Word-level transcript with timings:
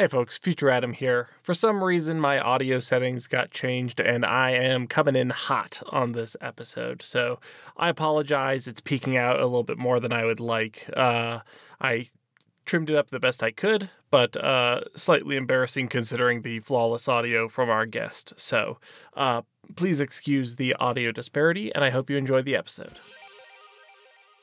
Hey 0.00 0.06
folks, 0.06 0.38
Future 0.38 0.70
Adam 0.70 0.94
here. 0.94 1.28
For 1.42 1.52
some 1.52 1.84
reason, 1.84 2.18
my 2.18 2.40
audio 2.40 2.80
settings 2.80 3.26
got 3.26 3.50
changed 3.50 4.00
and 4.00 4.24
I 4.24 4.52
am 4.52 4.86
coming 4.86 5.14
in 5.14 5.28
hot 5.28 5.82
on 5.90 6.12
this 6.12 6.38
episode. 6.40 7.02
So 7.02 7.38
I 7.76 7.90
apologize. 7.90 8.66
It's 8.66 8.80
peaking 8.80 9.18
out 9.18 9.38
a 9.38 9.44
little 9.44 9.62
bit 9.62 9.76
more 9.76 10.00
than 10.00 10.10
I 10.10 10.24
would 10.24 10.40
like. 10.40 10.88
Uh, 10.96 11.40
I 11.82 12.06
trimmed 12.64 12.88
it 12.88 12.96
up 12.96 13.10
the 13.10 13.20
best 13.20 13.42
I 13.42 13.50
could, 13.50 13.90
but 14.10 14.42
uh, 14.42 14.84
slightly 14.96 15.36
embarrassing 15.36 15.88
considering 15.88 16.40
the 16.40 16.60
flawless 16.60 17.06
audio 17.06 17.46
from 17.46 17.68
our 17.68 17.84
guest. 17.84 18.32
So 18.38 18.78
uh, 19.18 19.42
please 19.76 20.00
excuse 20.00 20.56
the 20.56 20.72
audio 20.76 21.12
disparity 21.12 21.74
and 21.74 21.84
I 21.84 21.90
hope 21.90 22.08
you 22.08 22.16
enjoy 22.16 22.40
the 22.40 22.56
episode. 22.56 22.98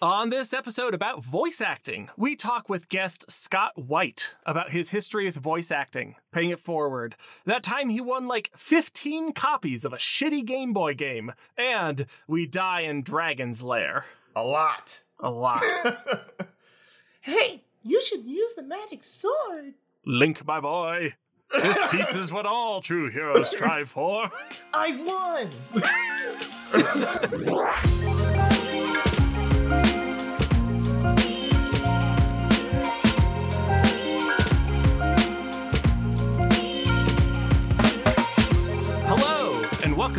On 0.02 0.30
this 0.30 0.54
episode 0.54 0.94
about 0.94 1.24
voice 1.24 1.60
acting, 1.60 2.10
we 2.16 2.36
talk 2.36 2.70
with 2.70 2.88
guest 2.88 3.26
Scott 3.32 3.72
Whyte 3.76 4.36
about 4.46 4.70
his 4.70 4.92
history 4.92 5.26
with 5.26 5.34
voice 5.38 5.72
acting, 5.72 6.18
paying 6.32 6.52
it 6.52 6.60
forward. 6.60 7.16
That 7.46 7.64
time 7.64 7.90
he 7.90 8.00
won 8.00 8.28
like 8.28 8.52
15 8.56 9.34
copies 9.34 9.84
of 9.84 9.94
a 9.94 9.98
shitty 9.98 10.46
Game 10.46 10.72
Boy 10.72 10.94
game, 10.94 11.34
and 11.58 12.06
we 12.28 12.46
die 12.46 12.82
in 12.82 13.02
Dragon's 13.02 13.64
Lair. 13.64 14.06
A 14.36 14.44
lot. 14.44 15.04
A 15.20 15.32
lot. 15.32 15.64
hey, 17.22 17.64
you 17.82 18.00
should 18.00 18.24
use 18.24 18.54
the 18.54 18.62
magic 18.62 19.04
sword. 19.04 19.74
Link, 20.06 20.46
my 20.46 20.60
boy. 20.60 21.16
This 21.52 21.82
piece 21.90 22.14
is 22.14 22.32
what 22.32 22.46
all 22.46 22.82
true 22.82 23.10
heroes 23.10 23.50
strive 23.50 23.90
for. 23.90 24.30
I've 24.76 25.00
won! 25.08 25.50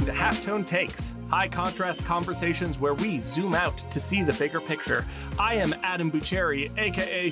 to 0.08 0.14
Halftone 0.14 0.66
Takes, 0.66 1.14
high 1.28 1.48
contrast 1.48 2.02
conversations 2.02 2.78
where 2.78 2.94
we 2.94 3.18
zoom 3.18 3.54
out 3.54 3.76
to 3.90 4.00
see 4.00 4.22
the 4.22 4.32
bigger 4.32 4.58
picture. 4.58 5.04
I 5.38 5.56
am 5.56 5.74
Adam 5.82 6.10
Bucheri, 6.10 6.70
aka. 6.78 7.30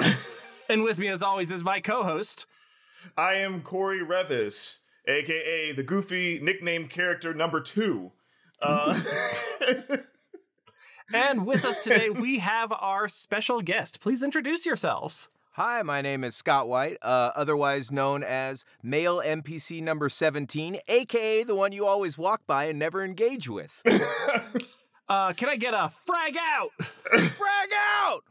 and 0.70 0.82
with 0.82 0.98
me, 0.98 1.08
as 1.08 1.22
always, 1.22 1.50
is 1.50 1.62
my 1.62 1.80
co 1.80 2.02
host. 2.02 2.46
I 3.14 3.34
am 3.34 3.60
Cory 3.60 4.00
Revis, 4.00 4.78
aka 5.06 5.72
the 5.72 5.82
goofy 5.82 6.40
nickname 6.42 6.88
character 6.88 7.34
number 7.34 7.60
two. 7.60 8.12
Uh... 8.62 8.98
and 11.12 11.44
with 11.44 11.66
us 11.66 11.78
today, 11.78 12.08
we 12.10 12.38
have 12.38 12.72
our 12.72 13.06
special 13.06 13.60
guest. 13.60 14.00
Please 14.00 14.22
introduce 14.22 14.64
yourselves. 14.64 15.28
Hi, 15.56 15.82
my 15.84 16.02
name 16.02 16.24
is 16.24 16.34
Scott 16.34 16.66
Whyte, 16.66 16.98
uh, 17.00 17.30
otherwise 17.36 17.92
known 17.92 18.24
as 18.24 18.64
male 18.82 19.22
NPC 19.24 19.80
number 19.80 20.08
17, 20.08 20.80
aka 20.88 21.44
the 21.44 21.54
one 21.54 21.70
you 21.70 21.86
always 21.86 22.18
walk 22.18 22.40
by 22.44 22.64
and 22.64 22.76
never 22.76 23.04
engage 23.04 23.48
with. 23.48 23.80
uh, 25.08 25.32
can 25.34 25.48
I 25.48 25.54
get 25.54 25.72
a 25.72 25.92
frag 26.04 26.36
out? 26.36 26.70
frag 26.80 27.68
out! 27.72 28.24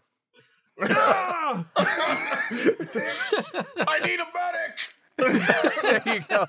I 3.88 4.00
need 4.04 4.20
a 4.20 4.28
medic! 4.36 4.90
there 5.82 6.02
you 6.14 6.20
go. 6.28 6.46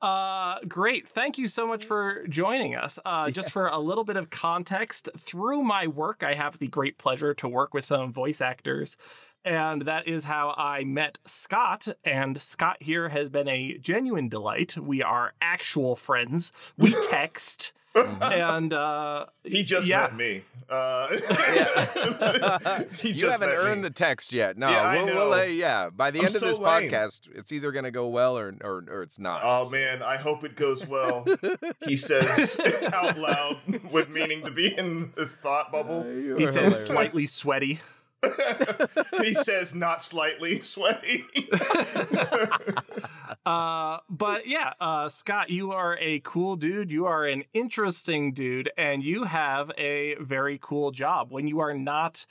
Uh, 0.00 0.56
great. 0.66 1.08
Thank 1.08 1.38
you 1.38 1.48
so 1.48 1.66
much 1.66 1.84
for 1.84 2.26
joining 2.28 2.74
us. 2.74 2.98
Uh, 3.04 3.30
just 3.30 3.50
for 3.50 3.68
a 3.68 3.78
little 3.78 4.04
bit 4.04 4.16
of 4.16 4.30
context, 4.30 5.08
through 5.16 5.62
my 5.62 5.86
work, 5.86 6.22
I 6.22 6.34
have 6.34 6.58
the 6.58 6.68
great 6.68 6.98
pleasure 6.98 7.34
to 7.34 7.48
work 7.48 7.74
with 7.74 7.84
some 7.84 8.12
voice 8.12 8.40
actors. 8.40 8.96
And 9.44 9.82
that 9.82 10.08
is 10.08 10.24
how 10.24 10.54
I 10.56 10.84
met 10.84 11.18
Scott. 11.26 11.86
And 12.02 12.40
Scott 12.40 12.78
here 12.80 13.10
has 13.10 13.28
been 13.28 13.48
a 13.48 13.76
genuine 13.78 14.28
delight. 14.28 14.76
We 14.76 15.02
are 15.02 15.34
actual 15.42 15.96
friends. 15.96 16.50
We 16.78 16.96
text. 17.08 17.72
and 18.20 18.72
uh, 18.72 19.26
he 19.44 19.62
just 19.62 19.86
yeah. 19.86 20.02
met 20.02 20.16
me. 20.16 20.42
Uh, 20.68 21.06
he 22.98 23.10
you 23.10 23.30
haven't 23.30 23.50
earned 23.50 23.82
me. 23.82 23.88
the 23.88 23.94
text 23.94 24.32
yet. 24.32 24.56
No, 24.56 24.68
yeah, 24.68 25.04
we'll, 25.04 25.14
we'll, 25.14 25.32
uh, 25.34 25.42
yeah. 25.42 25.90
By 25.90 26.10
the 26.10 26.20
I'm 26.20 26.26
end 26.26 26.34
of 26.34 26.40
so 26.40 26.46
this 26.46 26.58
lame. 26.58 26.90
podcast, 26.90 27.28
it's 27.34 27.52
either 27.52 27.70
going 27.70 27.84
to 27.84 27.90
go 27.90 28.08
well 28.08 28.36
or, 28.36 28.54
or 28.62 28.84
or 28.90 29.02
it's 29.02 29.18
not. 29.18 29.40
Oh 29.44 29.68
man, 29.68 30.02
I 30.02 30.16
hope 30.16 30.42
it 30.42 30.56
goes 30.56 30.86
well. 30.86 31.26
he 31.84 31.96
says 31.96 32.58
out 32.92 33.18
loud, 33.18 33.58
with 33.92 34.10
meaning 34.10 34.42
to 34.42 34.50
be 34.50 34.76
in 34.76 35.12
this 35.16 35.36
thought 35.36 35.70
bubble. 35.70 36.00
Uh, 36.00 36.36
he 36.36 36.46
says 36.46 36.54
hilarious. 36.54 36.86
slightly 36.86 37.26
sweaty. 37.26 37.80
He 39.22 39.34
says 39.34 39.74
not 39.74 40.02
slightly 40.02 40.60
sweaty. 40.60 41.24
uh, 43.46 43.98
but 44.08 44.46
yeah, 44.46 44.72
uh, 44.80 45.08
Scott, 45.08 45.50
you 45.50 45.72
are 45.72 45.96
a 45.98 46.20
cool 46.20 46.56
dude. 46.56 46.90
You 46.90 47.06
are 47.06 47.26
an 47.26 47.44
interesting 47.52 48.32
dude, 48.32 48.70
and 48.76 49.02
you 49.02 49.24
have 49.24 49.70
a 49.78 50.16
very 50.20 50.58
cool 50.60 50.90
job. 50.90 51.30
When 51.30 51.46
you 51.46 51.60
are 51.60 51.74
not 51.74 52.26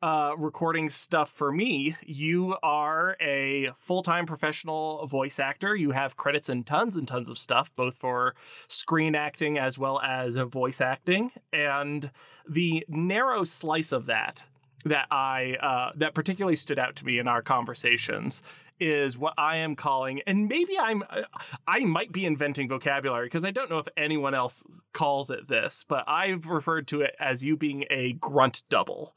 uh, 0.00 0.32
recording 0.38 0.88
stuff 0.88 1.30
for 1.30 1.50
me, 1.50 1.96
you 2.06 2.56
are 2.62 3.16
a 3.20 3.70
full 3.76 4.02
time 4.02 4.26
professional 4.26 5.06
voice 5.06 5.38
actor. 5.38 5.74
You 5.74 5.90
have 5.90 6.16
credits 6.16 6.48
in 6.48 6.64
tons 6.64 6.96
and 6.96 7.08
tons 7.08 7.28
of 7.28 7.38
stuff, 7.38 7.74
both 7.74 7.96
for 7.96 8.34
screen 8.68 9.14
acting 9.14 9.58
as 9.58 9.78
well 9.78 10.00
as 10.00 10.36
voice 10.36 10.80
acting. 10.80 11.32
And 11.52 12.10
the 12.48 12.84
narrow 12.88 13.44
slice 13.44 13.92
of 13.92 14.06
that 14.06 14.46
that 14.84 15.06
I 15.10 15.56
uh, 15.60 15.92
that 15.96 16.14
particularly 16.14 16.56
stood 16.56 16.78
out 16.78 16.96
to 16.96 17.04
me 17.04 17.18
in 17.18 17.28
our 17.28 17.42
conversations 17.42 18.42
is 18.80 19.18
what 19.18 19.34
I 19.36 19.56
am 19.56 19.74
calling, 19.74 20.20
and 20.26 20.48
maybe 20.48 20.78
I'm 20.80 21.02
uh, 21.02 21.22
I 21.66 21.80
might 21.80 22.12
be 22.12 22.24
inventing 22.24 22.68
vocabulary 22.68 23.26
because 23.26 23.44
I 23.44 23.50
don't 23.50 23.70
know 23.70 23.78
if 23.78 23.88
anyone 23.96 24.34
else 24.34 24.64
calls 24.92 25.30
it 25.30 25.48
this, 25.48 25.84
but 25.88 26.04
I've 26.08 26.46
referred 26.46 26.86
to 26.88 27.02
it 27.02 27.14
as 27.18 27.44
you 27.44 27.56
being 27.56 27.84
a 27.90 28.12
grunt 28.14 28.62
double. 28.68 29.14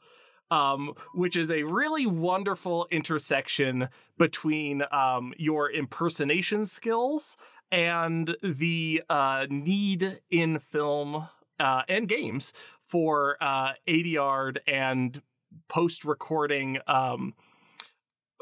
Um, 0.50 0.92
which 1.14 1.34
is 1.34 1.50
a 1.50 1.62
really 1.62 2.04
wonderful 2.04 2.86
intersection 2.90 3.88
between 4.18 4.82
um, 4.92 5.32
your 5.38 5.72
impersonation 5.72 6.66
skills 6.66 7.38
and 7.70 8.36
the 8.42 9.02
uh, 9.08 9.46
need 9.48 10.20
in 10.30 10.58
film 10.58 11.26
uh, 11.58 11.82
and 11.88 12.06
games 12.06 12.52
for 12.84 13.38
uh, 13.40 13.72
ADR 13.88 14.58
and 14.66 15.22
post 15.68 16.04
recording 16.04 16.78
um, 16.86 17.34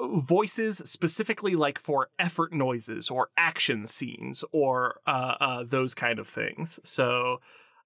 voices 0.01 0.79
specifically 0.85 1.55
like 1.55 1.79
for 1.79 2.09
effort 2.19 2.53
noises 2.53 3.11
or 3.11 3.29
action 3.37 3.87
scenes 3.87 4.45
or 4.53 5.01
uh, 5.07 5.35
uh, 5.41 5.65
those 5.65 5.95
kind 5.95 6.19
of 6.19 6.29
things. 6.29 6.81
So, 6.85 7.41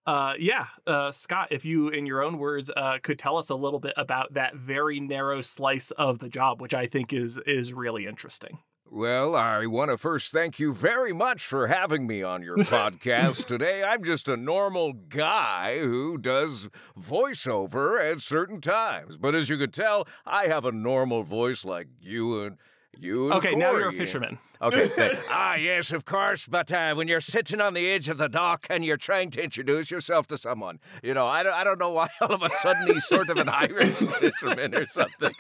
uh, 0.07 0.35
yeah, 0.39 0.67
uh, 0.87 1.11
Scott, 1.11 1.49
if 1.51 1.65
you, 1.65 1.89
in 1.89 2.07
your 2.07 2.23
own 2.23 2.39
words, 2.39 2.71
uh, 2.77 2.99
could 3.03 3.19
tell 3.19 3.39
us 3.39 3.51
a 3.51 3.55
little 3.55 3.81
bit 3.81 3.95
about 3.97 4.35
that 4.35 4.55
very 4.55 5.01
narrow 5.01 5.41
slice 5.41 5.91
of 5.93 6.19
the 6.19 6.29
job, 6.29 6.61
which 6.61 6.75
I 6.75 6.87
think 6.87 7.13
is 7.13 7.41
is 7.47 7.73
really 7.73 8.07
interesting. 8.07 8.59
Well, 8.91 9.35
I 9.35 9.67
want 9.67 9.91
to 9.91 9.99
first 9.99 10.31
thank 10.31 10.61
you 10.61 10.73
very 10.73 11.13
much 11.13 11.45
for 11.47 11.67
having 11.67 12.07
me 12.07 12.23
on 12.23 12.43
your 12.43 12.59
podcast 12.59 13.47
today. 13.49 13.83
I'm 13.83 14.05
just 14.05 14.29
a 14.29 14.37
normal 14.37 14.93
guy 14.93 15.79
who 15.81 16.17
does 16.19 16.69
voiceover 16.97 17.99
at 18.01 18.21
certain 18.21 18.61
times. 18.61 19.17
But 19.17 19.35
as 19.35 19.49
you 19.49 19.57
could 19.57 19.73
tell, 19.73 20.07
I 20.25 20.47
have 20.47 20.65
a 20.65 20.71
normal 20.73 21.23
voice 21.23 21.65
like 21.65 21.89
you 22.01 22.43
and 22.43 22.59
you 22.99 23.33
okay, 23.35 23.51
Cory. 23.51 23.57
now 23.57 23.73
you're 23.73 23.89
a 23.89 23.93
fisherman. 23.93 24.39
Okay, 24.63 24.89
ah, 25.31 25.57
yes, 25.57 25.93
of 25.93 26.05
course. 26.05 26.47
But 26.47 26.73
uh, 26.73 26.95
when 26.95 27.09
you're 27.09 27.21
sitting 27.21 27.61
on 27.61 27.75
the 27.75 27.91
edge 27.91 28.09
of 28.09 28.19
the 28.19 28.29
dock 28.29 28.67
and 28.71 28.85
you're 28.85 28.97
trying 28.97 29.31
to 29.33 29.43
introduce 29.43 29.91
yourself 29.91 30.27
to 30.29 30.39
someone, 30.39 30.81
you 31.03 31.13
know, 31.13 31.27
I 31.27 31.43
don't, 31.43 31.55
I 31.55 31.65
don't 31.65 31.79
know 31.79 31.91
why 31.91 32.09
all 32.21 32.33
of 32.33 32.43
a 32.43 32.51
sudden 32.51 32.87
he's 32.87 33.05
sort 33.05 33.29
of 33.29 33.37
an 33.37 33.49
Irish 33.49 33.95
fisherman 34.21 34.75
or 34.75 34.87
something. 34.87 35.33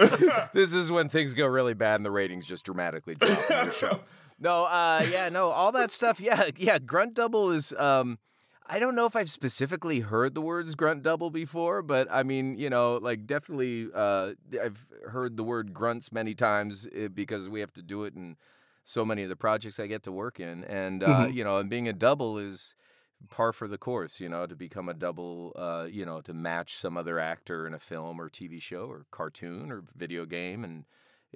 this 0.52 0.74
is 0.74 0.90
when 0.90 1.08
things 1.08 1.34
go 1.34 1.46
really 1.46 1.74
bad 1.74 1.96
and 1.96 2.04
the 2.04 2.10
ratings 2.10 2.46
just 2.46 2.64
dramatically 2.64 3.14
drop 3.14 3.50
in 3.50 3.64
your 3.64 3.72
show. 3.72 4.00
No, 4.38 4.64
uh, 4.64 5.06
yeah, 5.10 5.28
no, 5.28 5.48
all 5.48 5.72
that 5.72 5.90
stuff. 5.90 6.20
Yeah, 6.20 6.50
yeah. 6.56 6.78
Grunt 6.78 7.14
double 7.14 7.50
is. 7.50 7.72
Um, 7.72 8.18
I 8.66 8.78
don't 8.78 8.94
know 8.94 9.05
if 9.05 9.14
I've 9.14 9.31
specifically 9.31 10.00
heard 10.00 10.34
the 10.34 10.40
words 10.40 10.75
grunt 10.75 11.02
double 11.02 11.31
before, 11.31 11.82
but 11.82 12.08
I 12.11 12.22
mean, 12.22 12.56
you 12.58 12.70
know, 12.70 12.96
like 12.96 13.26
definitely 13.26 13.88
uh, 13.94 14.32
I've 14.62 14.88
heard 15.08 15.37
the 15.37 15.44
word 15.44 15.75
grunts 15.75 16.11
many 16.12 16.34
times 16.34 16.88
eh, 16.94 17.08
because 17.08 17.49
we 17.49 17.61
have 17.61 17.72
to 17.75 17.82
do 17.82 18.05
it 18.05 18.14
in 18.14 18.37
so 18.84 19.05
many 19.05 19.22
of 19.22 19.28
the 19.28 19.37
projects 19.37 19.78
I 19.78 19.87
get 19.87 20.02
to 20.05 20.12
work 20.12 20.40
in. 20.40 20.64
And, 20.64 21.02
uh, 21.02 21.08
mm-hmm. 21.08 21.37
you 21.37 21.44
know, 21.44 21.58
and 21.58 21.69
being 21.69 21.88
a 21.88 21.93
double 21.93 22.38
is 22.38 22.75
par 23.31 23.52
for 23.52 23.69
the 23.69 23.78
course, 23.78 24.19
you 24.19 24.31
know, 24.31 24.46
to 24.46 24.56
become 24.56 24.88
a 24.88 24.94
double, 24.94 25.52
uh, 25.56 25.87
you 25.90 26.06
know, 26.06 26.22
to 26.22 26.32
match 26.32 26.76
some 26.76 26.96
other 26.96 27.19
actor 27.19 27.67
in 27.67 27.75
a 27.75 27.78
film 27.78 28.19
or 28.19 28.31
TV 28.31 28.60
show 28.60 28.87
or 28.87 29.05
cartoon 29.10 29.70
or 29.70 29.82
video 29.94 30.25
game. 30.25 30.64
And, 30.64 30.84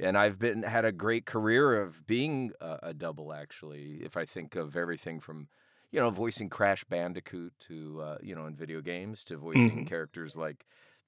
and 0.00 0.16
I've 0.16 0.38
been 0.38 0.62
had 0.62 0.86
a 0.86 0.92
great 0.92 1.26
career 1.26 1.78
of 1.78 2.06
being 2.06 2.52
a, 2.60 2.78
a 2.84 2.94
double, 2.94 3.34
actually, 3.34 3.98
if 4.02 4.16
I 4.16 4.24
think 4.24 4.56
of 4.56 4.76
everything 4.76 5.20
from 5.20 5.48
you 5.90 6.00
know, 6.00 6.10
voicing 6.10 6.48
Crash 6.48 6.84
Bandicoot 6.84 7.52
to, 7.60 8.00
uh, 8.02 8.18
you 8.22 8.34
know, 8.34 8.46
in 8.46 8.54
video 8.54 8.80
games 8.80 9.24
to 9.24 9.36
voicing 9.36 9.70
mm-hmm. 9.70 9.84
characters 9.84 10.36
like, 10.36 10.66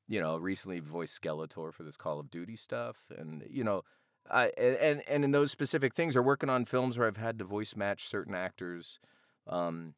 you 0.08 0.20
know, 0.20 0.36
recently 0.38 0.80
voiced 0.80 1.20
Skeletor 1.20 1.72
for 1.72 1.82
this 1.82 1.96
Call 1.96 2.18
of 2.18 2.30
Duty 2.30 2.56
stuff, 2.56 3.04
and 3.16 3.44
you 3.48 3.62
know, 3.62 3.82
I 4.28 4.46
and 4.58 5.02
and 5.08 5.24
in 5.24 5.30
those 5.30 5.52
specific 5.52 5.94
things, 5.94 6.16
are 6.16 6.22
working 6.22 6.50
on 6.50 6.64
films 6.64 6.98
where 6.98 7.06
I've 7.06 7.16
had 7.16 7.38
to 7.38 7.44
voice 7.44 7.76
match 7.76 8.08
certain 8.08 8.34
actors. 8.34 8.98
Um, 9.46 9.94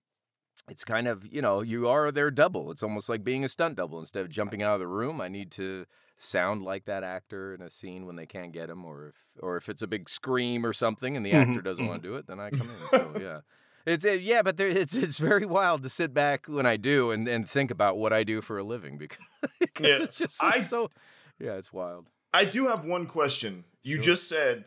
it's 0.69 0.84
kind 0.84 1.08
of 1.08 1.26
you 1.32 1.40
know 1.40 1.62
you 1.62 1.88
are 1.88 2.12
their 2.12 2.31
double. 2.31 2.70
It's 2.70 2.82
almost 2.82 3.08
like 3.08 3.25
being 3.25 3.43
a 3.43 3.49
stunt 3.49 3.76
double. 3.76 4.00
Instead 4.00 4.23
of 4.23 4.31
jumping 4.31 4.62
out 4.62 4.75
of 4.75 4.81
the 4.81 4.87
room, 4.87 5.20
I 5.20 5.29
need 5.29 5.50
to 5.52 5.87
sound 6.19 6.62
like 6.62 6.84
that 6.84 7.02
actor 7.02 7.55
in 7.55 7.62
a 7.62 7.70
scene 7.70 8.05
when 8.05 8.17
they 8.17 8.26
can't 8.26 8.52
get 8.52 8.69
him, 8.69 8.84
or 8.84 9.08
if 9.08 9.17
or 9.43 9.56
if 9.56 9.70
it's 9.70 9.82
a 9.82 9.87
big 9.87 10.11
scream 10.11 10.67
or 10.67 10.75
something 10.75 11.17
and 11.17 11.25
the 11.25 11.32
Mhm, 11.32 11.49
actor 11.49 11.62
doesn't 11.62 11.87
want 11.87 12.02
to 12.02 12.08
do 12.08 12.17
it, 12.17 12.26
then 12.26 12.38
I 12.38 12.50
come 12.50 12.69
in. 12.69 12.88
So 12.90 13.17
yeah. 13.20 13.40
It's 13.87 14.05
uh, 14.05 14.11
yeah, 14.12 14.43
but 14.43 14.56
there, 14.56 14.69
it's 14.69 14.94
it's 14.94 15.19
very 15.19 15.44
wild 15.46 15.82
to 15.82 15.90
sit 15.90 16.14
back 16.14 16.46
when 16.46 16.67
I 16.67 16.76
do 16.76 17.11
and, 17.11 17.26
and 17.29 17.49
think 17.49 17.70
about 17.70 17.96
what 17.99 18.12
I 18.12 18.23
do 18.25 18.40
for 18.40 18.58
a 18.58 18.64
living 18.64 18.96
because, 18.99 19.19
because 19.61 19.87
Yeah, 19.87 20.02
it's 20.05 20.17
just 20.17 20.43
I- 20.43 20.61
so 20.61 20.90
yeah, 21.38 21.55
it's 21.55 21.73
wild. 21.73 22.11
I 22.34 22.44
do 22.44 22.69
have 22.69 22.84
one 22.84 23.06
question. 23.06 23.64
You 23.82 23.96
Sure. 23.96 24.02
just 24.05 24.29
said, 24.29 24.64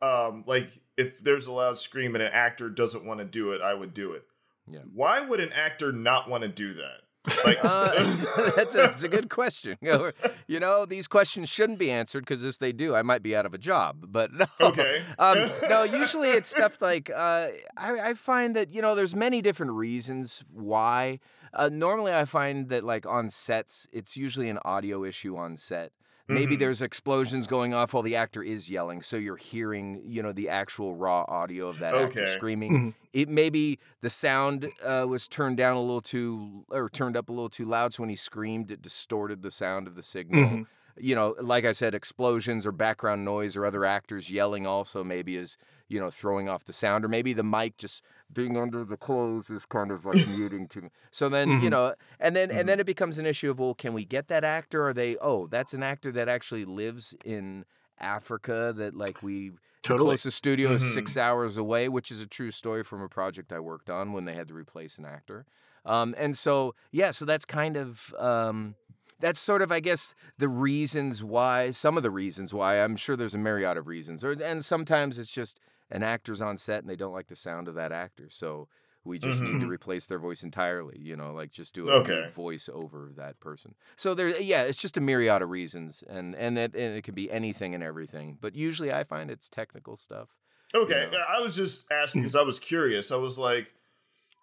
um, 0.00 0.44
like, 0.46 0.68
if 0.96 1.20
there's 1.20 1.46
a 1.46 1.52
loud 1.52 1.78
scream 1.78 2.14
and 2.14 2.22
an 2.22 2.30
actor 2.32 2.68
doesn't 2.70 3.04
want 3.04 3.18
to 3.18 3.26
do 3.26 3.52
it, 3.52 3.60
I 3.60 3.74
would 3.74 3.92
do 3.92 4.12
it. 4.12 4.22
Yeah. 4.70 4.80
Why 4.92 5.20
would 5.20 5.40
an 5.40 5.52
actor 5.52 5.92
not 5.92 6.30
want 6.30 6.42
to 6.44 6.48
do 6.48 6.74
that? 6.74 7.00
Like, 7.44 7.58
Uh, 7.64 7.92
that's, 8.56 8.74
a, 8.74 8.78
that's 8.78 9.02
a 9.02 9.08
good 9.08 9.30
question. 9.30 9.78
You 10.46 10.60
know, 10.60 10.84
these 10.84 11.08
questions 11.08 11.48
shouldn't 11.48 11.78
be 11.78 11.90
answered 11.90 12.20
because 12.24 12.44
if 12.44 12.58
they 12.58 12.72
do, 12.72 12.94
I 12.94 13.02
might 13.02 13.22
be 13.22 13.34
out 13.34 13.46
of 13.46 13.54
a 13.54 13.58
job. 13.58 14.06
But 14.08 14.32
no, 14.32 14.46
okay. 14.60 15.02
um, 15.18 15.48
no, 15.68 15.82
usually 15.84 16.30
it's 16.30 16.50
stuff 16.50 16.82
like 16.82 17.10
uh, 17.10 17.48
I, 17.76 18.10
I 18.10 18.14
find 18.14 18.54
that 18.54 18.72
you 18.72 18.82
know 18.82 18.94
there's 18.94 19.14
many 19.14 19.40
different 19.40 19.72
reasons 19.72 20.44
why. 20.52 21.20
Uh, 21.54 21.70
normally, 21.72 22.12
I 22.12 22.24
find 22.24 22.68
that 22.68 22.84
like 22.84 23.06
on 23.06 23.30
sets, 23.30 23.86
it's 23.92 24.16
usually 24.16 24.48
an 24.50 24.58
audio 24.64 25.04
issue 25.04 25.36
on 25.36 25.56
set. 25.56 25.92
Maybe 26.28 26.56
Mhm. 26.56 26.56
there's 26.56 26.80
explosions 26.80 27.46
going 27.46 27.74
off 27.74 27.92
while 27.92 28.02
the 28.02 28.16
actor 28.16 28.42
is 28.42 28.70
yelling, 28.70 29.02
so 29.02 29.16
you're 29.16 29.36
hearing 29.36 30.02
you 30.06 30.22
know 30.22 30.32
the 30.32 30.48
actual 30.48 30.94
raw 30.94 31.24
audio 31.28 31.68
of 31.68 31.78
that 31.80 31.94
actor 31.94 32.24
Okay. 32.24 32.26
screaming. 32.26 32.76
Mhm. 32.76 32.94
It 33.12 33.28
maybe 33.28 33.78
the 34.00 34.10
sound 34.10 34.72
uh, 34.82 35.06
was 35.08 35.28
turned 35.28 35.58
down 35.58 35.76
a 35.76 35.80
little 35.80 36.00
too 36.00 36.64
or 36.70 36.88
turned 36.88 37.16
up 37.16 37.28
a 37.28 37.32
little 37.32 37.50
too 37.50 37.66
loud, 37.66 37.92
so 37.94 38.02
when 38.02 38.10
he 38.10 38.16
screamed, 38.16 38.70
it 38.70 38.80
distorted 38.82 39.42
the 39.42 39.50
sound 39.50 39.86
of 39.86 39.94
the 39.96 40.02
signal 40.02 40.54
Mhm. 40.54 40.66
you 40.96 41.12
know, 41.16 41.34
like 41.40 41.64
I 41.64 41.72
said, 41.72 41.92
explosions 41.92 42.64
or 42.64 42.70
background 42.70 43.24
noise 43.24 43.56
or 43.56 43.66
other 43.66 43.84
actors 43.84 44.30
yelling 44.30 44.64
also 44.64 45.02
maybe 45.02 45.36
is, 45.36 45.56
you 45.88 45.98
know, 45.98 46.08
throwing 46.08 46.48
off 46.48 46.64
the 46.64 46.72
sound, 46.72 47.04
or 47.04 47.08
maybe 47.08 47.32
the 47.32 47.42
mic 47.42 47.76
just 47.78 48.00
being 48.34 48.56
under 48.56 48.84
the 48.84 48.96
clothes 48.96 49.50
is 49.50 49.64
kind 49.66 49.90
of 49.90 50.04
like 50.04 50.26
muting 50.26 50.68
to. 50.68 50.82
Me. 50.82 50.88
So 51.10 51.28
then, 51.28 51.56
you 51.58 51.68
Mhm. 51.68 51.70
know, 51.70 51.94
and 52.20 52.34
then 52.36 52.50
Mhm. 52.50 52.60
and 52.60 52.68
then 52.68 52.80
it 52.80 52.86
becomes 52.86 53.18
an 53.18 53.26
issue 53.26 53.50
of 53.50 53.58
well, 53.58 53.74
can 53.74 53.92
we 53.94 54.04
get 54.04 54.28
that 54.28 54.44
actor? 54.44 54.86
Are 54.88 54.92
they? 54.94 55.16
Oh, 55.18 55.46
that's 55.46 55.74
an 55.74 55.82
actor 55.82 56.12
that 56.12 56.28
actually 56.28 56.64
lives 56.64 57.14
in 57.24 57.64
Africa. 57.98 58.72
That 58.76 58.94
like 58.94 59.22
we. 59.22 59.50
The 59.50 59.88
Totally. 59.88 60.12
closest 60.12 60.38
studio 60.38 60.72
is 60.72 60.82
Mhm. 60.82 60.94
six 60.94 61.16
hours 61.16 61.58
away, 61.58 61.90
which 61.90 62.10
is 62.10 62.22
a 62.22 62.26
true 62.26 62.50
story 62.50 62.82
from 62.82 63.02
a 63.02 63.08
project 63.08 63.52
I 63.52 63.60
worked 63.60 63.90
on 63.90 64.14
when 64.14 64.24
they 64.24 64.32
had 64.34 64.48
to 64.48 64.54
replace 64.54 64.96
an 64.96 65.04
actor. 65.04 65.44
Um, 65.84 66.14
and 66.16 66.38
so, 66.38 66.74
yeah, 66.90 67.10
so 67.10 67.26
that's 67.26 67.44
kind 67.44 67.76
of 67.76 68.14
um, 68.18 68.76
that's 69.20 69.38
sort 69.38 69.60
of, 69.60 69.70
I 69.70 69.80
guess, 69.80 70.14
the 70.38 70.48
reasons 70.48 71.22
why. 71.22 71.70
Some 71.70 71.96
of 71.98 72.02
the 72.02 72.10
reasons 72.10 72.54
why. 72.54 72.80
I'm 72.82 72.96
sure 72.96 73.14
there's 73.14 73.34
a 73.34 73.38
myriad 73.38 73.76
of 73.76 73.86
reasons, 73.86 74.24
or 74.24 74.32
and 74.32 74.64
sometimes 74.64 75.18
it's 75.18 75.30
just 75.30 75.60
an 75.90 76.02
actor's 76.02 76.40
on 76.40 76.56
set 76.56 76.80
and 76.80 76.88
they 76.88 76.96
don't 76.96 77.12
like 77.12 77.28
the 77.28 77.36
sound 77.36 77.68
of 77.68 77.74
that 77.76 77.92
actor, 77.92 78.28
so 78.30 78.68
we 79.04 79.18
just 79.18 79.42
need 79.42 79.60
to 79.60 79.66
Mhm. 79.66 79.68
replace 79.68 80.06
their 80.06 80.18
voice 80.18 80.42
entirely. 80.42 80.98
You 80.98 81.16
know, 81.16 81.32
like 81.34 81.50
just 81.52 81.74
do 81.74 81.90
a 81.90 82.04
Okay. 82.04 82.30
voice 82.30 82.68
over 82.72 83.12
that 83.16 83.38
person. 83.40 83.74
So 83.96 84.14
there, 84.14 84.28
yeah, 84.40 84.62
it's 84.62 84.78
just 84.78 84.96
a 84.96 85.00
myriad 85.00 85.42
of 85.42 85.50
reasons, 85.50 86.02
and 86.08 86.34
and 86.34 86.58
it, 86.58 86.74
and 86.74 86.96
it 86.96 87.04
can 87.04 87.14
be 87.14 87.30
anything 87.30 87.74
and 87.74 87.82
everything. 87.84 88.38
But 88.40 88.54
usually, 88.56 88.92
I 88.92 89.04
find 89.04 89.30
it's 89.30 89.48
technical 89.48 89.96
stuff. 89.96 90.30
Okay, 90.74 91.06
Yeah. 91.10 91.18
I 91.28 91.40
was 91.40 91.54
just 91.54 91.90
asking 91.92 92.22
because 92.22 92.34
I 92.34 92.42
was 92.42 92.58
curious. 92.58 93.12
I 93.12 93.16
was 93.16 93.38
like, 93.38 93.68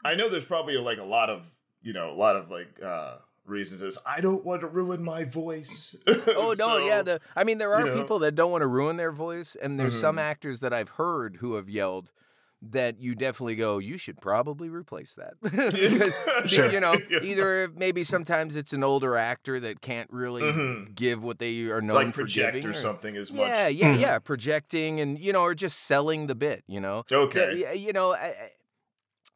I 0.06 0.16
know 0.16 0.30
there's 0.30 0.46
probably 0.46 0.78
like 0.78 1.00
a 1.00 1.04
lot 1.06 1.30
of 1.30 1.46
you 1.82 1.94
know 1.94 2.12
a 2.12 2.16
lot 2.16 2.36
of 2.38 2.52
like 2.52 2.80
uh 2.84 3.20
reasons. 3.52 3.82
Is 3.84 4.00
I 4.06 4.22
don't 4.22 4.44
want 4.44 4.62
to 4.62 4.68
ruin 4.68 5.04
my 5.04 5.26
voice. 5.26 5.96
Oh 6.28 6.56
no, 6.58 6.78
yeah. 6.78 7.02
The 7.04 7.20
I 7.36 7.44
mean, 7.44 7.58
there 7.60 7.74
are 7.76 7.86
you 7.86 7.94
know. 7.94 8.02
people 8.02 8.20
that 8.20 8.34
don't 8.36 8.52
want 8.52 8.62
to 8.64 8.68
ruin 8.68 8.98
their 8.98 9.12
voice, 9.12 9.56
and 9.62 9.80
there's 9.80 10.00
some 10.00 10.16
Mhm. 10.16 10.22
actors 10.22 10.60
that 10.62 10.74
I've 10.74 10.90
heard 10.90 11.38
who 11.42 11.56
have 11.56 11.70
yelled 11.70 12.12
that 12.64 13.00
you 13.02 13.16
definitely 13.16 13.56
go, 13.56 13.80
you 13.80 13.98
should 13.98 14.22
probably 14.22 14.70
replace 14.70 15.16
that. 15.16 15.34
Because, 15.42 16.14
Sure. 16.52 16.72
You 16.72 16.80
know, 16.80 16.96
Yeah. 17.10 17.20
either 17.24 17.72
maybe 17.76 18.04
sometimes 18.04 18.56
it's 18.56 18.72
an 18.72 18.84
older 18.84 19.18
actor 19.18 19.60
that 19.60 19.82
can't 19.82 20.08
really 20.12 20.44
Mhm. 20.44 20.94
give 20.94 21.24
what 21.24 21.40
they 21.40 21.64
are 21.70 21.82
known 21.82 21.96
like 21.96 22.14
for 22.14 22.24
giving, 22.26 22.64
or 22.66 22.74
something 22.74 23.18
as 23.18 23.32
much. 23.32 23.48
Yeah, 23.48 23.68
yeah, 23.68 23.96
Mhm. 23.96 24.00
yeah. 24.02 24.20
Projecting 24.20 25.00
and 25.00 25.18
you 25.18 25.34
know, 25.34 25.42
or 25.42 25.56
just 25.56 25.80
selling 25.80 26.28
the 26.28 26.36
bit. 26.36 26.64
You 26.68 26.80
know. 26.82 27.04
Okay. 27.12 27.64
The- 27.64 27.78
you 27.80 27.94
know, 27.94 28.14
I, 28.14 28.52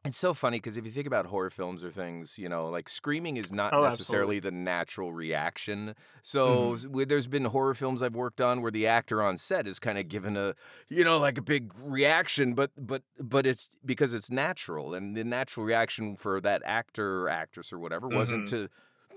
it's 0.05 0.17
so 0.17 0.33
funny 0.33 0.57
because 0.57 0.77
if 0.77 0.85
you 0.85 0.91
think 0.91 1.07
about 1.07 1.25
horror 1.25 1.49
films 1.49 1.83
or 1.83 1.89
things, 1.89 2.37
you 2.37 2.47
know, 2.47 2.67
like 2.69 2.87
screaming 2.87 3.37
is 3.37 3.51
not 3.51 3.73
Oh, 3.73 3.83
necessarily 3.83 4.39
the 4.39 4.51
natural 4.51 5.11
reaction. 5.11 5.95
So 6.21 6.47
mm-hmm. 6.47 6.73
s- 6.75 6.87
we- 6.87 7.05
there's 7.05 7.27
been 7.27 7.45
horror 7.45 7.73
films 7.73 8.01
I've 8.01 8.15
worked 8.15 8.39
on 8.39 8.61
where 8.61 8.71
the 8.71 8.87
actor 8.87 9.21
on 9.21 9.37
set 9.37 9.67
is 9.67 9.79
kind 9.79 9.97
of 9.97 10.07
given 10.07 10.37
a, 10.37 10.53
you 10.89 11.03
know, 11.03 11.17
like 11.19 11.37
a 11.37 11.41
big 11.41 11.73
reaction, 11.81 12.53
but 12.53 12.71
but 12.77 13.01
but 13.19 13.45
it's 13.45 13.67
because 13.83 14.13
it's 14.13 14.29
natural, 14.31 14.93
and 14.93 15.15
the 15.17 15.23
natural 15.23 15.65
reaction 15.65 16.15
for 16.15 16.39
that 16.41 16.61
actor 16.65 17.23
or 17.23 17.29
actress 17.29 17.73
or 17.73 17.79
whatever 17.79 18.07
wasn't 18.07 18.45
mm-hmm. 18.45 18.65
to. 18.65 18.69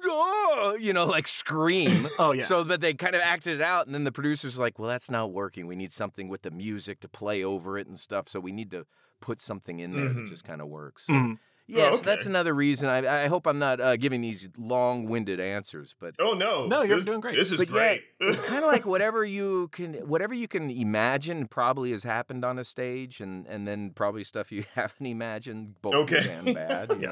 "Oh," 0.05 0.76
you 0.79 0.93
know, 0.93 1.06
like 1.06 1.26
scream. 1.26 2.06
Oh 2.19 2.32
yeah. 2.32 2.43
So 2.43 2.64
that 2.64 2.81
they 2.81 2.94
kind 2.94 3.14
of 3.14 3.20
acted 3.20 3.61
it 3.61 3.62
out, 3.62 3.87
and 3.87 3.94
then 3.94 4.05
the 4.05 4.12
producers 4.12 4.58
like, 4.58 4.79
well, 4.79 4.88
that's 4.88 5.11
not 5.11 5.32
working. 5.32 5.67
We 5.67 5.76
need 5.76 5.93
something 5.93 6.29
with 6.29 6.43
the 6.43 6.50
music 6.50 7.00
to 7.00 7.08
play 7.08 7.44
over 7.44 7.79
it 7.79 7.87
and 7.87 7.99
stuff. 7.99 8.29
So 8.29 8.41
we 8.41 8.50
need 8.52 8.70
to 8.73 8.84
put 9.20 9.41
something 9.41 9.81
in 9.81 9.93
there 9.93 10.09
Mhm. 10.09 10.15
that 10.15 10.26
just 10.29 10.44
kind 10.44 10.61
of 10.61 10.69
works. 10.69 11.06
Mhm. 11.09 11.38
Yeah, 11.69 11.91
Oh, 11.93 11.97
so 11.97 12.03
that's 12.03 12.26
another 12.26 12.55
reason. 12.55 12.88
I, 12.88 13.25
I 13.25 13.26
hope 13.29 13.47
I'm 13.47 13.59
not 13.59 13.81
uh, 13.81 13.97
giving 13.97 14.20
these 14.23 14.49
long-winded 14.59 15.38
answers, 15.38 15.94
but 16.00 16.15
Oh 16.19 16.32
no, 16.32 16.67
No, 16.67 16.82
you're 16.82 16.97
this, 16.97 17.05
doing 17.05 17.20
great. 17.20 17.37
This 17.37 17.53
is 17.53 17.59
but 17.59 17.69
yeah, 17.69 17.73
great. 17.75 18.03
it's 18.20 18.41
kind 18.41 18.65
of 18.65 18.70
like 18.70 18.87
whatever 18.94 19.25
you 19.25 19.69
can, 19.73 19.94
whatever 20.09 20.35
you 20.35 20.49
can 20.49 20.70
imagine, 20.70 21.47
probably 21.47 21.93
has 21.93 22.03
happened 22.05 22.44
on 22.44 22.59
a 22.59 22.65
stage, 22.65 23.20
and 23.20 23.47
and 23.47 23.69
then 23.69 23.91
probably 23.91 24.25
stuff 24.25 24.50
you 24.50 24.65
haven't 24.75 25.06
imagined, 25.06 25.75
both 25.82 26.09
good 26.09 26.26
and 26.26 26.55
bad. 26.55 26.88
You 26.99 26.99
Yeah. 27.03 27.09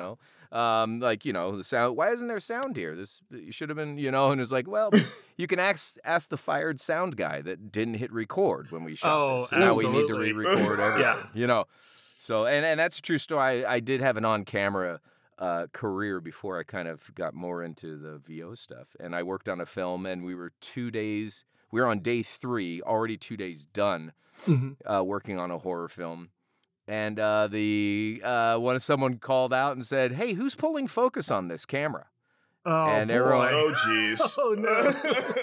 know, 0.53 0.58
um, 0.58 1.00
like 1.00 1.25
you 1.25 1.32
know 1.32 1.56
the 1.56 1.64
sound. 1.64 1.97
Why 1.97 2.11
isn't 2.12 2.29
there 2.29 2.41
sound 2.41 2.76
here? 2.76 2.97
This 2.97 3.20
should 3.50 3.69
have 3.69 3.76
been, 3.76 3.99
you 3.99 4.11
know. 4.11 4.31
And 4.32 4.41
it's 4.41 4.50
like, 4.53 4.67
well, 4.69 4.91
you 5.37 5.47
can 5.47 5.58
ask 5.58 5.97
ask 6.05 6.31
the 6.31 6.37
fired 6.38 6.81
sound 6.81 7.17
guy 7.17 7.43
that 7.43 7.70
didn't 7.70 7.94
hit 7.94 8.10
record 8.13 8.70
when 8.70 8.84
we 8.84 8.94
shot 8.96 9.13
Oh, 9.13 9.41
this. 9.41 9.51
So 9.51 9.58
now 9.58 9.75
we 9.75 9.84
need 9.89 10.06
to 10.08 10.15
re-record 10.15 10.81
everything. 10.81 11.01
Yeah. 11.03 11.27
you 11.34 11.46
know. 11.46 11.67
So 12.27 12.45
and 12.45 12.67
and 12.67 12.81
that's 12.81 12.99
a 12.99 13.03
true 13.03 13.19
story. 13.19 13.65
I, 13.65 13.75
I 13.77 13.81
did 13.81 14.01
have 14.01 14.17
an 14.17 14.25
on-camera 14.25 15.01
uh, 15.39 15.67
career 15.73 16.21
before 16.21 16.59
I 16.59 16.65
kind 16.65 16.89
of 16.89 17.15
got 17.15 17.35
more 17.35 17.63
into 17.63 17.97
the 17.97 18.19
VO 18.19 18.56
stuff. 18.56 18.89
And 18.99 19.15
I 19.15 19.23
worked 19.23 19.49
on 19.49 19.61
a 19.61 19.67
film, 19.67 20.06
and 20.06 20.25
we 20.25 20.35
were 20.35 20.51
two 20.61 20.91
days. 20.91 21.45
We 21.71 21.81
were 21.81 21.87
on 21.87 22.01
day 22.01 22.25
three, 22.25 22.83
already 22.83 23.17
two 23.17 23.37
days 23.37 23.65
done, 23.67 24.13
Mhm. 24.45 24.75
uh, 24.85 25.05
working 25.05 25.39
on 25.39 25.53
a 25.53 25.59
horror 25.59 25.89
film. 25.89 26.31
And 26.89 27.21
uh, 27.21 27.47
the 27.47 28.21
uh, 28.25 28.56
one 28.59 28.81
someone 28.81 29.19
called 29.19 29.53
out 29.53 29.77
and 29.77 29.87
said, 29.87 30.13
"Hey, 30.13 30.33
who's 30.33 30.56
pulling 30.56 30.89
focus 30.89 31.31
on 31.31 31.47
this 31.47 31.65
camera?" 31.65 32.06
Oh, 32.69 32.87
And 32.89 33.08
boy. 33.08 33.15
everyone- 33.15 33.55
oh 33.55 33.75
jeez. 33.87 34.37
Oh, 34.39 34.55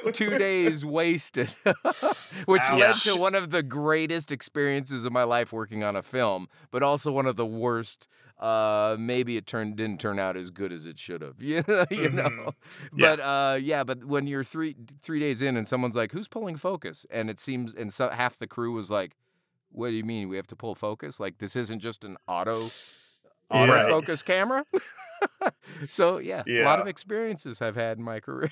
no. 0.03 0.11
two 0.11 0.37
days 0.37 0.83
wasted, 0.83 1.49
which 2.45 2.61
led 2.73 2.95
to 2.95 3.15
one 3.15 3.33
of 3.35 3.49
the 3.51 3.63
greatest 3.63 4.31
experiences 4.31 5.05
of 5.05 5.13
my 5.13 5.23
life 5.23 5.53
working 5.53 5.83
on 5.83 5.95
a 5.95 6.01
film, 6.01 6.47
but 6.69 6.83
also 6.83 7.11
one 7.11 7.25
of 7.25 7.35
the 7.37 7.45
worst. 7.45 8.07
Uh, 8.39 8.97
maybe 8.99 9.37
it 9.37 9.45
turned 9.47 9.77
didn't 9.77 10.01
turn 10.01 10.19
out 10.19 10.35
as 10.35 10.49
good 10.49 10.73
as 10.73 10.85
it 10.85 10.99
should 10.99 11.21
have. 11.21 11.41
You 11.41 11.63
know, 11.65 11.85
you 11.89 12.09
know. 12.09 12.23
Mhm. 12.29 12.53
Yeah. 12.97 13.15
But 13.15 13.19
uh, 13.21 13.57
yeah, 13.61 13.83
but 13.85 14.03
when 14.03 14.27
you're 14.27 14.43
three 14.43 14.75
three 15.01 15.19
days 15.21 15.41
in 15.41 15.55
and 15.55 15.65
someone's 15.65 15.95
like, 15.95 16.11
"Who's 16.11 16.27
pulling 16.27 16.57
focus?" 16.57 17.05
and 17.09 17.29
it 17.29 17.39
seems 17.39 17.73
and 17.73 17.93
so 17.93 18.09
half 18.09 18.37
the 18.37 18.47
crew 18.47 18.73
was 18.73 18.91
like, 18.91 19.15
"What 19.71 19.89
do 19.89 19.93
you 19.95 20.03
mean 20.03 20.27
we 20.27 20.35
have 20.35 20.47
to 20.47 20.57
pull 20.57 20.75
focus? 20.75 21.21
Like 21.21 21.37
this 21.37 21.55
isn't 21.55 21.79
just 21.79 22.03
an 22.03 22.17
auto." 22.27 22.69
Right. 23.53 23.85
Autofocus 23.85 24.23
camera. 24.25 24.65
so 25.89 26.17
yeah, 26.17 26.43
a 26.47 26.63
lot 26.63 26.79
of 26.79 26.87
experiences 26.87 27.61
I've 27.61 27.75
had 27.75 27.97
in 27.97 28.03
my 28.03 28.19
career. 28.19 28.51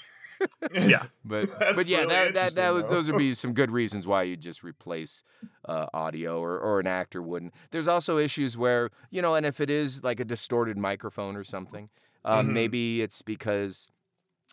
Yeah. 0.73 1.03
But 1.23 1.49
That's 1.59 1.75
but 1.75 1.87
yeah, 1.87 1.99
really 1.99 2.07
that 2.15 2.33
that, 2.33 2.55
that 2.55 2.73
would, 2.73 2.87
those 2.87 3.07
would 3.07 3.17
be 3.17 3.33
some 3.35 3.53
good 3.53 3.69
reasons 3.71 4.07
why 4.07 4.23
you 4.23 4.35
just 4.35 4.63
replace 4.63 5.23
uh, 5.65 5.85
audio 5.93 6.39
or 6.39 6.57
or 6.59 6.79
an 6.79 6.87
actor 6.87 7.21
wouldn't. 7.21 7.53
There's 7.71 7.87
also 7.87 8.17
issues 8.17 8.57
where 8.57 8.89
you 9.11 9.21
know, 9.21 9.35
and 9.35 9.45
if 9.45 9.59
it 9.61 9.69
is 9.69 10.03
like 10.03 10.19
a 10.19 10.25
distorted 10.25 10.77
microphone 10.77 11.35
or 11.35 11.43
something, 11.43 11.89
um, 12.25 12.47
Mhm. 12.47 12.53
maybe 12.53 13.01
it's 13.01 13.21
because 13.21 13.87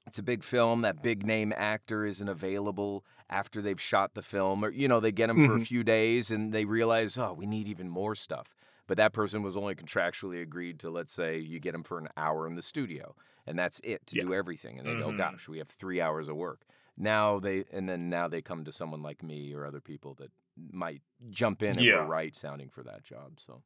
it's 0.06 0.18
a 0.18 0.22
big 0.22 0.42
film 0.42 0.82
that 0.82 1.02
big 1.02 1.24
name 1.26 1.52
actor 1.56 2.04
isn't 2.04 2.28
available 2.28 3.04
after 3.30 3.60
they've 3.62 3.80
shot 3.80 4.14
the 4.14 4.22
film 4.22 4.64
or 4.64 4.70
you 4.70 4.88
know 4.88 5.00
they 5.00 5.12
get 5.12 5.28
him 5.30 5.36
for 5.46 5.54
a 5.54 5.58
Mhm. 5.58 5.66
few 5.66 5.84
days 5.84 6.30
and 6.30 6.52
they 6.52 6.64
realize 6.64 7.16
oh 7.18 7.32
we 7.34 7.46
need 7.46 7.68
even 7.68 7.88
more 7.88 8.14
stuff 8.14 8.54
but 8.88 8.96
that 8.96 9.12
person 9.12 9.42
was 9.42 9.56
only 9.56 9.76
contractually 9.76 10.42
agreed 10.42 10.80
to, 10.80 10.90
let's 10.90 11.12
say, 11.12 11.38
you 11.38 11.60
get 11.60 11.72
them 11.72 11.84
for 11.84 11.98
an 11.98 12.08
hour 12.16 12.46
in 12.48 12.56
the 12.56 12.62
studio, 12.62 13.14
and 13.46 13.56
that's 13.56 13.80
it 13.84 14.04
to 14.08 14.16
Yeah. 14.16 14.24
do 14.24 14.34
everything. 14.34 14.80
And 14.80 14.88
they 14.88 14.96
go, 14.96 15.12
Mhm. 15.12 15.18
gosh, 15.18 15.48
we 15.48 15.58
have 15.58 15.68
three 15.68 16.00
hours 16.00 16.28
of 16.28 16.34
work. 16.34 16.66
Now 16.96 17.38
they, 17.38 17.64
and 17.70 17.88
then 17.88 18.08
now 18.10 18.26
they 18.26 18.42
come 18.42 18.64
to 18.64 18.72
someone 18.72 19.02
like 19.02 19.22
me 19.22 19.54
or 19.54 19.64
other 19.64 19.80
people 19.80 20.14
that 20.14 20.32
might 20.72 21.02
jump 21.30 21.62
in 21.62 21.78
and 21.78 21.86
Yeah. 21.86 22.02
we're 22.02 22.10
right 22.10 22.34
sounding 22.34 22.70
for 22.70 22.82
that 22.82 23.04
job. 23.04 23.38
So, 23.46 23.62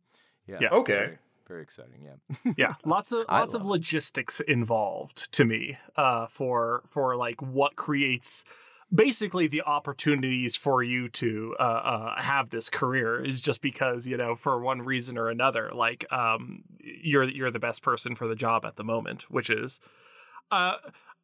yeah, 0.46 0.58
Yeah. 0.60 0.68
Okay. 0.72 0.92
very, 0.92 1.18
very 1.48 1.62
exciting. 1.62 2.02
Yeah, 2.04 2.52
yeah 2.56 2.74
lots 2.84 3.12
of 3.12 3.26
lots 3.30 3.54
of 3.54 3.62
love 3.62 3.68
it. 3.68 3.78
logistics 3.78 4.40
involved 4.40 5.32
to 5.32 5.44
me 5.46 5.78
uh 5.96 6.26
for 6.26 6.82
for 6.88 7.16
like 7.16 7.40
what 7.40 7.76
creates 7.76 8.44
basically 8.94 9.46
the 9.46 9.62
opportunities 9.62 10.54
for 10.56 10.82
you 10.82 11.08
to 11.08 11.54
uh, 11.58 11.62
uh 11.62 12.22
have 12.22 12.50
this 12.50 12.68
career 12.68 13.24
is 13.24 13.40
just 13.40 13.62
because 13.62 14.06
you 14.06 14.16
know 14.16 14.34
for 14.34 14.60
one 14.60 14.82
reason 14.82 15.16
or 15.16 15.28
another 15.28 15.70
like 15.74 16.04
um 16.12 16.62
you're 16.80 17.28
you're 17.28 17.50
the 17.50 17.58
best 17.58 17.82
person 17.82 18.14
for 18.14 18.28
the 18.28 18.34
job 18.34 18.64
at 18.64 18.76
the 18.76 18.84
moment 18.84 19.30
which 19.30 19.48
is 19.48 19.80
uh 20.50 20.74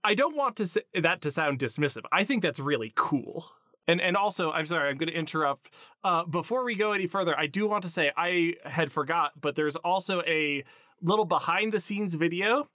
I 0.05 0.15
don't 0.15 0.37
want 0.37 0.57
to 0.57 0.67
say 0.67 0.83
that 1.03 1.23
to 1.23 1.31
sound 1.31 1.59
dismissive. 1.59 2.05
I 2.13 2.25
think 2.25 2.43
that's 2.43 2.61
really 2.61 2.93
cool. 2.95 3.45
And 3.87 4.01
and 4.01 4.17
also, 4.17 4.53
I'm 4.53 4.67
sorry, 4.67 4.91
I'm 4.91 4.99
going 4.99 5.11
to 5.11 5.19
interrupt. 5.19 5.71
Uh, 6.05 6.25
before 6.25 6.65
we 6.65 6.75
go 6.77 6.93
any 6.93 7.07
further, 7.07 7.39
I 7.39 7.47
do 7.47 7.67
want 7.67 7.83
to 7.85 7.89
say 7.89 8.13
I 8.17 8.55
had 8.65 8.93
forgot, 8.93 9.33
but 9.41 9.55
there's 9.55 9.77
also 9.77 10.23
a 10.23 10.65
little 11.03 11.25
behind 11.25 11.73
the 11.73 11.81
scenes 11.81 12.15
video 12.15 12.69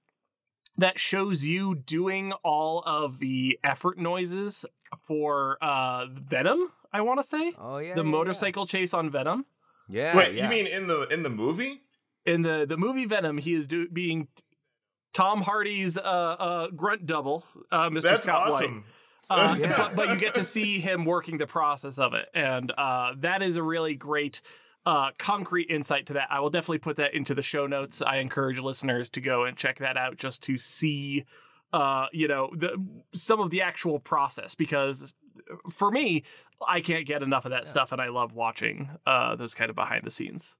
that 0.77 0.99
shows 0.99 1.45
you 1.45 1.75
doing 1.75 2.33
all 2.43 2.81
of 2.85 3.19
the 3.19 3.59
effort 3.63 3.99
noises 3.99 4.65
for 5.01 5.57
uh, 5.61 6.05
Venom. 6.11 6.71
I 6.91 7.01
want 7.01 7.19
to 7.19 7.23
say 7.23 7.53
oh 7.59 7.77
yeah, 7.79 7.95
the 7.95 8.03
yeah, 8.03 8.09
motorcycle 8.09 8.65
chase 8.67 8.93
on 8.93 9.09
Venom. 9.09 9.45
Yeah, 9.89 10.15
Wait, 10.15 10.33
yeah. 10.35 10.43
you 10.43 10.49
mean 10.49 10.67
in 10.67 10.87
the 10.87 11.01
in 11.07 11.23
the 11.23 11.29
movie? 11.29 11.81
in 12.25 12.41
the 12.41 12.65
the 12.67 12.77
movie 12.77 13.05
Venom, 13.05 13.37
he 13.37 13.53
is 13.53 13.67
do, 13.67 13.89
being 13.89 14.27
Tom 15.13 15.41
Hardy's 15.41 15.97
uh, 15.97 16.01
uh, 16.01 16.67
grunt 16.69 17.05
double, 17.05 17.43
uh, 17.71 17.89
Mr. 17.89 18.01
That's 18.03 18.23
Scott 18.23 18.49
Whyte. 18.49 18.53
awesome. 18.53 18.83
Uh, 19.29 19.55
Yeah. 19.59 19.77
but, 19.77 19.95
but 19.95 20.09
you 20.09 20.15
get 20.15 20.33
to 20.35 20.43
see 20.55 20.79
him 20.79 21.05
working 21.05 21.37
the 21.37 21.47
process 21.47 21.99
of 21.99 22.13
it, 22.13 22.27
and 22.33 22.71
uh, 22.77 23.13
that 23.17 23.41
is 23.41 23.57
a 23.57 23.63
really 23.63 23.95
great 23.95 24.41
uh, 24.85 25.11
concrete 25.17 25.69
insight 25.69 26.07
to 26.07 26.13
that. 26.13 26.27
I 26.29 26.39
will 26.39 26.49
definitely 26.49 26.79
put 26.79 26.97
that 26.97 27.13
into 27.13 27.33
the 27.33 27.41
show 27.41 27.67
notes. 27.67 28.01
I 28.01 28.17
encourage 28.17 28.59
listeners 28.59 29.09
to 29.11 29.21
go 29.21 29.43
and 29.45 29.55
check 29.57 29.79
that 29.79 29.97
out 29.97 30.17
just 30.17 30.43
to 30.43 30.57
see, 30.57 31.25
uh, 31.73 32.05
you 32.13 32.27
know, 32.27 32.49
the, 32.55 32.77
some 33.13 33.39
of 33.39 33.49
the 33.49 33.61
actual 33.61 33.99
process 33.99 34.55
because 34.55 35.13
for 35.71 35.91
me, 35.91 36.23
I 36.65 36.79
can't 36.81 37.05
get 37.05 37.23
enough 37.23 37.45
of 37.45 37.51
that 37.51 37.67
stuff, 37.67 37.91
and 37.91 37.99
I 37.99 38.07
love 38.09 38.33
watching 38.33 38.89
uh, 39.05 39.35
those 39.35 39.53
kind 39.53 39.69
of 39.69 39.75
behind 39.75 40.03
the 40.03 40.11
scenes. 40.11 40.55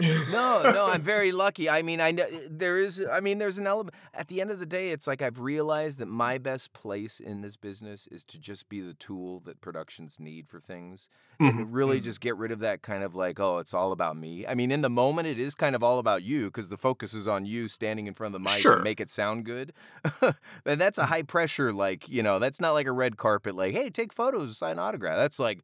No, 0.00 0.62
no, 0.72 0.86
I'm 0.86 1.02
very 1.14 1.32
lucky. 1.32 1.68
I 1.68 1.82
mean, 1.82 2.00
I 2.00 2.10
know 2.12 2.26
there 2.48 2.80
is. 2.80 3.02
I 3.10 3.20
mean, 3.20 3.38
there's 3.38 3.58
an 3.58 3.66
element. 3.66 3.94
At 4.14 4.28
the 4.28 4.40
end 4.40 4.50
of 4.50 4.58
the 4.58 4.66
day, 4.66 4.90
it's 4.90 5.06
like 5.06 5.22
I've 5.22 5.40
realized 5.40 5.98
that 5.98 6.06
my 6.06 6.38
best 6.38 6.72
place 6.72 7.20
in 7.20 7.42
this 7.42 7.56
business 7.56 8.06
is 8.10 8.24
to 8.24 8.38
just 8.38 8.68
be 8.68 8.80
the 8.80 8.94
tool 8.94 9.40
that 9.40 9.60
productions 9.60 10.18
need 10.18 10.48
for 10.48 10.60
things, 10.60 11.08
Mhm. 11.40 11.48
and 11.50 11.72
really 11.74 12.00
Mhm. 12.00 12.04
just 12.04 12.20
get 12.20 12.36
rid 12.36 12.52
of 12.52 12.60
that 12.60 12.82
kind 12.82 13.04
of 13.04 13.14
like, 13.14 13.38
oh, 13.38 13.58
it's 13.58 13.74
all 13.74 13.92
about 13.92 14.16
me. 14.16 14.46
I 14.46 14.54
mean, 14.54 14.72
in 14.72 14.80
the 14.80 14.90
moment, 14.90 15.28
it 15.28 15.38
is 15.38 15.54
kind 15.54 15.76
of 15.76 15.82
all 15.82 15.98
about 15.98 16.22
you 16.22 16.46
because 16.46 16.68
the 16.68 16.76
focus 16.78 17.12
is 17.14 17.28
on 17.28 17.44
you 17.46 17.68
standing 17.68 18.06
in 18.06 18.14
front 18.14 18.34
of 18.34 18.40
the 18.42 18.44
mic 18.50 18.60
Sure. 18.60 18.74
and 18.74 18.84
make 18.84 19.00
it 19.00 19.08
sound 19.08 19.44
good. 19.44 19.72
and 20.64 20.80
that's 20.80 20.98
a 20.98 21.06
high 21.06 21.22
pressure, 21.22 21.72
like 21.72 22.08
you 22.08 22.22
know, 22.22 22.38
that's 22.38 22.60
not 22.60 22.72
like 22.72 22.86
a 22.86 22.92
red 22.92 23.16
carpet, 23.16 23.54
like, 23.54 23.74
hey, 23.74 23.90
take 23.90 24.12
photos, 24.12 24.56
sign 24.58 24.78
autograph. 24.78 25.16
That's 25.16 25.38
like 25.38 25.60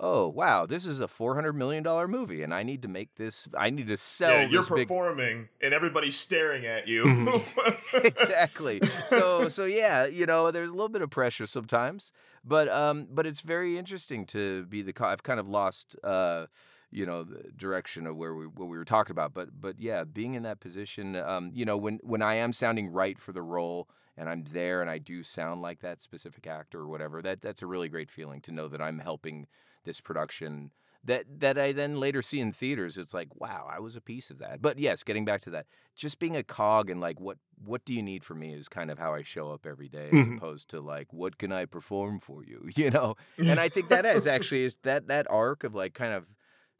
oh 0.00 0.26
wow, 0.28 0.64
this 0.66 0.86
is 0.86 0.98
a 0.98 1.06
four 1.06 1.34
hundred 1.34 1.52
million 1.52 1.82
dollar 1.82 2.08
movie, 2.08 2.42
and 2.42 2.52
I 2.52 2.62
need 2.62 2.82
to 2.82 2.88
make 2.88 3.14
this. 3.16 3.46
I 3.56 3.70
need 3.70 3.86
to 3.88 3.96
sell 3.96 4.30
yeah, 4.32 4.48
you're 4.48 4.62
this 4.62 4.68
big. 4.70 4.88
performing 4.88 5.48
and 5.62 5.72
everybody's 5.74 6.18
staring 6.18 6.66
at 6.66 6.88
you. 6.88 7.04
Mhm. 7.04 8.04
exactly. 8.04 8.80
So 9.04 9.48
so 9.48 9.64
yeah, 9.66 10.06
you 10.06 10.26
know, 10.26 10.50
there's 10.50 10.70
a 10.72 10.74
little 10.74 10.88
bit 10.88 11.02
of 11.02 11.10
pressure 11.10 11.46
sometimes, 11.46 12.10
but 12.44 12.68
um, 12.68 13.06
but 13.10 13.26
it's 13.26 13.42
very 13.42 13.78
interesting 13.78 14.24
to 14.26 14.64
be 14.66 14.82
the. 14.82 14.92
co- 14.92 15.06
I've 15.06 15.22
kind 15.22 15.38
of 15.38 15.48
lost. 15.48 15.94
Uh, 16.02 16.46
you 16.92 17.06
know 17.06 17.22
the 17.22 17.52
direction 17.56 18.04
of 18.04 18.16
where 18.16 18.34
we 18.34 18.46
what 18.46 18.68
we 18.68 18.76
were 18.76 18.84
talking 18.84 19.12
about 19.12 19.32
but 19.32 19.48
but 19.60 19.78
yeah 19.78 20.02
being 20.02 20.34
in 20.34 20.42
that 20.42 20.58
position 20.58 21.14
um 21.14 21.52
you 21.54 21.64
know 21.64 21.76
when 21.76 22.00
when 22.02 22.20
i 22.20 22.34
am 22.34 22.52
sounding 22.52 22.88
right 22.90 23.16
for 23.16 23.30
the 23.32 23.42
role 23.42 23.88
and 24.16 24.28
i'm 24.28 24.42
there 24.50 24.80
and 24.80 24.90
i 24.90 24.98
do 24.98 25.22
sound 25.22 25.62
like 25.62 25.78
that 25.78 26.02
specific 26.02 26.48
actor 26.48 26.80
or 26.80 26.88
whatever 26.88 27.22
that 27.22 27.40
that's 27.40 27.62
a 27.62 27.66
really 27.68 27.88
great 27.88 28.10
feeling 28.10 28.40
to 28.40 28.50
know 28.50 28.66
that 28.66 28.80
i'm 28.82 28.98
helping 28.98 29.46
this 29.84 30.00
production 30.00 30.72
that 31.02 31.24
that 31.40 31.58
I 31.58 31.72
then 31.72 31.98
later 31.98 32.20
see 32.22 32.40
in 32.40 32.52
theaters. 32.52 32.98
It's 32.98 33.14
like, 33.14 33.34
wow, 33.34 33.66
I 33.70 33.78
was 33.80 33.96
a 33.96 34.00
piece 34.00 34.30
of 34.30 34.38
that. 34.38 34.60
But 34.60 34.78
yes, 34.78 35.02
getting 35.02 35.24
back 35.24 35.40
to 35.42 35.50
that, 35.50 35.66
just 35.96 36.18
being 36.18 36.36
a 36.36 36.42
cog 36.42 36.90
and 36.90 37.00
like, 37.00 37.18
what 37.20 37.38
what 37.62 37.84
do 37.84 37.94
you 37.94 38.02
need 38.02 38.24
from 38.24 38.40
me 38.40 38.54
is 38.54 38.68
kind 38.68 38.90
of 38.90 38.98
how 38.98 39.14
I 39.14 39.22
show 39.22 39.50
up 39.50 39.66
every 39.66 39.88
day, 39.88 40.12
as 40.14 40.26
Mhm. 40.26 40.26
opposed 40.26 40.68
to 40.70 40.80
like, 40.80 41.12
what 41.12 41.38
can 41.38 41.52
I 41.52 41.64
perform 41.64 42.20
for 42.20 42.44
you, 42.44 42.68
you 42.76 42.90
know? 42.90 43.14
And 43.46 43.58
I 43.60 43.68
think 43.68 43.88
that 43.88 44.04
is 44.06 44.26
actually 44.26 44.64
is 44.64 44.76
that 44.82 45.08
that 45.08 45.26
arc 45.30 45.64
of 45.64 45.74
like 45.74 45.94
kind 45.94 46.12
of 46.12 46.34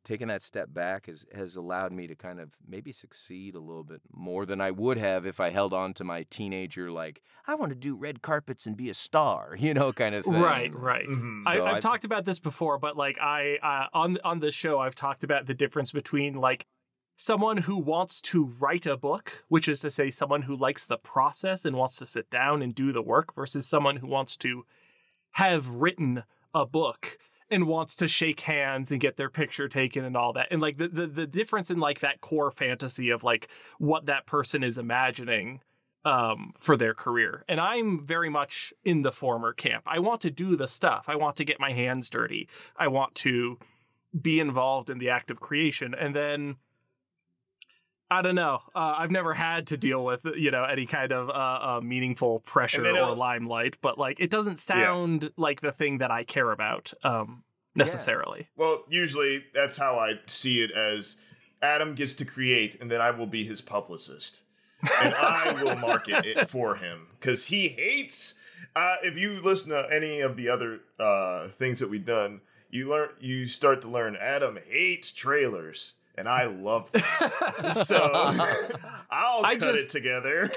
taking 0.04 0.28
that 0.28 0.42
step 0.42 0.72
back 0.72 1.06
has 1.06 1.26
has 1.34 1.56
allowed 1.56 1.92
me 1.92 2.06
to 2.06 2.14
kind 2.14 2.40
of 2.40 2.50
maybe 2.66 2.90
succeed 2.92 3.54
a 3.54 3.60
little 3.60 3.84
bit 3.84 4.00
more 4.12 4.46
than 4.46 4.60
I 4.60 4.70
would 4.70 4.96
have 4.98 5.26
if 5.26 5.40
I 5.40 5.50
held 5.50 5.72
on 5.74 5.92
to 5.94 6.04
my 6.04 6.24
teenager 6.30 6.90
like 6.90 7.20
I 7.46 7.54
want 7.54 7.70
to 7.70 7.76
do 7.76 7.94
red 7.94 8.22
carpets 8.22 8.66
and 8.66 8.76
be 8.76 8.88
a 8.90 8.94
star, 8.94 9.54
you 9.58 9.74
know, 9.74 9.92
kind 9.92 10.14
of 10.14 10.24
thing. 10.24 10.34
Right, 10.40 10.74
right. 10.74 11.06
Mhm. 11.06 11.42
I, 11.46 11.54
So 11.56 11.64
I've 11.66 11.76
I- 11.76 11.80
talked 11.80 12.04
about 12.04 12.24
this 12.24 12.38
before, 12.40 12.78
but 12.78 12.96
like 12.96 13.18
I 13.20 13.56
uh, 13.62 13.96
on 13.98 14.18
on 14.24 14.40
this 14.40 14.54
show, 14.54 14.78
I've 14.78 14.94
talked 14.94 15.22
about 15.24 15.46
the 15.46 15.54
difference 15.54 15.92
between 15.92 16.34
like 16.34 16.66
someone 17.16 17.58
who 17.58 17.76
wants 17.76 18.22
to 18.22 18.44
write 18.58 18.86
a 18.86 18.96
book, 18.96 19.44
which 19.48 19.68
is 19.68 19.80
to 19.80 19.90
say, 19.90 20.10
someone 20.10 20.42
who 20.42 20.56
likes 20.56 20.86
the 20.86 20.96
process 20.96 21.66
and 21.66 21.76
wants 21.76 21.96
to 21.98 22.06
sit 22.06 22.30
down 22.30 22.62
and 22.62 22.74
do 22.74 22.92
the 22.92 23.02
work, 23.02 23.34
versus 23.34 23.66
someone 23.66 23.96
who 23.96 24.06
wants 24.06 24.38
to 24.38 24.64
have 25.32 25.68
written 25.68 26.22
a 26.54 26.64
book 26.64 27.18
and 27.50 27.66
wants 27.66 27.96
to 27.96 28.08
shake 28.08 28.40
hands 28.40 28.90
and 28.90 29.00
get 29.00 29.16
their 29.16 29.30
picture 29.30 29.68
taken 29.68 30.04
and 30.04 30.16
all 30.16 30.32
that. 30.34 30.48
And 30.50 30.60
like 30.60 30.78
the 30.78 30.88
the, 30.88 31.06
the 31.06 31.26
difference 31.26 31.70
in 31.70 31.78
like 31.78 32.00
that 32.00 32.20
core 32.20 32.50
fantasy 32.50 33.10
of 33.10 33.24
like 33.24 33.48
what 33.78 34.06
that 34.06 34.26
person 34.26 34.62
is 34.62 34.78
imagining 34.78 35.60
um, 36.04 36.52
for 36.58 36.76
their 36.76 36.94
career. 36.94 37.44
And 37.48 37.60
I'm 37.60 38.04
very 38.04 38.30
much 38.30 38.72
in 38.84 39.02
the 39.02 39.12
former 39.12 39.52
camp. 39.52 39.84
I 39.86 39.98
want 39.98 40.20
to 40.22 40.30
do 40.30 40.56
the 40.56 40.68
stuff. 40.68 41.04
I 41.08 41.16
want 41.16 41.36
to 41.36 41.44
get 41.44 41.60
my 41.60 41.72
hands 41.72 42.08
dirty. 42.08 42.48
I 42.76 42.88
want 42.88 43.14
to 43.16 43.58
be 44.18 44.40
involved 44.40 44.90
in 44.90 44.98
the 44.98 45.10
act 45.10 45.30
of 45.30 45.40
creation. 45.40 45.94
And 45.94 46.14
then 46.14 46.56
I 48.10 48.22
don't 48.22 48.34
know. 48.34 48.60
Uh, 48.74 48.94
I've 48.98 49.12
never 49.12 49.32
had 49.32 49.68
to 49.68 49.76
deal 49.76 50.04
with 50.04 50.24
you 50.36 50.50
know 50.50 50.64
any 50.64 50.86
kind 50.86 51.12
of 51.12 51.28
uh, 51.28 51.32
uh, 51.32 51.80
meaningful 51.82 52.40
pressure 52.40 52.84
or 52.84 53.14
limelight, 53.14 53.78
but 53.80 53.98
like 53.98 54.18
it 54.18 54.30
doesn't 54.30 54.58
sound 54.58 55.30
like 55.36 55.60
the 55.60 55.72
thing 55.72 55.98
that 55.98 56.10
I 56.10 56.24
care 56.24 56.50
about 56.50 56.92
um, 57.04 57.44
necessarily. 57.74 58.48
Well, 58.56 58.84
usually 58.88 59.44
that's 59.54 59.76
how 59.76 59.98
I 59.98 60.14
see 60.26 60.62
it 60.62 60.72
as 60.72 61.16
Adam 61.62 61.94
gets 61.94 62.14
to 62.16 62.24
create, 62.24 62.80
and 62.80 62.90
then 62.90 63.00
I 63.00 63.10
will 63.12 63.26
be 63.26 63.44
his 63.44 63.60
publicist, 63.60 64.40
and 65.00 65.14
I 65.14 65.52
will 65.62 65.76
market 65.76 66.26
it 66.26 66.48
for 66.50 66.74
him 66.76 67.06
because 67.18 67.46
he 67.46 67.68
hates. 67.68 68.34
Uh, 68.74 68.96
if 69.02 69.16
you 69.16 69.40
listen 69.40 69.70
to 69.70 69.88
any 69.92 70.20
of 70.20 70.36
the 70.36 70.48
other 70.48 70.80
uh, 70.98 71.48
things 71.48 71.80
that 71.80 71.90
we've 71.90 72.06
done, 72.06 72.40
you 72.70 72.88
learn 72.88 73.10
you 73.20 73.46
start 73.46 73.82
to 73.82 73.88
learn 73.88 74.16
Adam 74.16 74.58
hates 74.68 75.12
trailers, 75.12 75.94
and 76.16 76.28
I 76.28 76.44
love 76.46 76.90
them. 76.92 77.02
so 77.72 78.10
I'll 79.10 79.44
I 79.44 79.56
cut 79.56 79.74
just- 79.74 79.84
it 79.86 79.90
together. 79.90 80.50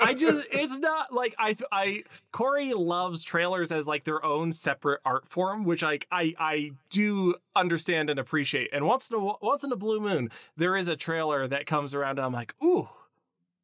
I 0.00 0.14
just 0.14 0.46
it's 0.52 0.78
not 0.78 1.12
like 1.12 1.34
I 1.38 1.56
I 1.72 2.02
Cory 2.32 2.72
loves 2.74 3.22
trailers 3.22 3.72
as 3.72 3.86
like 3.86 4.04
their 4.04 4.24
own 4.24 4.52
separate 4.52 5.00
art 5.04 5.26
form, 5.28 5.64
which 5.64 5.82
like 5.82 6.06
I 6.10 6.34
I 6.38 6.70
do 6.90 7.34
understand 7.54 8.10
and 8.10 8.18
appreciate. 8.18 8.70
And 8.72 8.86
once 8.86 9.10
in 9.10 9.16
a 9.16 9.20
once 9.40 9.64
in 9.64 9.72
a 9.72 9.76
blue 9.76 10.00
moon, 10.00 10.30
there 10.56 10.76
is 10.76 10.88
a 10.88 10.96
trailer 10.96 11.46
that 11.48 11.66
comes 11.66 11.94
around 11.94 12.18
and 12.18 12.26
I'm 12.26 12.32
like, 12.32 12.54
ooh, 12.62 12.88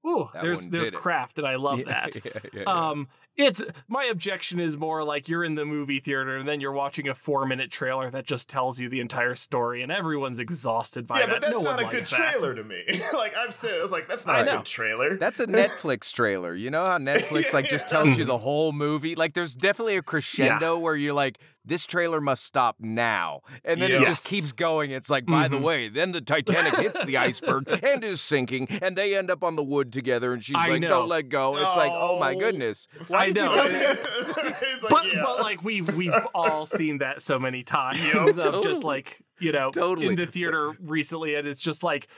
ooh, 0.07 0.29
That 0.35 0.43
there's 0.43 0.69
there's 0.69 0.87
did 0.87 0.95
it. 0.95 0.97
craft 1.01 1.39
and 1.39 1.47
I 1.47 1.57
love 1.57 1.79
Yeah, 1.81 1.85
that. 1.87 2.15
yeah, 2.25 2.33
yeah, 2.35 2.51
yeah. 2.55 2.63
Um, 2.91 3.09
it's 3.37 3.63
my 3.89 4.05
objection 4.05 4.61
is 4.61 4.77
more 4.77 5.03
like 5.05 5.27
you're 5.27 5.43
in 5.43 5.55
the 5.55 5.65
movie 5.65 6.01
theater 6.01 6.37
and 6.37 6.47
then 6.47 6.61
you're 6.61 6.73
watching 6.73 7.09
a 7.09 7.15
four 7.15 7.47
minute 7.47 7.71
trailer 7.71 8.11
that 8.11 8.27
just 8.27 8.51
tells 8.51 8.79
you 8.79 8.91
the 8.91 9.01
entire 9.01 9.35
story 9.35 9.83
and 9.83 9.91
everyone's 9.91 10.39
exhausted 10.39 11.07
by 11.07 11.21
yeah, 11.21 11.27
that. 11.27 11.33
but 11.41 11.43
that's 11.43 11.63
no 11.63 11.71
not 11.71 11.79
a 11.81 11.85
good 11.85 11.95
likes 11.95 12.11
that. 12.11 12.17
trailer 12.33 12.55
to 12.55 12.63
me. 12.63 12.83
like 13.15 13.35
I've 13.35 13.55
said, 13.55 13.79
I 13.81 13.83
was 13.83 13.91
like, 13.91 14.07
that's 14.07 14.27
not 14.27 14.43
a 14.43 14.45
know. 14.45 14.57
good 14.59 14.67
trailer. 14.67 15.17
That's 15.23 15.41
a 15.41 15.47
Netflix 15.47 16.13
trailer. 16.13 16.55
You 16.55 16.71
know 16.71 16.85
how 16.85 16.99
Netflix 16.99 17.53
like 17.55 17.69
just 17.69 17.87
Yeah. 17.91 18.03
tells 18.03 18.19
you 18.19 18.25
the 18.27 18.39
whole 18.39 18.73
movie? 18.73 19.15
Like 19.15 19.33
there's 19.33 19.55
definitely 19.55 19.97
a 19.97 20.03
crescendo 20.03 20.79
where 20.79 20.95
you're 20.95 21.13
like, 21.15 21.39
this 21.65 21.87
trailer 21.87 22.21
must 22.21 22.45
stop 22.45 22.77
now. 22.81 23.41
And 23.65 23.81
then 23.81 23.91
it 23.93 24.05
just 24.05 24.27
keeps 24.29 24.53
going. 24.53 24.91
It's 24.91 25.09
like, 25.09 25.27
by 25.27 25.47
the 25.49 25.59
Mhm. 25.59 25.63
way, 25.63 25.89
then 25.89 26.13
the 26.13 26.21
Titanic 26.21 26.75
hits 26.77 27.05
the 27.05 27.17
iceberg 27.17 27.69
and 27.85 28.03
is 28.05 28.21
sinking, 28.21 28.67
and 28.83 28.97
they 28.97 29.17
end 29.17 29.31
up 29.31 29.45
on 29.45 29.57
the 29.57 29.63
wood 29.63 29.93
together, 29.93 30.33
and 30.33 30.45
she's 30.45 30.57
I 30.57 30.69
like, 30.69 30.81
know. 30.83 30.89
don't 30.89 31.09
let 31.09 31.29
go. 31.29 31.53
It's 31.53 31.63
like, 31.63 31.93
oh 31.93 32.19
my 32.19 32.35
Oh. 32.35 32.39
goodness. 32.39 32.89
I 33.01 33.05
Why 33.09 33.27
did 33.27 33.37
you 33.37 33.43
know. 33.45 33.53
tell 33.55 33.65
me? 33.69 33.71
it's 34.63 34.83
like, 34.83 34.91
but 34.91 35.07
yeah. 35.15 35.23
but 35.25 35.41
like 35.41 35.63
we 35.63 35.83
we've 35.83 36.13
all 36.35 36.67
seen 36.67 36.99
that 36.99 37.23
so 37.23 37.39
many 37.39 37.63
times 37.63 38.01
Yup. 38.15 38.29
of 38.29 38.37
Totally. 38.37 38.63
just 38.65 38.85
like 38.85 39.21
you 39.39 39.53
know 39.53 39.71
Totally. 39.71 40.09
in 40.09 40.15
the 40.17 40.27
theater 40.27 40.73
recently 40.81 41.35
and 41.35 41.47
it's 41.47 41.61
just 41.61 41.83
like 41.83 42.09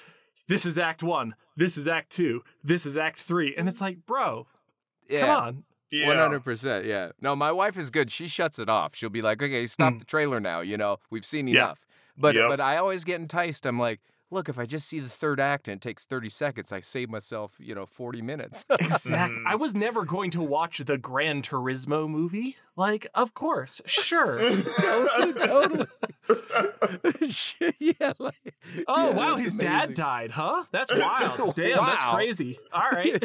this 0.49 0.65
is 0.67 0.79
act 0.79 1.03
one 1.03 1.35
this 1.57 1.77
is 1.77 1.89
act 1.89 2.11
two 2.11 2.43
this 2.63 2.85
is 2.87 2.97
act 2.99 3.21
three 3.23 3.55
and 3.57 3.69
it's 3.69 3.81
like 3.81 3.99
bro 4.07 4.47
Yeah. 5.09 5.21
come 5.21 5.31
on 5.31 5.55
yeah. 5.55 5.61
One 6.07 6.17
hundred 6.17 6.41
percent, 6.45 6.85
yeah. 6.87 7.13
No, 7.21 7.37
my 7.37 7.53
wife 7.53 7.77
is 7.79 7.91
good. 7.91 8.11
She 8.11 8.27
shuts 8.29 8.59
it 8.59 8.69
off. 8.69 8.95
She'll 8.95 9.11
be 9.11 9.23
like, 9.23 9.43
"Okay, 9.43 9.67
stop 9.67 9.95
Mm. 9.95 9.99
the 10.01 10.05
trailer 10.05 10.41
now. 10.41 10.61
You 10.61 10.77
know, 10.77 10.99
we've 11.11 11.25
seen 11.27 11.47
enough." 11.49 11.81
But 12.19 12.35
Yep. 12.35 12.49
but 12.49 12.61
I 12.61 12.77
always 12.77 13.05
get 13.05 13.21
enticed. 13.21 13.67
I'm 13.67 13.79
like, 13.79 14.01
"Look, 14.31 14.49
if 14.49 14.59
I 14.59 14.67
just 14.67 14.89
see 14.89 15.01
the 15.01 15.09
third 15.09 15.39
act 15.41 15.69
and 15.69 15.77
it 15.77 15.81
takes 15.81 16.05
thirty 16.05 16.29
seconds, 16.29 16.73
I 16.73 16.81
save 16.81 17.09
myself, 17.11 17.57
you 17.61 17.75
know, 17.75 17.87
forty 17.87 18.23
minutes." 18.23 18.65
exactly 18.71 19.39
i 19.47 19.55
was 19.55 19.75
never 19.75 20.05
going 20.05 20.31
to 20.31 20.43
watch 20.43 20.79
the 20.79 20.97
gran 20.99 21.43
turismo 21.43 22.09
movie 22.09 22.57
like 22.77 23.07
of 23.15 23.35
course 23.35 23.81
sure 23.87 24.39
totally. 25.39 25.87
yeah. 27.79 28.13
Like, 28.19 28.55
oh 28.89 29.09
yeah, 29.09 29.11
wow 29.11 29.37
his 29.37 29.55
amazing. 29.55 29.59
dad 29.59 29.95
died 29.95 30.31
huh 30.33 30.65
that's 30.73 30.95
wild 30.99 31.55
damn 31.55 31.85
that's 31.85 32.05
crazy 32.05 32.59
all 32.73 32.91
right 32.91 33.23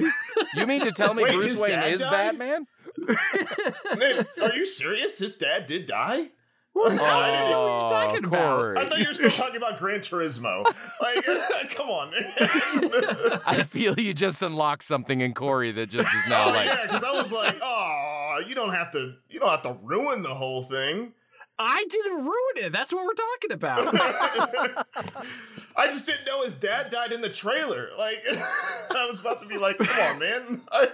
You 0.56 0.68
mean 0.68 0.82
to 0.82 0.91
tell 0.91 1.13
me 1.13 1.24
Wait, 1.24 1.34
Bruce 1.36 1.60
Wayne 1.60 1.79
is 1.79 2.01
died? 2.01 2.38
Batman? 2.38 2.68
Man, 3.98 4.25
are 4.41 4.53
you 4.53 4.65
serious? 4.65 5.20
His 5.20 5.36
dad 5.36 5.65
did 5.65 5.86
die? 5.86 6.29
What's 6.74 6.98
Oh, 6.98 7.04
happening? 7.04 7.50
what 7.50 7.58
are 7.58 7.84
you 7.84 7.90
talking 7.90 8.26
about 8.26 8.58
Cory. 8.58 8.78
I 8.78 8.88
thought 8.88 9.00
you 9.00 9.08
were 9.08 9.14
still 9.14 9.30
talking 9.30 9.58
about 9.58 9.80
Gran 9.80 10.00
Turismo. 10.00 10.64
Like, 11.02 11.26
come 11.76 11.90
on, 11.90 12.12
man. 12.12 13.40
I 13.46 13.64
feel 13.70 14.00
you 14.00 14.14
just 14.14 14.42
unlocked 14.42 14.84
something 14.84 15.20
in 15.22 15.34
Cory 15.34 15.72
that 15.74 15.90
just 15.90 16.08
is 16.08 16.30
now 16.30 16.46
Oh, 16.46 16.50
like. 16.52 16.68
yeah, 16.68 16.84
because 16.84 17.04
I 17.04 17.12
was 17.12 17.32
like, 17.34 17.60
oh, 17.62 18.42
you 18.48 18.56
don't 18.56 18.74
have 18.74 18.92
to, 18.94 19.16
you 19.30 19.40
don't 19.40 19.50
have 19.50 19.64
to 19.64 19.78
ruin 19.84 20.22
the 20.24 20.34
whole 20.34 20.64
thing. 20.64 21.12
i 21.62 21.86
didn't 21.90 22.24
ruin 22.24 22.66
it 22.68 22.72
that's 22.72 22.94
what 22.94 23.04
we're 23.04 23.14
talking 23.14 23.52
about 23.52 23.94
I 25.76 25.88
just 25.88 26.06
didn't 26.06 26.26
know 26.26 26.44
his 26.44 26.56
dad 26.56 26.90
died 26.90 27.12
in 27.14 27.22
the 27.22 27.30
trailer. 27.30 27.90
Like, 27.98 28.24
I 28.30 29.08
was 29.10 29.20
about 29.22 29.42
to 29.42 29.48
be 29.48 29.58
like, 29.58 29.78
come 29.78 30.14
on, 30.14 30.20
man. 30.20 30.62
I, 30.72 30.90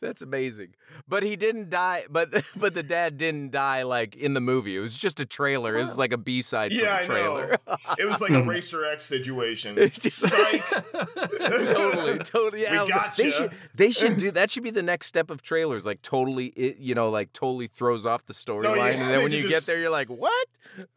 That's 0.00 0.22
amazing. 0.22 0.74
But 1.08 1.22
he 1.22 1.34
didn't 1.36 1.70
die. 1.70 2.04
But 2.10 2.44
but 2.56 2.74
the 2.74 2.82
dad 2.82 3.16
didn't 3.16 3.50
die 3.52 3.82
like 3.82 4.16
in 4.16 4.34
the 4.34 4.40
movie. 4.40 4.76
It 4.76 4.80
was 4.80 4.96
just 4.96 5.18
a 5.20 5.24
trailer. 5.24 5.76
It 5.78 5.84
was 5.84 5.98
like 5.98 6.12
a 6.12 6.18
B 6.18 6.42
side 6.42 6.72
yeah, 6.72 7.02
for 7.02 7.12
the 7.12 7.18
I 7.18 7.20
trailer. 7.22 7.58
know. 7.66 7.76
It 7.98 8.04
was 8.04 8.20
like 8.20 8.30
a 8.30 8.42
hmm. 8.42 8.48
Racer 8.48 8.84
X 8.84 9.04
situation. 9.04 9.90
Psych. 10.00 10.62
totally, 10.92 12.18
totally. 12.18 12.62
Yeah, 12.62 12.86
gotcha. 12.88 13.22
They 13.22 13.30
should, 13.30 13.52
they 13.74 13.90
should 13.90 14.16
do 14.18 14.30
that. 14.32 14.50
Should 14.50 14.62
be 14.62 14.70
the 14.70 14.82
next 14.82 15.06
step 15.06 15.30
of 15.30 15.42
trailers. 15.42 15.86
Like 15.86 16.02
totally, 16.02 16.46
it, 16.48 16.78
you 16.78 16.94
know, 16.94 17.10
like 17.10 17.32
totally 17.32 17.66
throws 17.66 18.04
off 18.04 18.26
the 18.26 18.34
storyline, 18.34 18.76
yeah, 18.76 18.86
and 18.86 19.00
then 19.10 19.22
when 19.22 19.30
they 19.30 19.38
you 19.38 19.42
just- 19.44 19.66
get 19.66 19.72
there, 19.72 19.80
you're 19.80 19.90
like, 19.90 20.08
what? 20.08 20.48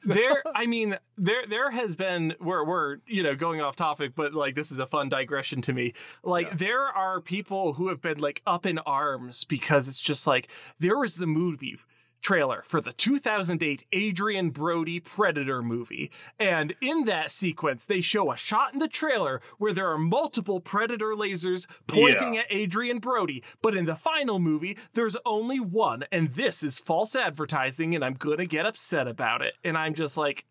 there 0.03 0.41
i 0.55 0.65
mean 0.65 0.97
there 1.17 1.45
there 1.47 1.69
has 1.69 1.95
been 1.95 2.33
we're 2.39 2.63
we're 2.65 2.97
you 3.05 3.21
know 3.21 3.35
going 3.35 3.61
off 3.61 3.75
topic 3.75 4.13
but 4.15 4.33
like 4.33 4.55
this 4.55 4.71
is 4.71 4.79
a 4.79 4.87
fun 4.87 5.09
digression 5.09 5.61
to 5.61 5.73
me 5.73 5.93
like 6.23 6.47
Yeah. 6.47 6.55
there 6.55 6.83
are 6.83 7.21
people 7.21 7.73
who 7.73 7.89
have 7.89 8.01
been 8.01 8.17
like 8.17 8.41
up 8.47 8.65
in 8.65 8.79
arms 8.87 9.43
because 9.43 9.87
it's 9.87 10.01
just 10.01 10.25
like 10.25 10.47
there 10.79 10.97
was 10.97 11.17
the 11.17 11.27
movie 11.27 11.77
trailer 12.19 12.63
for 12.65 12.81
the 12.81 12.93
2008 12.93 13.85
Adrien 13.95 14.49
Brody 14.49 14.99
Predator 14.99 15.61
movie. 15.61 16.11
And 16.39 16.73
in 16.81 17.05
that 17.05 17.29
sequence, 17.31 17.85
they 17.85 18.01
show 18.01 18.31
a 18.31 18.35
shot 18.35 18.73
in 18.73 18.79
the 18.79 18.87
trailer 18.87 19.39
where 19.59 19.71
there 19.71 19.89
are 19.91 19.99
multiple 19.99 20.59
Predator 20.59 21.13
lasers 21.15 21.67
pointing 21.85 22.33
Yeah. 22.33 22.41
at 22.41 22.51
Adrien 22.51 22.97
Brody. 22.99 23.43
But 23.61 23.77
in 23.77 23.85
the 23.85 23.95
final 23.95 24.39
movie, 24.39 24.77
there's 24.93 25.15
only 25.27 25.59
one. 25.59 26.05
And 26.11 26.33
this 26.33 26.63
is 26.63 26.79
false 26.79 27.15
advertising, 27.15 27.93
and 27.93 28.03
I'm 28.03 28.15
going 28.15 28.39
to 28.39 28.47
get 28.47 28.65
upset 28.65 29.07
about 29.07 29.43
it. 29.43 29.53
And 29.63 29.77
I'm 29.77 29.93
just 29.93 30.17
like, 30.17 30.45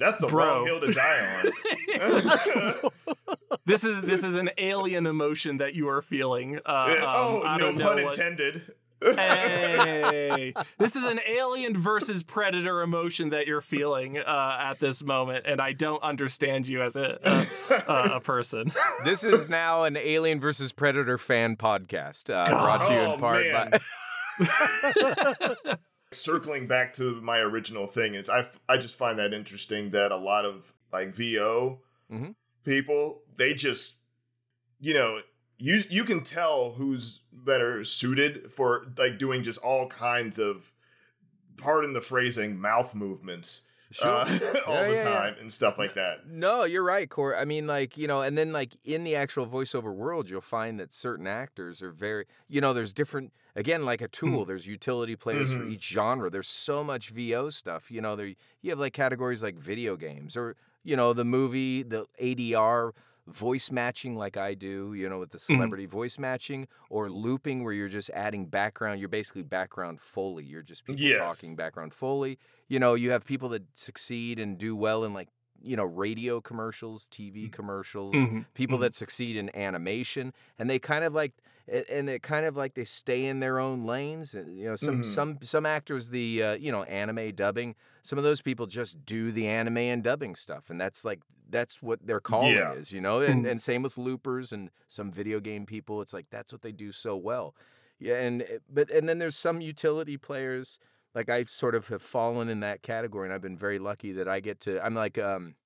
That's 0.00 0.18
the 0.20 0.26
Bro. 0.26 0.46
wrong 0.46 0.66
hill 0.66 0.80
to 0.80 0.92
die 0.92 1.42
on. 1.44 2.90
this 3.66 3.84
is 3.84 4.00
this 4.00 4.24
is 4.24 4.34
an 4.34 4.50
alien 4.58 5.06
emotion 5.06 5.58
that 5.58 5.74
you 5.74 5.88
are 5.88 6.02
feeling. 6.02 6.58
Uh, 6.66 6.70
um, 7.02 7.08
oh, 7.14 7.42
I 7.44 7.56
no 7.58 7.66
don't 7.66 7.78
know 7.78 7.84
pun 7.84 8.02
what- 8.04 8.14
intended. 8.18 8.62
Hey, 9.02 10.52
this 10.78 10.94
is 10.94 11.04
an 11.04 11.20
alien 11.26 11.74
versus 11.74 12.22
predator 12.22 12.82
emotion 12.82 13.30
that 13.30 13.46
you're 13.46 13.62
feeling 13.62 14.18
uh, 14.18 14.58
at 14.60 14.78
this 14.78 15.02
moment, 15.02 15.46
and 15.46 15.58
I 15.58 15.72
don't 15.72 16.02
understand 16.02 16.68
you 16.68 16.82
as 16.82 16.96
a 16.96 17.18
a, 17.24 17.74
a, 17.90 18.16
a 18.16 18.20
person. 18.20 18.70
This 19.04 19.24
is 19.24 19.48
now 19.48 19.84
an 19.84 19.96
Alien 19.96 20.38
versus 20.38 20.72
Predator 20.72 21.16
fan 21.16 21.56
podcast, 21.56 22.28
uh, 22.28 22.44
brought 22.50 22.86
to 22.88 22.92
you 22.92 22.98
Oh, 23.00 23.12
in 23.14 23.20
part 23.20 23.42
man. 23.46 23.70
by. 25.66 25.76
Circling 26.12 26.66
back 26.66 26.92
to 26.94 27.20
my 27.20 27.38
original 27.38 27.86
thing 27.86 28.14
is 28.14 28.28
I 28.28 28.48
I 28.68 28.78
just 28.78 28.96
find 28.96 29.18
that 29.20 29.32
interesting 29.32 29.90
that 29.90 30.10
a 30.10 30.16
lot 30.16 30.44
of 30.44 30.72
like 30.92 31.14
VO 31.14 31.80
Mhm. 32.10 32.34
people 32.64 33.22
they 33.36 33.54
just 33.54 34.00
you 34.80 34.92
know 34.92 35.22
you 35.58 35.82
you 35.88 36.02
can 36.02 36.24
tell 36.24 36.72
who's 36.72 37.20
better 37.32 37.84
suited 37.84 38.52
for 38.52 38.86
like 38.98 39.18
doing 39.18 39.44
just 39.44 39.60
all 39.60 39.86
kinds 39.86 40.40
of 40.40 40.72
pardon 41.56 41.92
the 41.92 42.00
phrasing 42.00 42.58
mouth 42.58 42.92
movements 42.92 43.62
Sure. 43.90 44.24
uh, 44.24 44.60
all 44.66 44.84
Yeah, 44.84 44.86
the 44.86 44.94
yeah, 44.94 45.08
yeah. 45.08 45.26
time 45.26 45.36
and 45.38 45.52
stuff 45.52 45.78
like 45.78 45.94
that. 45.94 46.20
No, 46.22 46.64
you're 46.64 46.82
right, 46.84 47.08
Cory. 47.08 47.34
I 47.36 47.46
mean, 47.46 47.66
like, 47.66 47.96
you 47.96 48.06
know, 48.06 48.20
and 48.20 48.36
then, 48.36 48.52
like, 48.52 48.76
in 48.84 49.04
the 49.04 49.16
actual 49.16 49.46
voiceover 49.46 49.94
world, 49.94 50.28
you'll 50.28 50.42
find 50.42 50.78
that 50.78 50.92
certain 50.92 51.26
actors 51.26 51.82
are 51.82 51.92
very, 51.92 52.26
you 52.46 52.60
know, 52.60 52.74
there's 52.74 52.92
different, 52.92 53.32
again, 53.56 53.86
like 53.86 54.02
a 54.02 54.08
tool, 54.08 54.44
there's 54.44 54.66
utility 54.66 55.16
players 55.16 55.50
for 55.50 55.62
Mhm. 55.62 55.64
each 55.64 55.88
genre. 55.88 56.28
There's 56.28 56.48
so 56.48 56.84
much 56.84 57.08
VO 57.10 57.48
stuff. 57.48 57.90
You 57.90 58.02
know, 58.02 58.16
there 58.16 58.34
you 58.60 58.70
have 58.70 58.78
like 58.78 58.92
categories 58.92 59.42
like 59.42 59.56
video 59.56 59.96
games 59.96 60.36
or, 60.36 60.56
you 60.84 60.94
know, 60.94 61.14
the 61.14 61.24
movie, 61.24 61.82
the 61.82 62.06
ADR 62.18 62.92
voice 63.32 63.70
matching 63.70 64.16
like 64.16 64.36
I 64.36 64.54
do, 64.54 64.94
you 64.94 65.08
know, 65.08 65.18
with 65.18 65.30
the 65.30 65.38
celebrity 65.38 65.86
voice 65.86 66.18
matching 66.18 66.68
or 66.90 67.10
looping 67.10 67.64
where 67.64 67.72
you're 67.72 67.88
just 67.88 68.10
adding 68.10 68.46
background. 68.46 69.00
You're 69.00 69.08
basically 69.08 69.42
background 69.42 70.00
Foley. 70.00 70.44
You're 70.44 70.62
just 70.62 70.84
people 70.84 71.08
Yes. 71.08 71.10
talking 71.10 71.56
background 71.56 71.94
Foley. 71.94 72.38
You 72.68 72.78
know, 72.78 72.94
you 72.94 73.10
have 73.12 73.24
people 73.24 73.48
that 73.50 73.64
succeed 73.78 74.38
and 74.38 74.58
do 74.58 74.76
well 74.76 75.04
in 75.04 75.12
like, 75.14 75.28
you 75.62 75.76
know, 75.76 75.84
radio 75.84 76.40
commercials, 76.40 77.08
TV 77.08 77.48
commercials, 77.50 78.30
Mhm, 78.30 78.46
people 78.54 78.78
mhm. 78.78 78.78
that 78.78 78.94
succeed 78.94 79.36
in 79.36 79.54
animation, 79.56 80.32
and 80.58 80.68
they 80.70 80.78
kind 80.78 81.04
of 81.04 81.12
like, 81.14 81.34
and 81.70 82.08
it 82.10 82.22
kind 82.22 82.46
of 82.46 82.56
like 82.56 82.74
they 82.74 82.84
stay 82.84 83.26
in 83.26 83.40
their 83.40 83.58
own 83.58 83.82
lanes. 83.84 84.34
and, 84.34 84.56
You 84.58 84.66
know, 84.66 84.76
some 84.76 85.02
Mhm. 85.02 85.02
some 85.02 85.38
some 85.42 85.66
actors, 85.66 86.10
the 86.10 86.42
uh, 86.42 86.52
you 86.54 86.72
know, 86.72 86.82
anime 86.84 87.34
dubbing, 87.34 87.76
some 88.02 88.18
of 88.18 88.24
those 88.24 88.42
people 88.42 88.66
just 88.66 89.04
do 89.04 89.30
the 89.32 89.46
anime 89.46 89.78
and 89.78 90.02
dubbing 90.02 90.34
stuff, 90.36 90.70
and 90.70 90.80
that's 90.80 91.04
like 91.04 91.20
that's 91.48 91.82
what 91.82 92.06
their 92.06 92.20
calling 92.20 92.68
Yeah. 92.68 92.70
is, 92.70 92.92
you 92.92 93.00
know. 93.00 93.20
And 93.20 93.44
and 93.46 93.60
same 93.62 93.82
with 93.82 93.98
loopers 93.98 94.52
and 94.52 94.70
some 94.88 95.12
video 95.12 95.40
game 95.40 95.66
people. 95.66 96.02
It's 96.02 96.12
like 96.12 96.26
that's 96.30 96.52
what 96.52 96.62
they 96.62 96.72
do 96.72 96.92
so 96.92 97.16
well. 97.16 97.54
Yeah, 97.98 98.16
and 98.20 98.60
but 98.68 98.90
and 98.90 99.08
then 99.08 99.18
there's 99.18 99.36
some 99.36 99.60
utility 99.60 100.16
players 100.16 100.78
like 101.14 101.28
I 101.28 101.44
sort 101.44 101.74
of 101.74 101.88
have 101.88 102.02
fallen 102.02 102.48
in 102.48 102.60
that 102.60 102.82
category, 102.82 103.26
and 103.26 103.34
I've 103.34 103.40
been 103.42 103.56
very 103.58 103.78
lucky 103.78 104.12
that 104.12 104.28
I 104.28 104.40
get 104.40 104.60
to. 104.60 104.84
I'm 104.84 104.94
like, 104.94 105.18
um, 105.18 105.56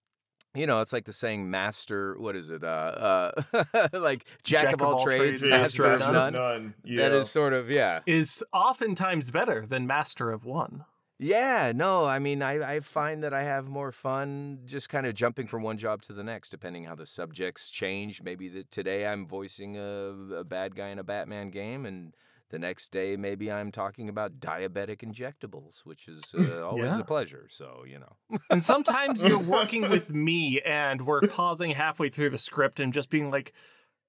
you 0.54 0.66
know, 0.66 0.80
it's 0.80 0.92
like 0.92 1.04
the 1.04 1.12
saying, 1.12 1.50
master. 1.50 2.16
What 2.18 2.36
is 2.36 2.50
it? 2.50 2.62
Uh, 2.64 3.32
uh, 3.52 3.88
like 3.92 4.24
jack, 4.42 4.72
of 4.72 4.82
all, 4.82 5.04
trades, 5.04 5.42
master, 5.42 5.84
of 5.84 6.00
none. 6.00 6.74
Yeah. 6.84 7.08
That 7.08 7.16
is 7.16 7.30
sort 7.30 7.52
of 7.52 7.70
yeah, 7.70 8.00
Is 8.06 8.44
oftentimes 8.52 9.30
better 9.30 9.66
than 9.66 9.86
master 9.86 10.30
of 10.30 10.44
one. 10.44 10.84
yeah. 11.18 11.72
No, 11.74 12.04
I 12.06 12.18
mean, 12.18 12.42
I 12.42 12.74
I 12.76 12.80
find 12.80 13.22
that 13.22 13.32
I 13.34 13.42
have 13.42 13.68
more 13.68 13.92
fun 13.92 14.60
just 14.64 14.88
kind 14.88 15.06
of 15.06 15.14
jumping 15.14 15.46
from 15.46 15.62
one 15.62 15.78
job 15.78 16.02
to 16.02 16.12
the 16.12 16.24
next, 16.24 16.50
depending 16.50 16.84
how 16.84 16.94
the 16.94 17.06
subjects 17.06 17.70
change. 17.70 18.22
Maybe 18.22 18.48
that 18.50 18.70
today 18.70 19.06
I'm 19.06 19.26
voicing 19.26 19.76
a, 19.76 20.36
a 20.36 20.44
bad 20.44 20.74
guy 20.76 20.88
in 20.88 20.98
a 20.98 21.04
Batman 21.04 21.50
game, 21.50 21.84
and 21.86 22.14
the 22.54 22.58
next 22.60 22.90
day 22.92 23.16
maybe 23.16 23.50
I'm 23.50 23.72
talking 23.72 24.08
about 24.08 24.38
diabetic 24.38 24.98
injectables, 25.02 25.80
which 25.84 26.06
is 26.06 26.22
uh, 26.38 26.64
always 26.64 26.92
Yeah. 26.92 27.00
a 27.00 27.04
pleasure. 27.04 27.46
So 27.50 27.84
you 27.86 27.98
know. 27.98 28.38
And 28.48 28.62
sometimes 28.62 29.20
you're 29.22 29.40
working 29.58 29.90
with 29.94 30.10
me 30.10 30.60
and 30.60 31.04
we're 31.04 31.22
pausing 31.22 31.72
halfway 31.72 32.10
through 32.10 32.30
the 32.30 32.38
script 32.38 32.78
and 32.78 32.92
just 32.92 33.10
being 33.10 33.28
like, 33.32 33.52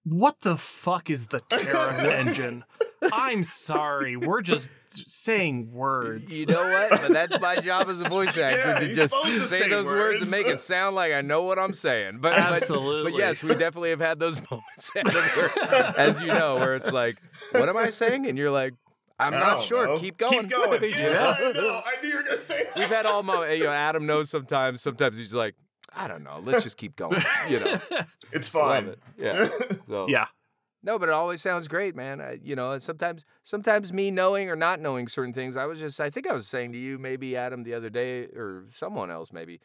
what 0.05 0.41
the 0.41 0.55
fuck 0.55 1.09
is 1.09 1.27
the 1.27 1.39
tariff 1.41 1.99
engine? 2.03 2.63
I'm 3.11 3.43
sorry. 3.43 4.15
We're 4.15 4.41
just 4.41 4.69
saying 4.89 5.71
words. 5.73 6.39
You 6.39 6.45
know 6.47 6.61
what? 6.63 7.01
But 7.01 7.11
that's 7.11 7.39
my 7.39 7.57
job 7.57 7.89
as 7.89 8.01
a 8.01 8.07
voice 8.09 8.37
actor 8.37 8.57
Yeah, 8.73 8.79
to 8.79 8.93
just 8.93 9.15
to 9.23 9.39
say, 9.39 9.59
say 9.59 9.69
those 9.69 9.87
words. 9.87 10.21
and 10.21 10.31
make 10.31 10.47
it 10.47 10.57
sound 10.59 10.95
like 10.95 11.11
I 11.11 11.21
know 11.21 11.43
what 11.43 11.59
I'm 11.59 11.73
saying. 11.73 12.19
But 12.21 12.35
but- 12.35 12.39
Absolutely. 12.39 13.11
But, 13.11 13.17
yes, 13.17 13.43
we 13.43 13.49
definitely 13.55 13.89
have 13.89 13.99
had 13.99 14.19
those 14.19 14.41
moments, 14.51 14.91
where, 14.93 15.99
as 15.99 16.21
you 16.21 16.27
know, 16.27 16.55
where 16.55 16.75
it's 16.75 16.91
like, 16.91 17.17
"What 17.51 17.67
am 17.67 17.77
I 17.77 17.89
saying?" 17.89 18.25
And 18.27 18.37
you're 18.37 18.51
like, 18.51 18.73
I'm 19.19 19.33
I 19.33 19.39
not 19.39 19.57
oh, 19.57 19.61
sure. 19.61 19.85
know. 19.87 19.97
Keep 19.97 20.17
going. 20.17 20.41
Keep 20.41 20.49
going. 20.49 20.83
You 20.83 20.89
yeah, 20.89 21.09
know? 21.13 21.35
I 21.37 21.51
know. 21.51 21.81
I 21.85 22.01
knew 22.01 22.09
you 22.09 22.15
were 22.17 22.23
gonna 22.23 22.37
say 22.37 22.63
that. 22.65 22.75
We've 22.75 22.87
had 22.89 23.05
all 23.05 23.23
mo 23.23 23.43
you 23.43 23.63
know, 23.65 23.71
Adam 23.71 24.05
knows 24.05 24.29
sometimes. 24.29 24.81
Sometimes 24.81 25.17
he's 25.17 25.33
like, 25.33 25.55
I 25.95 26.07
don't 26.07 26.23
know. 26.23 26.39
Let's 26.43 26.63
just 26.63 26.77
keep 26.77 26.95
going. 26.95 27.21
You 27.49 27.59
know. 27.59 27.79
It's 28.31 28.53
Love 28.53 28.67
fine. 28.67 28.87
it. 28.87 28.99
Yeah. 29.17 29.49
So, 29.87 30.07
yeah. 30.09 30.25
No, 30.83 30.99
but 30.99 31.09
it 31.09 31.13
always 31.13 31.41
sounds 31.41 31.67
great, 31.67 31.95
man. 31.95 32.21
I, 32.21 32.39
you 32.43 32.55
know, 32.55 32.77
sometimes, 32.77 33.25
sometimes 33.43 33.91
me 33.93 34.11
knowing 34.11 34.49
or 34.49 34.55
not 34.55 34.79
knowing 34.79 35.07
certain 35.07 35.33
things, 35.33 35.57
I 35.57 35.65
was 35.65 35.79
just, 35.79 35.99
I 35.99 36.09
think 36.11 36.27
I 36.27 36.33
was 36.33 36.47
saying 36.47 36.73
to 36.73 36.77
you, 36.77 36.99
maybe 36.99 37.35
Adam, 37.35 37.63
the 37.63 37.73
other 37.73 37.89
day, 37.89 38.25
or 38.35 38.65
someone 38.71 39.09
else, 39.09 39.31
maybe. 39.33 39.61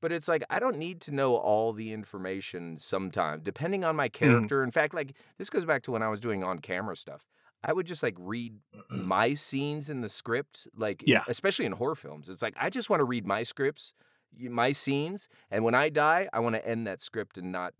But 0.00 0.12
it's 0.12 0.28
like 0.28 0.44
I 0.50 0.58
don't 0.58 0.76
need 0.76 1.00
to 1.02 1.14
know 1.14 1.36
all 1.36 1.72
the 1.72 1.92
information. 1.92 2.78
Sometimes, 2.78 3.42
depending 3.42 3.84
on 3.84 3.96
my 3.96 4.08
mm. 4.08 4.12
character. 4.12 4.62
In 4.62 4.70
fact, 4.70 4.94
like 4.94 5.14
this 5.38 5.50
goes 5.50 5.64
back 5.64 5.82
to 5.84 5.90
when 5.92 6.02
I 6.02 6.08
was 6.08 6.20
doing 6.20 6.42
on-camera 6.44 6.96
stuff. 6.96 7.24
I 7.64 7.72
would 7.72 7.86
just 7.86 8.02
like 8.02 8.14
read 8.18 8.54
my 8.90 9.34
scenes 9.34 9.90
in 9.90 10.00
the 10.00 10.08
script, 10.08 10.68
like 10.76 11.02
Yeah. 11.06 11.22
especially 11.28 11.66
in 11.66 11.72
horror 11.72 11.96
films. 11.96 12.28
It's 12.28 12.42
like 12.42 12.54
I 12.56 12.70
just 12.70 12.90
want 12.90 13.00
to 13.00 13.04
read 13.04 13.26
my 13.26 13.42
scripts, 13.42 13.92
y- 14.00 14.07
my 14.36 14.72
scenes, 14.72 15.28
and 15.50 15.64
when 15.64 15.74
I 15.74 15.88
die, 15.88 16.28
I 16.32 16.40
want 16.40 16.54
to 16.54 16.66
end 16.66 16.86
that 16.86 17.00
script 17.00 17.38
and 17.38 17.50
not 17.52 17.74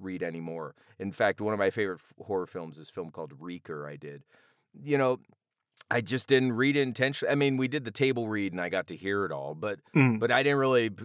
read 0.00 0.22
anymore. 0.22 0.74
In 0.98 1.12
fact, 1.12 1.40
one 1.40 1.52
of 1.52 1.58
my 1.58 1.70
favorite 1.70 2.00
horror 2.20 2.46
films 2.46 2.78
is 2.78 2.88
a 2.90 2.92
film 2.92 3.10
called 3.10 3.32
Reeker. 3.38 3.86
I 3.88 3.96
did, 3.96 4.22
you 4.72 4.96
know, 4.96 5.18
I 5.90 6.00
just 6.02 6.28
didn't 6.28 6.52
read 6.52 6.76
it 6.76 6.82
intentionally. 6.82 7.32
I 7.32 7.34
mean, 7.34 7.56
we 7.56 7.66
did 7.66 7.84
the 7.84 7.90
table 7.90 8.28
read 8.28 8.52
and 8.52 8.60
I 8.60 8.68
got 8.68 8.88
to 8.88 8.96
hear 8.96 9.24
it 9.24 9.32
all, 9.32 9.54
but 9.54 9.80
Mm. 9.96 10.18
but 10.18 10.30
I 10.30 10.42
didn't 10.42 10.58
really 10.58 10.90
b- 10.90 11.04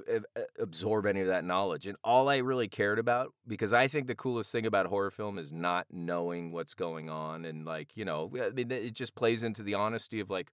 absorb 0.59 1.05
any 1.05 1.21
of 1.21 1.27
that 1.27 1.45
knowledge. 1.45 1.87
And 1.87 1.95
all 2.03 2.27
I 2.27 2.37
really 2.37 2.67
cared 2.67 2.99
about, 2.99 3.33
because 3.47 3.71
I 3.71 3.87
think 3.87 4.07
the 4.07 4.15
coolest 4.15 4.51
thing 4.51 4.65
about 4.65 4.87
horror 4.87 5.11
film 5.11 5.37
is 5.39 5.53
not 5.53 5.87
knowing 5.91 6.51
what's 6.51 6.73
going 6.73 7.09
on, 7.09 7.45
and 7.45 7.65
like 7.65 7.95
you 7.95 8.03
know, 8.05 8.29
I 8.41 8.49
mean, 8.49 8.71
it 8.71 8.93
just 8.93 9.15
plays 9.15 9.43
into 9.43 9.63
the 9.63 9.73
honesty 9.75 10.19
of 10.19 10.29
like. 10.29 10.51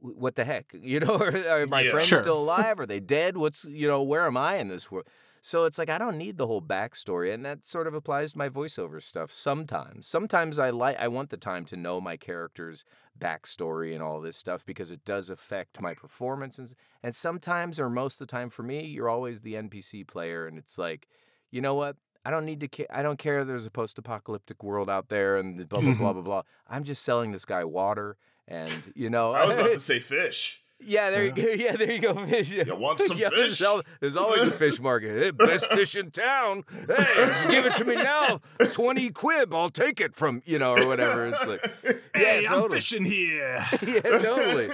"Wh- 0.00 0.16
What 0.18 0.34
the 0.36 0.44
heck, 0.44 0.74
you 0.80 1.00
know? 1.00 1.16
Are, 1.16 1.36
are 1.48 1.66
my 1.66 1.82
Yeah. 1.82 1.90
friends 1.92 2.08
Sure. 2.08 2.18
still 2.18 2.38
alive? 2.46 2.78
Are 2.80 2.86
they 2.86 3.00
dead? 3.00 3.36
What's 3.36 3.64
you 3.64 3.86
know? 3.88 4.02
Where 4.02 4.26
am 4.26 4.36
I 4.36 4.56
in 4.56 4.68
this 4.68 4.90
world? 4.90 5.06
So 5.46 5.66
it's 5.66 5.76
like 5.76 5.90
I 5.90 5.98
don't 5.98 6.16
need 6.16 6.38
the 6.38 6.46
whole 6.46 6.62
backstory, 6.62 7.32
and 7.34 7.44
that 7.44 7.66
sort 7.66 7.86
of 7.86 7.92
applies 7.92 8.32
to 8.32 8.38
my 8.38 8.48
voiceover 8.48 9.02
stuff. 9.02 9.30
Sometimes, 9.30 10.06
sometimes 10.06 10.58
I 10.58 10.70
like 10.70 10.96
I 10.98 11.08
want 11.08 11.28
the 11.28 11.36
time 11.36 11.66
to 11.66 11.76
know 11.76 12.00
my 12.00 12.16
character's 12.16 12.82
backstory 13.18 13.92
and 13.94 14.02
all 14.02 14.20
this 14.20 14.36
stuff 14.36 14.64
because 14.64 14.90
it 14.90 15.04
does 15.04 15.28
affect 15.30 15.80
my 15.80 15.94
performance. 15.94 16.58
And, 16.58 16.72
and 17.02 17.14
sometimes, 17.14 17.78
or 17.80 17.90
most 17.90 18.20
of 18.20 18.26
the 18.26 18.30
time, 18.30 18.50
for 18.50 18.62
me, 18.62 18.84
you're 18.86 19.08
always 19.08 19.40
the 19.42 19.54
NPC 19.54 20.06
player, 20.06 20.46
and 20.46 20.56
it's 20.58 20.78
like, 20.78 21.08
you 21.50 21.60
know 21.60 21.74
what? 21.74 21.96
I 22.24 22.30
don't 22.30 22.46
need 22.46 22.60
to. 22.60 22.68
Ca- 22.68 22.86
I 22.90 23.02
don't 23.02 23.18
care. 23.18 23.44
There's 23.44 23.66
a 23.66 23.70
post-apocalyptic 23.70 24.62
world 24.64 24.88
out 24.88 25.08
there, 25.10 25.36
and 25.36 25.58
the 25.58 25.66
blah 25.66 25.80
blah 25.82 25.94
blah 25.94 26.12
blah 26.14 26.22
blah. 26.22 26.42
I'm 26.68 26.84
just 26.84 27.02
selling 27.02 27.32
this 27.32 27.44
guy 27.44 27.64
water, 27.64 28.16
and 28.48 28.70
you 28.94 29.10
know. 29.10 29.32
I 29.32 29.44
was 29.46 29.54
about 29.56 29.72
to 29.72 29.80
say 29.92 30.00
fish. 30.00 30.60
Yeah, 30.86 31.08
there 31.08 31.24
you 31.24 31.32
go. 31.32 31.42
Yeah, 31.54 31.76
there 31.76 31.90
you 31.90 31.98
go. 32.00 32.26
Fish. 32.26 32.50
You 32.50 32.76
want 32.76 33.00
some 33.00 33.16
Yeah, 33.16 33.30
there's, 33.30 33.56
fish? 33.58 33.68
there's 34.00 34.16
always 34.16 34.42
a 34.42 34.50
fish 34.50 34.78
market. 34.80 35.18
Hey, 35.18 35.30
best 35.30 35.66
fish 35.68 35.94
in 35.96 36.10
town. 36.10 36.64
Hey, 36.86 37.46
give 37.48 37.64
it 37.64 37.76
to 37.76 37.84
me 37.86 37.94
now. 37.94 38.40
Twenty 38.72 39.08
quib, 39.10 39.54
I'll 39.54 39.70
take 39.70 39.98
it 39.98 40.14
from 40.14 40.42
you 40.44 40.58
know 40.58 40.74
or 40.76 40.86
whatever. 40.86 41.28
It's 41.28 41.46
like, 41.46 41.72
Hey, 42.14 42.42
yeah, 42.42 42.52
I'm 42.52 42.60
totally. 42.60 42.80
fishing 42.80 43.04
here. 43.06 43.64
yeah, 43.86 44.00
totally. 44.00 44.68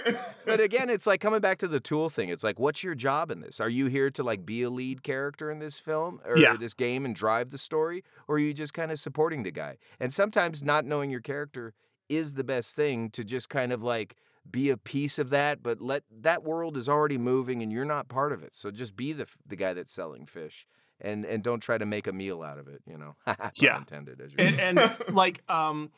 But 0.47 0.59
again, 0.61 0.91
it's 0.91 1.07
like 1.07 1.21
coming 1.21 1.41
back 1.41 1.59
to 1.59 1.69
the 1.69 1.79
tool 1.81 2.11
thing. 2.11 2.29
It's 2.29 2.43
like, 2.43 2.59
what's 2.59 2.83
your 2.83 2.97
job 2.97 3.31
in 3.31 3.41
this? 3.41 3.61
Are 3.61 3.69
you 3.69 3.87
here 3.87 4.11
to 4.11 4.25
like 4.25 4.45
be 4.45 4.63
a 4.63 4.71
lead 4.71 5.05
character 5.05 5.49
in 5.49 5.61
this 5.61 5.79
film 5.79 6.21
or 6.25 6.37
Yeah. 6.39 6.57
this 6.59 6.75
game 6.75 7.05
and 7.05 7.15
drive 7.15 7.51
the 7.51 7.59
story, 7.59 8.03
or 8.27 8.37
are 8.37 8.39
you 8.41 8.53
just 8.53 8.75
kind 8.75 8.91
of 8.91 8.99
supporting 8.99 9.45
the 9.45 9.53
guy? 9.53 9.77
And 10.01 10.13
sometimes 10.13 10.61
not 10.65 10.85
knowing 10.85 11.11
your 11.11 11.21
character 11.21 11.73
is 12.11 12.35
the 12.35 12.45
best 12.45 12.77
thing 12.77 13.09
to 13.11 13.25
just 13.25 13.49
kind 13.49 13.73
of 13.73 13.83
like 13.83 14.17
be 14.51 14.69
a 14.71 14.77
piece 14.77 15.19
of 15.19 15.31
that, 15.31 15.63
but 15.63 15.81
let 15.81 16.03
that 16.11 16.43
world 16.43 16.77
is 16.77 16.89
already 16.89 17.19
moving 17.19 17.63
and 17.63 17.71
you're 17.73 17.85
not 17.85 18.09
part 18.09 18.33
of 18.33 18.43
it. 18.43 18.55
So 18.55 18.71
just 18.71 18.97
be 18.97 19.13
the 19.13 19.27
the 19.47 19.57
guy 19.57 19.73
that's 19.73 19.93
selling 19.93 20.27
fish. 20.27 20.67
And, 21.03 21.25
and 21.25 21.43
don't 21.43 21.61
try 21.61 21.79
to 21.79 21.87
make 21.87 22.07
a 22.07 22.13
meal 22.13 22.43
out 22.43 22.59
of 22.59 22.69
it, 22.69 22.83
you 22.87 22.99
know. 22.99 23.17
Yeah. 23.55 23.79
intended, 23.79 24.21
as 24.21 24.35
you're 24.35 24.47
and, 24.47 24.79
and 24.79 24.97
like 25.17 25.43
um 25.51 25.91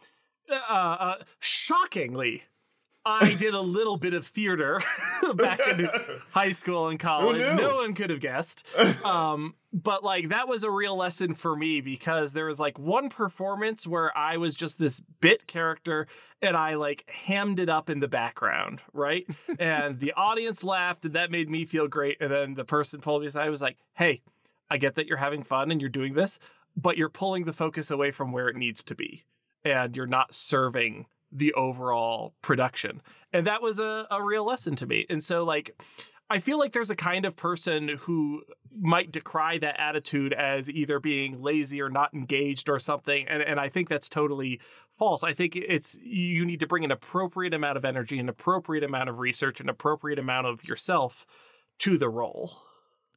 uh, 0.48 0.54
uh 0.54 1.14
shockingly 1.40 2.44
I 3.04 3.34
did 3.38 3.54
a 3.54 3.60
little 3.60 3.96
bit 3.96 4.14
of 4.14 4.26
theater 4.26 4.80
back 5.34 5.60
in 5.66 5.88
high 6.30 6.52
school 6.52 6.88
and 6.88 6.98
college. 6.98 7.40
No 7.40 7.76
one 7.76 7.94
could 7.94 8.10
have 8.10 8.20
guessed. 8.20 8.66
Um, 9.04 9.54
but 9.72 10.04
like 10.04 10.28
that 10.28 10.48
was 10.48 10.64
a 10.64 10.70
real 10.70 10.96
lesson 10.96 11.34
for 11.34 11.56
me 11.56 11.80
because 11.80 12.32
there 12.32 12.46
was 12.46 12.60
like 12.60 12.78
one 12.78 13.08
performance 13.08 13.86
where 13.86 14.16
I 14.16 14.36
was 14.36 14.54
just 14.54 14.78
this 14.78 15.00
bit 15.20 15.46
character 15.46 16.06
and 16.40 16.56
I 16.56 16.74
like 16.74 17.08
hammed 17.10 17.58
it 17.58 17.68
up 17.68 17.90
in 17.90 18.00
the 18.00 18.08
background, 18.08 18.82
right? 18.92 19.26
and 19.58 19.98
the 19.98 20.12
audience 20.12 20.62
laughed 20.62 21.04
and 21.04 21.14
that 21.14 21.30
made 21.30 21.50
me 21.50 21.64
feel 21.64 21.88
great. 21.88 22.18
And 22.20 22.30
then 22.30 22.54
the 22.54 22.64
person 22.64 23.00
pulled 23.00 23.22
me 23.22 23.28
aside 23.28 23.48
was 23.48 23.62
like, 23.62 23.78
"Hey, 23.94 24.22
I 24.70 24.78
get 24.78 24.94
that 24.94 25.06
you're 25.06 25.18
having 25.18 25.42
fun 25.42 25.70
and 25.70 25.80
you're 25.80 25.90
doing 25.90 26.14
this, 26.14 26.38
but 26.76 26.96
you're 26.96 27.08
pulling 27.08 27.44
the 27.44 27.52
focus 27.52 27.90
away 27.90 28.10
from 28.10 28.32
where 28.32 28.48
it 28.48 28.56
needs 28.56 28.82
to 28.84 28.94
be 28.94 29.24
and 29.64 29.96
you're 29.96 30.06
not 30.06 30.34
serving 30.34 31.06
the 31.32 31.52
overall 31.54 32.34
production. 32.42 33.00
And 33.32 33.46
that 33.46 33.62
was 33.62 33.80
a, 33.80 34.06
a 34.10 34.22
real 34.22 34.44
lesson 34.44 34.76
to 34.76 34.86
me. 34.86 35.06
And 35.08 35.22
so 35.22 35.44
like 35.44 35.74
i 36.30 36.38
feel 36.38 36.58
like 36.58 36.72
there's 36.72 36.90
a 36.90 36.96
kind 36.96 37.26
of 37.26 37.36
person 37.36 37.90
who 38.00 38.42
might 38.80 39.12
decry 39.12 39.58
that 39.58 39.78
attitude 39.78 40.32
as 40.32 40.70
either 40.70 40.98
being 40.98 41.42
lazy 41.42 41.82
or 41.82 41.90
not 41.90 42.14
engaged 42.14 42.70
or 42.70 42.78
something. 42.78 43.26
And, 43.28 43.42
and 43.42 43.58
i 43.58 43.68
think 43.68 43.88
that's 43.88 44.08
totally 44.08 44.60
false. 44.92 45.24
I 45.24 45.32
think 45.32 45.56
it's 45.56 45.98
you 46.02 46.44
need 46.44 46.60
to 46.60 46.66
bring 46.66 46.84
an 46.84 46.90
appropriate 46.90 47.54
amount 47.54 47.76
of 47.76 47.84
energy 47.84 48.18
an 48.18 48.28
appropriate 48.28 48.84
amount 48.84 49.08
of 49.08 49.18
research 49.18 49.60
an 49.60 49.68
appropriate 49.68 50.18
amount 50.18 50.46
of 50.46 50.64
yourself 50.64 51.26
to 51.78 51.98
the 51.98 52.08
role 52.08 52.58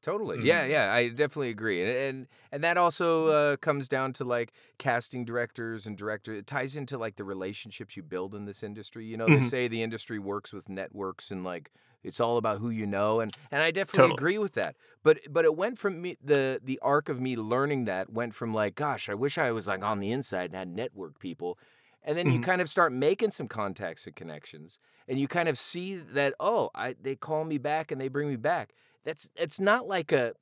Totally. 0.06 0.39
Yeah, 0.44 0.65
Mhm. 0.65 0.68
yeah, 0.68 0.94
I 0.94 1.10
definitely 1.10 1.50
agree. 1.50 1.82
And 1.82 1.89
and, 1.89 2.28
and 2.52 2.63
that 2.63 2.78
also 2.78 3.26
uh, 3.26 3.58
comes 3.58 3.88
down 3.88 4.13
to 4.13 4.24
like 4.24 4.54
casting 4.78 5.26
directors 5.26 5.88
and 5.88 5.98
director. 5.98 6.32
It 6.36 6.46
ties 6.46 6.76
into 6.76 7.00
like 7.00 7.15
the 7.15 7.24
relationships 7.24 7.98
you 7.98 8.04
build 8.04 8.36
in 8.36 8.46
this 8.46 8.62
industry. 8.62 9.04
You 9.08 9.18
know, 9.18 9.32
they 9.32 9.41
Mhm. 9.41 9.52
say 9.52 9.68
the 9.68 9.82
industry 9.82 10.20
works 10.20 10.54
with 10.54 10.70
networks 10.70 11.32
and 11.32 11.44
like 11.44 11.72
it's 12.04 12.20
all 12.20 12.38
about 12.38 12.60
who 12.60 12.70
you 12.70 12.86
know 12.86 13.20
and 13.20 13.34
and 13.50 13.63
I 13.63 13.72
definitely 13.72 14.06
Totally. 14.06 14.10
agree 14.10 14.38
with 14.38 14.54
that. 14.54 14.76
But 15.02 15.22
but 15.32 15.44
it 15.44 15.56
went 15.56 15.80
from 15.80 16.00
me 16.04 16.18
the 16.24 16.62
the 16.63 16.78
arc 16.84 17.10
of 17.10 17.20
me 17.20 17.36
learning 17.36 17.86
that 17.86 18.12
went 18.13 18.36
from 18.36 18.54
like 18.54 18.76
gosh, 18.76 19.10
I 19.10 19.15
wish 19.15 19.39
I 19.39 19.52
was 19.52 19.65
like 19.65 19.84
on 19.84 20.00
the 20.02 20.12
inside 20.12 20.52
and 20.52 20.56
had 20.56 20.68
network 20.68 21.18
people. 21.18 21.58
And 22.04 22.15
then 22.15 22.30
you 22.30 22.39
Mhm. 22.39 22.39
kind 22.39 22.62
of 22.62 22.70
start 22.70 22.94
making 22.94 23.32
some 23.32 23.48
contacts 23.48 24.06
and 24.06 24.15
connections 24.15 24.78
and 25.08 25.20
you 25.20 25.28
kind 25.28 25.50
of 25.50 25.58
see 25.58 25.96
that 25.96 26.36
oh, 26.39 26.70
I 26.76 26.94
they 27.02 27.15
call 27.15 27.44
me 27.46 27.58
back 27.58 27.91
and 27.91 28.00
they 28.00 28.08
bring 28.08 28.30
me 28.30 28.36
back 28.36 28.74
that's 29.06 29.30
it's 29.36 29.60
not 29.60 29.88
like 29.88 30.12
a 30.12 30.34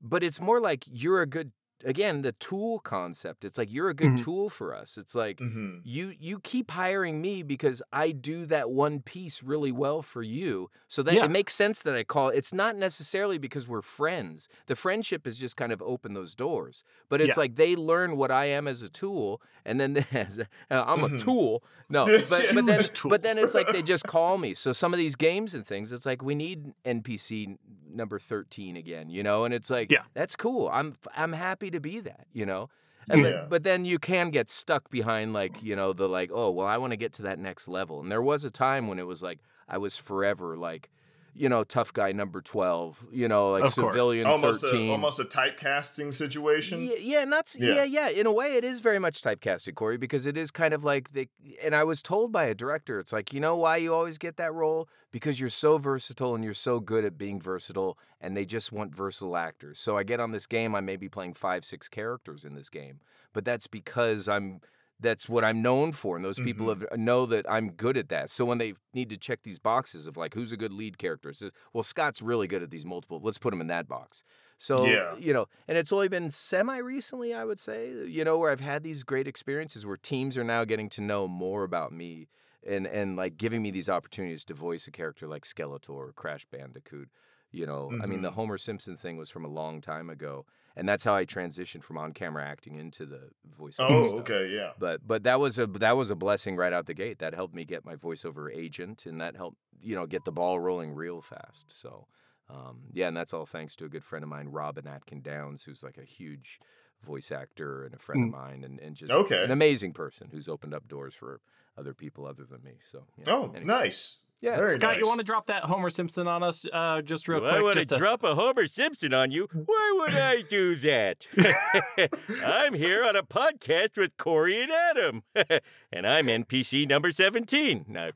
but 0.00 0.22
it's 0.22 0.40
more 0.40 0.60
like 0.60 0.84
you're 0.90 1.22
a 1.22 1.26
good 1.26 1.52
again 1.84 2.22
the 2.22 2.32
tool 2.32 2.78
concept 2.80 3.44
it's 3.44 3.58
like 3.58 3.72
you're 3.72 3.88
a 3.88 3.94
good 3.94 4.12
Mhm. 4.12 4.24
tool 4.24 4.48
for 4.50 4.74
us 4.74 4.96
it's 4.96 5.14
like 5.14 5.38
Mhm. 5.38 5.80
you 5.84 6.14
you 6.18 6.38
keep 6.40 6.70
hiring 6.70 7.20
me 7.20 7.42
because 7.42 7.82
I 7.92 8.12
do 8.12 8.46
that 8.46 8.70
one 8.70 9.00
piece 9.00 9.42
really 9.42 9.72
well 9.72 10.02
for 10.02 10.22
you. 10.22 10.70
So 10.88 11.02
that 11.02 11.14
Yeah. 11.14 11.24
it 11.24 11.30
makes 11.30 11.54
sense 11.54 11.80
that 11.82 11.94
I 11.94 12.04
call 12.04 12.28
it's 12.28 12.52
not 12.52 12.76
necessarily 12.76 13.38
because 13.38 13.66
we're 13.68 13.82
friends. 13.82 14.48
The 14.66 14.76
friendship 14.76 15.26
is 15.26 15.36
just 15.38 15.56
kind 15.56 15.72
of 15.72 15.82
open 15.82 16.14
those 16.14 16.34
doors. 16.34 16.84
But 17.08 17.20
it's 17.20 17.30
Yeah. 17.36 17.42
like 17.42 17.56
they 17.56 17.74
learn 17.76 18.16
what 18.16 18.30
I 18.30 18.46
am 18.46 18.68
as 18.68 18.82
a 18.82 18.88
tool 18.88 19.40
and 19.64 19.80
then 19.80 19.96
as 20.12 20.38
a, 20.38 20.46
uh, 20.70 20.84
I'm 20.86 21.02
a 21.04 21.08
Mhm. 21.08 21.20
tool. 21.20 21.64
No, 21.90 22.04
but 22.28 22.54
but 22.54 22.66
then 22.66 22.80
but 23.08 23.22
then 23.22 23.38
it's 23.38 23.54
like 23.54 23.68
they 23.72 23.82
just 23.94 24.04
call 24.06 24.38
me. 24.38 24.54
So 24.54 24.72
some 24.72 24.92
of 24.94 24.98
these 24.98 25.16
games 25.16 25.54
and 25.54 25.66
things 25.66 25.90
it's 25.92 26.06
like 26.06 26.22
we 26.22 26.34
need 26.34 26.74
NPC 26.84 27.58
number 27.90 28.18
13 28.18 28.76
again, 28.76 29.10
you 29.10 29.22
know? 29.22 29.44
And 29.44 29.52
it's 29.52 29.68
like 29.70 29.90
Yeah. 29.90 30.04
that's 30.14 30.36
cool. 30.36 30.68
I'm 30.72 30.94
I'm 31.14 31.32
happy 31.32 31.70
to 31.72 31.80
be 31.80 32.00
that, 32.00 32.26
you 32.32 32.46
know? 32.46 32.68
And 33.10 33.22
Yeah. 33.22 33.30
but, 33.30 33.50
but 33.50 33.62
then 33.64 33.84
you 33.84 33.98
can 33.98 34.30
get 34.30 34.48
stuck 34.48 34.90
behind 34.90 35.32
like, 35.32 35.62
you 35.62 35.74
know, 35.74 35.92
the 35.92 36.08
like, 36.08 36.30
oh, 36.32 36.50
well, 36.50 36.66
I 36.66 36.76
want 36.76 36.92
to 36.92 36.96
get 36.96 37.12
to 37.14 37.22
that 37.22 37.38
next 37.38 37.68
level. 37.68 38.00
And 38.00 38.10
there 38.10 38.22
was 38.22 38.44
a 38.44 38.50
time 38.50 38.88
when 38.88 38.98
it 38.98 39.06
was 39.06 39.22
like 39.22 39.40
I 39.68 39.78
was 39.78 39.96
forever 39.96 40.56
like, 40.56 40.88
you 41.34 41.48
know, 41.48 41.64
tough 41.64 41.92
guy 41.92 42.12
number 42.12 42.40
12, 42.42 43.06
you 43.10 43.26
know, 43.26 43.52
like 43.52 43.64
Of 43.64 43.72
civilian 43.72 44.26
Almost 44.26 44.62
13. 44.62 44.88
a 44.88 44.92
almost 44.92 45.18
a 45.18 45.24
typecasting 45.24 46.12
situation. 46.12 46.82
Yeah, 46.82 46.96
yeah, 47.00 47.24
not 47.24 47.54
Yeah. 47.58 47.84
yeah. 47.84 47.84
yeah, 47.84 48.08
In 48.08 48.26
a 48.26 48.32
way, 48.32 48.56
it 48.56 48.64
is 48.64 48.80
very 48.80 48.98
much 48.98 49.22
typecasted, 49.22 49.74
Cory, 49.74 49.96
because 49.96 50.26
it 50.26 50.36
is 50.36 50.50
kind 50.50 50.74
of 50.74 50.84
like 50.84 51.12
the. 51.12 51.28
And 51.62 51.74
I 51.74 51.84
was 51.84 52.02
told 52.02 52.32
by 52.32 52.44
a 52.44 52.54
director, 52.54 52.98
it's 53.00 53.12
like 53.12 53.32
you 53.32 53.40
know 53.40 53.56
why 53.56 53.78
you 53.78 53.94
always 53.94 54.18
get 54.18 54.36
that 54.36 54.52
role 54.52 54.88
because 55.10 55.40
you're 55.40 55.48
so 55.50 55.78
versatile 55.78 56.34
and 56.34 56.44
you're 56.44 56.54
so 56.54 56.80
good 56.80 57.04
at 57.04 57.16
being 57.16 57.40
versatile, 57.40 57.98
and 58.20 58.36
they 58.36 58.44
just 58.44 58.70
want 58.72 58.94
versatile 58.94 59.36
actors. 59.36 59.78
So 59.78 59.96
I 59.96 60.02
get 60.02 60.20
on 60.20 60.32
this 60.32 60.46
game, 60.46 60.74
I 60.74 60.80
may 60.80 60.96
be 60.96 61.08
playing 61.08 61.34
five, 61.34 61.64
six 61.64 61.88
characters 61.88 62.44
in 62.44 62.54
this 62.54 62.68
game, 62.68 63.00
but 63.32 63.44
that's 63.44 63.66
because 63.66 64.28
I'm. 64.28 64.60
That's 65.02 65.28
what 65.28 65.44
I'm 65.44 65.60
known 65.60 65.92
for, 65.92 66.16
and 66.16 66.24
those 66.24 66.38
people 66.38 66.66
mm-hmm. 66.66 66.82
have, 66.82 66.92
uh, 66.92 66.96
know 66.96 67.26
that 67.26 67.44
I'm 67.50 67.70
good 67.72 67.96
at 67.96 68.08
that. 68.10 68.30
So 68.30 68.44
when 68.44 68.58
they 68.58 68.74
need 68.94 69.10
to 69.10 69.16
check 69.16 69.42
these 69.42 69.58
boxes 69.58 70.06
of 70.06 70.16
like 70.16 70.34
who's 70.34 70.52
a 70.52 70.56
good 70.56 70.72
lead 70.72 70.96
character, 70.96 71.32
says, 71.32 71.50
well, 71.72 71.82
Scott's 71.82 72.22
really 72.22 72.46
good 72.46 72.62
at 72.62 72.70
these 72.70 72.84
multiple. 72.86 73.20
Let's 73.22 73.38
put 73.38 73.52
him 73.52 73.60
in 73.60 73.66
that 73.66 73.88
box. 73.88 74.22
So 74.58 74.86
Yeah. 74.86 75.16
you 75.18 75.32
know, 75.32 75.46
and 75.66 75.76
it's 75.76 75.92
only 75.92 76.08
been 76.08 76.30
semi 76.30 76.78
recently, 76.78 77.34
I 77.34 77.44
would 77.44 77.58
say, 77.58 77.90
uh, 77.90 78.04
you 78.04 78.24
know, 78.24 78.38
where 78.38 78.50
I've 78.52 78.60
had 78.60 78.84
these 78.84 79.02
great 79.02 79.26
experiences 79.26 79.84
where 79.84 79.96
teams 79.96 80.38
are 80.38 80.44
now 80.44 80.64
getting 80.64 80.88
to 80.90 81.00
know 81.00 81.26
more 81.26 81.64
about 81.64 81.92
me 81.92 82.28
and 82.64 82.86
and 82.86 83.16
like 83.16 83.36
giving 83.36 83.60
me 83.60 83.72
these 83.72 83.88
opportunities 83.88 84.44
to 84.44 84.54
voice 84.54 84.86
a 84.86 84.92
character 84.92 85.26
like 85.26 85.42
Skeletor 85.42 85.90
or 85.90 86.12
Crash 86.12 86.44
Bandicoot. 86.46 87.08
You 87.50 87.66
know, 87.66 87.90
I 88.00 88.06
mean, 88.06 88.22
the 88.22 88.30
Mhm. 88.30 88.34
Homer 88.34 88.56
Simpson 88.58 88.96
thing 88.96 89.16
was 89.18 89.28
from 89.30 89.44
a 89.44 89.48
long 89.48 89.80
time 89.82 90.08
ago, 90.08 90.46
and 90.76 90.88
that's 90.88 91.04
how 91.04 91.14
I 91.14 91.24
transitioned 91.24 91.82
from 91.82 91.98
on-camera 91.98 92.44
acting 92.44 92.76
into 92.76 93.06
the 93.06 93.30
voice. 93.58 93.76
Oh, 93.78 94.18
okay, 94.20 94.48
yeah. 94.48 94.72
But 94.78 95.06
but 95.06 95.22
that 95.24 95.40
was 95.40 95.58
a 95.58 95.66
that 95.66 95.96
was 95.96 96.10
a 96.10 96.16
blessing 96.16 96.56
right 96.56 96.72
out 96.72 96.86
the 96.86 96.94
gate. 96.94 97.18
That 97.18 97.34
helped 97.34 97.54
me 97.54 97.64
get 97.64 97.84
my 97.84 97.96
voiceover 97.96 98.54
agent, 98.54 99.06
and 99.06 99.20
that 99.20 99.36
helped 99.36 99.58
you 99.80 99.94
know 99.94 100.06
get 100.06 100.24
the 100.24 100.32
ball 100.32 100.60
rolling 100.60 100.94
real 100.94 101.20
fast. 101.20 101.78
So 101.80 102.06
um, 102.48 102.84
yeah, 102.92 103.08
and 103.08 103.16
that's 103.16 103.32
all 103.32 103.46
thanks 103.46 103.76
to 103.76 103.84
a 103.84 103.88
good 103.88 104.04
friend 104.04 104.22
of 104.22 104.28
mine, 104.28 104.48
Robin 104.48 104.86
Atkin 104.86 105.22
Downes, 105.22 105.62
who's 105.64 105.82
like 105.82 105.98
a 105.98 106.04
huge 106.04 106.58
voice 107.02 107.32
actor 107.32 107.84
and 107.84 107.94
a 107.94 107.98
friend 107.98 108.22
of 108.24 108.30
mine, 108.30 108.62
and, 108.64 108.78
and 108.80 108.94
just 108.96 109.12
Okay. 109.12 109.42
an 109.42 109.50
amazing 109.50 109.92
person 109.92 110.28
who's 110.30 110.48
opened 110.48 110.72
up 110.74 110.86
doors 110.88 111.14
for 111.14 111.40
other 111.76 111.94
people 111.94 112.26
other 112.26 112.44
than 112.44 112.62
me. 112.62 112.74
So 112.90 113.06
yeah. 113.16 113.24
Oh, 113.28 113.50
Anyway. 113.54 113.64
nice. 113.66 114.18
Yeah, 114.42 114.56
Very 114.56 114.70
Scott, 114.72 114.98
you 114.98 115.04
want 115.06 115.20
to 115.20 115.24
drop 115.24 115.46
that 115.46 115.62
Homer 115.62 115.88
Simpson 115.88 116.26
on 116.26 116.42
us 116.42 116.66
uh, 116.72 117.00
just 117.00 117.28
real 117.28 117.38
Do 117.38 117.46
I 117.46 117.50
quick? 117.52 117.62
want 117.62 117.76
just 117.76 117.88
to 117.90 117.96
drop 117.96 118.24
a 118.24 118.34
Homer 118.34 118.66
Simpson 118.66 119.14
on 119.14 119.30
you? 119.30 119.48
Why 119.52 119.96
would 120.00 120.14
I 120.14 120.42
do 120.42 120.74
that? 120.74 121.28
I'm 122.44 122.74
here 122.74 123.04
on 123.04 123.14
a 123.14 123.22
podcast 123.22 123.96
with 123.96 124.16
Cory 124.16 124.60
and 124.60 124.72
Adam, 124.72 125.22
and 125.92 126.06
I'm 126.08 126.26
NPC 126.26 126.88
number 126.88 127.12
17. 127.12 127.86
No, 127.88 128.10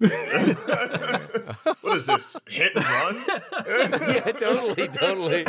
what 1.82 1.96
is 1.96 2.06
this? 2.06 2.36
Hit 2.48 2.72
and 2.74 2.84
run? 2.84 3.24
yeah, 3.68 4.32
totally, 4.32 4.88
totally. 4.88 5.44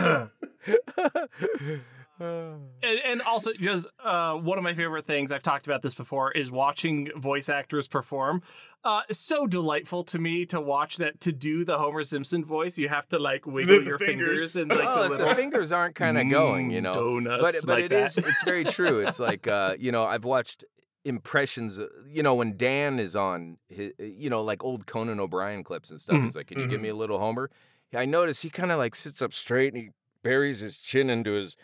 and, 2.20 3.00
and 3.06 3.22
also 3.22 3.52
just 3.54 3.88
uh, 4.04 4.34
one 4.34 4.58
of 4.58 4.64
my 4.64 4.74
favorite 4.74 5.06
things 5.06 5.32
i've 5.32 5.44
talked 5.44 5.66
about 5.68 5.82
this 5.82 5.94
before 5.96 6.32
is 6.32 6.50
watching 6.52 7.10
voice 7.16 7.50
actors 7.50 7.88
perform 7.88 8.42
uh, 8.84 9.02
so 9.12 9.46
delightful 9.48 10.04
to 10.04 10.18
me 10.20 10.46
to 10.46 10.62
watch 10.62 10.98
that 10.98 11.20
to 11.20 11.32
do 11.32 11.66
the 11.66 11.78
homer 11.78 12.04
simpson 12.04 12.44
voice 12.46 12.78
you 12.78 12.88
have 12.90 13.08
to 13.08 13.20
like 13.20 13.46
wiggle 13.46 13.80
the 13.80 13.90
your 13.90 14.00
fingers. 14.00 14.54
fingers, 14.54 14.56
and 14.56 14.72
like 14.72 14.80
oh, 14.88 15.04
the 15.04 15.10
little 15.10 15.28
the 15.28 15.36
fingers 15.36 15.72
aren't 15.72 15.96
kind 15.96 16.18
of 16.18 16.30
going, 16.30 16.70
you 16.72 16.80
Mm, 16.80 16.84
know. 16.84 16.94
donuts 16.94 17.42
but 17.42 17.68
but 17.68 17.76
like 17.78 17.86
it 17.86 17.90
that. 17.92 18.12
is 18.12 18.18
it's 18.18 18.44
very 18.44 18.64
true. 18.64 19.00
It's 19.06 19.20
like 19.20 19.48
uh, 19.48 19.76
you 19.78 19.92
know, 19.92 20.04
I've 20.04 20.24
watched 20.24 20.64
impressions, 21.04 21.80
uh, 21.80 21.88
you 22.08 22.22
know, 22.24 22.36
when 22.36 22.56
Dan 22.58 23.00
is 23.00 23.16
on 23.16 23.58
his, 23.70 23.92
you 24.00 24.30
know, 24.30 24.42
like 24.42 24.64
old 24.64 24.86
Conan 24.86 25.20
O'Brien 25.20 25.64
clips 25.64 25.90
and 25.90 26.00
stuff. 26.00 26.18
Mhm. 26.18 26.24
He's 26.26 26.36
like, 26.36 26.48
"Can 26.48 26.60
you 26.60 26.68
give 26.68 26.82
me 26.82 26.90
a 26.90 26.96
little 26.96 27.20
Homer?" 27.20 27.50
I 27.94 28.06
notice 28.06 28.42
he 28.42 28.50
kind 28.50 28.72
of 28.72 28.78
like 28.78 28.96
sits 28.96 29.22
up 29.22 29.34
straight 29.34 29.74
and 29.74 29.82
he 29.84 29.90
buries 30.22 30.60
his 30.60 30.78
chin 30.78 31.10
into 31.10 31.32
his 31.34 31.56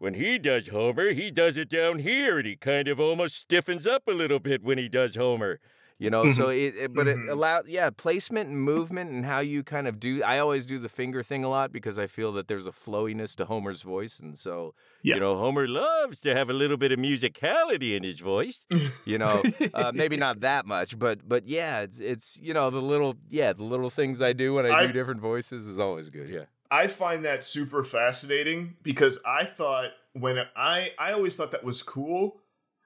when 0.00 0.14
he 0.14 0.36
does 0.38 0.66
Homer, 0.68 1.10
he 1.12 1.30
does 1.30 1.56
it 1.56 1.68
down 1.68 2.00
here, 2.00 2.38
and 2.38 2.46
he 2.48 2.56
kind 2.56 2.88
of 2.88 2.98
almost 2.98 3.36
stiffens 3.36 3.86
up 3.86 4.08
a 4.08 4.12
little 4.12 4.40
bit 4.40 4.64
when 4.64 4.78
he 4.78 4.88
does 4.88 5.14
Homer. 5.14 5.60
You 6.02 6.08
know, 6.08 6.30
so 6.30 6.48
it, 6.48 6.74
it 6.78 6.94
but 6.94 7.06
it 7.06 7.18
allowed 7.28 7.68
yeah 7.68 7.90
placement 7.90 8.48
and 8.48 8.58
movement 8.58 9.10
and 9.10 9.26
how 9.26 9.40
you 9.40 9.62
kind 9.62 9.86
of 9.86 10.00
do. 10.00 10.22
I 10.22 10.38
always 10.38 10.64
do 10.64 10.78
the 10.78 10.88
finger 10.88 11.22
thing 11.22 11.44
a 11.44 11.50
lot 11.50 11.72
because 11.72 11.98
I 11.98 12.06
feel 12.06 12.32
that 12.32 12.48
there's 12.48 12.66
a 12.66 12.72
flowiness 12.72 13.34
to 13.36 13.44
Homer's 13.44 13.82
voice, 13.82 14.18
and 14.18 14.38
so 14.38 14.74
Yeah. 15.02 15.16
You 15.16 15.20
know, 15.20 15.36
Homer 15.36 15.68
loves 15.68 16.18
to 16.22 16.34
have 16.34 16.48
a 16.48 16.54
little 16.54 16.78
bit 16.78 16.90
of 16.90 16.98
musicality 16.98 17.94
in 17.94 18.02
his 18.02 18.18
voice. 18.20 18.64
you 19.04 19.18
know, 19.18 19.42
uh, 19.74 19.92
maybe 19.94 20.16
not 20.16 20.40
that 20.40 20.64
much, 20.64 20.98
but 20.98 21.28
but 21.28 21.46
yeah, 21.46 21.80
it's 21.80 21.98
it's 21.98 22.38
you 22.40 22.54
know 22.54 22.70
the 22.70 22.80
little 22.80 23.16
yeah 23.28 23.52
the 23.52 23.64
little 23.64 23.90
things 23.90 24.22
I 24.22 24.32
do 24.32 24.54
when 24.54 24.64
I, 24.64 24.70
I- 24.70 24.86
do 24.86 24.94
different 24.94 25.20
voices 25.20 25.66
is 25.66 25.78
always 25.78 26.08
good. 26.08 26.30
Yeah. 26.30 26.46
I 26.70 26.86
find 26.86 27.24
that 27.24 27.44
super 27.44 27.82
fascinating 27.84 28.76
because 28.82 29.18
I 29.26 29.44
thought 29.44 29.90
when 30.12 30.38
I 30.56 30.92
I 30.98 31.12
always 31.12 31.36
thought 31.36 31.50
that 31.52 31.64
was 31.64 31.82
cool, 31.82 32.40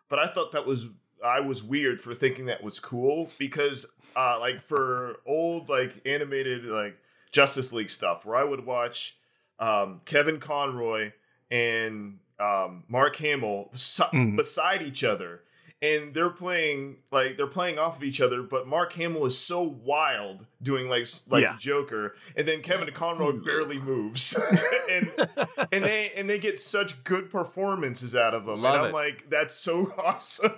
but 0.09 0.19
I 0.19 0.27
thought 0.27 0.53
that 0.53 0.67
was 0.67 0.87
I 1.25 1.41
was 1.41 1.63
weird 1.63 2.01
for 2.01 2.15
thinking 2.15 2.47
that 2.47 2.63
was 2.63 2.81
cool 2.81 3.31
because 3.39 3.87
uh 4.17 4.39
like 4.41 4.61
for 4.61 5.17
old 5.27 5.69
like 5.69 6.01
animated 6.07 6.65
like 6.65 6.97
Justice 7.33 7.73
League 7.73 7.91
stuff 7.91 8.25
where 8.25 8.37
I 8.37 8.45
would 8.45 8.65
watch 8.67 9.17
um 9.59 10.01
Kevin 10.05 10.39
Conroy 10.41 11.13
and 11.51 12.19
um 12.41 12.85
Mark 12.89 13.17
Hamill 13.17 13.71
s- 13.75 14.01
Mhm. 14.13 14.37
beside 14.37 14.83
each 14.83 15.05
other 15.05 15.43
and 15.85 16.15
they're 16.15 16.31
playing 16.31 16.97
like 17.11 17.37
they're 17.37 17.47
playing 17.47 17.79
off 17.79 17.97
of 17.99 18.03
each 18.05 18.21
other 18.21 18.43
but 18.43 18.67
Mark 18.67 18.93
Hamill 18.95 19.27
is 19.27 19.39
so 19.39 19.63
wild 19.63 20.47
doing 20.63 20.89
like 20.89 21.07
like 21.29 21.43
Yeah. 21.43 21.53
the 21.53 21.59
Joker 21.59 22.15
and 22.37 22.49
then 22.49 22.63
Kevin 22.63 22.91
Conroy 22.93 23.33
barely 23.33 23.79
moves 23.79 24.35
and 24.91 25.13
and 25.73 25.85
they 25.85 26.11
and 26.17 26.29
they 26.31 26.39
get 26.39 26.59
such 26.61 27.03
good 27.05 27.31
performances 27.31 28.15
out 28.17 28.35
of 28.35 28.47
them 28.47 28.63
Love 28.63 28.75
and 28.75 28.83
I'm 28.85 28.91
it. 28.91 28.95
like 28.95 29.31
that's 29.31 29.55
so 29.55 29.93
awesome 30.05 30.53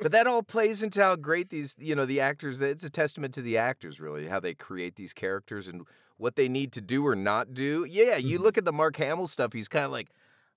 But 0.00 0.10
that 0.12 0.26
all 0.26 0.42
plays 0.42 0.82
into 0.82 1.00
how 1.00 1.14
great 1.14 1.50
these, 1.50 1.76
you 1.78 1.94
know, 1.94 2.04
the 2.04 2.20
actors. 2.20 2.60
It's 2.60 2.82
a 2.82 2.90
testament 2.90 3.32
to 3.34 3.40
the 3.42 3.56
actors, 3.56 4.00
really, 4.00 4.26
how 4.26 4.40
they 4.40 4.52
create 4.52 4.96
these 4.96 5.12
characters 5.12 5.68
and 5.68 5.82
what 6.16 6.34
they 6.34 6.48
need 6.48 6.72
to 6.72 6.80
do 6.80 7.06
or 7.06 7.14
not 7.14 7.54
do. 7.54 7.86
Yeah, 7.88 8.16
you 8.16 8.34
Mm-hmm. 8.36 8.42
look 8.44 8.58
at 8.58 8.64
the 8.64 8.72
Mark 8.72 8.96
Hamill 8.96 9.28
stuff; 9.28 9.52
he's 9.52 9.68
kind 9.68 9.84
of 9.84 9.92
like 9.92 10.08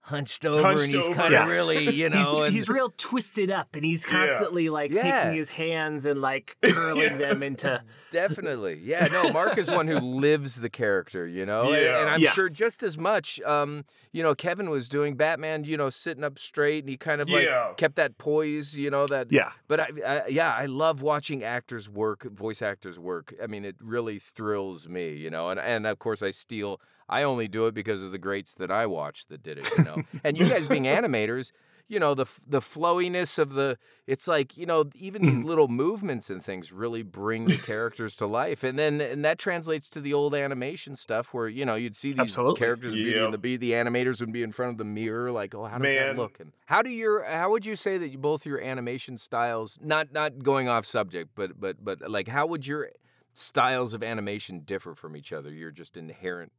hunched 0.05 0.45
over, 0.45 0.61
Hunched 0.61 0.83
and 0.85 0.93
he's 0.93 1.07
kind 1.07 1.33
of 1.33 1.47
Yeah. 1.47 1.49
really, 1.49 1.89
you 1.95 2.09
know, 2.09 2.17
he's, 2.17 2.27
and 2.39 2.53
he's 2.53 2.69
real 2.69 2.93
twisted 2.95 3.49
up 3.49 3.75
and 3.75 3.83
he's 3.83 4.05
Yeah. 4.05 4.11
constantly 4.27 4.69
like 4.69 4.91
Yeah. 4.91 5.01
taking 5.23 5.35
his 5.37 5.49
hands 5.49 6.05
and 6.05 6.21
like 6.21 6.57
curling 6.63 7.01
Yeah. 7.13 7.17
them 7.17 7.41
into 7.43 7.81
Definitely. 8.11 8.81
Yeah, 8.83 9.07
no, 9.11 9.31
Mark 9.31 9.57
is 9.57 9.69
one 9.69 9.87
who 9.87 9.97
lives 9.99 10.61
the 10.61 10.69
character, 10.69 11.27
you 11.27 11.45
know? 11.45 11.63
And- 11.73 11.81
Yeah. 11.83 12.01
And 12.01 12.09
I'm 12.09 12.21
Yeah. 12.21 12.31
sure 12.31 12.49
just 12.49 12.83
as 12.83 12.97
much, 12.97 13.41
um, 13.41 13.83
you 14.11 14.21
know, 14.23 14.35
Kevin 14.35 14.69
was 14.69 14.87
doing 14.87 15.15
Batman, 15.15 15.63
you 15.63 15.75
know, 15.75 15.89
sitting 15.89 16.23
up 16.23 16.37
straight 16.39 16.83
and 16.83 16.89
he 16.89 16.97
kind 16.97 17.19
of 17.19 17.29
like 17.29 17.45
Yeah. 17.45 17.73
kept 17.75 17.95
that 17.95 18.17
poise, 18.17 18.77
you 18.77 18.89
know, 18.91 19.07
that. 19.07 19.27
yeah 19.31 19.51
But 19.67 19.79
I, 19.79 19.87
I, 20.05 20.27
yeah, 20.27 20.53
I 20.53 20.67
love 20.67 21.01
watching 21.01 21.43
actors 21.43 21.89
work, 21.89 22.23
voice 22.31 22.61
actors 22.61 22.99
work. 22.99 23.33
I 23.41 23.47
mean, 23.47 23.65
it 23.65 23.75
really 23.81 24.19
thrills 24.19 24.87
me, 24.87 25.13
you 25.15 25.29
know. 25.31 25.49
And 25.49 25.59
and 25.59 25.87
of 25.87 25.97
course, 25.99 26.21
I 26.21 26.29
steal. 26.31 26.79
I 27.07 27.23
only 27.23 27.47
do 27.47 27.67
it 27.67 27.73
because 27.73 28.01
of 28.01 28.11
the 28.11 28.17
greats 28.17 28.55
that 28.55 28.71
I 28.71 28.85
watched 28.85 29.29
that 29.29 29.43
did 29.43 29.59
it, 29.59 29.69
you 29.77 29.83
know. 29.83 30.03
and 30.23 30.37
you 30.37 30.49
guys 30.49 30.67
being 30.67 30.85
animators, 30.85 31.51
you 31.87 31.99
know, 31.99 32.15
the 32.15 32.25
the 32.47 32.61
flowiness 32.61 33.37
of 33.37 33.53
the. 33.53 33.77
It's 34.07 34.27
like 34.27 34.57
you 34.57 34.65
know, 34.65 34.85
even 34.95 35.23
these 35.23 35.41
mm. 35.41 35.45
little 35.45 35.67
movements 35.67 36.31
and 36.31 36.43
things 36.43 36.71
really 36.71 37.03
bring 37.03 37.45
the 37.45 37.57
characters 37.57 38.15
to 38.17 38.25
life, 38.25 38.63
and 38.63 38.77
then 38.77 38.99
and 39.01 39.23
that 39.23 39.37
translates 39.37 39.87
to 39.89 40.01
the 40.01 40.13
old 40.13 40.33
animation 40.33 40.95
stuff 40.95 41.33
where 41.33 41.47
you 41.47 41.63
know 41.63 41.75
you'd 41.75 41.95
see 41.95 42.11
these 42.11 42.19
Absolutely. 42.19 42.59
characters 42.59 42.93
be 42.93 43.01
Yep. 43.01 43.25
in 43.25 43.31
the 43.31 43.37
be 43.37 43.57
the 43.57 43.71
animators 43.71 44.19
would 44.19 44.33
be 44.33 44.41
in 44.41 44.51
front 44.51 44.71
of 44.71 44.77
the 44.79 44.85
mirror 44.85 45.31
like, 45.31 45.53
oh, 45.53 45.65
how 45.65 45.77
does 45.77 45.95
that 45.95 46.15
look? 46.15 46.39
And 46.39 46.53
how 46.65 46.81
do 46.81 46.89
your 46.89 47.23
how 47.23 47.51
would 47.51 47.65
you 47.67 47.75
say 47.75 47.99
that 47.99 48.09
you, 48.09 48.17
both 48.17 48.47
your 48.47 48.59
animation 48.59 49.17
styles, 49.17 49.77
not 49.81 50.11
not 50.11 50.41
going 50.41 50.67
off 50.67 50.87
subject, 50.87 51.31
but 51.35 51.59
but 51.59 51.83
but 51.85 52.09
like 52.09 52.27
how 52.27 52.47
would 52.47 52.65
your 52.65 52.89
styles 53.33 53.93
of 53.93 54.01
animation 54.01 54.61
differ 54.61 54.95
from 54.95 55.15
each 55.15 55.31
other? 55.31 55.51
Your 55.51 55.69
just 55.69 55.97
inherent. 55.97 56.51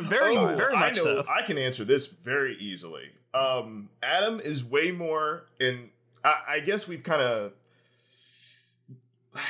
Very 0.00 0.36
Oh, 0.36 0.54
very 0.56 0.74
I 0.74 0.80
much 0.80 0.96
know, 0.96 1.02
so 1.02 1.24
I 1.28 1.42
can 1.42 1.58
answer 1.58 1.84
this 1.84 2.06
very 2.06 2.56
easily. 2.56 3.10
Um, 3.32 3.88
Adam 4.02 4.40
is 4.40 4.64
way 4.64 4.90
more 4.92 5.46
in. 5.58 5.90
I, 6.24 6.34
I 6.48 6.60
guess 6.60 6.86
we've 6.88 7.02
kind 7.02 7.20
of 7.22 7.52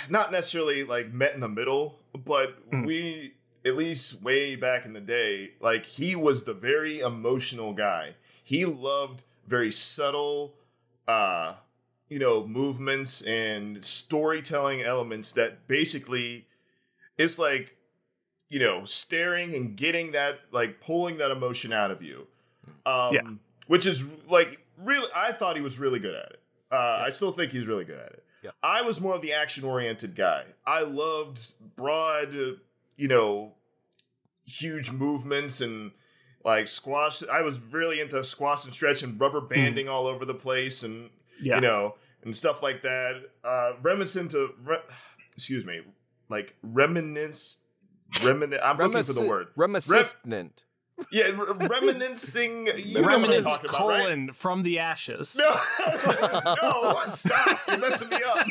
not 0.09 0.33
necessarily 0.33 0.85
like 0.85 1.13
met 1.13 1.35
in 1.35 1.41
the 1.41 1.49
middle, 1.49 1.99
but 2.13 2.71
Mm. 2.71 2.87
we 2.87 3.35
at 3.67 3.77
least 3.77 4.23
way 4.23 4.57
back 4.57 4.85
in 4.85 4.93
the 4.93 5.01
day, 5.01 5.53
like 5.61 5.87
he 5.87 6.15
was 6.17 6.45
the 6.45 6.55
very 6.55 7.01
emotional 7.01 7.73
guy. 7.73 8.15
He 8.43 8.65
loved 8.65 9.25
very 9.47 9.71
subtle, 9.73 10.55
uh, 11.09 11.55
you 12.09 12.19
know, 12.19 12.47
movements 12.47 13.23
and 13.23 13.83
storytelling 13.85 14.83
elements 14.83 15.33
that 15.33 15.67
basically 15.67 16.47
it's 17.19 17.39
like 17.39 17.74
you 18.55 18.61
know, 18.61 18.85
staring 18.85 19.53
and 19.53 19.77
getting 19.77 20.13
that, 20.13 20.39
like 20.53 20.81
pulling 20.81 21.19
that 21.19 21.33
emotion 21.33 21.73
out 21.73 21.91
of 21.91 22.01
you. 22.01 22.29
Um, 22.87 23.13
Yeah. 23.13 23.21
Which 23.67 23.85
is 23.85 24.05
like 24.29 24.61
really, 24.79 25.09
I 25.17 25.33
thought 25.33 25.57
he 25.57 25.63
was 25.63 25.81
really 25.81 25.99
good 25.99 26.15
at 26.15 26.31
it. 26.31 26.41
Uh, 26.71 27.03
I 27.05 27.11
still 27.11 27.33
think 27.33 27.51
he's 27.51 27.67
really 27.67 27.85
good 27.85 27.99
at 27.99 28.13
it. 28.13 28.25
Yeah. 28.45 28.51
I 28.63 28.83
was 28.83 29.01
more 29.01 29.17
of 29.17 29.23
the 29.23 29.33
action 29.33 29.65
oriented 29.65 30.15
guy. 30.15 30.45
I 30.65 30.83
loved 30.83 31.55
broad, 31.75 32.33
you 32.97 33.09
know, 33.09 33.55
huge 34.47 34.93
movements 34.93 35.61
and 35.61 35.91
like 36.45 36.69
squash. 36.69 37.25
I 37.27 37.43
was 37.43 37.59
really 37.59 38.01
into 38.01 38.23
squash 38.23 38.67
and 38.67 38.73
stretch 38.73 39.03
and 39.03 39.19
rubber 39.21 39.41
banding 39.41 39.89
all 39.89 40.07
over 40.07 40.25
the 40.25 40.35
place 40.35 40.85
and 40.85 41.11
yeah 41.43 41.57
you 41.57 41.61
know, 41.61 41.97
and 42.23 42.37
stuff 42.37 42.63
like 42.63 42.83
that. 42.83 43.31
Uh, 43.43 43.73
reminiscent 43.83 44.33
of, 44.35 44.51
re- 44.65 44.79
excuse 45.35 45.65
me, 45.65 45.81
like 46.29 46.55
reminisce, 46.63 47.59
remin. 48.21 48.59
I'm 48.63 48.77
looking 48.79 49.03
for 49.03 49.13
the 49.13 49.21
Reminiscent- 49.23 49.29
word. 49.29 49.49
Reminiscent. 49.57 50.65
Yeah, 51.11 51.31
re- 51.31 51.67
reminiscing. 51.69 52.69
You 52.77 52.95
know 52.95 53.03
what 53.03 53.13
I'm 53.15 53.23
Remnants 53.23 53.45
talking 53.45 53.69
about, 53.69 53.89
right? 53.89 54.03
colon 54.05 54.33
from 54.33 54.63
the 54.63 54.79
ashes 54.79 55.37
No, 55.37 55.51
no, 56.63 57.03
stop! 57.09 57.59
You're 57.67 57.79
messing 57.79 58.09
me 58.11 58.19
up. 58.25 58.47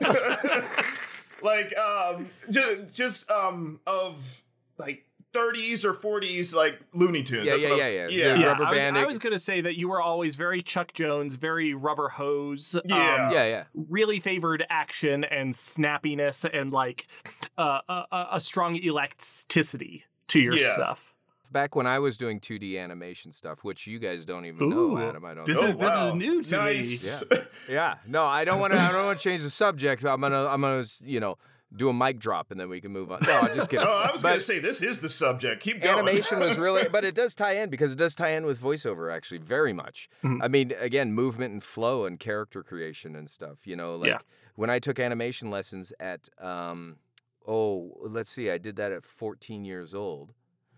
like, 1.42 1.76
um, 1.78 2.28
just, 2.50 2.92
just 2.92 3.30
um, 3.30 3.78
of 3.86 4.42
like 4.78 5.05
30s 5.36 5.84
or 5.84 5.92
40s 5.94 6.54
like 6.54 6.80
Looney 6.94 7.22
Tunes. 7.22 7.44
Yeah, 7.44 7.52
That's 7.52 7.62
yeah, 7.62 7.68
what 7.70 7.82
I 7.82 7.88
yeah, 7.90 8.02
was- 8.04 8.12
yeah. 8.14 8.18
yeah. 8.26 8.32
The 8.34 8.40
Yeah, 8.40 8.46
rubber 8.46 8.64
I 8.64 8.70
was, 8.70 8.78
band 8.78 8.98
I 8.98 9.04
was 9.06 9.18
gonna 9.18 9.38
say 9.38 9.60
that 9.60 9.76
you 9.76 9.88
were 9.88 10.00
always 10.00 10.36
very 10.36 10.62
Chuck 10.62 10.92
Jones, 10.94 11.34
very 11.36 11.74
rubber 11.74 12.08
hose. 12.08 12.74
um, 12.74 12.82
Yeah. 12.86 13.30
yeah, 13.30 13.44
yeah. 13.46 13.64
really 13.74 14.20
favored 14.20 14.64
action 14.70 15.24
and 15.24 15.52
snappiness 15.52 16.48
and 16.50 16.72
like 16.72 17.06
uh, 17.58 17.80
a, 17.88 18.04
a- 18.12 18.28
a 18.32 18.40
strong 18.40 18.76
elasticity 18.76 20.04
to 20.28 20.40
your 20.40 20.54
Yeah. 20.56 20.72
stuff. 20.74 21.12
Back 21.52 21.76
when 21.76 21.86
I 21.86 22.00
was 22.00 22.18
doing 22.18 22.40
2D 22.40 22.76
animation 22.78 23.30
stuff, 23.30 23.62
which 23.62 23.86
you 23.86 23.98
guys 24.00 24.24
don't 24.24 24.44
even 24.46 24.68
know, 24.68 24.98
Adam. 24.98 25.24
I 25.24 25.28
don't 25.28 25.38
know. 25.38 25.46
This 25.46 25.62
know. 25.62 25.68
is- 25.68 25.74
this 25.76 25.94
wow. 25.94 26.12
new 26.14 26.42
to 26.42 26.56
me. 26.56 26.62
nice. 26.62 27.24
Yeah, 27.68 27.94
no, 28.06 28.26
I 28.26 28.44
don't 28.44 28.58
want 28.60 28.72
to. 28.72 28.80
I 28.80 28.90
don't 28.92 29.06
want 29.06 29.18
to 29.18 29.22
change 29.24 29.42
the 29.42 29.50
subject. 29.50 30.04
I'm 30.04 30.20
gonna, 30.20 30.46
I'm 30.46 30.60
gonna, 30.60 30.84
you 31.04 31.20
know, 31.20 31.38
do 31.74 31.88
a 31.88 31.92
mic 31.92 32.18
drop 32.18 32.50
and 32.50 32.60
then 32.60 32.68
we 32.68 32.80
can 32.80 32.92
move 32.92 33.10
on. 33.10 33.20
No, 33.26 33.40
I'm 33.40 33.54
just 33.54 33.68
kidding. 33.70 33.86
Oh, 33.88 34.06
I 34.08 34.12
was 34.12 34.22
gonna 34.22 34.40
say 34.40 34.58
this 34.58 34.82
is 34.82 35.00
the 35.00 35.08
subject. 35.08 35.62
Keep 35.62 35.82
going. 35.82 35.98
animation 35.98 36.38
was 36.40 36.58
really, 36.58 36.88
but 36.92 37.04
it 37.04 37.14
does 37.14 37.34
tie 37.34 37.52
in 37.56 37.70
because 37.70 37.92
it 37.92 37.96
does 37.98 38.14
tie 38.14 38.30
in 38.30 38.46
with 38.46 38.60
voiceover 38.60 39.12
actually 39.14 39.38
very 39.38 39.72
much. 39.72 40.08
Mhm. 40.22 40.38
I 40.42 40.48
mean, 40.48 40.72
again, 40.78 41.12
movement 41.12 41.52
and 41.52 41.62
flow 41.62 42.04
and 42.04 42.18
character 42.20 42.62
creation 42.62 43.16
and 43.16 43.28
stuff. 43.28 43.66
You 43.66 43.76
know, 43.76 43.96
like 43.96 44.08
Yeah. 44.08 44.18
when 44.54 44.70
I 44.70 44.78
took 44.78 44.98
animation 45.00 45.50
lessons 45.50 45.92
at, 46.00 46.28
um, 46.40 46.96
oh, 47.46 47.96
let's 48.02 48.30
see, 48.30 48.50
I 48.50 48.58
did 48.58 48.76
that 48.76 48.92
at 48.92 49.04
14 49.04 49.64
years 49.64 49.94
old. 49.94 50.32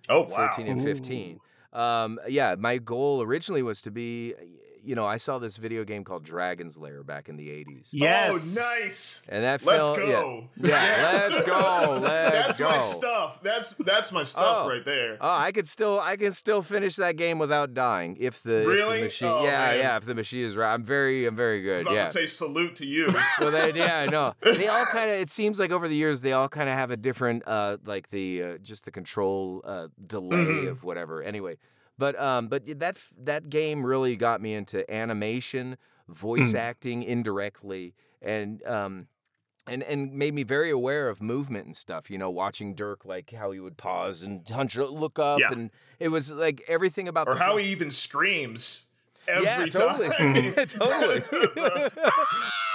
oh 0.08 0.22
wow. 0.22 0.48
14 0.48 0.66
and 0.68 0.82
15. 0.82 1.38
Um, 1.72 2.18
yeah, 2.26 2.54
my 2.58 2.78
goal 2.78 3.20
originally 3.22 3.62
was 3.62 3.82
to 3.82 3.90
be, 3.90 4.34
you 4.84 4.94
know, 4.94 5.06
I 5.06 5.16
saw 5.16 5.38
this 5.38 5.56
video 5.56 5.84
game 5.84 6.04
called 6.04 6.24
Dragon's 6.24 6.78
Lair 6.78 7.02
back 7.02 7.28
in 7.28 7.36
the 7.36 7.48
80s. 7.48 7.88
Yes. 7.92 8.58
Oh, 8.60 8.80
nice. 8.82 9.22
And 9.28 9.44
that 9.44 9.64
Let's 9.64 9.88
go. 9.88 10.48
Yeah, 10.56 10.68
yeah 10.68 10.86
Yes. 10.86 11.30
let's 11.32 11.46
go. 11.46 11.98
Let's 12.02 12.32
that's 12.46 12.58
go. 12.58 12.68
my 12.70 12.78
stuff. 12.78 13.42
That's 13.42 13.70
that's 13.74 14.12
my 14.12 14.22
stuff 14.22 14.64
Oh. 14.64 14.68
right 14.68 14.84
there. 14.84 15.18
Oh, 15.20 15.28
I 15.30 15.52
could 15.52 15.66
still, 15.66 16.00
I 16.00 16.16
can 16.16 16.32
still 16.32 16.62
finish 16.62 16.96
that 16.96 17.16
game 17.16 17.38
without 17.38 17.74
dying 17.74 18.16
if 18.20 18.42
the, 18.42 18.70
if 18.70 18.86
the 18.98 19.04
machine. 19.04 19.28
Oh, 19.28 19.44
yeah, 19.44 19.50
man. 19.68 19.78
yeah. 19.78 19.96
If 19.96 20.04
the 20.04 20.14
machine 20.14 20.44
is 20.44 20.56
right, 20.56 20.72
I'm 20.72 20.84
very, 20.84 21.26
I'm 21.26 21.36
very 21.36 21.60
I 21.60 21.64
was 21.66 21.74
good. 21.74 21.82
about 21.82 21.94
Yeah. 21.94 22.04
to 22.04 22.10
say 22.10 22.26
salute 22.26 22.76
to 22.76 22.86
you. 22.86 23.10
So 23.38 23.50
they, 23.50 23.72
yeah, 23.72 23.98
I 23.98 24.06
know. 24.06 24.34
They 24.42 24.66
all 24.68 24.84
kind 24.86 25.10
of. 25.10 25.16
It 25.16 25.30
seems 25.30 25.58
like 25.60 25.70
over 25.70 25.86
the 25.88 25.94
years 25.96 26.20
they 26.22 26.32
all 26.32 26.48
kind 26.48 26.68
of 26.68 26.74
have 26.74 26.90
a 26.90 26.96
different, 26.96 27.42
uh, 27.46 27.76
like 27.84 28.10
the 28.10 28.42
uh, 28.42 28.58
just 28.58 28.84
the 28.84 28.90
control 28.90 29.62
uh, 29.64 29.88
delay 30.06 30.36
Mhm. 30.36 30.70
of 30.70 30.84
whatever. 30.84 31.22
Anyway, 31.22 31.58
but 31.98 32.18
um, 32.20 32.48
but 32.48 32.64
that 32.78 32.98
that 33.24 33.50
game 33.50 33.84
really 33.84 34.16
got 34.16 34.40
me 34.40 34.54
into 34.54 34.88
animation, 34.92 35.76
voice 36.08 36.52
Mm. 36.52 36.58
acting 36.58 37.02
indirectly, 37.02 37.94
and 38.22 38.64
um. 38.66 39.08
And, 39.70 39.82
and 39.82 40.14
made 40.14 40.32
me 40.32 40.44
very 40.44 40.70
aware 40.70 41.10
of 41.10 41.20
movement 41.20 41.66
and 41.66 41.76
stuff, 41.76 42.10
you 42.10 42.16
know, 42.16 42.30
watching 42.30 42.74
Dirk, 42.74 43.04
like 43.04 43.34
how 43.34 43.50
he 43.50 43.60
would 43.60 43.76
pause 43.76 44.22
and 44.22 44.48
hunch, 44.48 44.76
look 44.78 45.18
up. 45.18 45.40
Yeah. 45.40 45.52
And 45.52 45.70
it 46.00 46.08
was 46.08 46.30
like 46.30 46.62
everything 46.68 47.06
about 47.06 47.28
or 47.28 47.34
the 47.34 47.40
how 47.40 47.52
fu- 47.52 47.58
he 47.58 47.68
even 47.68 47.90
screams 47.90 48.84
every 49.28 49.44
yeah, 49.44 49.66
totally. 49.66 50.08
totally. 50.66 51.22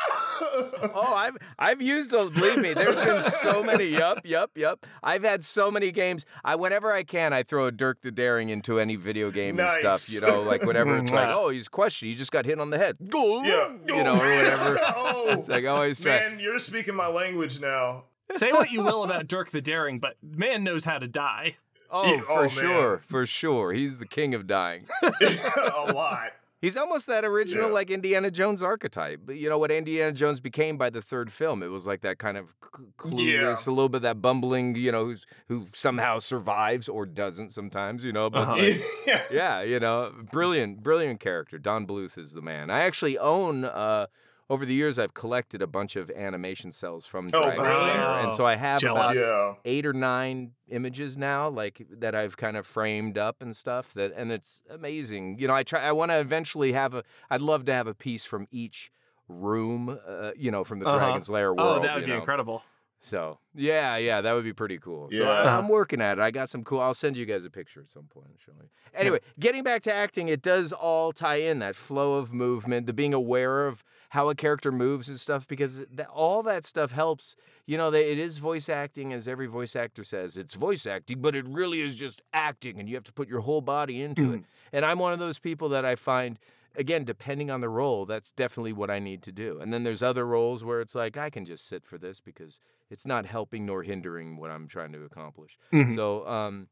oh, 0.53 1.13
I've 1.15 1.37
I've 1.57 1.81
used 1.81 2.13
a 2.13 2.29
believe 2.29 2.57
me. 2.59 2.73
There's 2.73 2.95
been 2.95 3.21
so 3.21 3.63
many. 3.63 3.85
Yup, 3.85 4.25
yup, 4.25 4.51
yup. 4.55 4.85
I've 5.01 5.23
had 5.23 5.43
so 5.43 5.71
many 5.71 5.91
games. 5.91 6.25
I 6.43 6.55
whenever 6.55 6.91
I 6.91 7.03
can, 7.03 7.33
I 7.33 7.43
throw 7.43 7.65
a 7.67 7.71
Dirk 7.71 8.01
the 8.01 8.11
Daring 8.11 8.49
into 8.49 8.79
any 8.79 8.95
video 8.95 9.31
game 9.31 9.59
and 9.59 9.69
stuff. 9.69 10.13
You 10.13 10.21
know, 10.21 10.41
like 10.41 10.65
whatever. 10.65 10.97
It's 10.97 11.11
like, 11.11 11.29
oh, 11.31 11.49
he's 11.49 11.67
questioned. 11.67 12.09
He 12.11 12.15
just 12.15 12.31
got 12.31 12.45
hit 12.45 12.59
on 12.59 12.69
the 12.69 12.77
head. 12.77 12.97
Go. 13.09 13.43
yeah. 13.43 13.73
You 13.87 14.03
know, 14.03 14.13
or 14.13 14.17
whatever. 14.17 14.79
oh, 14.95 15.25
It's 15.29 15.47
like 15.47 15.65
I 15.65 15.67
always 15.67 15.99
try. 15.99 16.17
man, 16.17 16.39
you're 16.39 16.59
speaking 16.59 16.95
my 16.95 17.07
language 17.07 17.59
now. 17.59 18.05
Say 18.31 18.51
what 18.51 18.71
you 18.71 18.81
will 18.81 19.03
about 19.03 19.27
Dirk 19.27 19.51
the 19.51 19.61
Daring, 19.61 19.99
but 19.99 20.15
man 20.21 20.63
knows 20.63 20.85
how 20.85 20.97
to 20.97 21.07
die. 21.07 21.57
Oh, 21.91 22.11
Yeah, 22.11 22.21
for 22.21 22.31
oh, 22.31 22.41
man. 22.41 22.49
sure, 22.49 23.01
for 23.05 23.25
sure. 23.25 23.71
He's 23.73 23.99
the 23.99 24.07
king 24.07 24.33
of 24.33 24.47
dying. 24.47 24.87
a 25.03 25.91
lot. 25.93 26.31
He's 26.63 26.77
almost 26.77 27.07
that 27.07 27.25
original, 27.25 27.67
Yeah. 27.67 27.73
like 27.73 27.89
Indiana 27.89 28.31
Jones 28.31 28.63
archetype. 28.63 29.29
You 29.29 29.49
know 29.49 29.57
what 29.57 29.69
Indiana 29.69 30.13
Jones 30.13 30.39
became 30.39 30.77
by 30.77 30.89
the 30.89 31.01
third 31.01 31.29
film? 31.29 31.61
It 31.61 31.67
was 31.67 31.85
like 31.85 31.99
that 32.01 32.19
kind 32.19 32.37
of 32.37 32.53
c- 32.63 32.83
clueless, 32.97 33.67
a 33.67 33.71
little 33.71 33.89
bit 33.89 34.01
that 34.03 34.21
bumbling, 34.21 34.73
you 34.75 34.91
know, 34.93 35.03
who's, 35.05 35.25
who 35.49 35.65
somehow 35.73 36.19
survives 36.19 36.87
or 36.87 37.05
doesn't 37.05 37.51
sometimes, 37.51 38.05
you 38.05 38.13
know. 38.13 38.29
But 38.29 38.43
Uh-huh. 38.47 38.55
like, 38.55 38.81
yeah. 39.05 39.21
yeah, 39.29 39.61
you 39.61 39.77
know, 39.81 40.13
brilliant, 40.31 40.81
brilliant 40.83 41.19
character. 41.19 41.57
Don 41.59 41.85
Bluth 41.85 42.17
is 42.17 42.31
the 42.31 42.41
man. 42.41 42.69
I 42.69 42.83
actually 42.83 43.17
own. 43.17 43.65
Uh, 43.65 44.07
over 44.53 44.65
the 44.65 44.73
years, 44.73 44.99
I've 44.99 45.13
collected 45.13 45.61
a 45.61 45.67
bunch 45.67 45.95
of 45.95 46.11
animation 46.11 46.71
cells 46.71 47.05
from 47.07 47.27
Oh, 47.33 47.41
Dragon's 47.41 47.67
really? 47.75 47.87
Lair, 47.97 48.19
and 48.19 48.31
so 48.31 48.45
I 48.45 48.55
have 48.55 48.83
about 48.83 49.15
Yeah. 49.15 49.55
eight 49.65 49.85
or 49.85 49.93
nine 49.93 50.51
images 50.69 51.17
now 51.17 51.49
like 51.49 51.85
that 51.89 52.13
I've 52.13 52.37
kind 52.37 52.55
of 52.55 52.65
framed 52.67 53.17
up 53.17 53.41
and 53.41 53.55
stuff 53.55 53.93
that 53.95 54.13
and 54.15 54.31
it's 54.31 54.61
amazing. 54.69 55.39
You 55.39 55.47
know, 55.47 55.55
I 55.55 55.63
try 55.63 55.81
I 55.81 55.91
want 55.91 56.11
to 56.11 56.19
eventually 56.19 56.71
have 56.73 56.93
a 56.93 57.03
I'd 57.31 57.41
love 57.41 57.65
to 57.65 57.73
have 57.73 57.87
a 57.87 57.93
piece 57.95 58.25
from 58.25 58.47
each 58.51 58.91
room 59.27 59.97
uh, 60.07 60.31
you 60.35 60.51
know 60.51 60.63
from 60.63 60.79
the 60.79 60.87
Uh-huh. 60.87 60.97
Dragon's 60.97 61.29
Lair 61.29 61.53
world. 61.53 61.79
Oh, 61.79 61.81
that 61.81 61.95
would 61.95 62.05
be 62.05 62.11
know. 62.11 62.17
incredible. 62.19 62.63
So, 63.05 63.37
yeah, 63.53 63.97
yeah, 63.97 64.21
that 64.21 64.31
would 64.31 64.45
be 64.45 64.53
pretty 64.53 64.79
cool. 64.79 65.09
So 65.11 65.17
Yeah. 65.17 65.29
I, 65.29 65.57
I'm 65.57 65.67
working 65.67 65.99
at 65.99 66.17
it. 66.17 66.21
I 66.21 66.31
got 66.31 66.47
some 66.49 66.63
cool 66.63 66.79
I'll 66.79 66.93
send 66.93 67.17
you 67.17 67.25
guys 67.25 67.43
a 67.43 67.49
picture 67.49 67.81
at 67.81 67.89
some 67.89 68.05
point. 68.05 68.27
Show 68.43 68.53
me. 68.53 68.67
Anyway, 68.95 69.19
getting 69.39 69.63
back 69.63 69.81
to 69.81 69.91
acting, 69.91 70.27
it 70.27 70.39
does 70.39 70.71
all 70.71 71.11
tie 71.11 71.37
in 71.37 71.57
that 71.57 71.75
flow 71.75 72.13
of 72.13 72.31
movement, 72.31 72.85
the 72.85 72.93
being 72.93 73.11
aware 73.11 73.65
of 73.65 73.83
how 74.09 74.29
a 74.29 74.35
character 74.35 74.71
moves 74.71 75.09
and 75.09 75.19
stuff 75.19 75.47
because 75.47 75.81
that, 75.91 76.07
all 76.09 76.43
that 76.43 76.63
stuff 76.63 76.91
helps. 76.91 77.35
You 77.65 77.75
know, 77.75 77.89
they, 77.89 78.11
it 78.11 78.19
is 78.19 78.37
voice 78.37 78.69
acting, 78.69 79.11
as 79.11 79.27
every 79.27 79.47
voice 79.47 79.75
actor 79.75 80.03
says. 80.03 80.37
It's 80.37 80.53
voice 80.53 80.85
acting, 80.85 81.21
but 81.21 81.35
it 81.35 81.43
really 81.47 81.81
is 81.81 81.95
just 81.95 82.21
acting, 82.33 82.79
and 82.79 82.87
you 82.87 82.93
have 82.93 83.03
to 83.05 83.11
put 83.13 83.27
your 83.27 83.39
whole 83.39 83.61
body 83.61 83.99
into 83.99 84.33
it. 84.33 84.41
Mm. 84.41 84.43
And 84.73 84.85
I'm 84.85 84.99
one 84.99 85.11
of 85.11 85.17
those 85.17 85.39
people 85.39 85.69
that 85.69 85.85
I 85.85 85.95
find, 85.95 86.37
again, 86.75 87.03
depending 87.05 87.49
on 87.51 87.61
the 87.61 87.69
role, 87.69 88.05
that's 88.05 88.31
definitely 88.31 88.73
what 88.73 88.89
I 88.89 88.99
need 88.99 89.21
to 89.23 89.31
do. 89.31 89.59
And 89.59 89.73
then 89.73 89.83
there's 89.83 90.03
other 90.03 90.25
roles 90.25 90.63
where 90.63 90.81
it's 90.81 90.95
like, 90.95 91.17
I 91.17 91.29
can 91.29 91.45
just 91.45 91.67
sit 91.67 91.85
for 91.85 91.97
this 91.97 92.19
because 92.19 92.59
it's 92.89 93.05
not 93.05 93.25
helping 93.25 93.65
nor 93.65 93.83
hindering 93.83 94.37
what 94.37 94.51
I'm 94.51 94.67
trying 94.67 94.91
to 94.93 95.03
accomplish. 95.03 95.57
Mhm. 95.71 95.95
So, 95.95 96.27
um, 96.27 96.67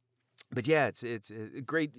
but 0.52 0.68
yeah, 0.68 0.88
it's 0.88 1.04
it's 1.04 1.30
a 1.32 1.62
great. 1.62 1.92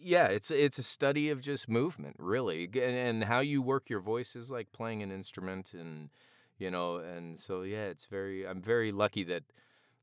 Yeah, 0.00 0.26
it's 0.26 0.50
it's 0.50 0.78
a 0.78 0.82
study 0.82 1.28
of 1.30 1.40
just 1.40 1.68
movement, 1.68 2.16
really, 2.18 2.64
and, 2.64 2.76
and 2.76 3.24
how 3.24 3.40
you 3.40 3.60
work 3.62 3.90
your 3.90 4.00
voice 4.00 4.36
is 4.36 4.50
like 4.50 4.70
playing 4.70 5.02
an 5.02 5.10
instrument, 5.10 5.72
and 5.74 6.10
you 6.58 6.70
know, 6.70 6.96
and 6.96 7.40
so 7.40 7.62
yeah, 7.62 7.86
it's 7.86 8.04
very. 8.04 8.46
I'm 8.46 8.60
very 8.62 8.92
lucky 8.92 9.24
that 9.24 9.42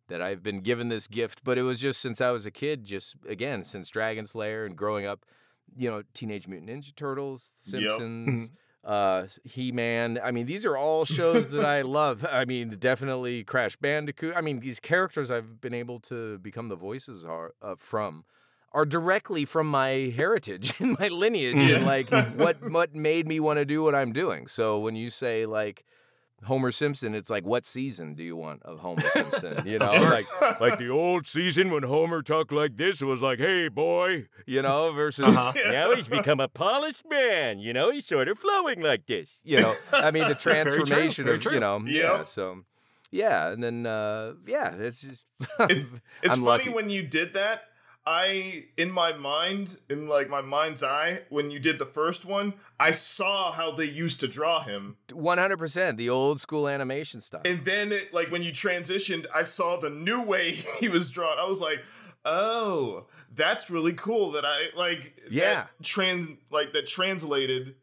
that 0.07 0.21
I've 0.21 0.43
been 0.43 0.59
given 0.61 0.89
this 0.89 1.07
gift, 1.07 1.43
but 1.43 1.57
it 1.57 1.63
was 1.63 1.79
just 1.79 2.01
since 2.01 2.19
I 2.21 2.31
was 2.31 2.45
a 2.45 2.51
kid, 2.51 2.83
just 2.83 3.15
again 3.27 3.63
since 3.63 3.87
Dragon's 3.89 4.35
Lair 4.35 4.65
and 4.65 4.75
growing 4.75 5.05
up, 5.05 5.25
you 5.77 5.89
know, 5.89 6.03
Teenage 6.13 6.47
Mutant 6.47 6.69
Ninja 6.69 6.95
Turtles, 6.95 7.69
Yep. 7.73 7.81
Simpsons. 7.81 8.51
Uh, 8.83 9.25
He 9.43 9.71
Man. 9.71 10.19
I 10.23 10.29
mean, 10.31 10.45
these 10.45 10.63
are 10.65 10.77
all 10.77 11.05
shows 11.05 11.49
that 11.49 11.65
I 11.65 11.81
love. 11.81 12.23
I 12.29 12.45
mean, 12.45 12.69
definitely 12.79 13.43
Crash 13.43 13.75
Bandicoot. 13.77 14.35
I 14.35 14.41
mean, 14.41 14.59
these 14.59 14.79
characters 14.79 15.31
I've 15.31 15.59
been 15.59 15.73
able 15.73 15.99
to 16.01 16.37
become 16.37 16.67
the 16.69 16.75
voices 16.75 17.25
are 17.25 17.53
uh, 17.63 17.73
from 17.77 18.25
are 18.73 18.85
directly 18.85 19.45
from 19.45 19.67
my 19.67 20.13
heritage 20.15 20.73
and 20.81 20.97
my 20.99 21.07
lineage 21.07 21.65
and 21.65 21.85
like 21.85 22.11
what 22.37 22.57
what 22.71 22.93
made 22.93 23.27
me 23.27 23.39
want 23.39 23.57
to 23.57 23.65
do 23.65 23.81
what 23.81 23.95
I'm 23.95 24.13
doing. 24.13 24.45
So 24.47 24.77
when 24.79 24.95
you 24.95 25.09
say 25.09 25.45
like 25.47 25.83
Homer 26.45 26.71
Simpson, 26.71 27.13
it's 27.15 27.29
like 27.29 27.45
what 27.45 27.65
season 27.65 28.13
do 28.15 28.23
you 28.23 28.35
want 28.35 28.61
of 28.63 28.79
Homer 28.79 29.01
Simpson? 29.11 29.61
You 29.65 29.79
know, 29.79 29.91
like 29.93 30.25
Like 30.59 30.77
the 30.79 30.89
old 30.89 31.25
season 31.27 31.71
when 31.71 31.83
Homer 31.83 32.21
talked 32.21 32.51
like 32.51 32.77
this 32.77 33.01
was 33.01 33.21
like, 33.21 33.39
hey, 33.39 33.67
boy. 33.67 34.27
you 34.45 34.61
know 34.61 34.91
versus 34.93 35.25
Uh-huh. 35.35 35.53
Now 35.71 35.93
he's 35.95 36.07
become 36.07 36.39
a 36.39 36.47
polished 36.47 37.03
man. 37.09 37.59
You 37.59 37.73
know, 37.73 37.91
he's 37.91 38.05
sort 38.05 38.27
of 38.27 38.37
flowing 38.39 38.81
like 38.81 39.05
this. 39.07 39.29
you 39.43 39.57
know 39.57 39.73
i 39.91 40.11
mean 40.11 40.27
the 40.27 40.35
transformation 40.47 41.25
very 41.25 41.37
of 41.37 41.41
true. 41.43 41.53
you 41.53 41.59
know 41.59 41.79
yeah 41.85 42.23
so 42.23 42.61
yeah 43.11 43.49
and 43.51 43.63
then 43.63 43.85
uh 43.85 44.33
yeah 44.47 44.73
it's 44.75 45.01
just 45.01 45.25
It- 45.59 45.87
it's 46.23 46.35
funny 46.35 46.41
lucky. 46.45 46.69
when 46.69 46.89
you 46.89 47.01
did 47.03 47.33
that. 47.33 47.63
I, 48.07 48.65
in 48.77 48.91
my 48.91 49.13
mind, 49.13 49.77
in 49.89 50.07
like 50.07 50.29
my 50.29 50.41
mind's 50.41 50.83
eye, 50.83 51.21
when 51.29 51.49
you 51.49 51.59
did 51.59 51.79
the 51.79 51.85
first 51.87 52.23
one, 52.23 52.53
I 52.79 52.91
saw 52.91 53.51
how 53.51 53.71
they 53.71 53.85
used 53.85 54.19
to 54.19 54.27
draw 54.27 54.61
him, 54.63 54.97
100% 55.09 55.97
the 55.97 56.09
old 56.09 56.39
school 56.39 56.67
animation 56.67 57.19
stuff 57.21 57.41
and 57.45 57.65
then 57.65 57.91
it, 57.91 58.13
like 58.13 58.29
when 58.31 58.43
you 58.43 58.51
transitioned, 58.51 59.25
I 59.33 59.43
saw 59.43 59.77
the 59.77 59.89
new 59.89 60.21
way 60.21 60.51
he 60.79 60.87
was 60.89 61.09
drawn. 61.09 61.39
I 61.39 61.45
was 61.45 61.61
like, 61.61 61.83
oh, 62.23 63.07
that's 63.33 63.69
really 63.69 63.93
cool. 63.93 64.31
That 64.33 64.45
I 64.45 64.67
like, 64.75 65.19
Yeah. 65.29 65.53
that 65.53 65.69
trans 65.83 66.37
like 66.51 66.73
that 66.73 66.87
translated 66.87 67.75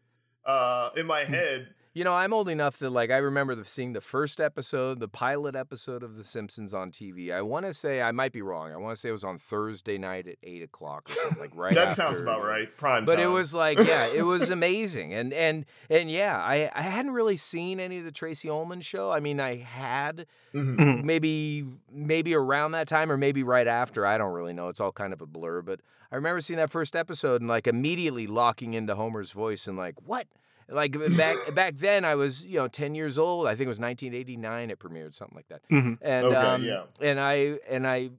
uh 0.44 0.90
in 0.96 1.06
my 1.06 1.20
head. 1.24 1.74
You 1.94 2.04
know, 2.04 2.14
I'm 2.14 2.32
old 2.32 2.48
enough 2.48 2.78
that 2.78 2.88
like 2.88 3.10
I 3.10 3.18
remember 3.18 3.54
the, 3.54 3.66
seeing 3.66 3.92
the 3.92 4.00
first 4.00 4.40
episode, 4.40 4.98
the 4.98 5.08
pilot 5.08 5.54
episode 5.54 6.02
of 6.02 6.16
The 6.16 6.24
Simpsons 6.24 6.72
on 6.72 6.90
TV. 6.90 7.30
I 7.30 7.42
want 7.42 7.66
to 7.66 7.74
say 7.74 8.00
I 8.00 8.12
might 8.12 8.32
be 8.32 8.40
wrong. 8.40 8.72
I 8.72 8.78
want 8.78 8.96
to 8.96 9.00
say 9.00 9.10
it 9.10 9.12
was 9.12 9.24
on 9.24 9.36
Thursday 9.36 9.98
night 9.98 10.26
at 10.26 10.36
eight 10.42 10.62
o'clock 10.62 11.10
or 11.10 11.12
something 11.12 11.38
like 11.40 11.50
right. 11.54 11.74
that 11.74 11.88
after, 11.88 11.94
sounds 11.96 12.18
about 12.18 12.42
right. 12.42 12.74
Prime 12.78 13.04
But 13.04 13.18
it 13.20 13.26
was 13.26 13.52
like, 13.52 13.76
yeah, 13.78 14.06
it 14.06 14.22
was 14.22 14.48
amazing, 14.58 15.12
and 15.12 15.34
and 15.34 15.66
and 15.90 16.10
yeah, 16.10 16.38
I 16.38 16.70
I 16.74 16.80
hadn't 16.80 17.10
really 17.12 17.36
seen 17.36 17.78
any 17.78 17.98
of 17.98 18.06
the 18.06 18.12
Tracey 18.12 18.48
Ullman 18.48 18.80
show. 18.80 19.10
I 19.10 19.20
mean, 19.20 19.38
I 19.38 19.56
had 19.56 20.24
Mhm. 20.54 20.76
Mhm. 20.78 21.04
maybe 21.04 21.66
maybe 21.92 22.34
around 22.34 22.72
that 22.72 22.88
time 22.88 23.12
or 23.12 23.18
maybe 23.18 23.42
right 23.42 23.66
after. 23.66 24.06
I 24.06 24.16
don't 24.16 24.32
really 24.32 24.54
know. 24.54 24.68
It's 24.68 24.80
all 24.80 24.92
kind 24.92 25.12
of 25.12 25.20
a 25.20 25.26
blur. 25.26 25.60
But 25.60 25.80
I 26.10 26.16
remember 26.16 26.40
seeing 26.40 26.56
that 26.56 26.70
first 26.70 26.96
episode 26.96 27.42
and 27.42 27.48
like 27.50 27.66
immediately 27.66 28.26
locking 28.26 28.72
into 28.72 28.94
Homer's 28.94 29.30
voice 29.32 29.66
and 29.66 29.76
like 29.76 29.96
what. 30.06 30.26
Like 30.72 30.96
back 31.16 31.54
back 31.54 31.74
then, 31.76 32.04
I 32.04 32.14
was 32.14 32.44
you 32.44 32.58
know 32.58 32.68
ten 32.68 32.94
years 32.94 33.18
old. 33.18 33.46
I 33.46 33.50
think 33.50 33.66
it 33.66 33.68
was 33.68 33.80
1989 33.80 34.70
it 34.70 34.78
premiered, 34.78 35.14
something 35.14 35.36
like 35.36 35.48
that. 35.48 35.60
Mhm. 35.70 35.98
And 36.00 36.26
Okay, 36.26 36.36
um, 36.36 36.64
yeah. 36.64 36.82
and 37.00 37.20
I 37.20 37.58
and 37.68 37.86
I 37.86 38.10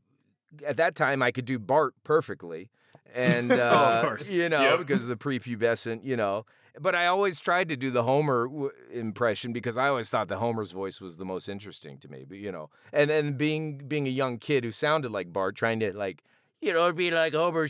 at 0.66 0.78
that 0.78 0.96
time 0.96 1.22
I 1.24 1.32
could 1.32 1.46
do 1.46 1.58
Bart 1.60 1.94
perfectly, 2.04 2.70
and 3.14 3.52
uh, 3.52 3.56
Oh, 3.74 4.00
of 4.00 4.06
course. 4.06 4.34
you 4.34 4.50
know 4.50 4.62
Yep. 4.62 4.80
because 4.80 5.04
of 5.04 5.10
the 5.10 5.16
prepubescent, 5.18 6.04
you 6.04 6.16
know. 6.16 6.46
But 6.80 6.96
I 6.96 7.06
always 7.06 7.40
tried 7.40 7.70
to 7.70 7.76
do 7.76 7.92
the 7.92 8.02
Homer 8.02 8.48
w- 8.48 8.72
impression 8.92 9.54
because 9.54 9.78
I 9.78 9.90
always 9.90 10.10
thought 10.10 10.28
the 10.28 10.40
Homer's 10.40 10.72
voice 10.72 11.00
was 11.00 11.18
the 11.18 11.26
most 11.26 11.48
interesting 11.48 12.00
to 12.00 12.08
me. 12.10 12.26
But 12.28 12.38
you 12.40 12.52
know, 12.52 12.70
and 12.92 13.10
then 13.10 13.34
being 13.34 13.78
being 13.88 14.08
a 14.08 14.12
young 14.12 14.38
kid 14.40 14.64
who 14.64 14.72
sounded 14.72 15.12
like 15.12 15.32
Bart, 15.34 15.56
trying 15.56 15.80
to 15.82 15.94
like. 15.96 16.24
You 16.62 16.72
know, 16.72 16.84
it'd 16.86 16.96
be 16.96 17.12
like 17.12 17.34
Homer, 17.34 17.68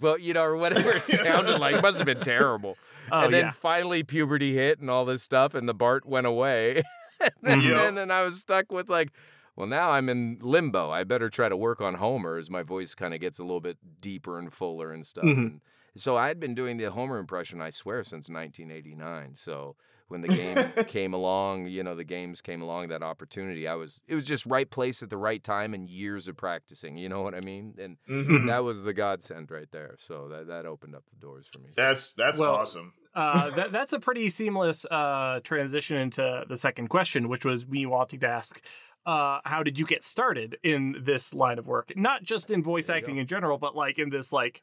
but 0.00 0.20
you 0.20 0.34
know, 0.34 0.42
or 0.42 0.56
whatever 0.56 0.90
it 0.96 1.04
sounded 1.04 1.60
like. 1.60 1.80
Must 1.80 1.98
have 1.98 2.06
been 2.06 2.22
terrible. 2.22 2.76
Oh 3.12 3.20
and 3.22 3.34
then 3.34 3.44
yeah. 3.46 3.50
finally 3.50 4.02
puberty 4.02 4.54
hit 4.54 4.80
and 4.80 4.90
all 4.90 5.04
this 5.04 5.22
stuff, 5.22 5.54
and 5.54 5.68
the 5.68 5.74
Bart 5.74 6.06
went 6.06 6.26
away. 6.26 6.82
and, 7.20 7.32
then. 7.42 7.60
Yep. 7.62 7.88
and 7.88 7.98
then 7.98 8.10
I 8.10 8.22
was 8.22 8.38
stuck 8.40 8.70
with 8.72 8.88
like, 8.88 9.10
well, 9.56 9.66
now 9.66 9.90
I'm 9.90 10.08
in 10.08 10.38
limbo. 10.40 10.90
I 10.90 11.04
better 11.04 11.30
try 11.30 11.48
to 11.48 11.56
work 11.56 11.80
on 11.80 11.94
Homer 11.94 12.36
as 12.38 12.50
my 12.50 12.62
voice 12.62 12.94
kind 12.94 13.14
of 13.14 13.20
gets 13.20 13.38
a 13.38 13.42
little 13.42 13.60
bit 13.60 13.78
deeper 14.00 14.38
and 14.38 14.52
fuller 14.52 14.92
and 14.92 15.06
stuff. 15.06 15.24
Mhm. 15.24 15.60
And 15.94 16.02
so 16.02 16.16
I 16.16 16.28
had 16.28 16.40
been 16.40 16.54
doing 16.54 16.76
the 16.76 16.90
Homer 16.90 17.18
impression, 17.18 17.60
I 17.60 17.70
swear, 17.70 18.02
since 18.02 18.28
1989. 18.28 19.36
So 19.36 19.76
when 20.08 20.20
the 20.20 20.28
game 20.28 20.72
came 20.86 21.14
along, 21.14 21.66
you 21.66 21.82
know, 21.82 21.94
the 21.94 22.04
games 22.04 22.40
came 22.40 22.60
along, 22.62 22.88
that 22.88 23.02
opportunity, 23.02 23.66
I 23.66 23.74
was, 23.74 24.00
it 24.06 24.14
was 24.14 24.26
just 24.26 24.44
right 24.46 24.68
place 24.70 25.02
at 25.02 25.10
the 25.10 25.16
right 25.16 25.42
time 25.42 25.74
and 25.74 25.88
years 25.88 26.28
of 26.28 26.36
practicing. 26.36 26.96
You 26.96 27.08
know 27.08 27.22
what 27.22 27.34
I 27.34 27.40
mean? 27.40 27.74
And 27.78 27.96
Mhm. 28.08 28.46
that 28.46 28.58
was 28.64 28.82
the 28.82 28.92
godsend 28.92 29.50
right 29.50 29.70
there. 29.72 29.96
So 29.98 30.28
that, 30.28 30.46
that 30.48 30.66
opened 30.66 30.94
up 30.94 31.04
the 31.12 31.20
doors 31.20 31.46
for 31.50 31.58
me. 31.58 31.70
That's 31.76 32.12
that's 32.12 32.38
Well, 32.38 32.54
awesome. 32.54 32.92
uh, 33.14 33.50
that, 33.50 33.72
that's 33.72 33.92
a 33.92 34.00
pretty 34.00 34.28
seamless 34.28 34.84
uh, 34.90 35.40
transition 35.44 35.96
into 35.96 36.44
the 36.48 36.56
second 36.56 36.88
question, 36.88 37.28
which 37.28 37.44
was 37.44 37.66
me 37.66 37.86
wanting 37.86 38.20
to 38.20 38.26
ask, 38.28 38.62
uh, 39.06 39.38
how 39.44 39.62
did 39.62 39.78
you 39.78 39.86
get 39.86 40.02
started 40.04 40.56
in 40.62 40.96
this 41.02 41.32
line 41.34 41.58
of 41.58 41.66
work? 41.66 41.92
Not 41.96 42.22
just 42.22 42.50
in 42.50 42.62
voice 42.62 42.88
acting 42.90 43.16
go. 43.16 43.20
in 43.22 43.26
general, 43.26 43.58
but 43.58 43.74
like 43.76 43.98
in 43.98 44.10
this 44.10 44.32
like 44.32 44.62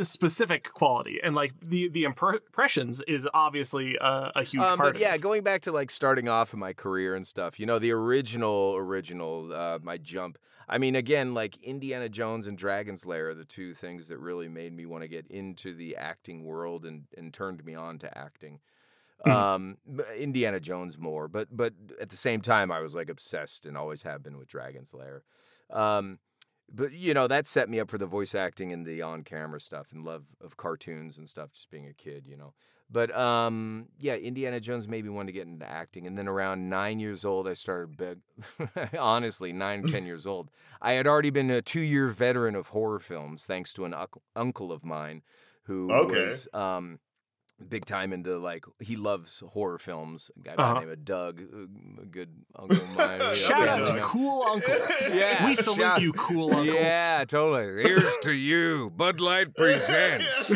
specific 0.00 0.72
quality, 0.72 1.18
and 1.22 1.34
like 1.34 1.52
the 1.62 1.88
the 1.88 2.04
impressions 2.04 3.02
is 3.06 3.28
obviously 3.34 3.96
a, 4.00 4.32
a 4.36 4.42
huge 4.42 4.62
Um, 4.62 4.78
part. 4.78 4.94
but 4.94 5.00
yeah, 5.00 5.16
going 5.16 5.42
back 5.42 5.62
to 5.62 5.72
like 5.72 5.90
starting 5.90 6.28
off 6.28 6.52
in 6.52 6.58
my 6.60 6.72
career 6.72 7.14
and 7.14 7.26
stuff, 7.26 7.58
you 7.60 7.66
know, 7.66 7.78
the 7.78 7.90
original, 7.92 8.74
original, 8.76 9.52
uh, 9.52 9.78
my 9.82 9.98
jump. 9.98 10.38
I 10.68 10.78
mean, 10.78 10.96
again, 10.96 11.34
like 11.34 11.56
Indiana 11.62 12.08
Jones 12.08 12.46
and 12.46 12.56
Dragon's 12.56 13.04
Lair 13.04 13.30
are 13.30 13.34
the 13.34 13.44
two 13.44 13.74
things 13.74 14.08
that 14.08 14.18
really 14.18 14.48
made 14.48 14.72
me 14.72 14.86
want 14.86 15.02
to 15.02 15.08
get 15.08 15.26
into 15.26 15.74
the 15.74 15.96
acting 15.96 16.44
world 16.44 16.86
and, 16.86 17.04
and 17.16 17.34
turned 17.34 17.64
me 17.64 17.74
on 17.74 17.98
to 17.98 18.16
acting. 18.18 18.60
Mhm. 19.26 19.30
Um, 19.30 19.78
Indiana 20.18 20.60
Jones 20.60 20.98
more, 20.98 21.28
but 21.28 21.48
but 21.50 21.72
at 22.00 22.10
the 22.10 22.16
same 22.16 22.40
time, 22.40 22.70
I 22.72 22.80
was 22.80 22.94
like 22.94 23.08
obsessed 23.08 23.64
and 23.66 23.76
always 23.76 24.02
have 24.02 24.22
been 24.22 24.36
with 24.38 24.48
Dragon's 24.48 24.92
Lair. 24.94 25.22
Um, 25.70 26.18
but 26.72 26.92
you 26.92 27.14
know 27.14 27.26
that 27.26 27.46
set 27.46 27.68
me 27.68 27.80
up 27.80 27.90
for 27.90 27.98
the 27.98 28.06
voice 28.06 28.34
acting 28.34 28.72
and 28.72 28.84
the 28.86 29.02
on-camera 29.02 29.60
stuff 29.60 29.92
and 29.92 30.04
love 30.04 30.24
of 30.40 30.56
cartoons 30.56 31.18
and 31.18 31.28
stuff. 31.28 31.52
Just 31.52 31.70
being 31.70 31.86
a 31.86 31.92
kid, 31.92 32.26
you 32.26 32.36
know. 32.36 32.54
But 32.90 33.16
um, 33.16 33.88
yeah, 33.98 34.14
Indiana 34.14 34.60
Jones 34.60 34.86
made 34.86 35.04
me 35.04 35.10
want 35.10 35.28
to 35.28 35.32
get 35.32 35.46
into 35.46 35.66
acting, 35.68 36.06
and 36.06 36.16
then 36.18 36.28
around 36.28 36.68
nine 36.68 36.98
years 37.00 37.24
old, 37.24 37.48
I 37.48 37.54
started 37.54 37.96
beg. 37.96 38.18
honestly, 38.98 39.52
nine, 39.52 39.84
ten 39.84 40.04
years 40.06 40.26
old, 40.26 40.50
I 40.82 40.92
had 40.92 41.06
already 41.06 41.30
been 41.30 41.50
a 41.50 41.62
two-year 41.62 42.08
veteran 42.08 42.54
of 42.54 42.68
horror 42.68 42.98
films, 43.00 43.46
thanks 43.46 43.72
to 43.74 43.84
an 43.84 43.94
uncle, 43.94 44.22
uncle 44.36 44.70
of 44.70 44.84
mine, 44.84 45.22
who 45.62 45.88
Okay. 45.88 46.28
was 46.28 46.48
um, 46.52 46.98
big 47.68 47.84
time 47.84 48.12
into 48.12 48.36
like 48.38 48.64
he 48.80 48.96
loves 48.96 49.42
horror 49.50 49.78
films. 49.78 50.30
A 50.36 50.40
guy 50.40 50.56
by 50.56 50.62
Uh-huh. 50.62 50.74
the 50.74 50.80
name 50.80 50.90
of 50.90 51.04
Doug, 51.04 51.40
uh, 51.40 52.02
a 52.02 52.06
good 52.06 52.30
uncle 52.56 52.76
of 52.82 52.96
mine. 52.96 53.34
Shout 53.34 53.68
out 53.68 53.86
to 53.86 54.00
cool 54.00 54.42
uncles. 54.46 55.12
Yeah, 55.14 55.46
we 55.46 55.54
salute 55.54 55.78
shout- 55.78 56.02
you, 56.02 56.12
cool 56.12 56.50
uncles. 56.54 56.74
Yeah, 56.74 57.24
totally. 57.26 57.82
Here's 57.82 58.16
to 58.22 58.32
you, 58.32 58.90
Bud 58.96 59.20
Light 59.20 59.54
presents. 59.56 60.52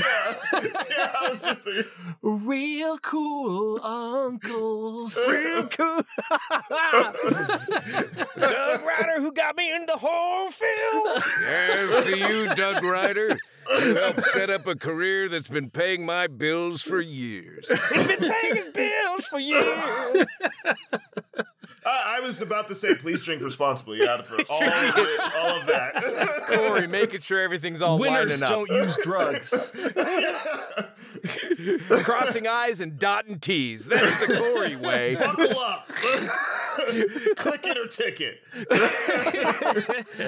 Yeah, 0.53 0.61
yeah, 0.90 1.12
I 1.20 1.28
was 1.28 1.40
just 1.42 1.61
thinking, 1.62 1.84
real 2.22 2.99
cool 2.99 3.80
uncles. 3.82 5.18
Real 5.28 5.66
cool. 5.68 6.03
Doug 8.38 8.82
Ryder, 8.82 9.20
who 9.20 9.32
got 9.32 9.57
me 9.57 9.72
into 9.72 9.94
horror 9.94 10.51
films. 10.51 11.24
Yes, 11.40 12.05
to 12.05 12.16
you, 12.18 12.55
Doug 12.55 12.82
Ryder. 12.82 13.38
You 13.82 13.96
helped 13.96 14.22
set 14.24 14.49
up 14.49 14.66
a 14.66 14.74
career 14.74 15.28
that's 15.28 15.49
been 15.49 15.68
paying 15.70 16.07
my 16.07 16.26
bills 16.26 16.80
for 16.80 17.01
years. 17.01 17.68
He's 17.92 18.07
been 18.07 18.30
paying 18.30 18.57
his 18.57 18.68
bills 18.68 19.26
for 19.26 19.38
years. 19.38 20.26
I, 21.84 22.16
I 22.16 22.20
was 22.20 22.40
about 22.40 22.68
to 22.68 22.74
say, 22.74 22.94
please 22.94 23.20
drink 23.20 23.42
responsibly. 23.42 24.09
Out 24.09 24.26
for 24.26 24.36
all 24.51 24.62
of 24.62 24.94
it, 24.96 25.20
all 25.36 25.61
of 25.61 25.66
that. 25.66 26.46
Cory, 26.46 26.86
making 26.86 27.20
sure 27.20 27.42
everything's 27.42 27.82
all 27.82 27.99
Winners 27.99 28.40
lining 28.40 28.42
up. 28.42 28.49
don't 28.49 28.70
use 28.70 28.96
drugs. 29.03 29.70
Crossing 32.03 32.47
I's 32.47 32.80
and 32.80 32.99
dotting 32.99 33.39
T's. 33.39 33.86
That's 33.86 34.26
the 34.26 34.36
Cory 34.36 34.76
way. 34.76 35.14
Buckle 35.16 35.59
up. 35.59 35.89
Click 37.36 37.66
it 37.66 37.76
or 37.76 37.86
ticket. 37.89 38.41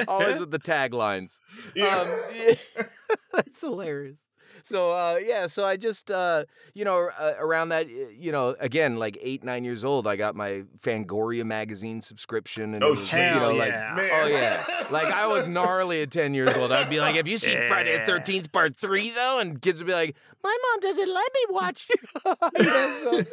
Always 0.08 0.38
with 0.38 0.50
the 0.50 0.58
taglines. 0.58 1.38
Um, 1.80 2.56
that's 3.32 3.60
hilarious. 3.60 4.20
So 4.62 4.90
uh, 4.92 5.18
yeah, 5.24 5.46
so 5.46 5.64
I 5.64 5.76
just 5.76 6.10
uh, 6.10 6.44
you 6.74 6.84
know 6.84 7.10
uh, 7.18 7.34
around 7.38 7.70
that 7.70 7.88
you 7.88 8.32
know 8.32 8.56
again 8.60 8.96
like 8.98 9.18
eight 9.20 9.42
nine 9.44 9.64
years 9.64 9.84
old 9.84 10.06
I 10.06 10.16
got 10.16 10.34
my 10.34 10.64
Fangoria 10.80 11.44
magazine 11.44 12.00
subscription 12.00 12.74
and 12.74 12.84
Oh, 12.84 12.92
it 12.92 12.98
was, 12.98 13.10
hell 13.10 13.34
you 13.36 13.40
know 13.40 13.58
like 13.58 13.68
yeah. 13.72 13.94
Man. 13.96 14.10
oh 14.12 14.26
yeah 14.26 14.86
like 14.90 15.06
I 15.06 15.26
was 15.26 15.48
gnarly 15.56 16.02
at 16.02 16.10
ten 16.10 16.34
years 16.34 16.54
old 16.56 16.72
I'd 16.72 16.90
be 16.90 17.00
like 17.00 17.16
have 17.16 17.28
you 17.28 17.36
seen 17.36 17.58
Friday 17.68 17.98
the 17.98 18.04
Thirteenth 18.04 18.52
Part 18.52 18.76
Three 18.76 19.10
though 19.10 19.38
and 19.38 19.60
kids 19.60 19.80
would 19.80 19.86
be 19.86 19.92
like 19.92 20.16
my 20.42 20.56
mom 20.62 20.80
doesn't 20.80 21.12
let 21.12 21.32
me 21.34 21.40
watch 21.50 21.86
yeah, 22.58 22.92
so, 23.02 23.24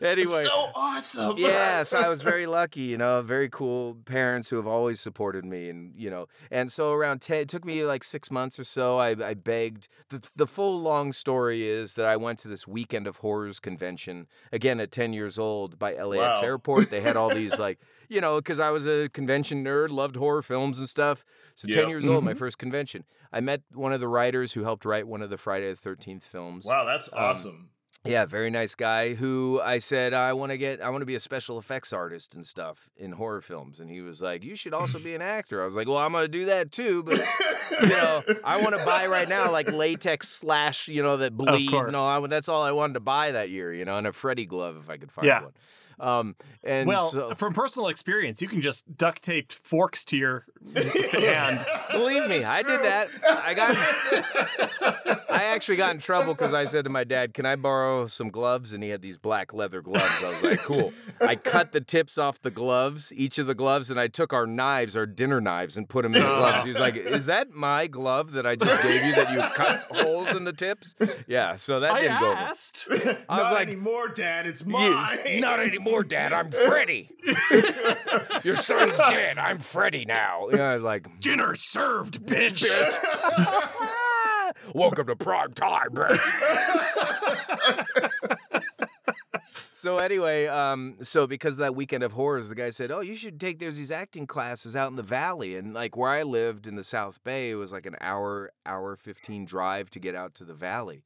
anyway 0.00 0.44
so 0.44 0.70
awesome. 0.74 1.34
yeah, 1.38 1.82
so 1.82 1.98
I 1.98 2.08
was 2.08 2.22
very 2.22 2.46
lucky, 2.46 2.82
you 2.82 2.98
know, 2.98 3.22
very 3.22 3.48
cool 3.48 3.96
parents 4.04 4.48
who 4.48 4.56
have 4.56 4.66
always 4.66 5.00
supported 5.00 5.44
me, 5.44 5.68
and 5.68 5.92
you 5.96 6.10
know, 6.10 6.26
and 6.50 6.70
so 6.70 6.92
around 6.92 7.20
ten, 7.20 7.38
it 7.38 7.48
took 7.48 7.64
me 7.64 7.84
like 7.84 8.04
six 8.04 8.30
months 8.30 8.58
or 8.58 8.64
so. 8.64 8.98
I, 8.98 9.10
I 9.10 9.34
begged. 9.34 9.88
The, 10.10 10.28
the 10.36 10.46
full 10.46 10.80
long 10.80 11.12
story 11.12 11.66
is 11.66 11.94
that 11.94 12.06
I 12.06 12.16
went 12.16 12.38
to 12.40 12.48
this 12.48 12.66
weekend 12.66 13.06
of 13.06 13.18
horrors 13.18 13.60
convention 13.60 14.26
again 14.52 14.80
at 14.80 14.90
ten 14.90 15.12
years 15.12 15.38
old 15.38 15.78
by 15.78 15.94
LAX 15.94 16.40
Wow. 16.40 16.40
airport. 16.42 16.90
They 16.90 17.00
had 17.00 17.16
all 17.16 17.32
these 17.34 17.58
like, 17.58 17.78
you 18.08 18.20
know, 18.20 18.36
because 18.36 18.58
I 18.58 18.70
was 18.70 18.86
a 18.86 19.08
convention 19.08 19.64
nerd, 19.64 19.90
loved 19.90 20.16
horror 20.16 20.42
films 20.42 20.78
and 20.78 20.88
stuff. 20.88 21.24
So 21.54 21.68
ten 21.68 21.78
Yep. 21.78 21.88
years 21.88 22.06
old, 22.06 22.24
my 22.24 22.32
mm-hmm. 22.32 22.38
first 22.38 22.58
convention. 22.58 23.04
I 23.36 23.40
met 23.40 23.60
one 23.74 23.92
of 23.92 24.00
the 24.00 24.08
writers 24.08 24.52
who 24.54 24.64
helped 24.64 24.84
write 24.84 25.06
one 25.06 25.20
of 25.22 25.28
the 25.30 25.36
Friday 25.36 25.70
the 25.70 25.76
Thirteenth 25.76 26.24
films. 26.24 26.64
Wow, 26.64 26.84
that's 26.84 27.12
Um, 27.12 27.18
awesome. 27.22 27.68
Yeah, 28.04 28.24
very 28.24 28.50
nice 28.50 28.76
guy 28.76 29.14
who 29.14 29.60
I 29.60 29.78
said 29.78 30.14
I 30.14 30.32
want 30.32 30.52
to 30.52 30.58
get 30.58 30.80
I 30.80 30.90
want 30.90 31.02
to 31.02 31.06
be 31.06 31.16
a 31.16 31.20
special 31.20 31.58
effects 31.58 31.92
artist 31.92 32.36
and 32.36 32.46
stuff 32.46 32.88
in 32.96 33.10
horror 33.12 33.40
films 33.40 33.80
and 33.80 33.90
he 33.90 34.00
was 34.00 34.22
like 34.22 34.44
you 34.44 34.54
should 34.54 34.72
also 34.74 34.98
be 35.00 35.14
an 35.16 35.22
actor. 35.22 35.60
I 35.60 35.64
was 35.64 35.74
like, 35.74 35.88
"Well, 35.88 35.96
I'm 35.96 36.12
going 36.12 36.22
to 36.24 36.28
do 36.28 36.44
that 36.46 36.70
too, 36.70 37.02
but 37.02 37.18
you 37.82 37.88
know, 37.88 38.22
I 38.44 38.62
want 38.62 38.78
to 38.78 38.84
buy 38.84 39.06
right 39.08 39.28
now 39.28 39.50
like 39.50 39.70
latex 39.72 40.28
slash, 40.28 40.86
you 40.88 41.02
know, 41.02 41.16
that 41.16 41.36
bleed 41.36 41.68
course. 41.70 41.88
and 41.88 41.96
all. 41.96 42.24
I, 42.24 42.26
that's 42.28 42.48
all 42.48 42.62
I 42.62 42.70
wanted 42.72 42.94
to 42.94 43.00
buy 43.00 43.32
that 43.32 43.50
year, 43.50 43.74
you 43.74 43.84
know, 43.84 43.94
and 43.98 44.06
a 44.06 44.12
Freddy 44.12 44.46
glove 44.46 44.76
if 44.76 44.88
I 44.88 44.96
could 44.98 45.10
find 45.10 45.26
Yeah. 45.26 45.42
one. 45.42 45.52
Um, 45.98 46.36
and 46.62 46.86
well, 46.88 47.10
so, 47.10 47.34
from 47.34 47.52
personal 47.54 47.88
experience, 47.88 48.42
you 48.42 48.48
can 48.48 48.60
just 48.60 48.96
duct 48.96 49.22
tape 49.22 49.52
forks 49.52 50.04
to 50.06 50.16
your 50.16 50.44
hand. 50.74 51.64
Believe 51.90 52.28
me, 52.28 52.44
I 52.44 52.62
did 52.62 52.82
that. 52.82 53.08
I 53.26 53.54
got. 53.54 53.76
I 55.30 55.44
actually 55.44 55.76
got 55.76 55.92
in 55.94 56.00
trouble 56.00 56.34
because 56.34 56.52
I 56.52 56.64
said 56.64 56.84
to 56.84 56.90
my 56.90 57.04
dad, 57.04 57.34
"Can 57.34 57.46
I 57.46 57.56
borrow 57.56 58.06
some 58.06 58.30
gloves?" 58.30 58.72
And 58.72 58.82
he 58.82 58.90
had 58.90 59.02
these 59.02 59.16
black 59.16 59.52
leather 59.52 59.80
gloves. 59.82 60.22
I 60.24 60.28
was 60.30 60.42
like, 60.42 60.58
"Cool." 60.60 60.92
I 61.20 61.36
cut 61.36 61.72
the 61.72 61.80
tips 61.80 62.18
off 62.18 62.40
the 62.42 62.50
gloves, 62.50 63.12
each 63.14 63.38
of 63.38 63.46
the 63.46 63.54
gloves, 63.54 63.90
and 63.90 63.98
I 64.00 64.08
took 64.08 64.32
our 64.32 64.46
knives, 64.46 64.96
our 64.96 65.06
dinner 65.06 65.40
knives, 65.40 65.76
and 65.76 65.88
put 65.88 66.02
them 66.02 66.14
in 66.14 66.22
the 66.22 66.26
gloves. 66.28 66.62
He 66.62 66.68
was 66.68 66.78
like, 66.78 66.96
"Is 66.96 67.26
that 67.26 67.50
my 67.50 67.86
glove 67.86 68.32
that 68.32 68.46
I 68.46 68.56
just 68.56 68.82
gave 68.82 69.04
you 69.04 69.14
that 69.14 69.32
you 69.32 69.40
cut 69.54 69.80
holes 69.90 70.28
in 70.30 70.44
the 70.44 70.52
tips?" 70.52 70.94
Yeah. 71.26 71.56
So 71.56 71.80
that 71.80 71.92
I 71.92 72.00
didn't 72.02 72.20
go. 72.20 72.26
over. 72.28 72.36
asked. 72.36 72.88
I 72.90 72.94
was 72.96 73.06
Not 73.28 73.52
like, 73.52 73.68
anymore, 73.68 74.08
Dad. 74.08 74.46
It's 74.46 74.64
"You- 74.64 74.72
mine. 74.72 75.40
Not 75.40 75.60
anymore, 75.60 75.85
Dad. 75.86 76.32
I'm 76.32 76.50
Freddy. 76.50 77.08
Your 78.42 78.56
son's 78.56 78.98
dead. 78.98 79.38
I'm 79.38 79.60
Freddy 79.60 80.04
now. 80.04 80.48
Yeah, 80.52 80.74
like 80.74 81.20
Dinner 81.20 81.54
served, 81.54 82.26
bitch. 82.26 82.64
Welcome 84.74 85.06
to 85.06 85.14
prime 85.14 85.52
time, 85.52 85.90
bitch. 85.90 86.18
so 89.72 89.98
anyway, 89.98 90.48
um, 90.48 90.96
so 91.02 91.28
because 91.28 91.54
of 91.54 91.60
that 91.60 91.76
weekend 91.76 92.02
of 92.02 92.12
horrors, 92.12 92.48
the 92.48 92.56
guy 92.56 92.70
said, 92.70 92.90
"Oh, 92.90 93.00
you 93.00 93.14
should 93.14 93.38
take 93.38 93.60
there's 93.60 93.76
these 93.76 93.92
acting 93.92 94.26
classes 94.26 94.74
out 94.74 94.90
in 94.90 94.96
the 94.96 95.04
valley." 95.04 95.56
And 95.56 95.72
like 95.72 95.96
where 95.96 96.10
I 96.10 96.24
lived 96.24 96.66
in 96.66 96.74
the 96.74 96.84
South 96.84 97.22
Bay, 97.22 97.50
it 97.50 97.54
was 97.54 97.72
like 97.72 97.86
an 97.86 97.96
hour, 98.00 98.50
hour 98.66 98.96
fifteen 98.96 99.44
drive 99.44 99.88
to 99.90 100.00
get 100.00 100.16
out 100.16 100.34
to 100.34 100.44
the 100.44 100.54
valley. 100.54 101.04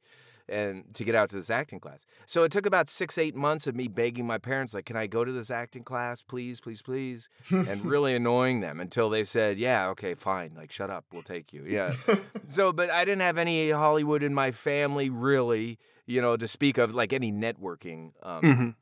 And 0.51 0.93
to 0.95 1.05
get 1.05 1.15
out 1.15 1.29
to 1.29 1.35
this 1.37 1.49
acting 1.49 1.79
class. 1.79 2.05
So 2.25 2.43
it 2.43 2.51
took 2.51 2.65
about 2.65 2.89
six, 2.89 3.17
eight 3.17 3.35
months 3.35 3.67
of 3.67 3.75
me 3.75 3.87
begging 3.87 4.27
my 4.27 4.37
parents, 4.37 4.73
like, 4.73 4.85
can 4.85 4.97
I 4.97 5.07
go 5.07 5.23
to 5.23 5.31
this 5.31 5.49
acting 5.49 5.83
class, 5.83 6.23
please, 6.23 6.59
please, 6.59 6.81
please? 6.81 7.29
and 7.49 7.85
really 7.93 8.13
annoying 8.15 8.59
them 8.59 8.79
until 8.81 9.09
they 9.09 9.23
said, 9.23 9.57
yeah, 9.57 9.87
okay, 9.89 10.13
fine. 10.13 10.51
Like, 10.55 10.71
shut 10.71 10.89
up. 10.89 11.05
We'll 11.13 11.21
take 11.23 11.53
you. 11.53 11.63
Yeah. 11.65 11.93
so, 12.47 12.73
but 12.73 12.89
I 12.89 13.05
didn't 13.05 13.21
have 13.21 13.37
any 13.37 13.71
Hollywood 13.71 14.23
in 14.23 14.33
my 14.33 14.51
family, 14.51 15.09
really, 15.09 15.79
you 16.05 16.21
know, 16.21 16.35
to 16.35 16.47
speak 16.47 16.77
of 16.77 16.93
like 16.93 17.13
any 17.13 17.31
networking. 17.31 18.11
Um, 18.21 18.41
Mhm. 18.41 18.75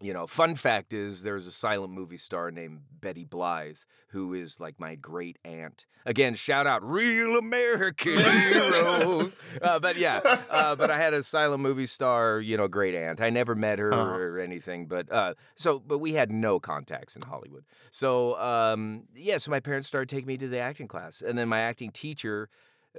You 0.00 0.12
know, 0.12 0.26
fun 0.26 0.54
fact 0.56 0.92
is 0.92 1.22
there's 1.22 1.46
a 1.46 1.52
silent 1.52 1.92
movie 1.92 2.16
star 2.16 2.50
named 2.50 2.80
Betty 3.00 3.24
Blythe 3.24 3.78
who 4.08 4.34
is 4.34 4.60
like 4.60 4.78
my 4.78 4.94
great 4.94 5.38
aunt. 5.44 5.86
Again, 6.04 6.34
shout 6.34 6.66
out 6.66 6.82
real 6.84 7.36
American 7.38 8.18
heroes. 8.18 9.36
Uh, 9.62 9.78
but 9.78 9.96
yeah, 9.96 10.20
uh, 10.50 10.74
but 10.74 10.90
I 10.90 10.98
had 10.98 11.14
a 11.14 11.22
silent 11.22 11.62
movie 11.62 11.86
star, 11.86 12.40
you 12.40 12.56
know, 12.56 12.66
great 12.66 12.94
aunt. 12.94 13.20
I 13.20 13.30
never 13.30 13.54
met 13.54 13.78
her 13.78 13.92
Uh-huh. 13.92 14.12
or 14.16 14.38
anything, 14.40 14.86
but 14.86 15.10
uh, 15.12 15.34
so 15.56 15.78
but 15.78 15.98
we 15.98 16.14
had 16.14 16.32
no 16.32 16.58
contacts 16.58 17.14
in 17.16 17.22
Hollywood. 17.22 17.64
So 17.90 18.38
um, 18.40 19.04
yeah, 19.14 19.38
so 19.38 19.50
my 19.50 19.60
parents 19.60 19.86
started 19.88 20.08
taking 20.08 20.26
me 20.26 20.36
to 20.38 20.48
the 20.48 20.58
acting 20.58 20.88
class, 20.88 21.20
and 21.22 21.38
then 21.38 21.48
my 21.48 21.60
acting 21.60 21.90
teacher. 21.90 22.48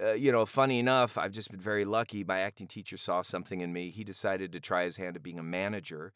Uh, 0.01 0.13
you 0.13 0.31
know, 0.31 0.43
funny 0.43 0.79
enough, 0.79 1.19
I've 1.19 1.31
just 1.33 1.51
been 1.51 1.59
very 1.59 1.85
lucky. 1.85 2.23
My 2.23 2.39
acting 2.39 2.65
teacher 2.65 2.97
saw 2.97 3.21
something 3.21 3.61
in 3.61 3.71
me. 3.71 3.91
He 3.91 4.03
decided 4.03 4.51
to 4.53 4.59
try 4.59 4.85
his 4.85 4.97
hand 4.97 5.15
at 5.15 5.21
being 5.21 5.37
a 5.37 5.43
manager. 5.43 6.13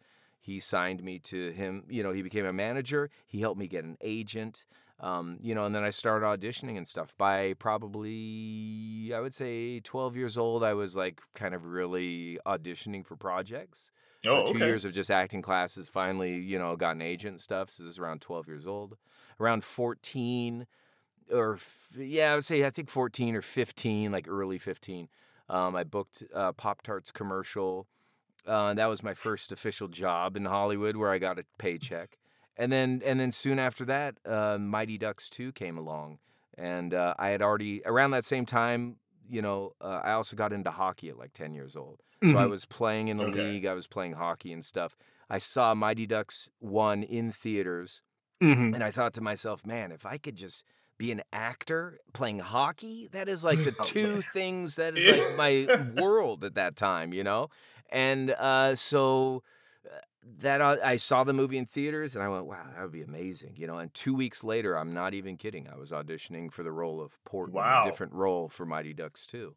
He 0.48 0.62
signed 0.62 1.04
me 1.04 1.20
to 1.20 1.50
him. 1.52 1.84
You 1.90 2.04
know, 2.04 2.14
he 2.14 2.22
became 2.22 2.46
a 2.46 2.54
manager. 2.54 3.10
He 3.26 3.42
helped 3.42 3.60
me 3.60 3.68
get 3.68 3.84
an 3.84 3.98
agent. 4.00 4.66
Um, 5.02 5.38
you 5.42 5.54
know, 5.54 5.66
and 5.66 5.76
then 5.76 5.84
I 5.84 5.90
started 5.90 6.26
auditioning 6.26 6.78
and 6.78 6.88
stuff. 6.88 7.14
By 7.18 7.54
probably, 7.56 9.12
I 9.14 9.20
would 9.20 9.34
say, 9.34 9.82
12 9.82 10.16
years 10.16 10.38
old, 10.38 10.64
I 10.64 10.74
was 10.74 10.96
like 10.96 11.22
kind 11.36 11.54
of 11.54 11.66
really 11.66 12.40
auditioning 12.46 13.06
for 13.06 13.18
projects. 13.18 13.92
So 14.24 14.38
Oh, 14.38 14.46
two 14.46 14.56
okay. 14.56 14.66
years 14.66 14.86
of 14.86 14.94
just 14.94 15.12
acting 15.12 15.42
classes. 15.42 15.90
Finally, 15.90 16.38
you 16.38 16.58
know, 16.58 16.76
got 16.78 16.96
an 16.96 17.02
agent 17.02 17.34
and 17.34 17.42
stuff. 17.42 17.70
So 17.70 17.84
this 17.84 17.94
is 17.94 18.00
around 18.00 18.22
12 18.22 18.48
years 18.48 18.66
old. 18.66 18.98
Around 19.40 19.66
14, 19.66 20.66
or 21.32 21.60
yeah, 21.96 22.32
I 22.32 22.36
would 22.36 22.46
say 22.46 22.66
I 22.66 22.70
think 22.70 22.90
14 22.90 23.36
or 23.36 23.42
15, 23.42 24.12
like 24.14 24.28
early 24.30 24.58
15. 24.58 25.10
Um, 25.50 25.76
I 25.76 25.84
booked 25.84 26.24
a 26.34 26.54
Pop 26.54 26.82
Tarts 26.82 27.12
commercial. 27.12 27.88
Uh, 28.48 28.74
that 28.74 28.86
was 28.88 29.04
my 29.04 29.14
first 29.14 29.52
official 29.52 29.88
job 29.88 30.36
in 30.38 30.46
Hollywood, 30.46 30.96
where 30.96 31.12
I 31.12 31.18
got 31.20 31.38
a 31.40 31.46
paycheck. 31.58 32.18
And 32.56 32.72
then, 32.72 33.02
and 33.06 33.20
then 33.20 33.32
soon 33.32 33.60
after 33.60 33.86
that, 33.86 34.18
uh, 34.26 34.58
Mighty 34.58 34.98
Ducks 34.98 35.30
2 35.30 35.52
came 35.52 35.78
along, 35.78 36.20
and 36.58 36.94
uh, 36.94 37.14
I 37.20 37.30
had 37.30 37.42
already 37.42 37.82
around 37.86 38.12
that 38.12 38.26
same 38.26 38.46
time. 38.46 38.98
You 39.30 39.42
know, 39.42 39.74
uh, 39.82 40.02
I 40.04 40.14
also 40.14 40.36
got 40.36 40.54
into 40.54 40.72
hockey 40.72 41.10
at 41.10 41.18
like 41.18 41.34
10 41.34 41.54
years 41.54 41.76
old. 41.76 42.02
So 42.26 42.38
I 42.38 42.46
Mhm. 42.46 42.50
was 42.50 42.66
playing 42.66 43.10
in 43.10 43.18
the 43.18 43.26
Okay. 43.26 43.40
league. 43.42 43.66
I 43.66 43.74
was 43.74 43.86
playing 43.88 44.14
hockey 44.14 44.54
and 44.54 44.64
stuff. 44.66 44.98
I 45.30 45.38
saw 45.38 45.76
Mighty 45.76 46.08
Ducks 46.08 46.50
1 46.60 47.04
in 47.04 47.32
theaters. 47.32 48.02
Mhm. 48.42 48.74
And 48.74 48.84
I 48.84 48.92
thought 48.92 49.14
to 49.14 49.22
myself, 49.22 49.66
man, 49.66 49.92
if 49.92 50.06
I 50.06 50.18
could 50.18 50.36
just 50.36 50.64
be 50.98 51.12
an 51.12 51.22
actor 51.32 52.00
playing 52.14 52.40
hockey, 52.40 53.08
that 53.12 53.28
is 53.30 53.44
like 53.44 53.64
the 53.64 53.72
two 53.84 54.22
things 54.22 54.76
that 54.78 54.94
is 54.96 55.08
like 55.08 55.28
my 55.36 55.70
world 55.76 56.44
at 56.44 56.56
that 56.56 56.76
time, 56.76 57.14
you 57.14 57.24
know? 57.24 57.50
And 57.90 58.32
uh, 58.32 58.76
so 58.76 59.44
uh, 59.86 59.98
that 60.40 60.62
uh, 60.62 60.78
I 60.84 60.98
saw 60.98 61.24
the 61.24 61.34
movie 61.34 61.58
in 61.58 61.66
theaters 61.66 62.16
and 62.16 62.24
I 62.24 62.28
went, 62.30 62.46
wow, 62.46 62.66
that 62.76 62.82
would 62.82 62.92
be 62.92 63.02
amazing, 63.02 63.54
you 63.56 63.68
know? 63.68 63.78
And 63.78 63.94
two 63.94 64.14
weeks 64.14 64.44
later, 64.44 64.78
I'm 64.78 64.94
not 64.94 65.14
even 65.14 65.38
kidding, 65.38 65.68
I 65.70 65.78
was 65.78 65.92
auditioning 65.92 66.52
for 66.52 66.64
the 66.64 66.72
role 66.72 67.00
of 67.02 67.18
Portman, 67.24 67.56
Wow. 67.56 67.84
a 67.86 67.90
different 67.90 68.14
role 68.14 68.50
for 68.50 68.66
Mighty 68.66 68.94
Ducks 68.94 69.26
2. 69.28 69.56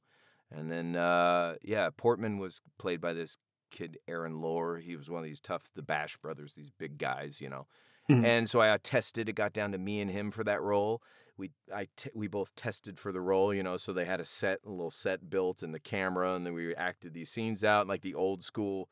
And 0.52 0.70
then, 0.70 0.96
uh, 0.96 1.56
yeah, 1.62 1.90
Portman 1.96 2.38
was 2.38 2.60
played 2.78 3.00
by 3.00 3.12
this 3.12 3.36
kid, 3.70 3.98
Aaron 4.08 4.40
Lohr. 4.40 4.78
He 4.78 4.96
was 4.96 5.08
one 5.08 5.20
of 5.20 5.24
these 5.24 5.40
tough, 5.40 5.70
the 5.74 5.82
Bash 5.82 6.16
brothers, 6.16 6.54
these 6.54 6.70
big 6.70 6.98
guys, 6.98 7.40
you 7.40 7.48
know? 7.48 7.66
Mhm. 8.08 8.24
And 8.24 8.50
so 8.50 8.60
I 8.60 8.76
tested. 8.78 9.28
It 9.28 9.34
got 9.34 9.52
down 9.52 9.70
to 9.72 9.78
me 9.78 10.00
and 10.00 10.10
him 10.10 10.32
for 10.32 10.42
that 10.42 10.60
role. 10.60 11.00
We 11.40 11.50
I 11.74 11.88
t- 11.96 12.10
we 12.14 12.28
both 12.28 12.54
tested 12.54 12.98
for 13.00 13.10
the 13.10 13.20
role, 13.20 13.52
you 13.52 13.62
know. 13.64 13.76
So 13.76 13.92
they 13.92 14.04
had 14.04 14.20
a 14.20 14.24
set, 14.24 14.60
a 14.64 14.70
little 14.70 14.90
set 14.92 15.28
built, 15.28 15.62
and 15.62 15.74
the 15.74 15.80
camera, 15.80 16.34
and 16.34 16.46
then 16.46 16.54
we 16.54 16.74
acted 16.76 17.14
these 17.14 17.30
scenes 17.30 17.64
out 17.64 17.88
like 17.88 18.02
the 18.02 18.14
old 18.14 18.44
school. 18.44 18.88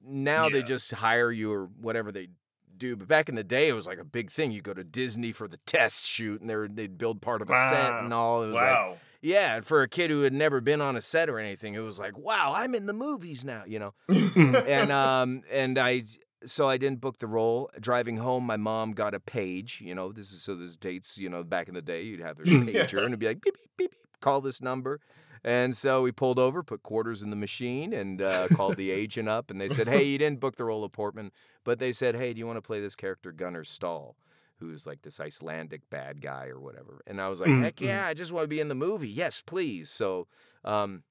Now 0.00 0.48
they 0.48 0.62
just 0.62 0.92
hire 0.92 1.32
you 1.32 1.50
or 1.52 1.66
whatever 1.80 2.12
they 2.12 2.28
do. 2.76 2.94
But 2.94 3.08
back 3.08 3.28
in 3.28 3.34
the 3.34 3.42
day, 3.42 3.68
it 3.68 3.72
was 3.72 3.86
like 3.86 3.98
a 3.98 4.04
big 4.04 4.30
thing. 4.30 4.52
You 4.52 4.60
go 4.60 4.74
to 4.74 4.84
Disney 4.84 5.32
for 5.32 5.48
the 5.48 5.56
test 5.66 6.06
shoot, 6.06 6.40
and 6.40 6.48
they 6.50 6.54
were, 6.56 6.68
they'd 6.68 6.98
build 6.98 7.22
part 7.22 7.40
of 7.42 7.50
a 7.50 7.54
set 7.70 7.92
and 8.04 8.12
all. 8.12 8.42
It 8.42 8.48
was 8.48 8.54
like 8.56 8.64
Wow. 8.64 8.96
yeah, 9.22 9.60
for 9.60 9.82
a 9.82 9.88
kid 9.88 10.10
who 10.10 10.22
had 10.22 10.34
never 10.34 10.60
been 10.60 10.80
on 10.82 10.94
a 10.96 11.00
set 11.00 11.30
or 11.30 11.38
anything, 11.38 11.74
it 11.74 11.78
was 11.80 11.98
like, 11.98 12.16
wow, 12.18 12.52
I'm 12.54 12.74
in 12.74 12.84
the 12.86 12.92
movies 12.92 13.42
now, 13.44 13.64
you 13.66 13.78
know. 13.78 13.94
and 14.36 14.92
um 14.92 15.42
and 15.50 15.78
I 15.78 16.02
so 16.44 16.68
I 16.68 16.76
didn't 16.76 17.00
book 17.00 17.18
the 17.18 17.26
role. 17.26 17.70
Driving 17.80 18.18
home, 18.18 18.44
my 18.44 18.56
mom 18.56 18.92
got 18.92 19.14
a 19.14 19.20
page. 19.20 19.80
You 19.82 19.94
know, 19.94 20.12
this 20.12 20.32
is 20.32 20.42
so 20.42 20.54
there's 20.54 20.76
dates. 20.76 21.16
You 21.16 21.28
know, 21.28 21.42
back 21.42 21.68
in 21.68 21.74
the 21.74 21.82
day, 21.82 22.02
you'd 22.02 22.20
have 22.20 22.36
their 22.36 22.46
pager 22.64 22.98
and 22.98 23.06
it'd 23.08 23.18
be 23.18 23.28
like 23.28 23.40
beep 23.40 23.54
beep 23.54 23.70
beep 23.76 23.90
beep. 23.92 24.20
Call 24.20 24.40
this 24.40 24.60
number. 24.60 25.00
And 25.44 25.76
so 25.76 26.02
we 26.02 26.10
pulled 26.10 26.40
over, 26.40 26.64
put 26.64 26.82
quarters 26.82 27.22
in 27.22 27.30
the 27.30 27.36
machine, 27.36 27.92
and 27.92 28.20
uh, 28.20 28.48
called 28.48 28.76
the 28.76 28.90
agent 29.02 29.28
up. 29.28 29.50
And 29.50 29.60
they 29.60 29.68
said, 29.68 29.86
"Hey, 29.86 30.02
you 30.02 30.18
didn't 30.18 30.40
book 30.40 30.56
the 30.56 30.64
role 30.64 30.82
of 30.82 30.90
Portman, 30.92 31.30
but 31.62 31.78
they 31.78 31.92
said, 31.92 32.16
hey, 32.16 32.32
do 32.32 32.40
you 32.40 32.46
want 32.46 32.56
to 32.56 32.62
play 32.62 32.80
this 32.80 32.96
character 32.96 33.30
Gunnar 33.30 33.62
Stahl, 33.62 34.16
who's 34.58 34.86
like 34.86 35.02
this 35.02 35.20
Icelandic 35.20 35.88
bad 35.88 36.20
guy 36.20 36.46
or 36.46 36.58
whatever?" 36.58 37.00
And 37.06 37.20
I 37.20 37.28
was 37.28 37.38
like, 37.40 37.50
Mm, 37.50 37.62
"Heck 37.62 37.76
mm. 37.76 37.86
yeah, 37.86 38.06
I 38.06 38.14
just 38.14 38.32
want 38.32 38.44
to 38.44 38.48
be 38.48 38.58
in 38.58 38.68
the 38.68 38.74
movie. 38.74 39.08
Yes, 39.08 39.40
please." 39.40 39.88
So 39.88 40.26
um, 40.64 41.04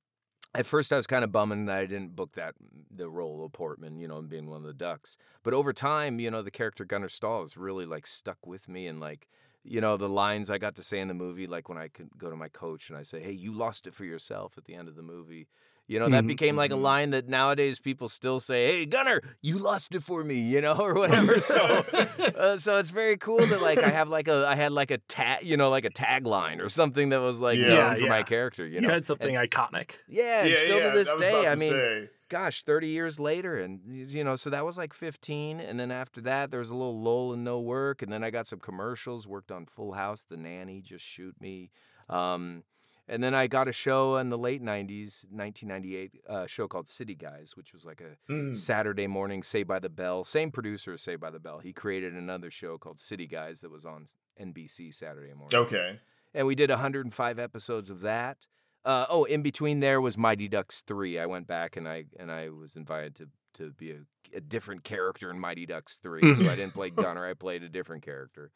at 0.56 0.66
first 0.66 0.91
I 0.93 0.97
was 0.97 1.08
kind 1.08 1.24
of 1.24 1.32
bumming 1.32 1.66
that 1.66 1.78
I 1.78 1.86
didn't 1.86 2.16
book 2.16 2.34
that 2.34 2.56
mm, 2.56 2.84
the 2.95 3.10
role 3.10 3.45
of 3.45 3.51
Portman, 3.53 3.97
you 3.97 4.08
know, 4.08 4.18
and 4.18 4.30
being 4.30 4.49
one 4.49 4.62
of 4.62 4.68
the 4.68 4.74
ducks. 4.74 5.18
But 5.43 5.53
over 5.53 5.74
time, 5.74 6.20
you 6.20 6.32
know, 6.32 6.41
the 6.41 6.51
character 6.51 6.86
Gunnar 6.86 7.10
Stahl 7.10 7.41
has 7.41 7.58
really 7.58 7.86
like 7.86 8.08
stuck 8.08 8.45
with 8.45 8.68
me 8.68 8.88
and 8.88 8.99
like 8.99 9.28
you 9.64 9.82
know 9.82 9.97
the 9.97 10.10
lines 10.10 10.49
I 10.49 10.58
got 10.60 10.76
to 10.76 10.84
say 10.84 10.99
in 10.99 11.08
the 11.08 11.14
movie, 11.14 11.47
like 11.47 11.70
when 11.70 11.78
I 11.78 11.88
could 11.88 12.10
go 12.18 12.30
to 12.30 12.36
my 12.36 12.49
coach 12.49 12.89
and 12.89 12.97
I 12.97 13.03
say, 13.03 13.22
"Hey, 13.22 13.32
you 13.32 13.51
lost 13.51 13.88
it 13.88 13.93
for 13.93 14.06
yourself" 14.06 14.58
at 14.58 14.66
the 14.66 14.76
end 14.76 14.88
of 14.88 14.95
the 14.95 15.01
movie. 15.01 15.47
You 15.88 15.99
know, 15.99 16.09
that 16.09 16.25
Mhm, 16.25 16.27
became 16.27 16.55
like 16.55 16.71
a 16.71 16.75
mhm. 16.75 16.81
line 16.81 17.11
that 17.11 17.27
nowadays 17.27 17.79
people 17.79 18.09
still 18.09 18.39
say, 18.39 18.67
"Hey, 18.67 18.86
Gunnar, 18.86 19.21
you 19.41 19.59
lost 19.59 19.93
it 19.95 20.03
for 20.03 20.23
me," 20.23 20.36
you 20.39 20.61
know, 20.61 20.75
or 20.79 20.93
whatever. 20.95 21.39
So, 21.41 21.86
uh, 22.36 22.57
so 22.57 22.79
it's 22.79 22.89
very 22.91 23.17
cool 23.17 23.47
that 23.47 23.61
like 23.61 23.83
I 23.83 23.91
have 23.91 24.09
like 24.09 24.27
a 24.27 24.45
I 24.47 24.55
had 24.55 24.71
like 24.71 24.91
a 24.91 24.97
tag, 24.99 25.43
you 25.45 25.57
know, 25.57 25.69
like 25.69 25.86
a 25.86 25.89
tagline 25.91 26.59
or 26.59 26.69
something 26.69 27.09
that 27.09 27.21
was 27.21 27.39
like 27.39 27.59
Yeah. 27.59 27.67
known 27.67 27.95
Yeah, 27.95 27.97
for 27.97 28.07
my 28.07 28.23
character. 28.23 28.65
You 28.67 28.81
You 28.81 28.88
know, 28.88 28.89
had 28.89 29.05
something 29.07 29.36
iconic. 29.36 29.97
yeah, 30.07 30.45
and 30.45 30.53
yeah, 30.53 30.57
still 30.57 30.77
yeah, 30.77 30.86
to 30.88 30.91
this 30.91 31.09
I 31.09 31.15
day, 31.15 31.39
about 31.43 31.51
I 31.51 31.55
mean, 31.55 31.71
say. 31.71 32.09
gosh, 32.29 32.63
30 32.63 32.88
years 32.89 33.19
later, 33.19 33.57
and 33.57 33.81
you 33.86 34.23
know, 34.23 34.36
so 34.36 34.49
that 34.49 34.65
was 34.65 34.77
like 34.77 34.93
15, 34.93 35.59
and 35.59 35.79
then 35.79 35.91
after 35.91 36.21
that, 36.21 36.51
there 36.51 36.59
was 36.59 36.69
a 36.69 36.75
little 36.75 36.99
lull 37.01 37.33
and 37.33 37.43
no 37.43 37.59
work, 37.59 38.01
and 38.01 38.11
then 38.11 38.23
I 38.23 38.29
got 38.31 38.47
some 38.47 38.59
commercials, 38.59 39.27
worked 39.27 39.51
on 39.51 39.65
Full 39.65 39.93
House, 39.93 40.25
The 40.25 40.38
Nanny, 40.38 40.81
Just 40.81 41.05
Shoot 41.05 41.39
Me, 41.39 41.71
um, 42.09 42.63
and 43.08 43.22
then 43.24 43.34
I 43.36 43.47
got 43.47 43.68
a 43.68 43.72
show 43.72 44.18
in 44.18 44.30
the 44.30 44.38
late 44.38 44.62
90s, 44.64 45.26
1998, 45.30 46.22
a 46.28 46.47
show 46.47 46.68
called 46.68 46.88
City 46.88 47.16
Guys, 47.16 47.53
which 47.56 47.74
was 47.74 47.86
like 47.86 48.01
a 48.01 48.32
Mm. 48.32 48.56
Saturday 48.56 49.08
morning 49.08 49.43
Saved 49.43 49.68
by 49.68 49.80
the 49.80 49.89
Bell. 49.89 50.24
Same 50.24 50.51
producer 50.51 50.93
as 50.93 51.01
Saved 51.01 51.22
by 51.22 51.30
the 51.32 51.39
Bell. 51.39 51.60
He 51.60 51.74
created 51.74 52.14
another 52.14 52.49
show 52.51 52.78
called 52.78 52.99
City 52.99 53.28
Guys 53.28 53.62
that 53.62 53.72
was 53.72 53.86
on 53.86 54.06
NBC 54.39 54.91
Saturday 54.93 55.34
morning 55.34 55.58
Okay. 55.60 55.99
and 56.34 56.47
we 56.47 56.56
did 56.56 56.70
105 56.70 57.39
episodes 57.39 57.89
of 57.89 58.01
that. 58.01 58.47
Uh, 58.84 59.06
oh, 59.10 59.24
in 59.24 59.41
between 59.41 59.80
there 59.80 59.99
was 59.99 60.18
Mighty 60.18 60.47
Ducks 60.47 60.82
three. 60.82 61.18
I 61.18 61.26
went 61.26 61.47
back 61.47 61.76
and 61.76 61.88
I 61.88 62.06
and 62.20 62.32
I 62.32 62.49
was 62.49 62.76
invited 62.76 63.16
to 63.16 63.30
to 63.56 63.72
be 63.72 63.91
a 63.91 63.99
a 64.36 64.41
different 64.41 64.84
character 64.84 65.30
in 65.30 65.39
Mighty 65.39 65.66
Ducks 65.66 65.97
3. 65.97 66.36
so 66.36 66.49
I 66.49 66.56
didn't 66.58 66.74
play 66.74 66.89
Gunnar, 67.03 67.26
I 67.26 67.36
played 67.36 67.64
a 67.64 67.70
different 67.70 68.03
character. 68.03 68.51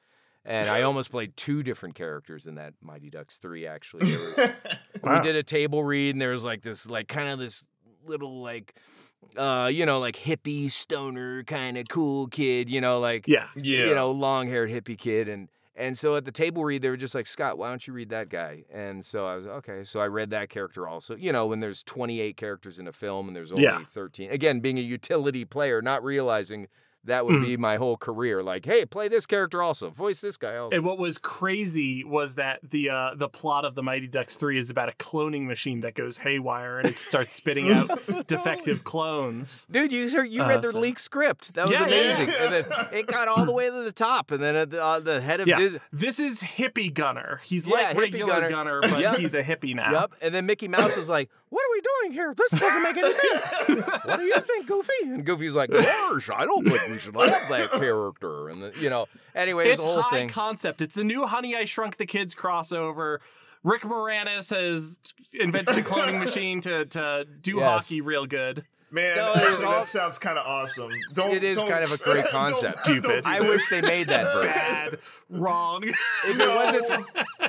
And 0.46 0.68
I 0.68 0.82
almost 0.84 1.12
played 1.12 1.36
two 1.38 1.64
different 1.64 1.96
characters 1.96 2.48
in 2.48 2.56
that 2.56 2.74
Mighty 2.82 3.10
Ducks 3.10 3.38
3 3.38 3.68
actually. 3.68 4.12
Was, 4.12 4.38
Wow. 5.04 5.16
We 5.16 5.22
did 5.22 5.36
a 5.36 5.44
table 5.44 5.84
read 5.84 6.16
and 6.16 6.22
there 6.22 6.32
was 6.32 6.44
like 6.44 6.62
this 6.62 6.90
like 6.90 7.08
kind 7.08 7.30
of 7.30 7.40
this 7.40 7.66
little 8.06 8.42
like 8.42 8.74
uh 9.38 9.70
you 9.72 9.86
know 9.86 10.00
like 10.00 10.16
hippie 10.16 10.72
stoner 10.72 11.44
kind 11.44 11.78
of 11.78 11.86
cool 11.90 12.28
kid, 12.28 12.70
you 12.70 12.82
know 12.82 13.00
like 13.00 13.28
Yeah. 13.28 13.48
yeah. 13.56 13.86
you 13.86 13.96
know, 13.96 14.12
long 14.12 14.48
haired 14.48 14.70
hippie 14.70 14.98
kid. 14.98 15.28
And 15.30 15.50
and 15.76 15.98
so 15.98 16.18
at 16.18 16.26
the 16.26 16.32
table 16.34 16.66
read, 16.66 16.82
they 16.82 16.90
were 16.90 16.98
just 16.98 17.16
like, 17.16 17.26
Scott, 17.26 17.58
why 17.58 17.70
don't 17.70 17.86
you 17.88 17.94
read 17.94 18.10
that 18.10 18.28
guy? 18.28 18.66
And 18.70 19.06
so 19.06 19.26
I 19.26 19.36
was 19.38 19.48
okay. 19.48 19.86
So 19.86 20.02
I 20.02 20.08
read 20.08 20.30
that 20.32 20.50
character 20.50 20.86
also. 20.90 21.16
You 21.16 21.32
know, 21.32 21.46
when 21.48 21.62
there's 21.62 21.84
28 21.84 22.36
characters 22.36 22.80
in 22.80 22.88
a 22.88 22.92
film 22.92 23.28
and 23.28 23.36
there's 23.36 23.52
only 23.54 23.64
Yeah. 23.64 23.84
13. 23.86 24.30
Again, 24.30 24.60
being 24.60 24.78
a 24.78 24.82
utility 24.82 25.46
player, 25.46 25.82
not 25.82 26.04
realizing 26.04 26.68
that 27.06 27.26
would 27.26 27.36
Mhm. 27.36 27.46
be 27.46 27.58
my 27.58 27.78
whole 27.78 27.98
career. 27.98 28.44
Like, 28.44 28.66
hey, 28.66 28.86
play 28.86 29.08
this 29.08 29.26
character 29.26 29.64
also, 29.64 29.90
voice 29.90 30.22
this 30.22 30.38
guy 30.38 30.58
also. 30.58 30.76
And 30.76 30.86
what 30.86 30.98
was 30.98 31.18
crazy 31.18 32.04
was 32.04 32.36
that 32.36 32.60
the 32.70 32.90
uh, 32.90 33.12
the 33.16 33.30
plot 33.30 33.66
of 33.66 33.76
the 33.76 33.82
Mighty 33.84 34.08
Ducks 34.08 34.36
three 34.36 34.58
is 34.58 34.70
about 34.70 34.90
a 34.90 34.92
cloning 34.98 35.46
machine 35.46 35.80
that 35.82 35.96
goes 35.96 36.18
haywire 36.20 36.78
and 36.80 36.88
it 36.88 36.98
starts 36.98 37.34
spitting 37.34 37.72
out 37.72 37.88
defective 38.28 38.84
clones. 38.84 39.66
Dude, 39.72 39.92
you 39.92 40.10
heard, 40.12 40.26
you 40.26 40.44
Uh, 40.44 40.48
read 40.50 40.62
their 40.62 40.72
so- 40.72 40.80
leaked 40.80 41.00
script. 41.02 41.54
That 41.54 41.68
was 41.70 41.80
Yeah, 41.80 41.88
yeah, 41.88 41.94
amazing. 41.96 42.30
And 42.30 42.54
then 42.54 42.66
it 42.92 43.08
got 43.08 43.28
all 43.28 43.46
the 43.46 43.54
way 43.54 43.66
to 43.68 43.72
the 43.84 43.92
top. 43.92 44.32
And 44.32 44.42
then 44.44 44.56
at 44.56 44.70
the, 44.72 44.84
uh, 44.84 45.00
the 45.00 45.22
head 45.22 45.40
of 45.40 45.48
Yeah, 45.48 45.56
Dis- 45.58 45.80
this 45.92 46.20
is 46.20 46.42
hippie 46.42 46.94
Gunnar. 46.94 47.40
He's 47.44 47.66
Yeah, 47.68 47.74
like 47.76 47.88
hippie 47.96 48.00
regular 48.02 48.34
Gunnar. 48.34 48.50
Gunnar, 48.50 48.82
but 48.90 49.00
Yep. 49.00 49.16
he's 49.18 49.34
a 49.34 49.44
hippie 49.44 49.76
now. 49.76 49.92
Yep. 50.02 50.12
And 50.22 50.36
then 50.36 50.46
Mickey 50.46 50.68
Mouse 50.68 50.96
was 50.98 51.10
like, 51.10 51.30
"What 51.50 51.62
are 51.62 51.72
we 51.74 51.82
doing 51.82 52.14
here? 52.14 52.34
This 52.38 52.52
doesn't 52.60 52.84
make 52.84 52.98
any 52.98 53.14
sense. 53.14 53.88
what 54.06 54.20
do 54.20 54.26
you 54.26 54.40
think, 54.40 54.68
Goofy?" 54.68 54.92
And 55.04 55.26
Goofy's 55.26 55.56
like, 55.56 55.70
"Gosh, 55.72 56.30
I 56.30 56.46
don't 56.46 56.64
think 56.64 56.80
we 56.88 56.98
should 57.00 57.16
have 57.16 57.30
that 57.50 57.72
character." 57.72 58.50
And 58.50 58.64
then, 58.64 58.72
you 58.80 58.90
know, 58.90 59.08
anyways, 59.36 59.72
It's 59.74 59.84
the 59.84 59.90
whole 59.90 60.02
high 60.02 60.18
thing. 60.18 60.30
concept. 60.30 60.82
It's 60.82 60.96
the 60.96 61.04
new 61.04 61.26
Honey 61.26 61.56
I 61.56 61.66
Shrunk 61.66 61.98
the 61.98 62.06
Kids 62.06 62.36
crossover. 62.36 63.18
Rick 63.64 63.82
Moranis 63.82 64.50
has 64.56 65.00
invented 65.34 65.78
a 65.78 65.82
cloning 65.82 66.20
machine 66.26 66.62
to 66.62 66.86
to 66.86 67.26
do 67.42 67.58
Yes. 67.58 67.64
hockey 67.66 68.02
real 68.02 68.26
good. 68.26 68.66
Man, 68.92 69.16
No, 69.18 69.34
actually, 69.36 69.66
all- 69.66 69.72
that 69.74 69.86
sounds 69.86 70.18
kind 70.18 70.38
of 70.40 70.48
awesome. 70.48 70.90
Don't. 71.14 71.36
It 71.36 71.44
is 71.44 71.58
don't- 71.60 71.70
kind 71.70 71.84
of 71.84 71.92
a 71.92 71.98
great 72.04 72.24
don't- 72.24 72.32
concept. 72.32 72.86
don't 72.86 72.96
do 72.96 73.02
Stupid. 73.02 73.26
I 73.28 73.42
wish 73.42 73.70
they 73.70 73.82
made 73.82 74.08
that 74.08 74.34
version. 74.34 74.52
Bad, 74.52 75.00
wrong. 75.30 75.84
If 75.84 76.40
it 76.40 76.48
wasn't, 76.48 76.86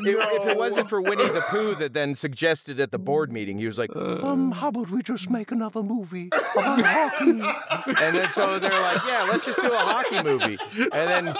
if, 0.02 0.42
if 0.42 0.46
it 0.48 0.56
wasn't 0.58 0.88
for 0.90 1.00
Winnie 1.00 1.24
the 1.28 1.40
Pooh 1.48 1.74
that 1.78 1.92
then 1.94 2.14
suggested 2.14 2.78
at 2.78 2.90
the 2.92 2.98
board 2.98 3.32
meeting, 3.32 3.58
he 3.58 3.64
was 3.66 3.78
like, 3.78 3.90
"Um, 3.96 4.52
how 4.52 4.68
about 4.68 4.90
we 4.90 5.02
just 5.02 5.30
make 5.30 5.50
another 5.50 5.82
movie 5.82 6.28
about 6.54 6.82
hockey?" 6.84 7.30
And 8.04 8.16
then 8.16 8.28
so 8.28 8.58
they're 8.58 8.70
like, 8.82 9.00
"Yeah, 9.06 9.26
let's 9.30 9.46
just 9.46 9.60
do 9.60 9.68
a 9.72 9.76
hockey 9.76 10.22
movie." 10.22 10.58
And 10.92 11.26
then, 11.26 11.36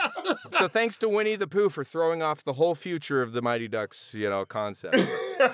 so 0.58 0.66
thanks 0.66 0.96
to 0.98 1.08
Winnie 1.08 1.36
the 1.36 1.46
Pooh 1.46 1.68
for 1.68 1.84
throwing 1.84 2.22
off 2.22 2.42
the 2.42 2.54
whole 2.54 2.74
future 2.74 3.20
of 3.22 3.32
the 3.32 3.42
Mighty 3.42 3.68
Ducks, 3.68 4.14
you 4.14 4.30
know, 4.30 4.44
concept. 4.46 4.96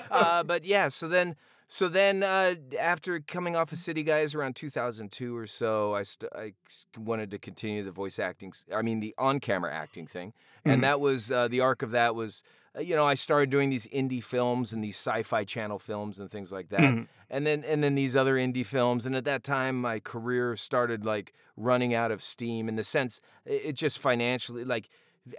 uh, 0.09 0.43
but 0.43 0.63
yeah, 0.63 0.87
so 0.87 1.07
then. 1.09 1.35
So 1.69 1.89
then, 1.89 2.23
uh, 2.23 2.55
after 2.79 3.19
coming 3.19 3.55
off 3.57 3.71
of 3.73 3.77
City 3.77 4.01
Guys 4.03 4.33
around 4.33 4.55
2002 4.55 5.35
or 5.35 5.45
so, 5.47 5.93
I, 5.93 6.03
st- 6.03 6.31
I 6.33 6.53
wanted 6.97 7.29
to 7.31 7.37
continue 7.39 7.83
the 7.83 7.91
voice 7.91 8.19
acting. 8.19 8.53
I 8.73 8.81
mean, 8.81 9.01
the 9.01 9.13
on-camera 9.17 9.73
acting 9.73 10.07
thing, 10.07 10.33
Mhm. 10.65 10.73
and 10.73 10.83
that 10.83 11.01
was 11.01 11.29
uh, 11.29 11.49
the 11.49 11.59
arc 11.59 11.81
of 11.83 11.91
that 11.91 12.15
was, 12.15 12.41
uh, 12.75 12.79
you 12.79 12.95
know, 12.95 13.03
I 13.05 13.15
started 13.15 13.49
doing 13.49 13.69
these 13.69 13.85
indie 13.87 14.23
films 14.23 14.71
and 14.71 14.81
these 14.81 14.95
sci-fi 14.95 15.43
channel 15.43 15.77
films 15.77 16.19
and 16.19 16.31
things 16.31 16.53
like 16.53 16.69
that, 16.69 16.79
Mhm. 16.79 17.07
and 17.29 17.45
then 17.45 17.65
and 17.65 17.83
then 17.83 17.95
these 17.95 18.15
other 18.15 18.35
indie 18.35 18.65
films, 18.65 19.05
and 19.05 19.13
at 19.13 19.25
that 19.25 19.43
time, 19.43 19.81
my 19.81 19.99
career 19.99 20.55
started 20.55 21.03
like 21.05 21.33
running 21.57 21.93
out 21.93 22.11
of 22.11 22.23
steam 22.23 22.69
in 22.69 22.77
the 22.77 22.83
sense 22.83 23.19
it, 23.45 23.61
it 23.65 23.73
just 23.73 23.99
financially 23.99 24.63
like. 24.63 24.87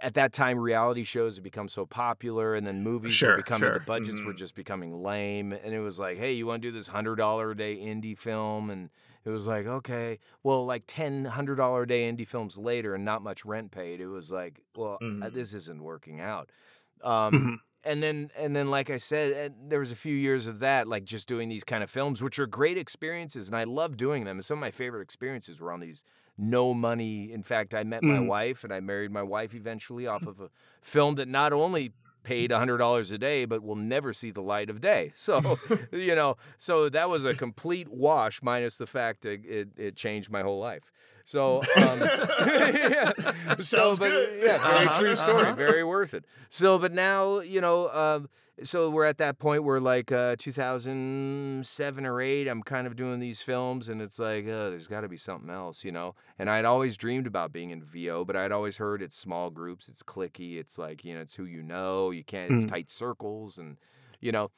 At 0.01 0.13
that 0.15 0.33
time, 0.33 0.57
reality 0.59 1.03
shows 1.03 1.35
had 1.35 1.43
become 1.43 1.69
so 1.69 1.85
popular, 1.85 2.55
and 2.55 2.65
then 2.67 2.83
movies 2.83 3.19
Sure, 3.19 3.21
were 3.21 3.31
becoming 3.31 3.73
the 3.73 3.79
budgets 3.79 4.23
were 4.23 4.33
Mhm. 4.33 4.35
just 4.35 4.55
becoming 4.55 5.01
lame, 5.01 5.53
and 5.53 5.73
it 5.73 5.79
was 5.79 5.99
like, 5.99 6.17
hey, 6.17 6.33
you 6.33 6.45
want 6.45 6.61
to 6.61 6.67
do 6.67 6.71
this 6.71 6.87
hundred 6.87 7.15
dollar 7.15 7.51
a 7.51 7.57
day 7.57 7.77
indie 7.77 8.17
film, 8.17 8.69
and 8.69 8.89
it 9.25 9.29
was 9.29 9.47
like, 9.47 9.65
okay, 9.65 10.19
well, 10.43 10.65
like 10.65 10.83
ten 10.87 11.25
hundred 11.25 11.55
dollar 11.55 11.83
a 11.83 11.87
day 11.87 12.11
indie 12.11 12.27
films 12.27 12.57
later, 12.57 12.93
and 12.95 13.05
not 13.05 13.21
much 13.21 13.45
rent 13.45 13.71
paid. 13.71 14.01
It 14.01 14.07
was 14.07 14.31
like, 14.31 14.61
well, 14.75 15.03
uh, 15.21 15.29
Mhm. 15.29 15.29
this 15.29 15.53
isn't 15.53 15.81
working 15.83 16.19
out. 16.19 16.51
Um, 17.01 17.49
Mhm. 17.49 17.59
and 17.83 18.03
then 18.03 18.29
and 18.35 18.53
then 18.55 18.69
like 18.69 18.89
I 18.89 18.97
said, 18.97 19.55
there 19.69 19.79
was 19.79 19.91
a 19.91 19.95
few 19.95 20.13
years 20.15 20.47
of 20.47 20.59
that, 20.59 20.87
like 20.87 21.05
just 21.05 21.27
doing 21.27 21.47
these 21.47 21.63
kind 21.63 21.81
of 21.81 21.89
films, 21.89 22.21
which 22.21 22.37
are 22.37 22.47
great 22.47 22.77
experiences, 22.77 23.47
and 23.47 23.55
I 23.55 23.63
love 23.63 23.95
doing 23.95 24.25
them. 24.25 24.37
And 24.37 24.45
some 24.45 24.57
of 24.57 24.61
my 24.61 24.71
favorite 24.71 25.01
experiences 25.01 25.61
were 25.61 25.71
on 25.71 25.79
these 25.79 26.03
no 26.39 26.73
money. 26.73 27.31
In 27.31 27.43
fact, 27.43 27.73
I 27.73 27.83
met 27.83 28.01
my 28.01 28.17
Mm. 28.17 28.25
wife, 28.27 28.63
and 28.63 28.73
I 28.73 28.79
married 28.79 29.11
my 29.11 29.21
wife 29.23 29.53
eventually 29.53 30.07
off 30.07 30.25
of 30.25 30.39
a 30.39 30.49
film 30.81 31.15
that 31.15 31.27
not 31.27 31.51
only 31.53 31.91
paid 32.23 32.51
hundred 32.51 32.77
dollars 32.77 33.11
a 33.11 33.17
day, 33.17 33.45
but 33.45 33.61
will 33.63 33.75
never 33.75 34.13
see 34.13 34.31
the 34.31 34.41
light 34.41 34.69
of 34.69 34.79
day. 34.81 35.11
So 35.15 35.57
you 35.91 36.15
know, 36.15 36.37
so 36.57 36.89
that 36.89 37.09
was 37.09 37.25
a 37.25 37.33
complete 37.33 37.89
wash, 37.89 38.41
minus 38.41 38.77
the 38.77 38.87
fact 38.87 39.21
that 39.21 39.45
it, 39.45 39.69
it 39.77 39.95
changed 39.95 40.29
my 40.31 40.41
whole 40.41 40.59
life. 40.59 40.91
So, 41.29 41.57
um, 41.75 41.99
yeah. 42.01 43.11
so, 43.57 43.95
but 43.95 44.09
good. 44.09 44.43
yeah, 44.43 44.57
very 44.57 44.87
Uh-huh, 44.87 44.99
true 44.99 45.15
story, 45.15 45.43
uh-huh. 45.43 45.53
very 45.55 45.83
worth 45.83 46.13
it. 46.13 46.25
So, 46.49 46.77
but 46.79 46.91
now 46.91 47.39
you 47.39 47.61
know, 47.61 47.89
um, 47.89 48.29
so 48.63 48.89
we're 48.89 49.05
at 49.05 49.17
that 49.19 49.37
point 49.39 49.63
where 49.63 49.79
like 49.79 50.11
uh, 50.11 50.35
2007 50.37 52.05
or 52.05 52.19
eight, 52.21 52.47
I'm 52.47 52.63
kind 52.63 52.87
of 52.87 52.95
doing 52.95 53.19
these 53.19 53.41
films, 53.41 53.89
and 53.89 54.01
it's 54.01 54.17
like 54.19 54.45
uh, 54.45 54.69
there's 54.71 54.87
got 54.87 55.01
to 55.01 55.07
be 55.07 55.17
something 55.17 55.49
else, 55.49 55.83
you 55.85 55.91
know. 55.91 56.15
And 56.39 56.49
I'd 56.49 56.65
always 56.65 56.97
dreamed 56.97 57.27
about 57.27 57.51
being 57.53 57.69
in 57.69 57.81
VO, 57.83 58.25
but 58.25 58.35
I'd 58.35 58.51
always 58.51 58.77
heard 58.77 59.01
it's 59.01 59.17
small 59.17 59.49
groups, 59.51 59.87
it's 59.87 60.01
clicky, 60.03 60.57
it's 60.57 60.77
like 60.79 61.05
you 61.05 61.13
know, 61.13 61.21
it's 61.21 61.35
who 61.35 61.45
you 61.45 61.61
know, 61.61 62.11
you 62.11 62.23
can't, 62.23 62.51
it's 62.51 62.65
Mm. 62.65 62.69
tight 62.69 62.89
circles, 62.89 63.57
and 63.59 63.77
you 64.19 64.31
know. 64.31 64.49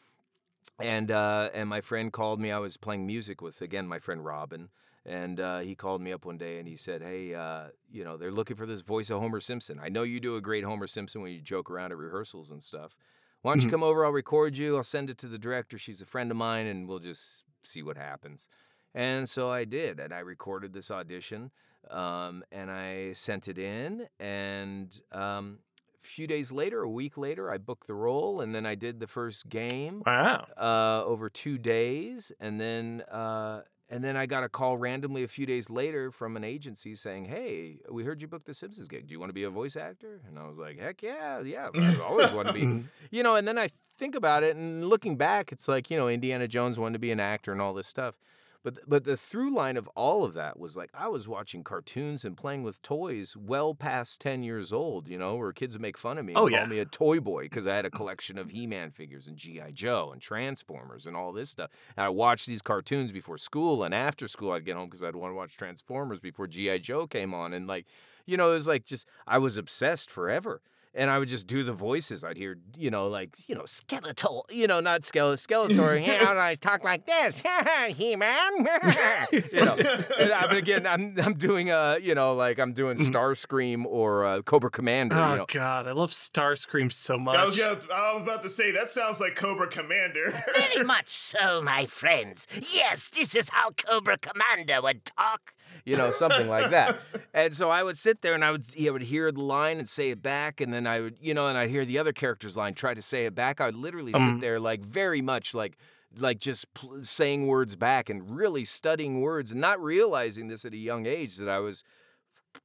And 0.79 1.11
uh, 1.11 1.49
and 1.53 1.67
my 1.69 1.81
friend 1.81 2.11
called 2.13 2.39
me. 2.39 2.51
I 2.51 2.59
was 2.59 2.77
playing 2.77 3.05
music 3.05 3.41
with 3.41 3.61
again 3.61 3.87
my 3.87 3.99
friend 3.99 4.23
Robin, 4.25 4.69
and 5.05 5.39
uh, 5.39 5.59
he 5.59 5.75
called 5.75 6.01
me 6.01 6.11
up 6.11 6.25
one 6.25 6.37
day 6.37 6.59
and 6.59 6.67
he 6.67 6.75
said, 6.75 7.01
"Hey, 7.01 7.33
uh, 7.35 7.69
you 7.89 8.03
know 8.03 8.17
they're 8.17 8.31
looking 8.31 8.55
for 8.57 8.65
this 8.65 8.81
voice 8.81 9.09
of 9.09 9.19
Homer 9.19 9.39
Simpson. 9.39 9.79
I 9.79 9.89
know 9.89 10.03
you 10.03 10.19
do 10.19 10.35
a 10.35 10.41
great 10.41 10.63
Homer 10.63 10.87
Simpson 10.87 11.21
when 11.21 11.31
you 11.33 11.41
joke 11.41 11.69
around 11.71 11.91
at 11.91 11.97
rehearsals 11.97 12.51
and 12.51 12.61
stuff. 12.63 12.95
Why 13.41 13.51
don't 13.51 13.63
you 13.63 13.67
Mhm. 13.67 13.71
come 13.71 13.83
over? 13.83 14.05
I'll 14.05 14.11
record 14.11 14.57
you. 14.57 14.77
I'll 14.77 14.83
send 14.83 15.09
it 15.09 15.17
to 15.19 15.27
the 15.27 15.39
director. 15.39 15.77
She's 15.77 16.01
a 16.01 16.05
friend 16.05 16.29
of 16.31 16.37
mine, 16.37 16.67
and 16.67 16.87
we'll 16.87 16.99
just 16.99 17.43
see 17.63 17.83
what 17.83 17.97
happens." 17.97 18.47
And 18.93 19.29
so 19.29 19.49
I 19.49 19.63
did, 19.65 19.99
and 19.99 20.13
I 20.13 20.19
recorded 20.19 20.73
this 20.73 20.91
audition, 20.91 21.51
um, 21.89 22.43
and 22.51 22.69
I 22.69 23.13
sent 23.13 23.47
it 23.47 23.57
in, 23.57 24.09
and 24.19 24.99
um, 25.13 25.59
a 25.95 25.97
few 26.05 26.27
days 26.27 26.51
later, 26.51 26.81
a 26.81 26.89
week 26.89 27.17
later, 27.17 27.49
I 27.49 27.57
booked 27.57 27.87
the 27.87 27.93
role, 27.93 28.41
and 28.41 28.53
then 28.53 28.65
I 28.65 28.75
did 28.75 28.99
the 28.99 29.07
first 29.07 29.47
game 29.47 30.03
Wow. 30.05 30.47
uh, 30.57 31.03
over 31.05 31.29
two 31.29 31.57
days, 31.57 32.31
and 32.39 32.59
then 32.59 33.01
uh, 33.09 33.61
and 33.91 34.01
then 34.01 34.15
I 34.15 34.25
got 34.25 34.45
a 34.45 34.49
call 34.49 34.77
randomly 34.77 35.21
a 35.21 35.27
few 35.27 35.45
days 35.45 35.69
later 35.69 36.11
from 36.11 36.37
an 36.37 36.45
agency 36.45 36.95
saying, 36.95 37.25
"Hey, 37.25 37.79
we 37.91 38.05
heard 38.05 38.21
you 38.21 38.27
booked 38.27 38.45
the 38.45 38.53
Simpsons 38.53 38.87
gig. 38.87 39.05
Do 39.07 39.11
you 39.11 39.19
want 39.19 39.29
to 39.29 39.33
be 39.33 39.43
a 39.43 39.49
voice 39.49 39.75
actor?" 39.75 40.21
And 40.27 40.39
I 40.39 40.47
was 40.47 40.57
like, 40.57 40.79
"Heck 40.79 41.03
yeah, 41.03 41.41
yeah! 41.41 41.69
I've 41.75 42.01
always 42.01 42.31
wanted 42.31 42.53
to 42.53 42.53
be." 42.53 42.83
You 43.11 43.23
know, 43.23 43.35
and 43.35 43.45
then 43.45 43.57
I 43.57 43.69
think 43.97 44.15
about 44.15 44.43
it, 44.43 44.55
and 44.55 44.87
looking 44.87 45.17
back, 45.17 45.51
it's 45.51 45.67
like 45.67 45.91
you 45.91 45.97
know, 45.97 46.07
Indiana 46.07 46.47
Jones 46.47 46.79
wanted 46.79 46.93
to 46.93 46.99
be 46.99 47.11
an 47.11 47.19
actor 47.19 47.51
and 47.51 47.61
all 47.61 47.73
this 47.73 47.87
stuff. 47.87 48.15
But 48.63 48.79
but 48.87 49.03
the 49.05 49.17
through 49.17 49.53
line 49.55 49.75
of 49.75 49.87
all 49.95 50.23
of 50.23 50.33
that 50.33 50.59
was 50.59 50.77
like 50.77 50.91
I 50.93 51.07
was 51.07 51.27
watching 51.27 51.63
cartoons 51.63 52.23
and 52.23 52.37
playing 52.37 52.61
with 52.63 52.81
toys 52.83 53.35
well 53.35 53.73
past 53.73 54.21
ten 54.21 54.43
years 54.43 54.71
old. 54.71 55.07
You 55.07 55.17
know, 55.17 55.35
where 55.35 55.51
kids 55.51 55.75
would 55.75 55.81
make 55.81 55.97
fun 55.97 56.17
of 56.19 56.25
me 56.25 56.33
and 56.33 56.39
Oh, 56.39 56.49
call 56.49 56.51
yeah. 56.51 56.65
me 56.67 56.77
a 56.79 56.85
toy 56.85 57.19
boy 57.19 57.43
because 57.43 57.65
I 57.65 57.75
had 57.75 57.85
a 57.85 57.89
collection 57.89 58.37
of 58.37 58.51
He-Man 58.51 58.91
figures 58.91 59.27
and 59.27 59.35
GI 59.37 59.71
Joe 59.73 60.11
and 60.11 60.21
Transformers 60.21 61.07
and 61.07 61.15
all 61.15 61.31
this 61.31 61.49
stuff. 61.49 61.71
And 61.97 62.05
I 62.05 62.09
watched 62.09 62.45
these 62.47 62.61
cartoons 62.61 63.11
before 63.11 63.37
school 63.37 63.83
and 63.83 63.93
after 63.95 64.27
school. 64.27 64.51
I'd 64.51 64.65
get 64.65 64.75
home 64.75 64.89
because 64.89 65.03
I'd 65.03 65.15
want 65.15 65.31
to 65.31 65.35
watch 65.35 65.57
Transformers 65.57 66.19
before 66.19 66.47
GI 66.47 66.79
Joe 66.79 67.07
came 67.07 67.33
on. 67.33 67.53
And 67.53 67.65
like, 67.67 67.87
you 68.27 68.37
know, 68.37 68.51
it 68.51 68.55
was 68.55 68.67
like 68.67 68.85
just 68.85 69.07
I 69.25 69.39
was 69.39 69.57
obsessed 69.57 70.11
forever. 70.11 70.61
And 70.93 71.09
I 71.09 71.19
would 71.19 71.29
just 71.29 71.47
do 71.47 71.63
the 71.63 71.71
voices. 71.71 72.23
I'd 72.25 72.35
hear, 72.35 72.57
you 72.77 72.91
know, 72.91 73.07
like, 73.07 73.29
you 73.47 73.55
know, 73.55 73.63
skeletal, 73.65 74.45
you 74.49 74.67
know, 74.67 74.81
not 74.81 75.01
Skele- 75.01 75.33
Skeletor. 75.47 76.01
you 76.05 76.07
know, 76.19 76.31
and 76.31 76.39
I 76.39 76.55
talk 76.55 76.83
like 76.83 77.05
this, 77.05 77.41
He-Man. 77.95 78.51
you 79.31 79.63
know, 79.65 79.75
and 80.19 80.31
I, 80.33 80.47
but 80.47 80.57
again, 80.57 80.85
I'm 80.85 81.15
I'm 81.17 81.35
doing 81.35 81.71
uh, 81.71 81.97
you 82.01 82.13
know, 82.13 82.33
like 82.33 82.59
I'm 82.59 82.73
doing 82.73 82.97
Starscream 82.97 83.85
or 83.85 84.25
uh, 84.25 84.41
Cobra 84.41 84.69
Commander. 84.69 85.15
Oh 85.15 85.31
you 85.31 85.37
know, 85.37 85.45
god, 85.47 85.87
I 85.87 85.93
love 85.93 86.11
Starscream 86.11 86.91
so 86.91 87.17
much. 87.17 87.37
I 87.37 87.45
was, 87.45 87.57
gonna, 87.57 87.79
I 87.93 88.13
was 88.15 88.23
about 88.23 88.43
to 88.43 88.49
say 88.49 88.71
that 88.71 88.89
sounds 88.89 89.21
like 89.21 89.35
Cobra 89.35 89.67
Commander. 89.67 90.43
Very 90.57 90.83
much 90.83 91.07
so, 91.07 91.61
my 91.61 91.85
friends. 91.85 92.47
Yes, 92.73 93.09
this 93.09 93.33
is 93.35 93.49
how 93.49 93.69
Cobra 93.71 94.17
Commander 94.17 94.81
would 94.81 95.05
talk. 95.05 95.53
you 95.85 95.95
know, 95.95 96.11
something 96.11 96.49
like 96.49 96.71
that. 96.71 96.99
And 97.33 97.53
so 97.53 97.69
I 97.69 97.81
would 97.83 97.97
sit 97.97 98.21
there 98.21 98.33
and 98.33 98.43
I 98.43 98.51
would, 98.51 98.65
I 98.85 98.89
would 98.89 99.03
hear 99.03 99.31
the 99.31 99.41
line 99.41 99.79
and 99.79 99.87
say 99.87 100.09
it 100.09 100.21
back, 100.21 100.59
and 100.59 100.73
then 100.73 100.80
I 100.87 100.99
would, 101.01 101.15
you 101.21 101.33
know, 101.33 101.47
and 101.47 101.57
I'd 101.57 101.69
hear 101.69 101.85
the 101.85 101.97
other 101.97 102.13
character's 102.13 102.55
line, 102.57 102.73
try 102.73 102.93
to 102.93 103.01
say 103.01 103.25
it 103.25 103.35
back. 103.35 103.59
I 103.61 103.65
would 103.67 103.75
literally 103.75 104.13
sit 104.13 104.21
Um. 104.21 104.39
there 104.39 104.59
like 104.59 104.81
very 104.81 105.21
much 105.21 105.53
like 105.53 105.77
like 106.17 106.39
just 106.39 106.71
pl- 106.73 107.03
saying 107.03 107.47
words 107.47 107.75
back 107.77 108.09
and 108.09 108.35
really 108.35 108.65
studying 108.65 109.21
words 109.21 109.51
and 109.51 109.61
not 109.61 109.81
realizing 109.81 110.49
this 110.49 110.65
at 110.65 110.73
a 110.73 110.77
young 110.77 111.05
age 111.05 111.37
that 111.37 111.47
I 111.47 111.59
was 111.59 111.83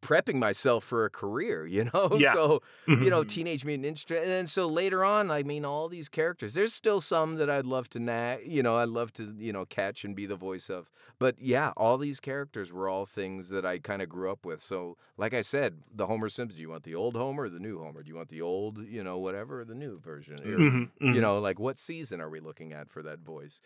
prepping 0.03 0.37
myself 0.37 0.84
for 0.84 1.05
a 1.05 1.11
career, 1.11 1.66
you 1.66 1.84
know? 1.93 2.11
Yeah. 2.18 2.32
So, 2.32 2.62
you 2.87 3.11
know, 3.11 3.22
Mhm. 3.22 3.28
Teenage 3.28 3.64
Mutant 3.64 3.97
Ninja 3.97 4.07
Turtles. 4.07 4.24
And 4.24 4.30
then 4.32 4.47
so 4.47 4.66
later 4.66 5.05
on, 5.05 5.30
I 5.30 5.43
mean, 5.43 5.64
all 5.64 5.89
these 5.89 6.09
characters, 6.09 6.55
there's 6.55 6.72
still 6.74 7.01
some 7.01 7.37
that 7.37 7.49
I'd 7.51 7.66
love 7.66 7.89
to, 7.91 7.99
na- 7.99 8.37
you 8.45 8.62
know, 8.62 8.76
I'd 8.76 8.89
love 8.89 9.12
to, 9.14 9.34
you 9.39 9.53
know, 9.53 9.64
catch 9.64 10.05
and 10.05 10.14
be 10.16 10.26
the 10.26 10.37
voice 10.37 10.68
of. 10.70 10.91
But 11.18 11.37
yeah, 11.41 11.72
all 11.76 11.99
these 11.99 12.20
characters 12.20 12.72
were 12.72 12.89
all 12.89 13.07
things 13.07 13.49
that 13.51 13.64
I 13.66 13.78
kind 13.78 14.03
of 14.03 14.09
grew 14.09 14.30
up 14.30 14.45
with. 14.45 14.62
So, 14.62 14.97
like 15.16 15.34
I 15.34 15.41
said, 15.41 15.82
the 15.95 16.07
Homer 16.07 16.28
Simpson, 16.28 16.57
do 16.57 16.62
you 16.62 16.70
want 16.70 16.84
the 16.84 16.95
old 16.95 17.16
Homer 17.16 17.45
or 17.45 17.49
the 17.49 17.59
new 17.61 17.78
Homer? 17.78 18.03
Do 18.03 18.09
you 18.09 18.16
want 18.16 18.28
the 18.28 18.43
old, 18.43 18.78
you 18.87 19.03
know, 19.03 19.18
whatever, 19.18 19.61
or 19.61 19.64
the 19.64 19.74
new 19.74 19.99
version? 19.99 20.41
Or, 20.41 20.59
Mhm, 20.59 20.91
mhm. 21.01 21.14
you 21.14 21.20
know 21.20 21.39
like 21.39 21.59
what 21.59 21.78
season 21.78 22.20
are 22.20 22.28
we 22.30 22.41
looking 22.41 22.72
at 22.72 22.89
for 22.91 23.03
that 23.03 23.20
voice 23.20 23.61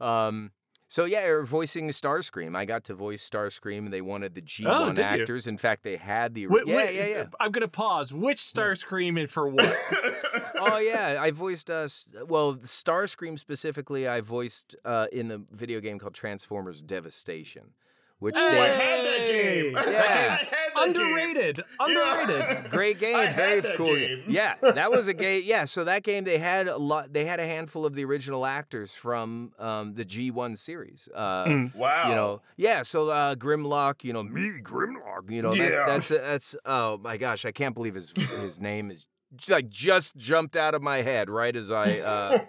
um 0.00 0.50
so 0.88 1.04
yeah 1.04 1.24
or 1.24 1.44
voicing 1.44 1.88
starscream 1.88 2.54
i 2.56 2.64
got 2.64 2.84
to 2.84 2.94
voice 2.94 3.28
starscream 3.28 3.78
and 3.78 3.92
they 3.92 4.00
wanted 4.00 4.34
the 4.34 4.40
g1 4.42 4.66
Oh, 4.68 4.88
did 4.88 4.98
you? 4.98 5.04
actors 5.04 5.46
in 5.46 5.56
fact 5.58 5.82
they 5.82 5.96
had 5.96 6.34
the 6.34 6.46
Wait, 6.46 6.66
yeah 6.66 6.76
wait, 6.76 6.94
yeah 6.94 7.06
yeah 7.08 7.24
I'm 7.40 7.50
gonna 7.52 7.68
pause. 7.68 8.12
Which 8.12 8.38
Starscream 8.38 9.18
and 9.18 9.28
for 9.30 9.48
what? 9.48 9.74
oh 10.60 10.78
yeah 10.78 11.18
i 11.20 11.30
voiced 11.30 11.70
uh 11.70 11.88
well 12.26 12.54
starscream 12.56 13.38
specifically 13.38 14.06
i 14.08 14.20
voiced 14.20 14.76
uh 14.84 15.06
in 15.12 15.28
the 15.28 15.42
video 15.52 15.80
game 15.80 15.98
called 15.98 16.14
transformers 16.14 16.82
devastation 16.82 17.70
which 18.18 18.34
Oh, 18.36 18.48
I 18.48 18.68
had 18.68 19.04
that 19.04 19.26
game. 19.26 19.76
Yeah. 19.86 20.38
I 20.76 20.92
game. 20.92 21.02
Underrated. 21.02 21.64
Underrated. 21.80 22.70
Great 22.70 22.98
game, 22.98 23.16
I 23.16 23.26
very 23.32 23.56
had 23.56 23.64
that 23.64 23.76
cool. 23.76 23.94
game. 23.94 24.24
Yeah, 24.28 24.54
that 24.62 24.90
was 24.90 25.08
a 25.08 25.14
game. 25.14 25.42
Yeah, 25.46 25.64
so 25.64 25.84
that 25.84 26.02
game 26.02 26.24
they 26.24 26.38
had 26.38 26.68
a 26.68 26.76
lot. 26.76 27.12
They 27.12 27.24
had 27.24 27.40
a 27.40 27.44
handful 27.46 27.84
of 27.86 27.94
the 27.94 28.04
original 28.04 28.46
actors 28.46 28.94
from 28.94 29.52
um, 29.58 29.94
the 29.94 30.04
G1 30.04 30.56
series. 30.58 31.08
Uh, 31.14 31.44
Mm. 31.46 31.74
Wow. 31.74 32.08
You 32.08 32.14
know, 32.14 32.42
yeah. 32.56 32.82
So 32.82 33.08
uh, 33.10 33.34
Grimlock, 33.36 34.02
you 34.04 34.12
know, 34.12 34.22
me 34.22 34.60
Grimlock. 34.62 35.30
You 35.30 35.42
know, 35.42 35.54
that, 35.54 35.70
Yeah. 35.70 35.86
that's 35.86 36.08
that's. 36.08 36.56
Oh 36.64 36.98
my 36.98 37.16
gosh, 37.16 37.44
I 37.44 37.52
can't 37.52 37.74
believe 37.74 37.94
his 37.94 38.12
his 38.40 38.60
name 38.60 38.90
is 38.90 39.06
like 39.48 39.68
just 39.68 40.16
jumped 40.16 40.56
out 40.56 40.74
of 40.74 40.82
my 40.82 41.02
head 41.02 41.28
right 41.30 41.54
as 41.54 41.70
I. 41.70 41.98
Uh, 41.98 42.38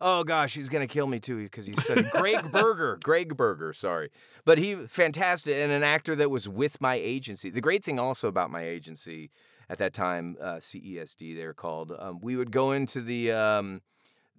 Oh 0.00 0.24
gosh, 0.24 0.54
he's 0.54 0.68
gonna 0.68 0.86
kill 0.86 1.06
me 1.06 1.18
too 1.20 1.42
because 1.42 1.66
he 1.66 1.72
said 1.72 2.10
Gregg 2.10 2.50
Berger. 2.52 2.98
Gregg 3.02 3.36
Berger, 3.36 3.72
sorry, 3.72 4.10
but 4.44 4.58
he 4.58 4.74
fantastic 4.74 5.54
and 5.54 5.72
an 5.72 5.82
actor 5.82 6.14
that 6.16 6.30
was 6.30 6.48
with 6.48 6.80
my 6.80 6.94
agency. 6.96 7.50
The 7.50 7.60
great 7.60 7.84
thing 7.84 7.98
also 7.98 8.28
about 8.28 8.50
my 8.50 8.62
agency 8.62 9.30
at 9.68 9.78
that 9.78 9.92
time, 9.92 10.36
uh, 10.40 10.56
CESD, 10.56 11.36
they 11.36 11.46
were 11.46 11.54
called. 11.54 11.92
Um, 11.98 12.20
we 12.20 12.36
would 12.36 12.50
go 12.50 12.72
into 12.72 13.00
the 13.00 13.32
um, 13.32 13.80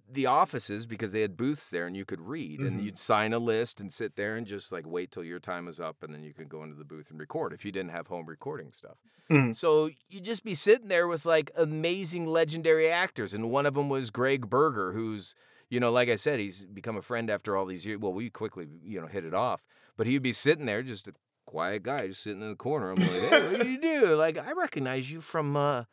the 0.08 0.26
offices 0.26 0.86
because 0.86 1.12
they 1.12 1.20
had 1.22 1.36
booths 1.36 1.68
there 1.70 1.86
and 1.86 1.96
you 1.96 2.04
could 2.04 2.20
read 2.20 2.60
and 2.60 2.78
Mhm. 2.80 2.84
you'd 2.84 2.98
sign 2.98 3.32
a 3.32 3.38
list 3.38 3.80
and 3.80 3.92
sit 3.92 4.14
there 4.16 4.36
and 4.36 4.46
just 4.46 4.70
like 4.70 4.86
wait 4.86 5.10
till 5.10 5.24
your 5.24 5.40
time 5.40 5.66
was 5.66 5.80
up 5.80 6.02
and 6.02 6.14
then 6.14 6.22
you 6.22 6.32
could 6.32 6.48
go 6.48 6.62
into 6.62 6.76
the 6.76 6.84
booth 6.84 7.10
and 7.10 7.18
record 7.18 7.52
if 7.52 7.64
you 7.64 7.72
didn't 7.72 7.90
have 7.90 8.06
home 8.06 8.26
recording 8.26 8.70
stuff. 8.70 8.98
Mhm. 9.30 9.56
So 9.56 9.90
you'd 10.08 10.24
just 10.24 10.44
be 10.44 10.54
sitting 10.54 10.88
there 10.88 11.08
with 11.08 11.24
like 11.26 11.50
amazing 11.56 12.26
legendary 12.26 12.88
actors 12.88 13.34
and 13.34 13.50
one 13.50 13.66
of 13.66 13.74
them 13.74 13.88
was 13.88 14.10
Gregg 14.10 14.48
Berger 14.48 14.92
who's 14.92 15.34
you 15.68 15.80
know 15.80 15.90
like 15.90 16.08
I 16.08 16.14
said 16.14 16.38
he's 16.38 16.64
become 16.64 16.96
a 16.96 17.02
friend 17.02 17.28
after 17.28 17.56
all 17.56 17.66
these 17.66 17.84
years. 17.84 17.98
Well, 17.98 18.12
we 18.12 18.30
quickly 18.30 18.68
you 18.84 19.00
know 19.00 19.08
hit 19.08 19.24
it 19.24 19.34
off, 19.34 19.64
but 19.96 20.06
he'd 20.06 20.22
be 20.22 20.32
sitting 20.32 20.66
there 20.66 20.82
just 20.84 21.08
a 21.08 21.14
quiet 21.46 21.82
guy 21.82 22.06
just 22.06 22.22
sitting 22.22 22.42
in 22.42 22.50
the 22.50 22.56
corner. 22.56 22.90
I'm 22.92 22.98
like, 23.00 23.10
"Hey, 23.10 23.50
what 23.52 23.60
do 23.62 23.68
you 23.68 23.80
do?" 23.80 24.14
Like, 24.14 24.36
"I 24.38 24.52
recognize 24.52 25.10
you 25.10 25.20
from 25.20 25.56
uh 25.56 25.84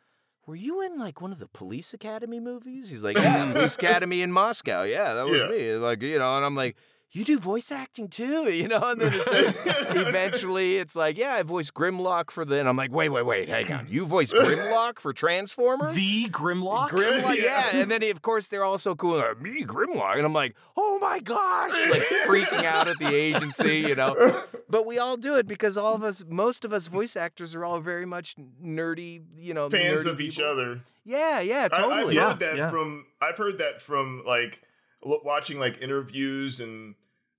were 0.46 0.56
you 0.56 0.82
in 0.84 0.98
like 0.98 1.20
one 1.20 1.32
of 1.32 1.38
the 1.38 1.48
police 1.48 1.94
academy 1.94 2.40
movies? 2.40 2.90
He's 2.90 3.02
like, 3.04 3.16
yeah, 3.16 3.46
mm, 3.46 3.52
police 3.52 3.74
academy 3.76 4.20
in 4.22 4.30
Moscow. 4.32 4.82
Yeah, 4.82 5.14
that 5.14 5.26
was 5.26 5.40
Yeah. 5.40 5.48
me. 5.48 5.72
Like, 5.74 6.02
you 6.02 6.18
know, 6.18 6.36
and 6.36 6.44
I'm 6.44 6.54
like, 6.54 6.76
you 7.14 7.24
do 7.24 7.38
voice 7.38 7.70
acting 7.72 8.08
too, 8.08 8.50
you 8.52 8.68
know? 8.68 8.80
And 8.90 9.00
then 9.00 9.12
it's 9.14 9.30
like, 9.30 9.96
eventually 9.96 10.78
it's 10.78 10.94
like, 10.96 11.16
yeah, 11.16 11.34
I 11.34 11.42
voiced 11.42 11.72
Grimlock 11.74 12.30
for 12.30 12.44
the, 12.44 12.58
and 12.58 12.68
I'm 12.68 12.76
like, 12.76 12.92
wait, 12.92 13.08
wait, 13.08 13.24
wait, 13.24 13.48
hang 13.48 13.72
on. 13.72 13.86
You 13.88 14.04
voiced 14.04 14.34
Grimlock 14.34 14.98
for 14.98 15.12
Transformers? 15.12 15.94
The 15.94 16.28
Grimlock. 16.28 16.88
Grimlock, 16.90 17.36
yeah. 17.36 17.70
Yeah. 17.72 17.76
And 17.80 17.90
then, 17.90 18.02
he, 18.02 18.10
of 18.10 18.20
course, 18.20 18.48
they're 18.48 18.64
all 18.64 18.78
so 18.78 18.94
cool. 18.94 19.16
Like, 19.16 19.40
Me, 19.40 19.62
Grimlock. 19.64 20.16
And 20.16 20.26
I'm 20.26 20.32
like, 20.32 20.56
oh 20.76 20.98
my 21.00 21.20
gosh. 21.20 21.70
Like 21.90 22.02
freaking 22.26 22.64
out 22.64 22.88
at 22.88 22.98
the 22.98 23.14
agency, 23.14 23.78
you 23.78 23.94
know? 23.94 24.42
But 24.68 24.84
we 24.86 24.98
all 24.98 25.16
do 25.16 25.36
it 25.36 25.46
because 25.46 25.76
all 25.78 25.94
of 25.94 26.02
us, 26.02 26.24
most 26.28 26.64
of 26.64 26.72
us 26.72 26.88
voice 26.88 27.16
actors 27.16 27.54
are 27.54 27.64
all 27.64 27.78
very 27.80 28.06
much 28.06 28.34
nerdy, 28.62 29.22
you 29.38 29.54
know, 29.54 29.70
Fans 29.70 30.04
nerdy 30.04 30.10
of 30.10 30.20
each 30.20 30.36
people. 30.36 30.50
other. 30.50 30.80
Yeah, 31.04 31.40
yeah, 31.40 31.68
totally. 31.68 31.94
I've 32.02 32.12
Yeah, 32.12 32.30
heard 32.30 32.40
that 32.40 32.56
yeah. 32.56 32.70
from. 32.70 33.06
I've 33.20 33.36
heard 33.36 33.58
that 33.58 33.80
from 33.80 34.22
like 34.26 34.62
watching 35.02 35.58
like 35.60 35.80
interviews 35.82 36.60
and 36.60 36.94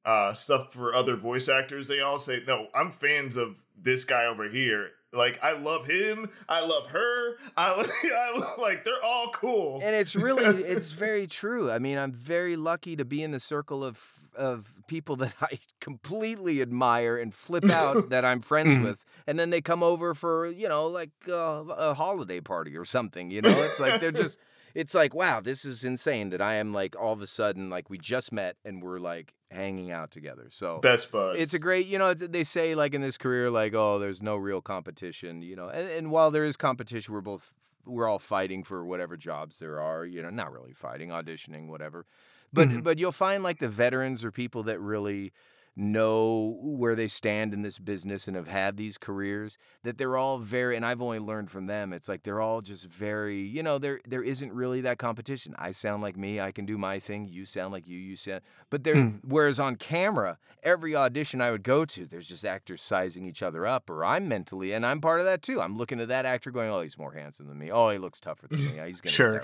uh, 0.06 0.34
stuff 0.34 0.72
for 0.74 0.94
other 0.94 1.16
voice 1.16 1.50
actors. 1.50 1.88
They 1.88 2.00
all 2.02 2.20
say, 2.20 2.44
"No, 2.48 2.68
I'm 2.74 2.92
fans 2.92 3.36
of 3.38 3.64
this 3.78 4.04
guy 4.06 4.26
over 4.26 4.48
here. 4.48 4.92
Like 5.12 5.42
I 5.44 5.54
love 5.54 5.88
him. 5.88 6.30
I 6.50 6.60
love 6.66 6.90
her. 6.90 7.38
I, 7.58 7.86
I 8.04 8.56
like 8.62 8.84
they're 8.84 9.04
all 9.04 9.30
cool." 9.30 9.80
and 9.84 9.96
it's 9.96 10.16
really 10.16 10.64
it's 10.64 10.92
very 10.92 11.26
true 11.28 11.72
i 11.72 11.80
mean 11.80 11.98
i'm 11.98 12.12
very 12.12 12.56
lucky 12.56 12.96
to 12.96 13.04
be 13.06 13.24
in 13.24 13.32
the 13.32 13.40
circle 13.40 13.84
of 13.84 14.02
of 14.36 14.74
people 14.88 15.16
that 15.18 15.34
i 15.42 15.58
completely 15.80 16.62
admire 16.62 17.18
and 17.18 17.34
flip 17.34 17.66
out 17.70 18.10
that 18.10 18.26
i'm 18.26 18.40
friends 18.42 18.78
Mhm. 18.78 18.84
with 18.84 18.98
and 19.28 19.40
then 19.40 19.50
they 19.50 19.62
come 19.62 19.82
over 19.84 20.14
for 20.14 20.48
you 20.48 20.68
know 20.68 20.88
like 20.88 21.12
uh, 21.30 21.64
a 21.70 21.94
holiday 21.94 22.42
party 22.42 22.76
or 22.78 22.84
something 22.86 23.32
you 23.32 23.42
know 23.42 23.50
it's 23.50 23.80
like 23.80 24.02
they're 24.02 24.12
just 24.12 24.38
it's 24.76 24.94
like 24.94 25.16
wow 25.16 25.40
this 25.40 25.66
is 25.66 25.84
insane 25.84 26.30
that 26.30 26.42
i 26.42 26.56
am 26.56 26.74
like 26.74 26.96
all 27.00 27.14
of 27.14 27.22
a 27.22 27.28
sudden 27.28 27.70
like 27.70 27.90
we 27.90 27.98
just 27.98 28.32
met 28.32 28.58
and 28.64 28.84
we're 28.84 29.00
like 29.00 29.34
hanging 29.52 29.90
out 29.90 30.12
together 30.12 30.48
so 30.50 30.80
Best 30.80 31.12
buds. 31.12 31.40
it's 31.40 31.54
a 31.54 31.60
great, 31.60 31.88
you 31.88 31.98
know, 31.98 32.14
they 32.14 32.44
say 32.44 32.76
like 32.76 32.94
in 32.94 33.02
this 33.02 33.18
career, 33.18 33.50
like, 33.50 33.74
oh, 33.74 34.00
there's 34.00 34.22
no 34.22 34.36
real 34.36 34.60
competition, 34.60 35.42
you 35.42 35.56
know, 35.56 35.70
and, 35.70 35.88
and 35.88 36.12
while 36.12 36.30
there 36.30 36.44
is 36.44 36.58
competition, 36.58 37.14
we're 37.14 37.22
both, 37.22 37.52
we're 37.86 38.10
all 38.10 38.20
fighting 38.20 38.64
for 38.64 38.84
whatever 38.84 39.16
jobs 39.16 39.60
there 39.60 39.80
are, 39.80 40.04
you 40.06 40.22
know, 40.22 40.30
not 40.32 40.52
really 40.52 40.74
fighting, 40.74 41.10
auditioning, 41.10 41.68
whatever. 41.68 42.06
But, 42.52 42.68
Mhm. 42.70 42.84
but 42.84 42.98
you'll 43.00 43.14
find 43.14 43.44
like 43.44 43.60
the 43.60 43.70
veterans 43.70 44.26
or 44.26 44.32
people 44.32 44.64
that 44.64 44.80
really 44.82 45.32
know 45.76 46.58
where 46.62 46.96
they 46.96 47.08
stand 47.08 47.54
in 47.54 47.62
this 47.62 47.80
business 47.80 48.28
and 48.28 48.36
have 48.38 48.48
had 48.48 48.78
these 48.78 48.98
careers 48.98 49.58
that 49.84 49.98
they're 49.98 50.18
all 50.18 50.38
very 50.38 50.76
and 50.76 50.86
I've 50.86 51.02
only 51.02 51.20
learned 51.20 51.52
from 51.52 51.66
them 51.68 51.92
it's 51.92 52.08
like 52.08 52.24
they're 52.24 52.40
all 52.42 52.62
just 52.62 52.86
very 52.86 53.42
you 53.42 53.62
know 53.62 53.78
there 53.78 54.00
there 54.08 54.24
isn't 54.24 54.54
really 54.54 54.82
that 54.82 54.98
competition. 54.98 55.54
I 55.60 55.72
sound 55.72 56.02
like 56.02 56.16
me 56.18 56.40
I 56.40 56.52
can 56.52 56.66
do 56.66 56.78
my 56.78 57.00
thing 57.00 57.28
you 57.28 57.46
sound 57.46 57.74
like 57.74 57.88
you 57.88 57.98
you 57.98 58.16
sound 58.16 58.42
but 58.70 58.84
there 58.84 58.96
Mm. 58.96 59.20
whereas 59.28 59.60
on 59.60 59.76
camera 59.76 60.38
every 60.64 60.96
audition 60.96 61.42
I 61.42 61.52
would 61.52 61.64
go 61.64 61.84
to 61.86 62.06
there's 62.06 62.28
just 62.28 62.46
actors 62.46 62.82
sizing 62.82 63.26
each 63.26 63.44
other 63.44 63.66
up 63.66 63.90
or 63.90 64.06
I'm 64.06 64.28
mentally 64.30 64.72
and 64.72 64.86
I'm 64.86 65.02
part 65.02 65.20
of 65.20 65.26
that 65.26 65.42
too. 65.42 65.60
I'm 65.62 65.76
looking 65.76 66.00
at 66.00 66.08
that 66.08 66.26
actor 66.26 66.50
going 66.52 66.70
oh 66.70 66.82
he's 66.82 66.98
more 66.98 67.12
handsome 67.12 67.48
than 67.48 67.58
me. 67.60 67.70
Oh 67.72 67.90
he 67.90 67.98
looks 67.98 68.22
tougher 68.22 68.48
than 68.48 68.66
me. 68.66 68.76
Yeah, 68.78 68.86
he's 68.88 69.02
gonna 69.02 69.12
get 69.12 69.14
Sure, 69.14 69.34
role." 69.34 69.44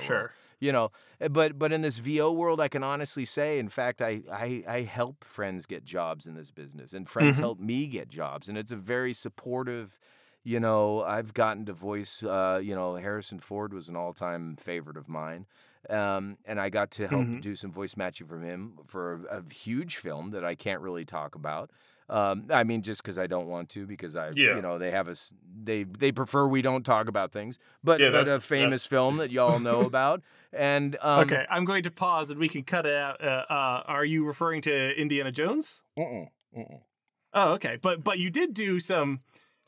You 0.62 0.72
know 0.72 0.92
uh, 1.22 1.28
but 1.28 1.60
but 1.60 1.74
in 1.74 1.82
this 1.82 2.00
vo 2.00 2.32
world 2.32 2.62
i 2.62 2.70
can 2.70 2.84
honestly 2.84 3.26
say 3.26 3.60
in 3.60 3.70
fact 3.70 4.02
i 4.02 4.22
i, 4.32 4.64
I 4.68 4.82
help 4.84 5.26
friends 5.26 5.66
get 5.66 5.84
jobs 5.84 6.28
in 6.28 6.36
this 6.36 6.52
business 6.52 6.94
and 6.94 7.10
friends 7.10 7.40
Mhm. 7.40 7.42
help 7.42 7.60
me 7.60 7.88
get 7.88 8.10
jobs 8.10 8.50
and 8.50 8.58
it's 8.58 8.72
a 8.72 8.78
very 8.78 9.14
supportive 9.14 10.00
you 10.44 10.60
know 10.60 11.04
i've 11.04 11.34
gotten 11.34 11.66
to 11.66 11.74
voice 11.74 12.24
uh, 12.24 12.60
you 12.64 12.76
know 12.76 12.96
harrison 12.96 13.40
ford 13.40 13.74
was 13.74 13.90
an 13.90 13.96
all-time 13.98 14.56
favorite 14.56 14.98
of 14.98 15.10
mine 15.10 15.48
um, 15.90 16.38
and 16.46 16.60
i 16.60 16.70
got 16.70 16.92
to 16.92 17.08
help 17.08 17.28
Mhm. 17.28 17.42
do 17.42 17.56
some 17.56 17.72
voice 17.72 17.98
matching 17.98 18.28
from 18.28 18.44
him 18.44 18.78
for 18.86 19.26
a, 19.28 19.40
a 19.40 19.44
huge 19.54 19.98
film 19.98 20.32
that 20.32 20.46
i 20.46 20.56
can't 20.56 20.82
really 20.82 21.06
talk 21.06 21.36
about 21.36 21.72
um, 22.12 22.46
I 22.50 22.64
mean, 22.66 22.82
just 22.82 23.02
because 23.02 23.18
I 23.18 23.26
don't 23.26 23.48
want 23.48 23.70
to, 23.70 23.88
because 23.88 24.16
I, 24.18 24.32
Yeah. 24.36 24.56
you 24.58 24.62
know, 24.62 24.78
they 24.78 24.92
have 24.92 25.08
us, 25.08 25.34
they 25.64 25.84
they 25.84 26.12
prefer 26.12 26.46
we 26.46 26.62
don't 26.62 26.84
talk 26.84 27.08
about 27.08 27.32
things. 27.32 27.58
But 27.84 28.02
Yeah, 28.02 28.12
but 28.12 28.28
a 28.28 28.40
famous 28.42 28.84
that's- 28.84 28.86
film 28.86 29.18
that 29.18 29.32
y'all 29.32 29.60
know 29.60 29.82
about, 29.92 30.22
and 30.52 30.98
um, 31.02 31.22
okay, 31.22 31.46
I'm 31.50 31.64
going 31.64 31.84
to 31.84 31.92
pause 31.92 32.30
and 32.30 32.40
we 32.40 32.50
can 32.50 32.64
cut 32.64 32.86
it 32.86 32.94
out. 32.96 33.24
Uh, 33.24 33.46
uh, 33.50 33.84
are 33.88 34.04
you 34.04 34.26
referring 34.26 34.62
to 34.64 34.90
Indiana 35.00 35.32
Jones? 35.32 35.84
Mm-mm, 35.98 36.28
mm-mm. 36.56 36.80
Oh, 37.34 37.52
okay. 37.54 37.78
But 37.82 38.04
but 38.04 38.20
you 38.20 38.30
did 38.30 38.54
do 38.54 38.80
some. 38.82 39.22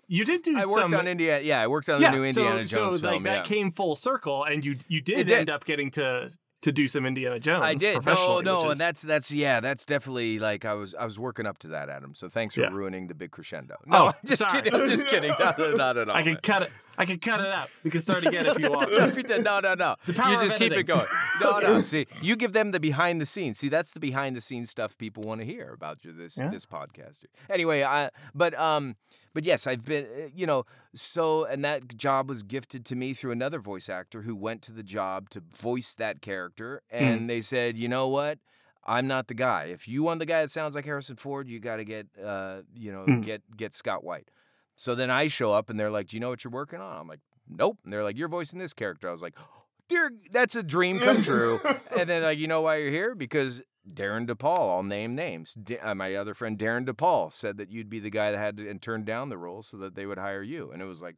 You 0.09 0.25
did 0.25 0.41
do 0.43 0.57
I 0.57 0.65
worked 0.65 0.73
some. 0.79 0.93
on 0.93 1.07
Indiana. 1.07 1.41
Yeah, 1.43 1.61
I 1.61 1.67
worked 1.67 1.87
on 1.87 2.01
yeah, 2.01 2.11
the 2.11 2.17
new 2.17 2.23
Indiana 2.25 2.67
so, 2.67 2.75
Jones 2.75 2.99
so 2.99 3.07
like 3.07 3.13
film. 3.13 3.23
that 3.23 3.35
yeah. 3.35 3.43
came 3.43 3.71
full 3.71 3.95
circle, 3.95 4.43
and 4.43 4.65
you 4.65 4.75
you 4.89 4.99
did, 4.99 5.27
did. 5.27 5.31
end 5.31 5.49
up 5.49 5.63
getting 5.63 5.89
to 5.91 6.31
to 6.63 6.71
do 6.71 6.87
some 6.87 7.05
Indiana 7.05 7.39
Jones. 7.39 7.63
I 7.63 7.75
did. 7.75 8.03
No, 8.05 8.39
no, 8.41 8.57
which 8.63 8.71
and 8.71 8.79
that's 8.79 9.01
that's 9.01 9.31
yeah, 9.31 9.59
that's 9.59 9.85
definitely 9.85 10.39
like 10.39 10.65
I 10.65 10.73
was 10.73 10.95
I 10.95 11.05
was 11.05 11.17
working 11.19 11.45
up 11.45 11.57
to 11.59 11.67
that, 11.69 11.89
Adam. 11.89 12.13
So 12.15 12.27
thanks 12.27 12.55
for 12.55 12.61
Yeah. 12.61 12.69
ruining 12.71 13.07
the 13.07 13.13
big 13.13 13.31
crescendo. 13.31 13.75
No, 13.85 13.97
Oh, 13.97 14.07
I'm 14.07 14.13
just 14.25 14.41
sorry. 14.41 14.61
kidding. 14.63 14.79
I'm 14.81 14.87
just 14.89 15.07
kidding. 15.07 15.29
Not, 15.39 15.57
not 15.77 15.97
at 15.97 16.09
all. 16.09 16.15
I 16.15 16.23
can 16.23 16.37
cut 16.37 16.63
it. 16.63 16.71
I 16.97 17.05
can 17.05 17.17
cut 17.19 17.39
it 17.39 17.47
out. 17.47 17.69
We 17.83 17.89
can 17.89 18.01
start 18.01 18.25
again 18.25 18.45
if 18.45 18.59
you 18.59 18.69
want. 18.69 18.91
No, 19.43 19.59
no, 19.59 19.73
no. 19.73 19.95
You 20.07 20.13
just 20.13 20.57
keep 20.57 20.71
it 20.73 20.83
going. 20.83 21.05
No, 21.41 21.57
no. 21.59 21.67
Okay. 21.73 21.81
See, 21.81 22.05
you 22.21 22.35
give 22.35 22.53
them 22.53 22.71
the 22.71 22.79
behind 22.79 23.19
the 23.19 23.25
scenes. 23.25 23.57
See, 23.57 23.67
that's 23.69 23.91
the 23.93 23.99
behind 23.99 24.35
the 24.35 24.41
scenes 24.41 24.69
stuff 24.69 24.97
people 24.97 25.23
want 25.23 25.41
to 25.41 25.45
hear 25.45 25.71
about 25.73 25.99
this 26.03 26.37
Yeah. 26.37 26.49
this 26.49 26.65
podcast. 26.65 27.19
Anyway, 27.49 27.83
I 27.83 28.09
but 28.35 28.53
um 28.59 28.95
but 29.33 29.43
yes, 29.45 29.67
I've 29.67 29.83
been 29.83 30.05
uh, 30.05 30.27
you 30.33 30.45
know 30.45 30.65
so 30.95 31.45
and 31.45 31.63
that 31.65 31.95
job 31.97 32.29
was 32.29 32.43
gifted 32.43 32.85
to 32.85 32.95
me 32.95 33.13
through 33.13 33.31
another 33.31 33.59
voice 33.59 33.89
actor 33.89 34.21
who 34.23 34.35
went 34.35 34.61
to 34.63 34.71
the 34.71 34.83
job 34.83 35.29
to 35.31 35.41
voice 35.55 35.95
that 35.95 36.21
character 36.21 36.81
Hmm. 36.91 36.97
and 37.03 37.29
they 37.29 37.41
said, 37.41 37.77
"You 37.77 37.87
know 37.87 38.07
what? 38.07 38.39
I'm 38.85 39.07
not 39.07 39.27
the 39.27 39.33
guy. 39.33 39.65
If 39.65 39.87
you 39.87 40.03
want 40.03 40.19
the 40.19 40.25
guy 40.25 40.41
that 40.41 40.49
sounds 40.51 40.75
like 40.75 40.83
Harrison 40.85 41.15
Ford, 41.15 41.47
you 41.47 41.59
got 41.61 41.77
to 41.77 41.85
get, 41.85 42.07
uh, 42.21 42.63
you 42.75 42.91
know, 42.91 43.05
Mm. 43.07 43.23
get 43.23 43.41
get 43.55 43.73
Scott 43.73 44.03
Whyte. 44.03 44.29
So 44.75 44.93
then 44.95 45.09
I 45.09 45.27
show 45.29 45.51
up 45.53 45.69
and 45.69 45.79
they're 45.79 45.91
like, 45.91 46.07
"Do 46.07 46.17
you 46.17 46.19
know 46.21 46.29
what 46.29 46.43
you're 46.43 46.51
working 46.51 46.81
on?" 46.81 46.97
I'm 46.97 47.07
like, 47.07 47.21
"Nope." 47.47 47.77
And 47.83 47.93
they're 47.93 48.03
like, 48.03 48.17
"You're 48.17 48.27
voicing 48.27 48.59
this 48.59 48.73
character." 48.73 49.07
I 49.07 49.11
was 49.11 49.21
like, 49.21 49.37
"Dear, 49.87 50.11
that's 50.31 50.55
a 50.55 50.63
dream 50.63 50.99
come 50.99 51.21
true." 51.23 51.61
and 51.97 52.09
then 52.09 52.23
like, 52.23 52.37
you 52.39 52.47
know 52.47 52.61
why 52.61 52.77
you're 52.77 52.91
here? 52.91 53.15
Because 53.15 53.61
Darin 53.91 54.25
De 54.25 54.35
Paul. 54.35 54.69
I'll 54.69 54.83
name 54.83 55.15
names. 55.15 55.57
Uh, 55.81 55.95
my 55.95 56.15
other 56.15 56.33
friend 56.33 56.57
Darin 56.57 56.85
De 56.85 56.93
Paul 56.93 57.29
said 57.31 57.57
that 57.57 57.69
you'd 57.69 57.89
be 57.89 57.99
the 57.99 58.09
guy 58.09 58.31
that 58.31 58.37
had 58.37 58.57
to 58.57 58.93
and 58.93 59.05
down 59.05 59.29
the 59.29 59.37
role 59.37 59.63
so 59.63 59.77
that 59.77 59.95
they 59.95 60.05
would 60.05 60.17
hire 60.17 60.43
you. 60.43 60.71
And 60.71 60.81
it 60.81 60.85
was 60.85 61.01
like 61.01 61.15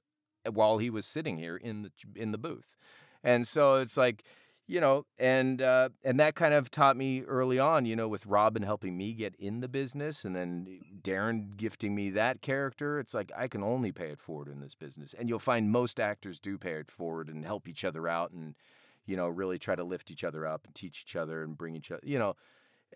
while 0.52 0.78
he 0.78 0.90
was 0.90 1.06
sitting 1.06 1.38
here 1.38 1.58
in 1.58 1.84
the 1.84 1.92
in 2.16 2.32
the 2.32 2.38
booth. 2.38 2.76
And 3.24 3.48
so 3.48 3.78
it's 3.78 3.98
like, 3.98 4.24
you 4.68 4.80
know, 4.80 5.06
and 5.20 5.62
uh, 5.62 5.90
and 6.04 6.20
that 6.20 6.36
kind 6.36 6.54
of 6.54 6.72
taught 6.72 6.98
me 6.98 7.22
early 7.22 7.60
on, 7.60 7.86
you 7.86 7.96
know, 7.96 8.08
with 8.08 8.26
Robin 8.26 8.64
helping 8.64 8.98
me 8.98 9.14
get 9.14 9.36
in 9.36 9.60
the 9.60 9.68
business, 9.68 10.26
and 10.26 10.36
then 10.36 10.80
Darin 11.02 11.54
gifting 11.56 11.94
me 11.94 12.10
that 12.12 12.42
character. 12.42 13.00
It's 13.00 13.14
like 13.14 13.32
I 13.38 13.48
can 13.48 13.64
only 13.64 13.92
pay 13.92 14.10
it 14.10 14.22
forward 14.22 14.48
in 14.48 14.60
this 14.60 14.76
business, 14.76 15.14
and 15.14 15.30
you'll 15.30 15.40
find 15.40 15.72
most 15.72 16.00
actors 16.00 16.40
do 16.40 16.58
pay 16.58 16.74
it 16.74 16.90
forward 16.90 17.30
and 17.30 17.46
help 17.46 17.68
each 17.68 17.86
other 17.86 18.08
out, 18.08 18.32
and 18.32 18.56
you 19.06 19.16
know, 19.16 19.28
really 19.28 19.60
try 19.60 19.76
to 19.76 19.84
lift 19.84 20.12
each 20.12 20.24
other 20.24 20.46
up 20.46 20.66
and 20.66 20.76
teach 20.76 21.04
each 21.06 21.16
other 21.16 21.44
and 21.44 21.58
bring 21.58 21.76
each 21.76 21.92
other, 21.92 22.02
you 22.04 22.20
know. 22.20 22.36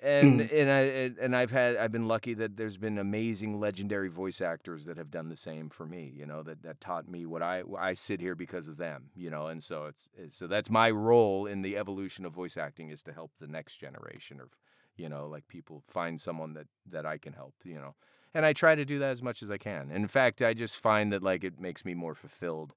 And 0.01 0.39
mm. 0.39 0.61
and 0.61 0.71
I 0.71 0.79
and- 0.81 1.17
and 1.17 1.35
I've 1.35 1.51
had 1.51 1.75
I've 1.75 1.91
been 1.91 2.07
lucky 2.07 2.33
that 2.35 2.55
there's 2.55 2.77
been 2.77 2.97
amazing 2.97 3.59
legendary 3.59 4.07
voice 4.07 4.39
actors 4.39 4.85
that 4.85 4.97
have 4.97 5.11
done 5.11 5.27
the 5.29 5.35
same 5.35 5.69
for 5.69 5.85
me, 5.85 6.13
you 6.15 6.25
know, 6.25 6.41
that 6.43 6.63
that 6.63 6.79
taught 6.79 7.09
me 7.09 7.25
what 7.25 7.41
I 7.41 7.63
I 7.77 7.93
sit 7.93 8.21
here 8.21 8.35
because 8.35 8.67
of 8.67 8.77
them, 8.77 9.09
you 9.15 9.29
know, 9.29 9.47
and 9.47 9.61
so 9.63 9.85
it's, 9.85 10.07
it's 10.17 10.37
so 10.37 10.47
that's 10.47 10.69
my 10.69 10.89
role 10.89 11.45
in 11.45 11.63
the 11.63 11.75
evolution 11.75 12.25
of 12.25 12.33
voice 12.33 12.55
acting 12.55 12.89
is 12.89 13.03
to 13.03 13.13
help 13.13 13.31
the 13.39 13.47
next 13.47 13.77
generation 13.77 14.39
of 14.39 14.55
you 14.95 15.09
know 15.09 15.27
like 15.27 15.47
people 15.47 15.83
find 15.87 16.21
someone 16.21 16.53
that 16.53 16.67
that 16.89 17.05
I 17.05 17.17
can 17.17 17.33
help, 17.33 17.55
you 17.65 17.75
know. 17.75 17.95
And 18.33 18.45
I 18.45 18.53
try 18.53 18.75
to 18.75 18.85
do 18.85 18.99
that 18.99 19.11
as 19.11 19.23
much 19.23 19.41
as 19.43 19.49
I 19.51 19.57
can. 19.57 19.89
And 19.89 20.03
In 20.03 20.07
fact, 20.07 20.41
I 20.41 20.53
just 20.53 20.77
find 20.77 21.11
that 21.11 21.23
like 21.23 21.43
it 21.43 21.59
makes 21.59 21.83
me 21.83 21.93
more 21.93 22.13
fulfilled. 22.15 22.73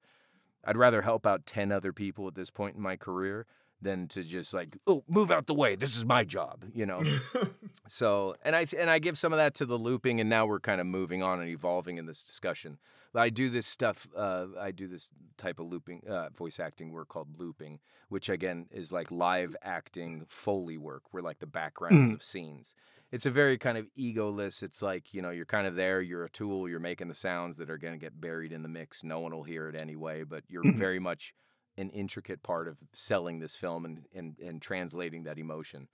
I'd 0.64 0.76
rather 0.76 1.02
help 1.02 1.26
out 1.26 1.46
10 1.46 1.72
other 1.72 1.92
people 1.92 2.28
at 2.28 2.34
this 2.34 2.50
point 2.50 2.76
in 2.76 2.82
my 2.82 2.96
career 2.96 3.46
than 3.82 4.06
to 4.08 4.22
just 4.22 4.54
like, 4.54 4.78
oh, 4.86 5.02
move 5.08 5.30
out 5.30 5.46
the 5.46 5.54
way. 5.54 5.74
This 5.74 5.96
is 5.96 6.04
my 6.04 6.24
job, 6.24 6.64
you 6.72 6.86
know. 6.86 7.02
so, 7.86 8.36
and 8.44 8.54
I 8.54 8.66
and 8.78 8.88
I 8.88 9.00
give 9.00 9.18
some 9.18 9.32
of 9.32 9.38
that 9.38 9.54
to 9.56 9.66
the 9.66 9.76
looping, 9.76 10.20
and 10.20 10.30
now 10.30 10.46
we're 10.46 10.60
kind 10.60 10.80
of 10.80 10.86
moving 10.86 11.22
on 11.22 11.40
and 11.40 11.50
evolving 11.50 11.98
in 11.98 12.06
this 12.06 12.22
discussion. 12.22 12.78
But 13.12 13.22
I 13.22 13.28
do 13.28 13.50
this 13.50 13.66
stuff. 13.66 14.08
Uh, 14.16 14.46
I 14.58 14.70
do 14.70 14.88
this 14.88 15.10
type 15.36 15.58
of 15.58 15.66
looping, 15.66 16.02
uh, 16.08 16.30
voice 16.30 16.58
acting 16.58 16.92
work 16.92 17.08
called 17.08 17.38
looping, 17.38 17.80
which 18.08 18.28
again 18.28 18.66
is 18.70 18.92
like 18.92 19.10
live 19.10 19.56
acting 19.62 20.24
foley 20.28 20.78
work. 20.78 21.02
We're 21.12 21.20
like 21.20 21.40
the 21.40 21.46
backgrounds 21.46 22.12
of 22.12 22.22
scenes. 22.22 22.74
It's 23.12 23.26
a 23.26 23.30
very 23.30 23.58
kind 23.58 23.76
of 23.78 23.86
egoless. 23.94 24.62
It's 24.62 24.82
like 24.82 25.12
you 25.14 25.22
know 25.22 25.30
you're 25.30 25.44
kind 25.46 25.66
of 25.66 25.76
there. 25.76 26.00
You're 26.00 26.24
a 26.24 26.30
tool. 26.30 26.68
You're 26.68 26.80
making 26.80 27.08
the 27.08 27.14
sounds 27.14 27.58
that 27.58 27.70
are 27.70 27.78
going 27.78 27.94
to 27.94 27.98
get 27.98 28.20
buried 28.20 28.52
in 28.52 28.62
the 28.62 28.68
mix. 28.68 29.04
No 29.04 29.20
one 29.20 29.32
will 29.34 29.44
hear 29.44 29.68
it 29.68 29.80
anyway. 29.80 30.24
But 30.24 30.44
you're 30.48 30.64
Mhm. 30.64 30.72
very 30.72 30.98
much 30.98 31.34
an 31.76 31.90
intricate 31.90 32.42
part 32.42 32.68
of 32.68 32.78
selling 32.94 33.38
this 33.38 33.54
film 33.56 33.84
and 33.84 34.06
and, 34.14 34.38
and 34.40 34.62
translating 34.62 35.24
that 35.24 35.38
emotion. 35.38 35.88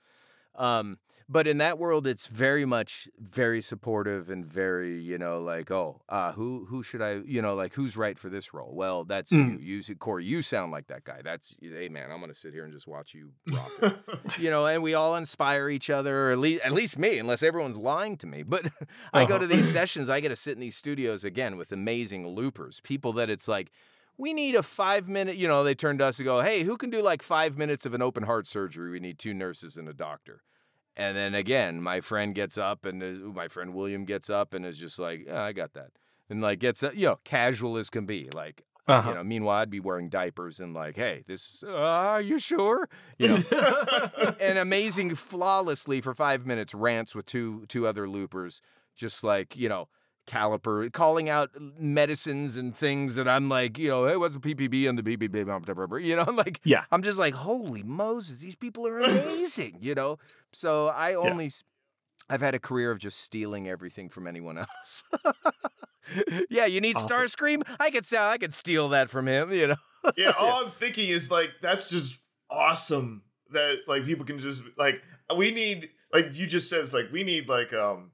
Um, 0.59 0.99
but 1.31 1.47
in 1.47 1.59
that 1.59 1.79
world, 1.79 2.07
it's 2.07 2.27
very 2.27 2.65
much 2.65 3.07
very 3.19 3.61
supportive 3.61 4.31
and 4.31 4.47
very, 4.47 4.99
you 5.03 5.19
know, 5.19 5.43
like, 5.43 5.71
oh, 5.71 6.01
uh, 6.09 6.33
who 6.33 6.65
who 6.71 6.83
should 6.83 7.03
I, 7.03 7.21
you 7.27 7.43
know, 7.43 7.55
like 7.55 7.75
who's 7.75 7.99
right 7.99 8.19
for 8.19 8.31
this 8.31 8.55
role? 8.55 8.75
Well, 8.75 9.05
that's 9.05 9.31
Mm. 9.31 9.61
you. 9.63 9.79
You, 9.87 9.95
Cory, 9.97 10.25
you 10.25 10.41
sound 10.41 10.73
like 10.73 10.87
that 10.87 11.05
guy. 11.05 11.21
That's 11.23 11.55
hey, 11.61 11.91
man, 11.91 12.11
I'm 12.11 12.21
gonna 12.21 12.35
sit 12.35 12.55
here 12.55 12.65
and 12.65 12.73
just 12.73 12.87
watch 12.87 13.13
you 13.13 13.33
rock 13.53 13.71
it. 13.83 13.99
you 14.39 14.49
know, 14.49 14.67
and 14.67 14.83
we 14.83 14.95
all 14.95 15.17
inspire 15.17 15.69
each 15.69 15.91
other, 15.91 16.29
or 16.29 16.31
at 16.31 16.39
least 16.39 16.63
at 16.65 16.73
least 16.73 16.99
me, 16.99 17.19
unless 17.19 17.43
everyone's 17.43 17.77
lying 17.77 18.17
to 18.17 18.27
me. 18.27 18.43
But 18.43 18.65
I 19.13 19.27
go 19.27 19.35
Uh-huh. 19.35 19.41
to 19.41 19.47
these 19.47 19.71
sessions, 19.71 20.09
I 20.09 20.21
get 20.21 20.31
to 20.31 20.37
sit 20.37 20.55
in 20.55 20.61
these 20.61 20.77
studios 20.79 21.25
again 21.25 21.59
with 21.59 21.73
amazing 21.73 22.27
loopers, 22.27 22.81
people 22.81 23.13
that 23.15 23.29
it's 23.31 23.47
like. 23.49 23.71
We 24.21 24.33
need 24.33 24.57
a 24.57 24.65
five 24.65 25.09
minute, 25.09 25.37
you 25.37 25.47
know, 25.47 25.63
they 25.63 25.77
turn 25.77 25.99
to 25.99 26.07
us 26.07 26.19
and 26.19 26.25
go, 26.25 26.41
Hey, 26.41 26.65
who 26.65 26.77
can 26.77 26.91
do 26.91 27.01
like 27.01 27.23
five 27.23 27.57
minutes 27.57 27.87
of 27.87 27.95
an 27.95 28.03
open 28.03 28.25
heart 28.25 28.49
surgery? 28.49 28.91
We 28.91 28.99
need 28.99 29.17
two 29.17 29.33
nurses 29.33 29.77
and 29.77 29.89
a 29.89 29.93
doctor. 29.95 30.43
And 30.99 31.17
then 31.17 31.35
again, 31.35 31.81
my 31.81 32.01
friend 32.03 32.35
gets 32.35 32.59
up 32.59 32.85
and 32.85 33.03
is, 33.03 33.21
my 33.21 33.47
friend 33.49 33.73
William 33.73 34.05
gets 34.05 34.29
up 34.29 34.53
and 34.53 34.67
is 34.67 34.77
just 34.77 34.99
like, 34.99 35.25
yeah, 35.27 35.43
I 35.43 35.53
got 35.53 35.73
that. 35.75 35.93
And 36.29 36.43
like 36.43 36.59
gets, 36.59 36.83
uh, 36.83 36.91
you 36.93 37.07
know, 37.07 37.21
casual 37.25 37.79
as 37.79 37.89
can 37.89 38.05
be. 38.05 38.29
Like, 38.35 38.65
Uh-huh. 38.89 39.09
you 39.11 39.15
know, 39.15 39.23
meanwhile, 39.25 39.59
I'd 39.63 39.71
be 39.71 39.81
wearing 39.81 40.09
diapers 40.09 40.59
and 40.61 40.75
like, 40.75 40.97
hey, 40.97 41.23
this 41.29 41.63
uh, 41.63 41.73
are 41.73 42.21
you 42.21 42.39
sure? 42.39 42.89
You 43.19 43.29
know, 43.29 44.35
and 44.41 44.59
amazing 44.59 45.15
flawlessly 45.15 46.01
for 46.01 46.15
five 46.15 46.45
minutes 46.47 46.75
rants 46.75 47.15
with 47.15 47.27
two 47.27 47.65
two 47.69 47.87
other 47.87 48.09
loopers, 48.09 48.61
just 48.97 49.23
like 49.23 49.57
you 49.57 49.69
know 49.69 49.89
caliper 50.29 50.93
calling 50.93 51.29
out 51.29 51.51
medicines 51.79 52.57
and 52.57 52.77
things 52.77 53.15
that 53.17 53.27
I'm 53.27 53.49
like, 53.49 53.79
you 53.79 53.89
know, 53.89 54.07
hey, 54.07 54.17
what's 54.17 54.37
the 54.37 54.41
PPB 54.41 54.89
and 54.89 54.99
the 54.99 55.03
blah," 55.03 55.97
You 55.99 56.17
know, 56.17 56.25
I'm 56.27 56.37
like, 56.45 56.61
Yeah. 56.65 56.85
I'm 56.93 57.03
just 57.03 57.19
like, 57.19 57.35
holy 57.35 57.83
Moses, 57.83 58.39
these 58.39 58.55
people 58.55 58.87
are 58.87 58.99
amazing, 59.01 59.79
you 59.81 59.95
know. 59.95 60.19
So 60.53 60.89
I 60.89 61.15
only, 61.15 61.51
I've 62.29 62.41
had 62.41 62.55
a 62.55 62.59
career 62.61 62.91
of 62.91 62.99
just 62.99 63.21
stealing 63.21 63.67
everything 63.69 64.09
from 64.09 64.27
anyone 64.27 64.59
else. 64.59 65.05
yeah, 66.51 66.67
you 66.67 66.81
need 66.81 66.97
Awesome. 66.97 67.09
Starscream? 67.09 67.63
I 67.81 67.91
could 67.91 68.07
sell, 68.07 68.31
I 68.31 68.39
could 68.39 68.55
steal 68.55 68.89
that 68.91 69.11
from 69.11 69.27
him, 69.27 69.51
you 69.53 69.69
know. 69.69 69.77
yeah, 70.17 70.33
all 70.39 70.65
I'm 70.65 70.71
thinking 70.71 71.09
is 71.11 71.31
like 71.31 71.51
that's 71.61 71.91
just 71.91 72.19
awesome 72.51 73.23
that 73.51 73.79
like 73.87 74.05
people 74.05 74.25
can 74.25 74.39
just 74.39 74.63
like 74.77 75.03
we 75.37 75.51
need 75.51 75.91
like 76.13 76.39
you 76.39 76.47
just 76.47 76.71
said 76.71 76.81
it's 76.81 76.95
like 76.95 77.11
we 77.13 77.25
need 77.25 77.49
like 77.49 77.73
um 77.73 78.11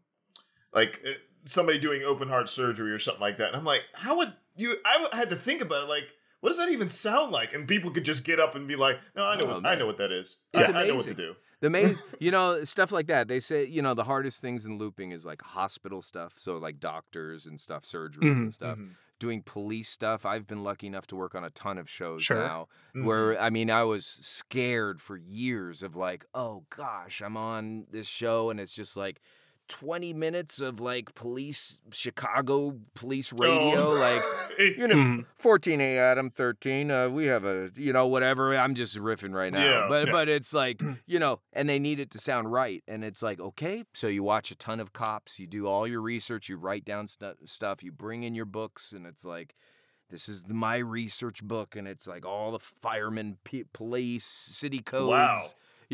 like 0.72 1.00
uh, 1.06 1.10
somebody 1.44 1.78
doing 1.78 2.02
open 2.02 2.28
heart 2.28 2.48
surgery 2.48 2.92
or 2.92 2.98
something 2.98 3.20
like 3.20 3.38
that. 3.38 3.48
And 3.48 3.56
I'm 3.56 3.64
like, 3.64 3.82
how 3.94 4.16
would 4.18 4.32
you? 4.56 4.76
I 4.84 5.08
had 5.12 5.30
to 5.30 5.36
think 5.36 5.60
about 5.60 5.84
it. 5.84 5.88
Like, 5.88 6.04
what 6.40 6.50
does 6.50 6.58
that 6.58 6.70
even 6.70 6.88
sound 6.88 7.32
like? 7.32 7.54
And 7.54 7.66
people 7.66 7.90
could 7.90 8.04
just 8.04 8.24
get 8.24 8.38
up 8.40 8.54
and 8.54 8.68
be 8.68 8.76
like, 8.76 8.98
no, 9.16 9.24
I 9.24 9.36
know, 9.36 9.42
Oh, 9.46 9.54
what, 9.56 9.66
I 9.66 9.74
know 9.74 9.86
what 9.86 9.98
that 9.98 10.12
is. 10.12 10.38
It's 10.52 10.68
I, 10.68 10.82
I 10.82 10.86
know 10.86 10.96
what 10.96 11.04
to 11.06 11.14
do. 11.14 11.34
The 11.60 11.70
maze, 11.70 12.02
you 12.20 12.30
know, 12.30 12.62
stuff 12.64 12.92
like 12.92 13.06
that. 13.06 13.28
They 13.28 13.40
say, 13.40 13.64
you 13.64 13.80
know, 13.80 13.94
the 13.94 14.04
hardest 14.04 14.40
things 14.40 14.66
in 14.66 14.76
looping 14.76 15.12
is 15.12 15.24
like 15.24 15.40
hospital 15.42 16.02
stuff. 16.02 16.34
So 16.36 16.58
like 16.58 16.80
doctors 16.80 17.46
and 17.46 17.58
stuff, 17.58 17.84
surgeries 17.84 18.18
Mhm, 18.34 18.38
and 18.38 18.52
stuff. 18.54 18.76
Mhm. 18.78 18.90
Doing 19.20 19.42
police 19.42 19.88
stuff. 19.88 20.26
I've 20.26 20.46
been 20.46 20.64
lucky 20.64 20.86
enough 20.88 21.06
to 21.06 21.16
work 21.16 21.34
on 21.34 21.44
a 21.44 21.50
ton 21.50 21.78
of 21.78 21.88
shows 21.88 22.22
Sure. 22.22 22.36
now 22.38 22.68
Mhm. 22.94 23.04
where 23.04 23.40
I 23.40 23.48
mean 23.48 23.70
I 23.70 23.84
was 23.84 24.04
scared 24.20 25.00
for 25.00 25.16
years 25.16 25.82
of 25.82 25.96
like, 25.96 26.26
oh 26.34 26.66
gosh, 26.68 27.22
I'm 27.22 27.36
on 27.36 27.86
this 27.90 28.08
show 28.08 28.50
and 28.50 28.60
it's 28.60 28.74
just 28.74 28.96
like 28.96 29.20
20 29.68 30.12
minutes 30.12 30.60
of 30.60 30.78
like 30.80 31.14
police 31.14 31.80
Chicago 31.90 32.78
police 32.94 33.32
radio 33.32 33.80
Oh. 33.80 33.92
like 33.94 34.22
you 34.78 34.86
know, 34.86 34.94
Mhm. 34.96 35.26
14A 35.42 35.96
Adam 35.98 36.30
13 36.30 36.90
uh, 36.90 37.08
we 37.08 37.26
have 37.26 37.44
a 37.44 37.70
you 37.76 37.92
know 37.92 38.06
whatever 38.06 38.54
I'm 38.56 38.74
just 38.74 38.96
riffing 38.96 39.32
right 39.34 39.52
now 39.52 39.64
Yeah, 39.64 39.86
but 39.88 40.06
yeah. 40.06 40.12
but 40.12 40.28
it's 40.28 40.52
like 40.52 40.78
Mm. 40.78 40.98
you 41.06 41.18
know 41.18 41.40
and 41.52 41.68
they 41.68 41.78
need 41.78 41.98
it 41.98 42.10
to 42.12 42.18
sound 42.18 42.52
right 42.52 42.82
and 42.86 43.02
it's 43.04 43.22
like 43.22 43.40
okay 43.40 43.84
so 43.94 44.06
you 44.06 44.22
watch 44.22 44.50
a 44.50 44.54
ton 44.56 44.80
of 44.80 44.92
cops 44.92 45.38
you 45.38 45.46
do 45.46 45.66
all 45.66 45.86
your 45.86 46.00
research 46.02 46.48
you 46.48 46.56
write 46.56 46.84
down 46.84 47.06
stu- 47.06 47.34
stuff 47.46 47.82
you 47.82 47.90
bring 47.90 48.22
in 48.22 48.34
your 48.34 48.44
books 48.46 48.92
and 48.92 49.06
it's 49.06 49.24
like 49.24 49.54
this 50.10 50.28
is 50.28 50.44
my 50.46 50.76
research 50.76 51.42
book 51.42 51.74
and 51.74 51.88
it's 51.88 52.06
like 52.06 52.26
all 52.26 52.50
the 52.52 52.58
firemen 52.58 53.38
p- 53.44 53.64
police 53.72 54.24
city 54.26 54.80
codes 54.80 55.08
Wow. 55.10 55.42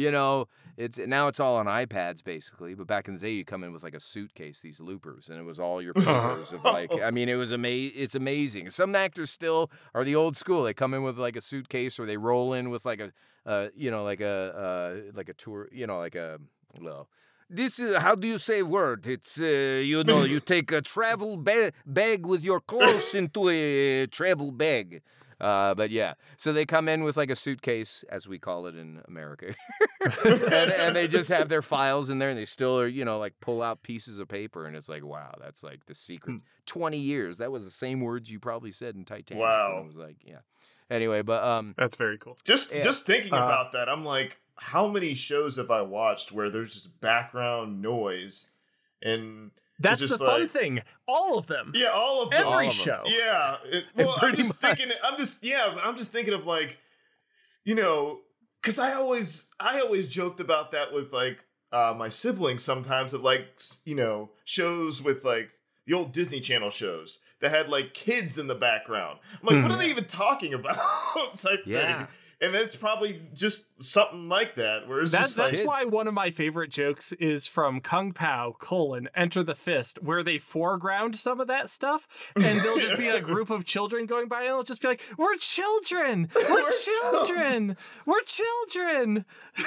You 0.01 0.11
know 0.11 0.47
it's 0.77 0.99
now 0.99 1.29
it's 1.29 1.39
all 1.39 1.57
on 1.57 1.67
ipads 1.67 2.25
basically 2.25 2.75
but 2.75 2.87
back 2.87 3.07
in 3.07 3.15
the 3.15 3.21
day 3.21 3.33
you 3.33 3.45
come 3.45 3.63
in 3.65 3.73
with 3.73 3.83
like 3.83 3.95
a 3.95 4.01
suitcase 4.01 4.61
these 4.61 4.81
loopers 4.81 5.29
and 5.29 5.39
it 5.39 5.45
was 5.45 5.61
all 5.61 5.83
your 5.83 5.93
papers 5.95 6.53
of 6.53 6.65
like 6.65 6.91
i 7.09 7.11
mean 7.11 7.29
it 7.29 7.35
was 7.35 7.53
ama- 7.53 7.69
it's 8.03 8.15
amazing. 8.15 8.71
Some 8.71 8.95
actors 8.95 9.31
still 9.31 9.71
are 9.95 10.05
the 10.05 10.15
old 10.15 10.37
school. 10.37 10.63
They 10.65 10.75
come 10.75 10.95
in 10.95 11.03
with 11.03 11.19
like 11.19 11.37
a 11.37 11.41
suitcase 11.41 11.99
or 12.01 12.07
they 12.07 12.17
roll 12.17 12.53
in 12.59 12.71
with 12.71 12.85
like 12.85 13.01
a 13.01 13.13
uh, 13.47 13.69
you 13.75 13.91
know 13.91 14.05
like 14.05 14.21
a 14.21 14.37
uh, 14.67 15.13
like 15.19 15.29
a 15.29 15.35
tour 15.35 15.69
you 15.73 15.87
know 15.87 15.99
like 15.99 16.15
a 16.15 16.39
well 16.81 17.09
this 17.49 17.79
is 17.79 17.97
how 17.97 18.15
do 18.15 18.27
you 18.29 18.39
say 18.39 18.63
word? 18.63 19.07
It's 19.07 19.41
uh, 19.41 19.45
you 19.93 20.05
know 20.05 20.23
you 20.25 20.41
take 20.41 20.71
a 20.73 20.81
travel 20.81 21.37
ba- 21.37 21.73
bag 21.85 22.25
with 22.25 22.43
your 22.45 22.61
clothes 22.61 23.15
into 23.15 23.49
a 23.49 24.07
travel 24.07 24.53
bag 24.53 25.03
uh, 25.41 25.75
but 25.75 25.91
yeah, 25.91 26.15
so 26.37 26.53
they 26.53 26.67
come 26.67 26.89
in 26.89 27.03
with 27.03 27.17
like 27.17 27.31
a 27.31 27.37
suitcase, 27.37 28.05
as 28.11 28.29
we 28.29 28.39
call 28.39 28.67
it 28.67 28.77
in 28.77 29.01
America, 29.09 29.55
and, 30.25 30.71
and 30.73 30.97
they 30.97 31.09
just 31.09 31.29
have 31.29 31.49
their 31.49 31.63
files 31.63 32.11
in 32.11 32.19
there, 32.19 32.31
and 32.31 32.39
they 32.39 32.45
still 32.45 32.79
are, 32.79 32.87
you 32.87 33.05
know, 33.05 33.19
like 33.19 33.35
pull 33.41 33.63
out 33.63 33.83
pieces 33.83 34.19
of 34.19 34.29
paper, 34.29 34.67
and 34.67 34.77
it's 34.77 34.89
like, 34.89 35.05
wow, 35.05 35.35
that's 35.41 35.63
like 35.63 35.87
the 35.87 35.95
secret. 35.95 36.41
Twenty 36.67 36.99
years, 36.99 37.39
that 37.39 37.51
was 37.51 37.65
the 37.65 37.71
same 37.71 38.01
words 38.01 38.31
you 38.31 38.39
probably 38.39 38.73
said 38.73 38.95
in 38.95 39.05
Titanic. 39.05 39.41
Wow. 39.43 39.73
and 39.77 39.85
it 39.85 39.87
was 39.87 39.97
like, 39.97 40.17
yeah. 40.25 40.39
Anyway, 40.91 41.23
but 41.23 41.43
um, 41.45 41.75
That's 41.79 41.97
very 41.97 42.19
cool. 42.19 42.37
Just 42.45 42.75
Yeah. 42.75 42.81
just 42.83 43.07
thinking 43.07 43.33
Uh, 43.33 43.39
about 43.39 43.73
that, 43.73 43.89
I'm 43.89 44.05
like, 44.05 44.39
how 44.57 44.89
many 44.89 45.15
shows 45.15 45.57
have 45.57 45.71
I 45.71 45.83
watched 45.83 46.33
where 46.33 46.51
there's 46.51 46.75
just 46.75 47.01
background 47.01 47.81
noise 47.81 48.49
and 49.03 49.53
That's 49.81 50.01
just 50.01 50.19
the 50.19 50.25
fun 50.27 50.43
like- 50.43 50.51
thing. 50.51 50.83
All 51.09 51.39
of 51.39 51.47
them. 51.47 51.73
yeah, 51.75 51.89
all 51.89 52.23
of 52.23 52.31
them. 52.31 52.39
Every 52.47 52.67
of 52.69 52.73
'em. 52.73 52.79
show. 52.79 53.03
Yeah. 53.07 53.57
It, 53.65 53.85
well, 53.97 54.17
I'm 54.21 54.37
just 54.37 54.63
much. 54.63 54.77
thinking. 54.79 54.97
I'm 55.03 55.17
just 55.19 55.43
yeah. 55.43 55.75
I'm 55.83 55.97
just 55.97 56.13
thinking 56.13 56.35
of 56.35 56.47
like, 56.47 56.79
you 57.65 57.75
know, 57.75 58.21
because 58.63 58.79
I 58.79 58.93
always 58.95 59.49
I 59.59 59.81
always 59.81 60.09
joked 60.09 60.41
about 60.41 60.71
that 60.73 60.93
with 60.93 61.13
like 61.13 61.39
uh, 61.73 61.95
my 61.97 62.09
siblings 62.09 62.63
sometimes 62.65 63.13
of 63.15 63.23
like 63.23 63.47
you 63.85 63.95
know 63.95 64.31
shows 64.45 65.03
with 65.03 65.25
like 65.25 65.51
the 65.87 65.95
old 65.95 66.13
Disney 66.13 66.41
Channel 66.41 66.71
shows 66.71 67.19
that 67.41 67.51
had 67.51 67.69
like 67.71 67.95
kids 67.95 68.37
in 68.39 68.47
the 68.49 68.55
background. 68.55 69.19
I'm 69.41 69.55
like, 69.57 69.63
what 69.65 69.73
are 69.73 69.79
they 69.79 69.89
even 69.91 70.05
talking 70.05 70.53
about? 70.53 70.77
type 71.39 71.63
Yeah. 71.65 71.99
thing. 71.99 72.09
And 72.43 72.55
it's 72.55 72.75
probably 72.75 73.21
just 73.35 73.83
something 73.83 74.29
like 74.31 74.55
that, 74.55 74.89
where 74.89 75.03
it's 75.03 75.13
That, 75.13 75.23
just 75.23 75.37
that's 75.37 75.57
kids. 75.59 75.67
why 75.67 75.85
one 75.85 76.09
of 76.09 76.15
my 76.15 76.31
favorite 76.31 76.71
jokes 76.71 77.13
is 77.13 77.47
from 77.47 77.81
Kung 77.83 78.13
Pow 78.13 78.57
colon 78.59 79.11
Enter 79.15 79.43
the 79.43 79.55
Fist, 79.55 80.03
where 80.03 80.23
they 80.23 80.39
foreground 80.39 81.17
some 81.17 81.39
of 81.39 81.49
that 81.49 81.69
stuff, 81.69 82.09
and 82.37 82.61
there'll 82.61 82.79
just 82.81 82.97
be 82.97 83.09
a 83.09 83.21
group 83.33 83.51
of 83.51 83.67
children 83.67 84.07
going 84.07 84.27
by, 84.29 84.41
and 84.41 84.49
it'll 84.49 84.63
just 84.63 84.81
be 84.81 84.89
like, 84.89 85.03
"We're 85.19 85.37
children, 85.37 86.31
we're, 86.35 86.63
We're 86.63 86.71
children, 86.71 87.77
we're 88.07 88.23
children," 88.23 89.27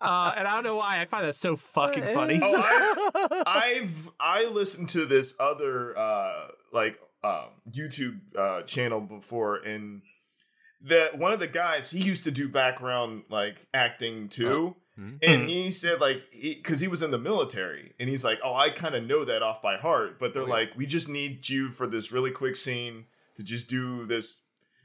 uh, 0.00 0.32
and 0.36 0.48
I 0.48 0.54
don't 0.54 0.64
know 0.64 0.76
why 0.76 1.00
I 1.00 1.04
find 1.04 1.26
that 1.26 1.34
so 1.34 1.54
fucking 1.56 2.02
funny. 2.14 2.40
Oh, 2.42 3.42
I've, 3.46 3.46
I've 3.46 4.10
I 4.18 4.44
listened 4.46 4.88
to 4.90 5.06
this 5.06 5.34
other 5.38 5.96
uh 5.96 6.48
like 6.72 6.98
um 7.22 7.50
YouTube 7.70 8.18
uh 8.36 8.62
channel 8.62 9.00
before 9.00 9.56
and 9.56 10.02
the 10.80 11.10
one 11.14 11.32
of 11.32 11.40
the 11.40 11.46
guys 11.48 11.90
he 11.90 12.00
used 12.00 12.24
to 12.24 12.30
do 12.30 12.48
background 12.48 13.24
like 13.28 13.66
acting 13.74 14.28
too. 14.28 14.76
Mhm. 14.98 15.18
And 15.22 15.42
Mhm. 15.42 15.46
he 15.48 15.70
said 15.70 16.00
like 16.00 16.22
because 16.32 16.80
he, 16.80 16.88
was 16.88 17.02
in 17.02 17.10
the 17.10 17.18
military 17.18 17.94
and 18.00 18.08
he's 18.08 18.24
like, 18.24 18.38
Oh, 18.44 18.54
I 18.54 18.70
kind 18.70 18.94
of 18.94 19.04
know 19.04 19.24
that 19.24 19.42
off 19.42 19.60
by 19.62 19.76
heart, 19.76 20.18
but 20.18 20.34
they're 20.34 20.42
Oh, 20.42 20.46
yeah. 20.46 20.52
like, 20.52 20.76
We 20.76 20.86
just 20.86 21.08
need 21.08 21.48
you 21.48 21.70
for 21.70 21.86
this 21.86 22.10
really 22.12 22.30
quick 22.30 22.56
scene 22.56 23.06
to 23.36 23.42
just 23.42 23.68
do 23.68 24.06
this 24.06 24.40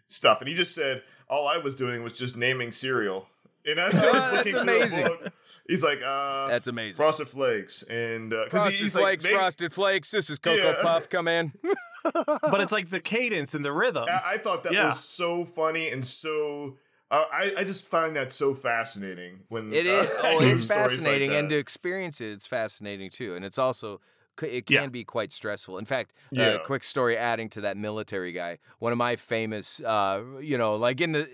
stuff. 0.07 0.39
And 0.39 0.47
he 0.47 0.53
just 0.55 0.73
said, 0.75 1.03
All 1.29 1.47
I 1.47 1.57
was 1.57 1.73
doing 1.75 2.03
was 2.03 2.13
just 2.13 2.37
naming 2.37 2.71
cereal. 2.71 3.27
And 3.65 3.79
I 3.79 3.85
was 3.85 3.93
That's 4.01 4.33
looking 4.33 4.51
through 4.53 4.59
a 4.61 4.63
amazing. 4.63 5.17
Book. 5.65 5.71
He's 5.71 5.83
like, 5.83 5.99
uh 6.03 6.47
That's 6.47 6.67
amazing. 6.67 6.95
Frosted 6.97 7.27
Flakes 7.29 7.83
and 7.83 8.29
because 8.29 8.51
Frosted 8.51 8.73
he's 8.73 8.93
Flakes, 8.93 9.23
like 9.23 9.23
makes- 9.23 9.35
Frosted 9.43 9.73
Flakes. 9.73 10.11
This 10.11 10.29
is 10.29 10.39
Cocoa 10.39 10.71
Yeah. 10.77 10.81
Puff. 10.81 11.09
Come 11.09 11.27
in. 11.27 11.53
But 12.03 12.59
it's 12.59 12.73
like 12.73 12.89
the 12.89 12.99
cadence 12.99 13.53
and 13.53 13.63
the 13.63 13.71
rhythm. 13.71 14.03
I, 14.09 14.33
I 14.33 14.37
thought 14.37 14.63
that 14.65 14.73
Yeah. 14.73 14.87
was 14.87 14.99
so 14.99 15.45
funny 15.45 15.89
and 15.89 16.05
so. 16.05 16.77
Uh, 17.09 17.25
I 17.31 17.53
I 17.59 17.63
just 17.63 17.87
find 17.87 18.15
that 18.17 18.33
so 18.33 18.53
fascinating 18.55 19.41
when 19.47 19.71
It 19.71 19.85
uh, 19.87 20.05
Oh, 20.23 20.39
it's 20.41 20.63
stories 20.63 20.69
like 20.69 20.79
fascinating, 20.79 21.31
and 21.33 21.47
to 21.49 21.55
experience 21.57 22.19
it, 22.19 22.31
it's 22.31 22.45
fascinating 22.47 23.09
too. 23.09 23.35
And 23.35 23.45
it's 23.45 23.57
also 23.57 24.01
it 24.41 24.65
can 24.65 24.73
Yeah. 24.75 24.87
be 24.87 25.03
quite 25.05 25.31
stressful. 25.31 25.77
In 25.77 25.85
fact, 25.85 26.11
a 26.33 26.35
Yeah. 26.35 26.57
quick 26.57 26.83
story 26.83 27.15
adding 27.15 27.49
to 27.51 27.61
that 27.61 27.77
military 27.77 28.31
guy. 28.33 28.57
One 28.79 28.91
of 28.91 28.97
my 28.97 29.15
famous, 29.15 29.79
uh, 29.81 30.23
you 30.41 30.57
know, 30.57 30.75
like 30.75 30.99
in 31.01 31.11
the. 31.13 31.29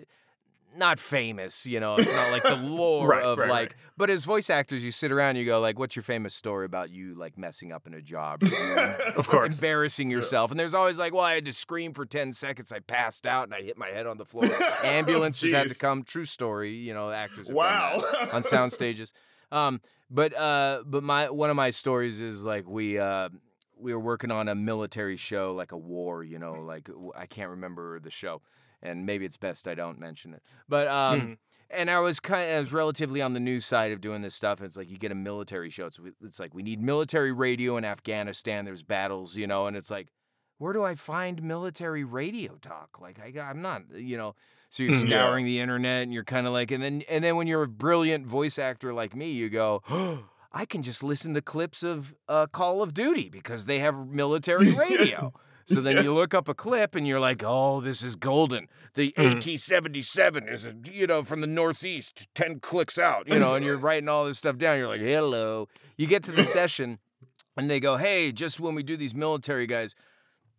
Not 0.78 1.00
famous, 1.00 1.66
you 1.66 1.80
know. 1.80 1.96
It's 1.98 2.14
not 2.14 2.32
like 2.32 2.44
the 2.44 2.56
lore 2.64 3.08
Right, 3.08 3.24
of 3.24 3.38
right, 3.40 3.50
like, 3.50 3.70
right. 3.72 3.78
but 3.98 4.10
as 4.10 4.24
voice 4.24 4.50
actors, 4.50 4.84
you 4.84 4.92
sit 4.92 5.12
around, 5.12 5.32
and 5.32 5.40
you 5.40 5.46
go 5.46 5.60
like, 5.60 5.80
"What's 5.80 5.96
your 5.96 6.04
famous 6.04 6.36
story 6.36 6.66
about 6.66 6.90
you 6.92 7.16
like 7.16 7.38
messing 7.38 7.72
up 7.72 7.88
in 7.88 7.94
a 7.96 8.02
job, 8.02 8.44
of 9.16 9.28
course. 9.28 9.56
embarrassing 9.58 10.10
yourself?" 10.12 10.52
And 10.52 10.60
there's 10.60 10.74
always 10.76 11.00
like, 11.00 11.14
"Well, 11.14 11.24
I 11.24 11.34
had 11.36 11.46
to 11.46 11.54
scream 11.54 11.94
for 11.94 12.06
ten 12.06 12.32
seconds. 12.32 12.72
I 12.72 12.80
passed 12.80 13.26
out 13.26 13.46
and 13.46 13.54
I 13.56 13.62
hit 13.62 13.78
my 13.78 13.88
head 13.90 14.06
on 14.08 14.18
the 14.18 14.26
floor. 14.26 14.46
Ambulances 14.84 15.52
had 15.52 15.68
to 15.70 15.76
come. 15.76 16.04
True 16.04 16.26
story. 16.26 16.76
You 16.76 16.94
know, 16.94 17.10
actors 17.12 17.50
Wow. 17.50 18.02
on 18.32 18.44
sound 18.44 18.72
stages. 18.72 19.12
Um, 19.52 19.82
but 20.12 20.36
uh, 20.38 20.84
but 20.86 21.04
my 21.04 21.30
one 21.30 21.50
of 21.50 21.56
my 21.56 21.72
stories 21.72 22.22
is 22.22 22.46
like 22.46 22.68
we 22.68 23.00
uh, 23.00 23.30
we 23.78 23.94
were 23.94 24.00
working 24.00 24.30
on 24.32 24.48
a 24.48 24.56
military 24.56 25.18
show, 25.18 25.54
like 25.56 25.72
a 25.72 25.78
war. 25.78 26.24
You 26.24 26.38
know, 26.40 26.54
like 26.62 26.90
I 27.18 27.26
can't 27.26 27.50
remember 27.50 28.00
the 28.00 28.12
show, 28.12 28.42
and 28.82 29.06
maybe 29.06 29.26
it's 29.26 29.38
best 29.38 29.68
I 29.68 29.76
don't 29.76 30.00
mention 30.00 30.34
it. 30.34 30.42
But 30.68 30.88
um. 30.88 31.20
Hmm. 31.22 31.34
And 31.72 31.92
I 31.92 32.00
was 32.00 32.20
kind 32.20 32.50
of, 32.50 32.56
I 32.56 32.60
was 32.60 32.74
relatively 32.74 33.22
on 33.22 33.34
the 33.34 33.40
news 33.40 33.64
side 33.64 33.92
of 33.92 34.02
doing 34.02 34.24
this 34.24 34.34
stuff. 34.34 34.60
It's 34.60 34.76
like 34.76 34.90
you 34.90 34.98
get 34.98 35.12
a 35.12 35.16
military 35.16 35.70
show. 35.70 35.86
It's, 35.86 36.00
it's 36.24 36.40
like 36.40 36.56
we 36.56 36.64
need 36.64 36.82
military 36.82 37.32
radio 37.32 37.78
in 37.78 37.86
Afghanistan. 37.86 38.66
There's 38.66 38.82
battles, 38.82 39.38
you 39.38 39.46
know, 39.46 39.68
and 39.68 39.78
it's 39.78 39.92
like, 39.92 40.08
where 40.58 40.74
do 40.74 40.84
I 40.84 40.96
find 40.96 41.44
military 41.44 42.04
radio 42.04 42.56
talk? 42.60 43.00
Like 43.00 43.20
I, 43.20 43.40
I'm 43.40 43.62
not, 43.62 43.84
you 43.96 44.18
know. 44.18 44.34
So 44.72 44.82
you're 44.82 44.94
Mm. 44.94 45.04
Yeah. 45.04 45.08
scouring 45.10 45.46
the 45.46 45.60
internet, 45.60 46.02
and 46.02 46.12
you're 46.12 46.24
kind 46.24 46.48
of 46.48 46.54
like, 46.54 46.72
and 46.72 46.82
then 46.84 47.04
and 47.08 47.24
then 47.24 47.36
when 47.36 47.46
you're 47.46 47.62
a 47.62 47.68
brilliant 47.68 48.26
voice 48.26 48.58
actor 48.58 48.92
like 48.92 49.16
me, 49.16 49.30
you 49.32 49.48
go, 49.52 49.84
I 50.52 50.66
can 50.66 50.82
just 50.82 51.04
listen 51.04 51.36
to 51.36 51.42
clips 51.44 51.84
of 51.84 52.16
uh, 52.28 52.48
Call 52.48 52.82
of 52.82 52.96
Duty 52.96 53.30
because 53.30 53.68
they 53.68 53.78
have 53.78 54.08
military 54.08 54.72
radio. 54.74 55.34
So 55.70 55.82
then 55.82 56.04
you 56.04 56.14
look 56.14 56.34
up 56.34 56.48
a 56.50 56.54
clip 56.56 56.96
and 56.96 57.08
you're 57.08 57.20
like, 57.20 57.44
oh, 57.46 57.80
this 57.80 58.02
is 58.02 58.16
golden. 58.16 58.68
The 58.96 59.14
Mhm. 59.18 59.38
AT-77 59.38 60.52
is, 60.52 60.74
you 60.92 61.06
know, 61.08 61.24
from 61.24 61.42
the 61.42 61.48
Northeast, 61.48 62.28
10 62.34 62.60
clicks 62.60 62.98
out, 62.98 63.28
you 63.28 63.38
know, 63.40 63.54
and 63.56 63.64
you're 63.64 63.78
writing 63.78 64.10
all 64.10 64.26
this 64.26 64.40
stuff 64.40 64.58
down. 64.58 64.80
You're 64.80 64.88
like, 64.88 65.02
hello. 65.02 65.68
You 65.96 66.08
get 66.08 66.24
to 66.24 66.32
the 66.32 66.44
session 66.44 66.98
and 67.56 67.70
they 67.70 67.80
go, 67.80 67.98
hey, 67.98 68.32
just 68.32 68.60
when 68.60 68.74
we 68.74 68.84
do 68.84 68.98
these 68.98 69.14
military 69.14 69.68
guys, 69.68 69.94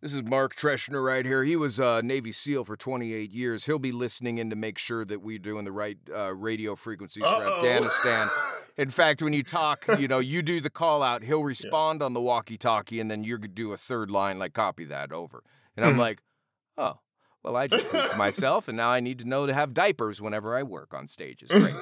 this 0.01 0.13
is 0.13 0.23
Mark 0.23 0.55
Treschner 0.55 1.03
right 1.05 1.25
here. 1.25 1.43
He 1.43 1.55
was 1.55 1.77
a 1.77 2.01
Navy 2.01 2.31
SEAL 2.31 2.63
for 2.65 2.75
28 2.75 3.31
years. 3.31 3.65
He'll 3.65 3.77
be 3.79 3.91
listening 3.91 4.37
in 4.39 4.49
to 4.49 4.55
make 4.55 4.77
sure 4.79 5.05
that 5.05 5.21
we're 5.21 5.37
doing 5.37 5.65
the 5.65 5.71
right 5.71 5.97
uh, 6.11 6.33
radio 6.33 6.75
frequencies 6.75 7.23
for 7.23 7.29
Uh-oh. 7.29 7.57
Afghanistan. 7.57 8.29
In 8.77 8.89
fact, 8.89 9.21
when 9.21 9.33
you 9.33 9.43
talk, 9.43 9.85
you 9.99 10.07
know, 10.07 10.19
you 10.19 10.41
do 10.41 10.61
the 10.61 10.69
call 10.69 11.03
out, 11.03 11.23
he'll 11.23 11.43
respond 11.43 12.01
on 12.01 12.13
the 12.13 12.21
walkie 12.21 12.57
talkie, 12.57 12.99
and 12.99 13.09
then 13.11 13.23
you 13.23 13.37
could 13.37 13.55
do 13.55 13.71
a 13.73 13.77
third 13.77 14.09
line, 14.11 14.39
like 14.39 14.53
copy 14.53 14.85
that 14.85 15.11
over. 15.11 15.43
And 15.75 15.85
I'm 15.85 15.95
Mhm. 15.95 15.99
like, 15.99 16.19
oh, 16.77 16.99
well, 17.43 17.55
I 17.57 17.65
just 17.67 17.89
to 17.89 18.15
myself, 18.17 18.67
and 18.67 18.77
now 18.77 18.89
I 18.91 18.99
need 18.99 19.17
to 19.19 19.25
know 19.27 19.47
to 19.47 19.53
have 19.53 19.73
diapers 19.73 20.21
whenever 20.21 20.55
I 20.55 20.61
work 20.61 20.93
on 20.93 21.07
stages. 21.07 21.49
Great. 21.49 21.73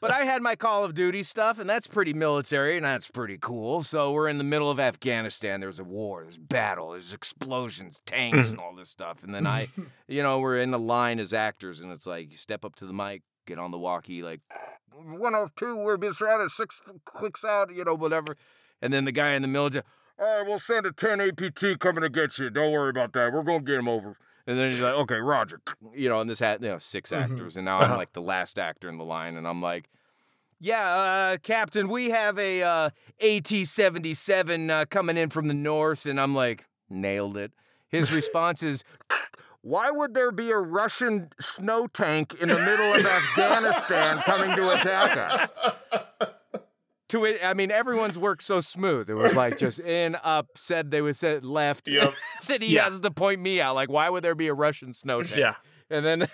but 0.00 0.10
I 0.10 0.24
had 0.24 0.42
my 0.42 0.56
Call 0.56 0.84
of 0.84 0.94
Duty 0.94 1.22
stuff, 1.22 1.60
and 1.60 1.70
that's 1.70 1.86
pretty 1.86 2.12
military, 2.12 2.76
and 2.76 2.84
that's 2.84 3.08
pretty 3.08 3.38
cool. 3.40 3.84
So 3.84 4.10
we're 4.10 4.26
in 4.28 4.38
the 4.38 4.42
middle 4.44 4.68
of 4.68 4.80
Afghanistan. 4.80 5.60
There's 5.60 5.78
a 5.78 5.84
war, 5.84 6.22
there's 6.24 6.38
battle, 6.38 6.90
there's 6.90 7.12
explosions, 7.12 8.00
tanks, 8.04 8.50
and 8.50 8.58
all 8.58 8.74
this 8.74 8.90
stuff. 8.90 9.22
And 9.22 9.32
then 9.32 9.46
I, 9.46 9.68
you 10.08 10.24
know, 10.24 10.40
we're 10.40 10.58
in 10.58 10.72
the 10.72 10.78
line 10.78 11.20
as 11.20 11.32
actors, 11.32 11.80
and 11.80 11.92
it's 11.92 12.06
like 12.06 12.30
you 12.32 12.36
step 12.36 12.64
up 12.64 12.74
to 12.76 12.86
the 12.86 12.92
mic, 12.92 13.22
get 13.46 13.60
on 13.60 13.70
the 13.70 13.78
walkie, 13.78 14.24
like 14.24 14.40
one 15.04 15.34
of 15.34 15.54
two, 15.56 15.76
we're 15.76 15.96
being 15.96 16.12
surrounded, 16.12 16.50
six 16.50 16.76
clicks 17.04 17.44
out, 17.44 17.74
you 17.74 17.84
know, 17.84 17.94
whatever. 17.94 18.36
And 18.82 18.92
then 18.92 19.04
the 19.04 19.12
guy 19.12 19.32
in 19.34 19.42
the 19.42 19.48
military, 19.48 19.84
all 20.18 20.26
right, 20.38 20.46
we'll 20.46 20.58
send 20.58 20.86
a 20.86 20.92
10 20.92 21.20
APT 21.20 21.78
coming 21.80 22.02
to 22.02 22.08
get 22.08 22.38
you. 22.38 22.50
Don't 22.50 22.72
worry 22.72 22.90
about 22.90 23.12
that. 23.12 23.32
We're 23.32 23.42
going 23.42 23.64
to 23.64 23.70
get 23.70 23.78
him 23.78 23.88
over. 23.88 24.16
And 24.46 24.58
then 24.58 24.70
he's 24.72 24.80
like, 24.80 24.94
okay, 24.94 25.16
Roger. 25.20 25.60
You 25.94 26.08
know, 26.08 26.20
and 26.20 26.28
this 26.30 26.38
had, 26.38 26.62
you 26.62 26.68
know, 26.68 26.78
6 26.78 27.10
Mhm. 27.10 27.16
actors. 27.16 27.56
And 27.56 27.64
now 27.64 27.78
I'm 27.78 27.84
Uh-huh. 27.90 27.96
like 27.96 28.12
the 28.12 28.20
last 28.22 28.58
actor 28.58 28.88
in 28.88 28.98
the 28.98 29.04
line. 29.04 29.36
And 29.36 29.46
I'm 29.48 29.60
like, 29.62 29.88
yeah, 30.60 30.82
uh, 31.32 31.36
Captain, 31.38 31.88
we 31.88 32.10
have 32.10 32.38
a 32.38 32.62
uh, 32.62 32.90
AT 33.20 33.48
77 33.64 34.70
uh, 34.70 34.84
coming 34.90 35.16
in 35.16 35.30
from 35.30 35.48
the 35.48 35.54
north. 35.54 36.04
And 36.06 36.20
I'm 36.20 36.34
like, 36.34 36.66
nailed 36.90 37.36
it. 37.36 37.52
His 37.88 38.12
response 38.18 38.62
is, 38.62 38.84
why 39.68 39.90
would 39.90 40.14
there 40.14 40.32
be 40.32 40.50
a 40.50 40.56
Russian 40.58 41.30
snow 41.40 41.86
tank 41.86 42.34
in 42.40 42.48
the 42.48 42.58
middle 42.58 42.94
of 42.94 43.04
Afghanistan 43.04 44.18
coming 44.24 44.56
to 44.56 44.70
attack 44.78 45.16
us? 45.16 45.50
To 47.10 47.24
it, 47.24 47.40
I 47.42 47.54
mean, 47.54 47.70
everyone's 47.70 48.18
worked 48.18 48.42
so 48.42 48.60
smooth. 48.60 49.08
It 49.08 49.14
was 49.14 49.34
like 49.34 49.56
just 49.56 49.80
in, 49.80 50.14
up, 50.22 50.46
said 50.58 50.90
they 50.90 51.00
would 51.00 51.16
said 51.16 51.42
left. 51.42 51.88
Yep. 51.88 52.12
that 52.48 52.60
he 52.60 52.74
Yeah. 52.74 52.84
has 52.84 53.00
to 53.00 53.10
point 53.10 53.40
me 53.40 53.62
out. 53.62 53.74
Like, 53.74 53.88
why 53.88 54.10
would 54.10 54.22
there 54.22 54.34
be 54.34 54.48
a 54.48 54.52
Russian 54.52 54.92
snow 54.92 55.22
tank? 55.22 55.38
Yeah. 55.40 55.54
And 55.88 56.04
then 56.04 56.20
And 56.20 56.28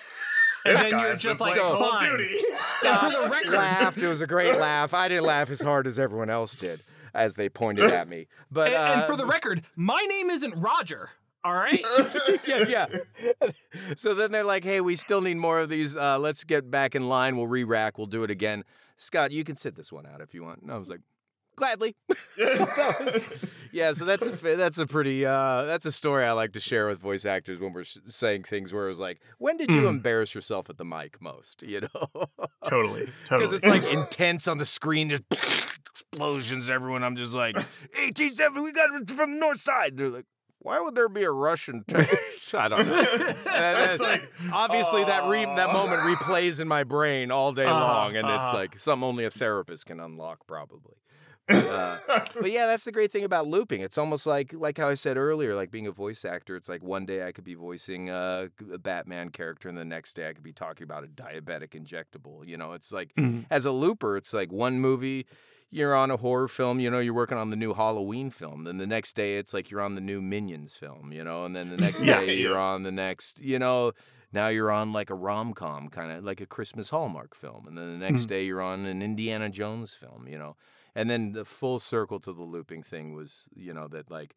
This 0.78 0.86
then 0.86 0.98
you're 0.98 1.14
just 1.14 1.38
been 1.38 1.46
like, 1.46 1.54
playing 1.54 1.68
Call 1.76 1.84
of 1.84 2.00
fine. 2.00 2.10
Duty. 2.10 2.38
And 2.86 2.98
for 3.00 3.22
the 3.22 3.28
record, 3.30 3.52
laughed. 3.54 3.98
It 3.98 4.08
was 4.08 4.20
a 4.20 4.26
great 4.26 4.58
laugh. 4.58 4.92
I 4.94 5.06
didn't 5.06 5.26
laugh 5.26 5.48
as 5.48 5.60
hard 5.60 5.86
as 5.86 5.96
everyone 5.96 6.28
else 6.28 6.56
did 6.56 6.80
as 7.14 7.36
they 7.36 7.48
pointed 7.48 7.92
at 7.92 8.08
me. 8.08 8.26
But 8.50 8.72
and, 8.72 8.92
and 8.94 9.02
uh, 9.02 9.06
for 9.06 9.16
the 9.16 9.26
record, 9.26 9.62
my 9.76 10.00
name 10.08 10.28
isn't 10.28 10.54
Roger. 10.56 11.10
All 11.44 11.54
right. 11.54 11.84
yeah, 12.46 12.64
yeah. 12.68 12.86
so 13.96 14.14
then 14.14 14.32
they're 14.32 14.44
like, 14.44 14.64
"Hey, 14.64 14.80
we 14.80 14.96
still 14.96 15.20
need 15.20 15.36
more 15.36 15.60
of 15.60 15.68
these. 15.68 15.94
Uh, 15.96 16.18
let's 16.18 16.42
get 16.44 16.70
back 16.70 16.94
in 16.94 17.08
line. 17.08 17.36
We'll 17.36 17.46
re-rack. 17.46 17.98
We'll 17.98 18.06
do 18.06 18.24
it 18.24 18.30
again." 18.30 18.64
Scott, 18.96 19.30
you 19.32 19.44
can 19.44 19.56
sit 19.56 19.74
this 19.76 19.92
one 19.92 20.06
out 20.06 20.20
if 20.20 20.32
you 20.34 20.42
want. 20.42 20.62
And 20.62 20.70
I 20.72 20.78
was 20.78 20.88
like, 20.88 21.00
"Gladly." 21.56 21.96
yeah, 23.72 23.92
so 23.92 24.04
that's 24.04 24.26
a 24.26 24.30
that's 24.56 24.78
a 24.78 24.86
pretty 24.86 25.26
uh, 25.26 25.64
that's 25.64 25.84
a 25.86 25.92
story 25.92 26.24
I 26.24 26.32
like 26.32 26.52
to 26.52 26.60
share 26.60 26.88
with 26.88 26.98
voice 27.00 27.24
actors 27.24 27.60
when 27.60 27.72
we're 27.72 27.80
s- 27.82 27.98
saying 28.06 28.44
things 28.44 28.72
where 28.72 28.88
it's 28.88 28.98
like, 28.98 29.20
"When 29.38 29.56
did 29.56 29.74
you 29.74 29.82
Hmm. 29.82 29.86
embarrass 29.88 30.34
yourself 30.34 30.70
at 30.70 30.78
the 30.78 30.84
mic 30.84 31.20
most?" 31.20 31.62
You 31.62 31.82
know, 31.82 32.26
totally. 32.68 33.06
because 33.22 33.50
Totally. 33.50 33.56
it's 33.56 33.66
like 33.66 33.92
intense 33.92 34.48
on 34.48 34.58
the 34.58 34.66
screen. 34.66 35.08
There's 35.08 35.20
explosions. 35.90 36.70
Everyone, 36.70 37.02
I'm 37.04 37.16
just 37.16 37.34
like, 37.34 37.56
1870, 37.56 38.60
we 38.60 38.72
got 38.72 38.88
it 38.94 39.10
from 39.10 39.34
the 39.34 39.38
north 39.40 39.60
side. 39.60 39.96
They're 39.96 40.08
like, 40.08 40.26
why 40.64 40.80
would 40.80 40.94
there 40.96 41.08
be 41.08 41.22
a 41.22 41.30
Russian 41.30 41.84
tank? 41.88 42.08
I 42.54 42.68
don't 42.68 42.86
know. 42.88 42.98
And 42.98 43.36
That's 43.44 44.00
like, 44.00 44.32
obviously 44.52 45.04
that 45.04 45.28
re- 45.28 45.44
that 45.44 45.72
moment 45.72 46.00
replays 46.02 46.58
in 46.60 46.66
my 46.68 46.82
brain 46.84 47.30
all 47.30 47.52
day 47.52 47.64
Uh-huh, 47.66 47.78
long, 47.80 48.16
and 48.16 48.28
it's 48.28 48.48
uh-huh. 48.48 48.56
like 48.56 48.78
something 48.78 49.04
only 49.06 49.24
a 49.24 49.30
therapist 49.30 49.86
can 49.86 50.00
unlock, 50.00 50.46
probably. 50.46 50.94
Uh, 51.48 51.98
but 52.40 52.50
yeah, 52.50 52.66
that's 52.66 52.84
the 52.84 52.92
great 52.92 53.12
thing 53.12 53.22
about 53.24 53.46
looping. 53.46 53.82
It's 53.82 53.98
almost 53.98 54.24
like 54.26 54.54
like 54.54 54.78
how 54.78 54.88
I 54.88 54.94
said 54.94 55.18
earlier, 55.18 55.54
like 55.54 55.70
being 55.70 55.86
a 55.86 55.92
voice 55.92 56.24
actor. 56.24 56.56
It's 56.56 56.70
like 56.70 56.82
one 56.82 57.04
day 57.04 57.26
I 57.26 57.32
could 57.32 57.44
be 57.44 57.54
voicing 57.54 58.08
uh, 58.08 58.46
a 58.72 58.78
Batman 58.78 59.28
character, 59.28 59.68
and 59.68 59.76
the 59.76 59.84
next 59.84 60.14
day 60.14 60.26
I 60.28 60.32
could 60.32 60.42
be 60.42 60.54
talking 60.54 60.84
about 60.84 61.04
a 61.04 61.06
diabetic 61.08 61.70
injectable. 61.74 62.46
You 62.48 62.56
know, 62.56 62.72
it's 62.72 62.92
like 62.92 63.14
Mhm. 63.16 63.44
as 63.50 63.66
a 63.66 63.72
looper, 63.72 64.16
it's 64.16 64.32
like 64.32 64.50
one 64.52 64.80
movie. 64.80 65.26
You're 65.74 65.96
on 65.96 66.12
a 66.12 66.16
horror 66.16 66.46
film, 66.46 66.78
you 66.78 66.88
know, 66.88 67.00
you're 67.00 67.12
working 67.12 67.36
on 67.36 67.50
the 67.50 67.56
new 67.56 67.74
Halloween 67.74 68.30
film. 68.30 68.62
Then 68.62 68.78
the 68.78 68.86
next 68.86 69.14
day, 69.16 69.38
it's 69.38 69.52
like 69.52 69.72
you're 69.72 69.80
on 69.80 69.96
the 69.96 70.00
new 70.00 70.22
Minions 70.22 70.76
film, 70.76 71.10
you 71.12 71.24
know, 71.24 71.44
and 71.44 71.56
then 71.56 71.68
the 71.68 71.76
next 71.76 71.98
Yeah, 72.04 72.20
day, 72.20 72.26
yeah. 72.36 72.42
you're 72.42 72.56
on 72.58 72.84
the 72.84 72.92
next, 72.92 73.40
you 73.40 73.58
know, 73.58 73.90
now 74.32 74.46
you're 74.46 74.70
on 74.70 74.92
like 74.92 75.10
a 75.10 75.16
rom 75.16 75.52
com, 75.52 75.88
kind 75.88 76.12
of 76.12 76.22
like 76.22 76.40
a 76.40 76.46
Christmas 76.46 76.90
Hallmark 76.90 77.34
film. 77.34 77.66
And 77.66 77.76
then 77.76 77.98
the 77.98 78.08
next 78.08 78.26
Mhm. 78.26 78.28
day, 78.28 78.44
you're 78.44 78.62
on 78.62 78.86
an 78.86 79.02
Indiana 79.02 79.48
Jones 79.48 79.94
film, 79.94 80.28
you 80.28 80.38
know. 80.38 80.54
And 80.94 81.10
then 81.10 81.32
the 81.32 81.44
full 81.44 81.80
circle 81.80 82.20
to 82.20 82.32
the 82.32 82.44
looping 82.44 82.84
thing 82.84 83.12
was, 83.12 83.48
you 83.56 83.74
know, 83.74 83.88
that 83.88 84.12
like 84.12 84.36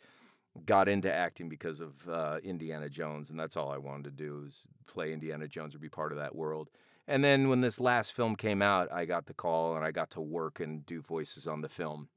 got 0.65 0.89
into 0.89 1.13
acting 1.13 1.49
because 1.49 1.79
of 1.81 2.09
uh, 2.09 2.39
Indiana 2.43 2.89
Jones, 2.89 3.29
and 3.29 3.39
that's 3.39 3.55
all 3.55 3.69
I 3.71 3.77
wanted 3.77 4.05
to 4.05 4.11
do 4.23 4.41
was 4.41 4.67
play 4.87 5.13
Indiana 5.13 5.47
Jones 5.47 5.75
or 5.75 5.77
be 5.77 5.87
part 5.87 6.11
of 6.11 6.17
that 6.17 6.35
world. 6.35 6.71
And 7.07 7.23
then 7.23 7.47
when 7.49 7.61
this 7.61 7.79
last 7.79 8.13
film 8.13 8.35
came 8.35 8.61
out, 8.61 8.91
I 8.91 9.05
got 9.05 9.27
the 9.27 9.33
call 9.33 9.75
and 9.75 9.85
I 9.85 9.91
got 9.91 10.09
to 10.11 10.21
work 10.21 10.59
and 10.59 10.85
do 10.85 11.01
voices 11.01 11.47
on 11.47 11.61
the 11.61 11.69
film, 11.69 12.09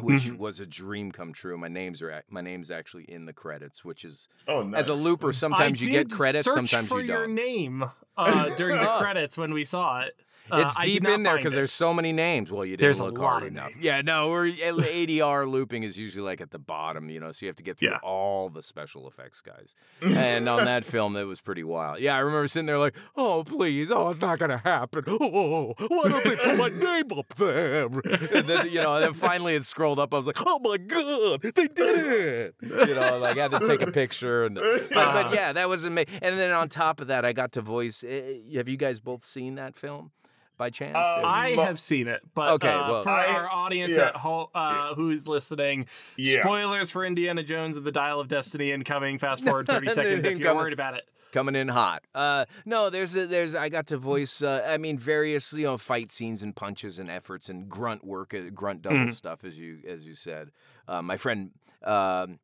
which 0.00 0.24
Mhm. 0.24 0.38
was 0.38 0.58
a 0.58 0.66
dream 0.66 1.12
come 1.12 1.32
true. 1.32 1.56
My 1.56 1.68
names 1.68 2.02
are 2.02 2.22
my 2.28 2.40
name's 2.40 2.70
actually 2.70 3.04
in 3.04 3.26
the 3.26 3.32
credits, 3.32 3.84
which 3.84 4.04
is 4.04 4.28
Oh, 4.48 4.62
nice. 4.64 4.80
as 4.80 4.88
a 4.88 4.94
looper. 4.94 5.32
Sometimes 5.32 5.80
I 5.80 5.84
you 5.84 5.90
get 5.90 6.10
credits, 6.10 6.44
sometimes 6.52 6.88
for 6.88 7.00
you 7.00 7.08
your 7.08 7.26
don't. 7.26 7.36
Your 7.36 7.46
name 7.46 7.84
uh, 8.16 8.54
during 8.56 8.76
the 8.76 8.92
Oh. 8.96 8.98
credits 9.00 9.38
when 9.38 9.52
we 9.54 9.64
saw 9.64 10.00
it. 10.00 10.18
Uh, 10.50 10.58
It's 10.58 10.74
did 10.76 10.82
deep 10.86 11.08
in 11.08 11.22
there 11.22 11.36
because 11.36 11.54
there's 11.54 11.72
so 11.72 11.94
many 11.94 12.12
names. 12.12 12.50
Well, 12.50 12.64
you 12.64 12.72
didn't 12.76 12.82
There's 12.84 13.00
a 13.00 13.04
look 13.04 13.18
lot 13.18 13.28
hard 13.30 13.42
of 13.44 13.48
enough. 13.48 13.70
names. 13.70 13.84
Yeah, 13.86 14.02
no, 14.02 14.28
we're 14.28 14.50
ADR 14.52 15.48
looping 15.50 15.82
is 15.84 15.98
usually 15.98 16.22
like 16.24 16.40
at 16.40 16.50
the 16.50 16.58
bottom, 16.58 17.08
you 17.08 17.18
know, 17.18 17.32
so 17.32 17.46
you 17.46 17.48
have 17.48 17.56
to 17.56 17.62
get 17.62 17.78
through 17.78 17.90
Yeah. 17.90 17.98
all 18.02 18.50
the 18.50 18.62
special 18.62 19.08
effects 19.08 19.40
guys. 19.40 19.74
and 20.02 20.46
on 20.48 20.64
that 20.66 20.84
film, 20.94 21.16
it 21.16 21.24
was 21.24 21.40
pretty 21.40 21.64
wild. 21.64 22.00
Yeah, 22.00 22.14
I 22.16 22.18
remember 22.18 22.46
sitting 22.48 22.66
there 22.66 22.78
like, 22.78 22.94
oh 23.16 23.42
please, 23.44 23.90
oh 23.90 24.10
it's 24.10 24.20
not 24.20 24.38
gonna 24.38 24.58
happen. 24.58 25.04
Oh, 25.08 25.74
why 25.88 26.08
don't 26.08 26.24
they 26.24 26.36
put 26.36 26.58
my 26.58 26.68
name 26.92 27.18
up 27.18 27.34
there? 27.36 27.84
And 27.84 28.46
then 28.46 28.68
you 28.70 28.82
know, 28.82 28.96
and 28.96 29.04
then 29.04 29.14
finally 29.14 29.54
it 29.54 29.64
scrolled 29.64 29.98
up. 29.98 30.12
I 30.12 30.18
was 30.18 30.26
like, 30.26 30.36
oh 30.44 30.58
my 30.58 30.76
god, 30.76 31.40
they 31.42 31.68
did 31.68 32.06
it. 32.06 32.54
You 32.60 32.94
know, 32.94 33.18
like 33.18 33.38
I 33.38 33.42
had 33.42 33.50
to 33.52 33.66
take 33.66 33.80
a 33.80 33.90
picture 33.90 34.44
and. 34.44 34.56
But, 34.56 34.88
but 34.90 35.34
yeah, 35.34 35.52
that 35.52 35.68
was 35.68 35.84
amazing. 35.84 36.18
And 36.20 36.38
then 36.38 36.50
on 36.50 36.68
top 36.68 37.00
of 37.00 37.06
that, 37.08 37.24
I 37.24 37.32
got 37.32 37.52
to 37.52 37.60
voice. 37.62 38.04
eh, 38.06 38.34
Have 38.56 38.68
you 38.68 38.76
guys 38.76 39.00
both 39.00 39.24
seen 39.24 39.54
that 39.54 39.74
film 39.76 40.10
by 40.56 40.70
chance? 40.70 40.96
Uh, 40.96 41.22
I 41.24 41.54
Mo- 41.54 41.64
have 41.64 41.80
seen 41.80 42.06
it, 42.08 42.20
but 42.34 42.52
Okay, 42.52 42.68
uh, 42.68 42.90
well- 42.92 43.02
for 43.02 43.10
I- 43.10 43.26
our 43.34 43.50
audience 43.50 43.96
yeah. 43.96 44.08
at 44.08 44.16
home 44.16 44.46
uh, 44.54 44.94
who 44.94 45.10
is 45.10 45.26
listening, 45.28 45.86
Yeah. 46.16 46.40
spoilers 46.42 46.90
for 46.90 47.04
Indiana 47.04 47.42
Jones 47.42 47.76
and 47.76 47.84
the 47.84 47.92
Dial 47.92 48.20
of 48.20 48.28
Destiny 48.28 48.70
incoming. 48.72 49.18
Fast 49.18 49.44
forward 49.44 49.66
30 49.66 49.88
seconds 49.88 50.24
if 50.24 50.30
you're 50.30 50.32
Incoming. 50.38 50.56
worried 50.56 50.72
about 50.72 50.94
it. 50.94 51.04
coming 51.32 51.56
in 51.56 51.66
hot. 51.68 52.02
Uh, 52.14 52.44
no, 52.64 52.90
there's 52.90 53.16
a, 53.16 53.26
there's 53.26 53.54
I 53.56 53.68
got 53.68 53.88
to 53.88 53.96
voice. 53.96 54.40
Uh, 54.42 54.64
I 54.68 54.78
mean, 54.78 54.96
various 54.96 55.52
you 55.52 55.64
know 55.64 55.76
fight 55.78 56.10
scenes 56.12 56.42
and 56.44 56.54
punches 56.54 56.98
and 57.00 57.10
efforts 57.10 57.48
and 57.48 57.68
grunt 57.68 58.04
work, 58.04 58.32
uh, 58.32 58.50
grunt 58.54 58.82
double 58.82 58.96
Mhm. 58.98 59.12
stuff, 59.12 59.42
as 59.44 59.58
you 59.58 59.80
as 59.88 60.04
you 60.06 60.14
said. 60.14 60.50
Uh, 60.86 61.02
my 61.02 61.16
friend. 61.16 61.50
Um, 61.82 62.38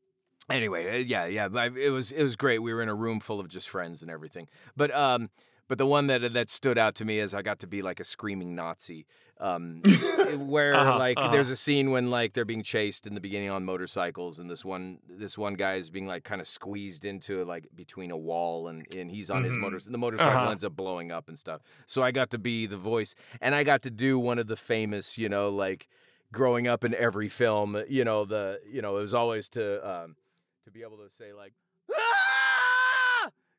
anyway, 0.50 0.90
uh, 1.00 1.04
yeah, 1.06 1.26
yeah, 1.26 1.48
I, 1.54 1.66
it 1.66 1.90
was 1.90 2.10
it 2.12 2.22
was 2.24 2.34
great. 2.36 2.58
We 2.58 2.74
were 2.74 2.82
in 2.82 2.88
a 2.88 2.94
room 2.94 3.20
full 3.20 3.38
of 3.40 3.48
just 3.48 3.68
friends 3.68 4.02
and 4.02 4.10
everything. 4.10 4.48
But 4.76 4.90
um, 4.94 5.30
but 5.70 5.78
the 5.78 5.86
one 5.86 6.08
that 6.08 6.32
that 6.34 6.50
stood 6.50 6.76
out 6.78 6.96
to 6.96 7.04
me 7.04 7.20
is 7.20 7.32
I 7.32 7.42
got 7.42 7.60
to 7.60 7.66
be 7.68 7.80
like 7.80 8.00
a 8.00 8.04
screaming 8.04 8.56
Nazi. 8.56 9.06
Um, 9.38 9.80
where 10.48 10.74
Uh-huh, 10.74 10.98
like 10.98 11.16
uh-huh. 11.16 11.30
there's 11.32 11.48
a 11.50 11.56
scene 11.56 11.92
when 11.92 12.10
like 12.10 12.32
they're 12.34 12.44
being 12.44 12.64
chased 12.64 13.06
in 13.06 13.14
the 13.14 13.20
beginning 13.20 13.50
on 13.50 13.64
motorcycles 13.64 14.38
and 14.40 14.50
this 14.50 14.64
one 14.64 14.98
this 15.08 15.38
one 15.38 15.54
guy 15.54 15.76
is 15.76 15.88
being 15.88 16.06
like 16.08 16.24
kind 16.24 16.40
of 16.40 16.48
squeezed 16.48 17.04
into 17.04 17.44
like 17.44 17.68
between 17.74 18.10
a 18.10 18.16
wall 18.16 18.66
and 18.68 18.84
and 18.94 19.10
he's 19.12 19.30
on 19.30 19.44
his 19.44 19.56
Mhm. 19.56 19.60
motor 19.60 19.78
the 19.86 19.96
motorcycle 19.96 20.34
Uh-huh. 20.42 20.50
ends 20.50 20.64
up 20.64 20.74
blowing 20.76 21.10
up 21.12 21.28
and 21.28 21.38
stuff 21.38 21.62
so 21.86 22.02
i 22.02 22.10
got 22.10 22.28
to 22.30 22.38
be 22.38 22.66
the 22.66 22.76
voice 22.76 23.14
and 23.40 23.54
i 23.54 23.62
got 23.64 23.80
to 23.82 23.90
do 23.90 24.18
one 24.18 24.38
of 24.38 24.46
the 24.48 24.56
famous 24.56 25.16
you 25.16 25.28
know 25.28 25.48
like 25.48 25.88
growing 26.32 26.66
up 26.68 26.84
in 26.84 26.94
every 26.96 27.28
film 27.28 27.82
you 27.88 28.04
know 28.04 28.24
the 28.26 28.60
you 28.70 28.82
know 28.82 28.98
it 28.98 29.00
was 29.00 29.14
always 29.14 29.48
to 29.48 29.64
um 29.88 30.16
to 30.64 30.70
be 30.70 30.82
able 30.82 30.98
to 30.98 31.08
say 31.08 31.32
like 31.32 31.54
"Ah!" 31.94 31.96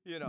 you 0.05 0.19
know 0.19 0.27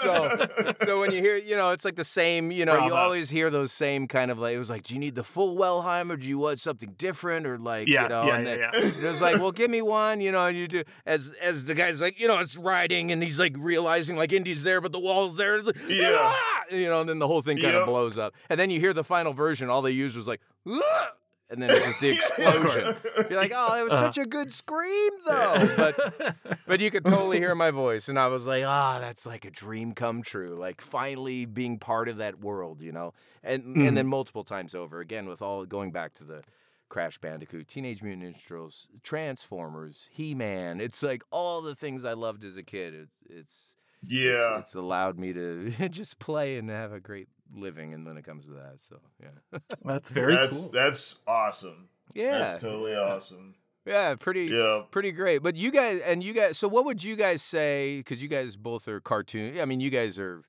so 0.00 0.46
so 0.84 1.00
when 1.00 1.12
you 1.12 1.20
hear, 1.20 1.36
you 1.36 1.56
know, 1.56 1.70
it's 1.70 1.84
like 1.84 1.96
the 1.96 2.04
same, 2.04 2.50
you 2.50 2.64
know, 2.64 2.86
you 2.86 2.94
always 2.94 3.30
hear 3.30 3.50
those 3.50 3.72
same 3.72 4.06
kind 4.08 4.30
of 4.30 4.38
like, 4.38 4.54
it 4.54 4.58
was 4.58 4.70
like, 4.70 4.82
do 4.84 4.94
you 4.94 5.00
need 5.00 5.14
the 5.14 5.24
full 5.24 5.56
Wilhelm 5.56 6.10
or 6.10 6.16
do 6.16 6.26
you 6.26 6.38
want 6.38 6.60
something 6.60 6.94
different 6.96 7.46
or 7.46 7.58
like, 7.58 7.88
Yeah, 7.88 8.04
you 8.04 8.08
know, 8.08 8.26
yeah, 8.26 8.34
and 8.36 8.46
yeah, 8.46 8.70
then 8.72 8.82
yeah. 8.82 8.88
it 9.06 9.08
was 9.08 9.20
like, 9.20 9.38
well, 9.40 9.52
give 9.52 9.70
me 9.70 9.82
one, 9.82 10.20
you 10.20 10.32
know, 10.32 10.46
and 10.46 10.56
you 10.56 10.66
do 10.68 10.82
as 11.04 11.30
as 11.42 11.66
the 11.66 11.74
guy's 11.74 12.00
like, 12.00 12.18
you 12.18 12.28
know, 12.28 12.38
it's 12.38 12.56
riding 12.56 13.12
and 13.12 13.22
he's 13.22 13.38
like 13.38 13.54
realizing 13.58 14.16
like 14.16 14.32
Indy's 14.32 14.62
there, 14.62 14.80
but 14.80 14.92
the 14.92 15.00
wall's 15.00 15.36
there. 15.36 15.56
It's 15.56 15.66
like, 15.66 15.76
Yeah. 15.88 16.16
"Ah!" 16.18 16.62
you 16.72 16.86
know, 16.86 17.00
and 17.00 17.08
then 17.08 17.18
the 17.18 17.26
whole 17.28 17.42
thing 17.42 17.56
kind 17.58 17.68
of 17.74 17.80
Yep. 17.80 17.86
blows 17.86 18.18
up. 18.18 18.34
And 18.48 18.58
then 18.58 18.70
you 18.70 18.80
hear 18.80 18.92
the 18.92 19.04
final 19.04 19.32
version, 19.32 19.68
all 19.68 19.82
they 19.82 19.90
used 19.92 20.16
was 20.16 20.26
like, 20.28 20.40
"Ah!" 20.68 21.12
And 21.50 21.62
then 21.62 21.70
it's 21.70 21.84
just 21.86 22.00
the 22.00 22.08
Yeah, 22.38 22.52
explosion. 22.54 22.96
You're 23.30 23.38
like, 23.38 23.52
oh, 23.54 23.74
that 23.74 23.84
was 23.84 23.92
Uh-huh. 23.92 24.06
such 24.12 24.18
a 24.18 24.26
good 24.26 24.52
scream 24.52 25.12
though. 25.26 25.68
But 25.76 26.36
but 26.66 26.80
you 26.80 26.90
could 26.90 27.04
totally 27.04 27.38
hear 27.38 27.54
my 27.54 27.70
voice, 27.70 28.08
and 28.08 28.18
I 28.18 28.26
was 28.28 28.46
like, 28.46 28.64
ah, 28.64 28.98
that's 29.00 29.26
like 29.26 29.44
a 29.44 29.50
dream 29.50 29.92
come 29.92 30.22
true. 30.22 30.56
Like 30.58 30.80
finally 30.80 31.44
being 31.44 31.78
part 31.78 32.08
of 32.08 32.16
that 32.18 32.40
world, 32.40 32.82
you 32.82 32.92
know. 32.92 33.14
And 33.42 33.62
Mhm. 33.76 33.88
and 33.88 33.96
then 33.96 34.06
multiple 34.06 34.44
times 34.44 34.74
over 34.74 35.00
again 35.00 35.28
with 35.28 35.40
all 35.42 35.64
going 35.66 35.92
back 35.92 36.14
to 36.14 36.24
the 36.24 36.42
Crash 36.88 37.18
Bandicoot, 37.18 37.66
Teenage 37.68 38.02
Mutant 38.02 38.22
Ninja 38.36 38.46
Turtles, 38.48 38.86
Transformers, 39.02 40.08
He 40.10 40.34
Man. 40.34 40.80
It's 40.80 41.02
like 41.02 41.22
all 41.30 41.60
the 41.60 41.74
things 41.74 42.04
I 42.04 42.12
loved 42.12 42.44
as 42.44 42.56
a 42.56 42.62
kid. 42.62 42.94
It's 42.94 43.16
it's 43.28 43.76
it's, 44.02 44.12
yeah. 44.12 44.58
it's 44.58 44.74
allowed 44.74 45.18
me 45.18 45.32
to 45.32 45.70
just 45.90 46.18
play 46.18 46.56
and 46.58 46.70
have 46.70 46.92
a 46.92 47.00
great 47.00 47.28
living, 47.54 47.94
and 47.94 48.04
when 48.06 48.16
it 48.16 48.24
comes 48.24 48.46
to 48.46 48.52
that, 48.52 48.80
so 48.80 48.98
yeah, 49.22 49.58
That's 49.84 50.10
very 50.10 50.34
that's 50.34 50.62
cool. 50.64 50.72
that's 50.72 51.22
awesome. 51.26 51.88
yeah, 52.14 52.38
That's 52.38 52.60
totally 52.62 52.94
awesome. 52.94 53.54
yeah, 53.84 54.14
pretty 54.16 54.44
Yeah. 54.46 54.82
pretty 54.90 55.12
great. 55.12 55.42
But 55.42 55.56
you 55.56 55.70
guys 55.70 56.00
and 56.00 56.22
you 56.24 56.32
guys, 56.32 56.58
so 56.58 56.68
what 56.68 56.84
would 56.84 57.02
you 57.04 57.16
guys 57.16 57.42
say? 57.42 57.98
Because 57.98 58.22
you 58.22 58.28
guys 58.28 58.56
both 58.56 58.88
are 58.88 59.00
cartoon. 59.00 59.60
I 59.60 59.64
mean, 59.64 59.80
you 59.80 59.90
guys 59.90 60.18
are 60.18 60.42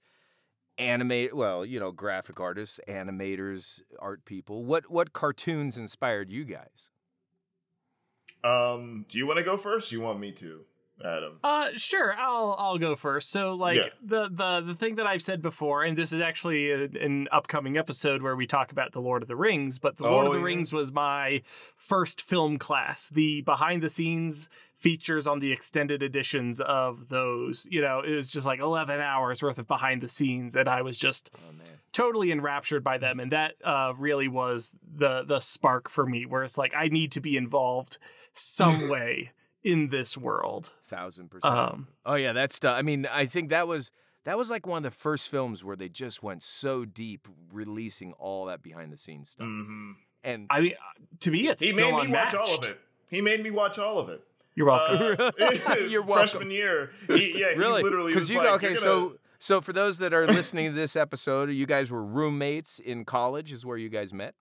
animate. 0.78 1.36
Well, 1.36 1.66
you 1.66 1.80
know, 1.80 1.92
graphic 1.92 2.40
artists, 2.40 2.80
animators, 2.88 3.82
art 4.00 4.26
people. 4.26 4.64
What 4.66 4.90
what 4.92 5.14
cartoons 5.14 5.78
inspired 5.78 6.32
you 6.32 6.46
guys? 6.46 6.90
Um, 8.44 9.06
do 9.10 9.18
you 9.18 9.26
want 9.28 9.38
to 9.38 9.44
go 9.44 9.58
first? 9.58 9.92
You 9.92 10.00
want 10.02 10.20
me 10.20 10.32
to, 10.34 10.62
Adam? 11.04 11.40
Uh, 11.44 11.70
sure. 11.76 12.14
I'll 12.18 12.56
I'll 12.58 12.78
go 12.78 12.96
first. 12.96 13.30
So, 13.30 13.54
like 13.54 13.78
Yeah. 13.78 13.90
the 14.04 14.30
the 14.30 14.62
the 14.68 14.76
thing 14.76 14.96
that 14.96 15.06
I've 15.08 15.22
said 15.22 15.42
before, 15.42 15.84
and 15.84 15.98
this 15.98 16.12
is 16.12 16.22
actually 16.22 16.72
a, 16.72 16.84
an 16.86 17.28
upcoming 17.32 17.78
episode 17.78 18.22
where 18.22 18.36
we 18.36 18.48
talk 18.48 18.72
about 18.72 18.92
the 18.94 19.02
Lord 19.02 19.22
of 19.22 19.28
the 19.28 19.36
Rings. 19.36 19.80
But 19.80 19.98
the 19.98 20.04
Lord 20.04 20.26
Oh, 20.26 20.28
of 20.28 20.34
the 20.34 20.40
yeah. 20.40 20.46
Rings 20.46 20.74
was 20.74 20.92
my 20.92 21.42
first 21.76 22.22
film 22.22 22.58
class. 22.58 23.10
The 23.10 23.42
behind 23.42 23.84
the 23.84 23.90
scenes 23.90 24.50
features 24.76 25.26
on 25.28 25.40
the 25.40 25.52
extended 25.52 26.04
editions 26.04 26.60
of 26.60 27.10
those. 27.10 27.68
You 27.70 27.82
know, 27.82 28.02
it 28.02 28.12
was 28.14 28.28
just 28.28 28.46
like 28.48 28.60
eleven 28.60 29.00
hours 29.00 29.42
worth 29.44 29.58
of 29.60 29.68
behind 29.68 30.02
the 30.02 30.08
scenes, 30.10 30.56
and 30.56 30.68
I 30.70 30.82
was 30.82 30.98
just 30.98 31.30
Oh 31.36 31.52
totally 31.94 32.32
enraptured 32.32 32.84
by 32.84 32.98
them 33.00 33.20
and 33.20 33.32
that 33.32 33.54
uh, 33.64 33.92
really 33.98 34.28
was 34.28 34.76
the 34.98 35.24
the 35.24 35.40
spark 35.40 35.90
for 35.90 36.06
me 36.06 36.28
where 36.28 36.44
it's 36.44 36.58
like 36.58 36.72
i 36.78 36.88
need 36.90 37.12
to 37.14 37.20
be 37.20 37.36
involved 37.38 37.98
some 38.34 38.88
way 38.90 39.32
in 39.72 39.90
this 39.90 40.18
world 40.18 40.74
thousand 40.84 41.30
percent. 41.30 41.54
um 41.54 41.88
oh 42.06 42.16
yeah, 42.16 42.34
that 42.34 42.52
stuff. 42.52 42.76
I 42.78 42.82
mean, 42.82 43.06
I 43.12 43.26
think 43.26 43.50
that 43.50 43.68
was. 43.68 43.92
That 44.26 44.38
was 44.38 44.52
like 44.52 44.68
one 44.68 44.80
of 44.86 44.92
the 44.92 44.98
first 44.98 45.30
films 45.30 45.64
where 45.64 45.78
they 45.78 45.88
just 45.88 46.22
went 46.22 46.44
so 46.44 46.84
deep, 46.84 47.30
releasing 47.54 48.12
all 48.14 48.48
that 48.48 48.62
behind 48.62 48.92
the 48.92 48.98
scenes 48.98 49.30
stuff. 49.30 49.48
hmm 49.48 49.92
And 50.22 50.48
i 50.50 50.60
mean 50.60 50.74
to 51.22 51.32
me 51.32 51.48
it's 51.48 51.64
He 51.64 51.70
still 51.70 51.94
made 51.98 52.08
me 52.10 52.14
watch 52.14 52.36
all 52.36 52.58
of 52.58 52.66
it. 52.66 52.78
He 53.10 53.22
made 53.22 53.42
me 53.42 53.52
watch 53.52 53.80
all 53.80 54.00
of 54.00 54.10
it. 54.10 54.22
you're 54.54 54.68
welcome 54.68 55.16
Uh, 55.18 55.32
You're 55.88 56.02
welcome. 56.02 56.28
Freshman 56.28 56.52
year. 56.52 56.92
He, 57.08 57.40
yeah, 57.40 57.48
really, 57.56 57.80
he 57.80 57.84
literally 57.86 58.14
was 58.16 58.30
you 58.30 58.40
like, 58.40 58.48
okay. 58.56 58.72
"You're 58.72 58.78
So 58.78 59.18
so 59.40 59.62
for 59.62 59.72
those 59.72 59.98
that 60.00 60.14
are 60.14 60.28
listening 60.28 60.72
to 60.72 60.76
this 60.76 60.98
episode, 60.98 61.50
you 61.52 61.66
guys 61.66 61.90
were 61.90 62.04
roommates 62.04 62.80
in 62.80 63.06
college, 63.06 63.54
is 63.54 63.66
where 63.66 63.78
you 63.78 63.88
guys 63.88 64.14
met. 64.14 64.36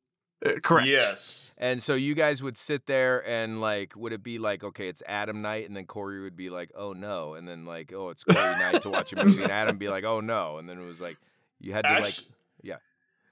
Uh, 0.44 0.52
correct 0.62 0.86
Yes. 0.86 1.52
And 1.58 1.82
so 1.82 1.94
you 1.94 2.14
guys 2.14 2.42
would 2.42 2.56
sit 2.56 2.86
there 2.86 3.26
and 3.26 3.60
like, 3.60 3.96
would 3.96 4.12
it 4.12 4.22
be 4.22 4.38
like, 4.38 4.62
okay, 4.62 4.88
it's 4.88 5.02
Adam 5.06 5.40
night, 5.40 5.66
and 5.66 5.76
then 5.76 5.86
Cory 5.86 6.22
would 6.22 6.36
be 6.36 6.50
like, 6.50 6.70
oh 6.74 6.92
no, 6.92 7.34
and 7.34 7.48
then 7.48 7.64
like, 7.64 7.92
oh, 7.92 8.10
it's 8.10 8.24
Cory 8.24 8.38
night 8.58 8.82
to 8.82 8.90
watch 8.90 9.12
a 9.12 9.24
movie, 9.24 9.42
and 9.42 9.52
Adam 9.52 9.78
be 9.78 9.88
like, 9.88 10.04
oh 10.04 10.20
no, 10.20 10.58
and 10.58 10.68
then 10.68 10.78
it 10.78 10.84
was 10.84 11.00
like, 11.00 11.16
you 11.60 11.72
had 11.72 11.82
to 11.82 12.00
like, 12.00 12.14
yeah. 12.62 12.76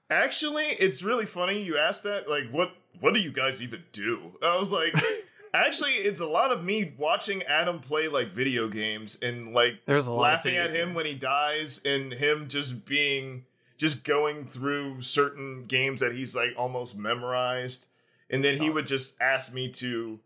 Actually, 0.09 0.65
it's 0.65 1.03
really 1.03 1.25
funny 1.25 1.61
you 1.61 1.77
asked 1.77 2.03
that. 2.03 2.29
Like, 2.29 2.49
what 2.51 2.71
what 2.99 3.13
do 3.13 3.19
you 3.19 3.31
guys 3.31 3.61
even 3.61 3.83
do? 3.91 4.37
I 4.41 4.57
was 4.57 4.71
like, 4.71 4.93
actually, 5.53 5.91
it's 5.91 6.19
a 6.19 6.25
lot 6.25 6.51
of 6.51 6.63
me 6.63 6.93
watching 6.97 7.43
Adam 7.43 7.79
play 7.79 8.07
like 8.07 8.31
video 8.31 8.67
games 8.67 9.19
and 9.21 9.53
like 9.53 9.81
there's 9.85 10.07
a 10.07 10.13
laughing 10.13 10.57
at 10.57 10.71
him 10.71 10.93
when 10.93 11.05
he 11.05 11.15
dies 11.15 11.81
and 11.85 12.13
him 12.13 12.47
just 12.47 12.85
being 12.85 13.45
just 13.77 14.03
going 14.03 14.45
through 14.45 15.01
certain 15.01 15.65
games 15.65 15.99
that 15.99 16.13
he's 16.13 16.35
like 16.35 16.53
almost 16.57 16.97
memorized 16.97 17.87
and 18.29 18.43
then 18.43 18.57
he 18.57 18.69
would 18.69 18.87
just 18.87 19.19
ask 19.21 19.53
me 19.53 19.69
to, 19.69 20.19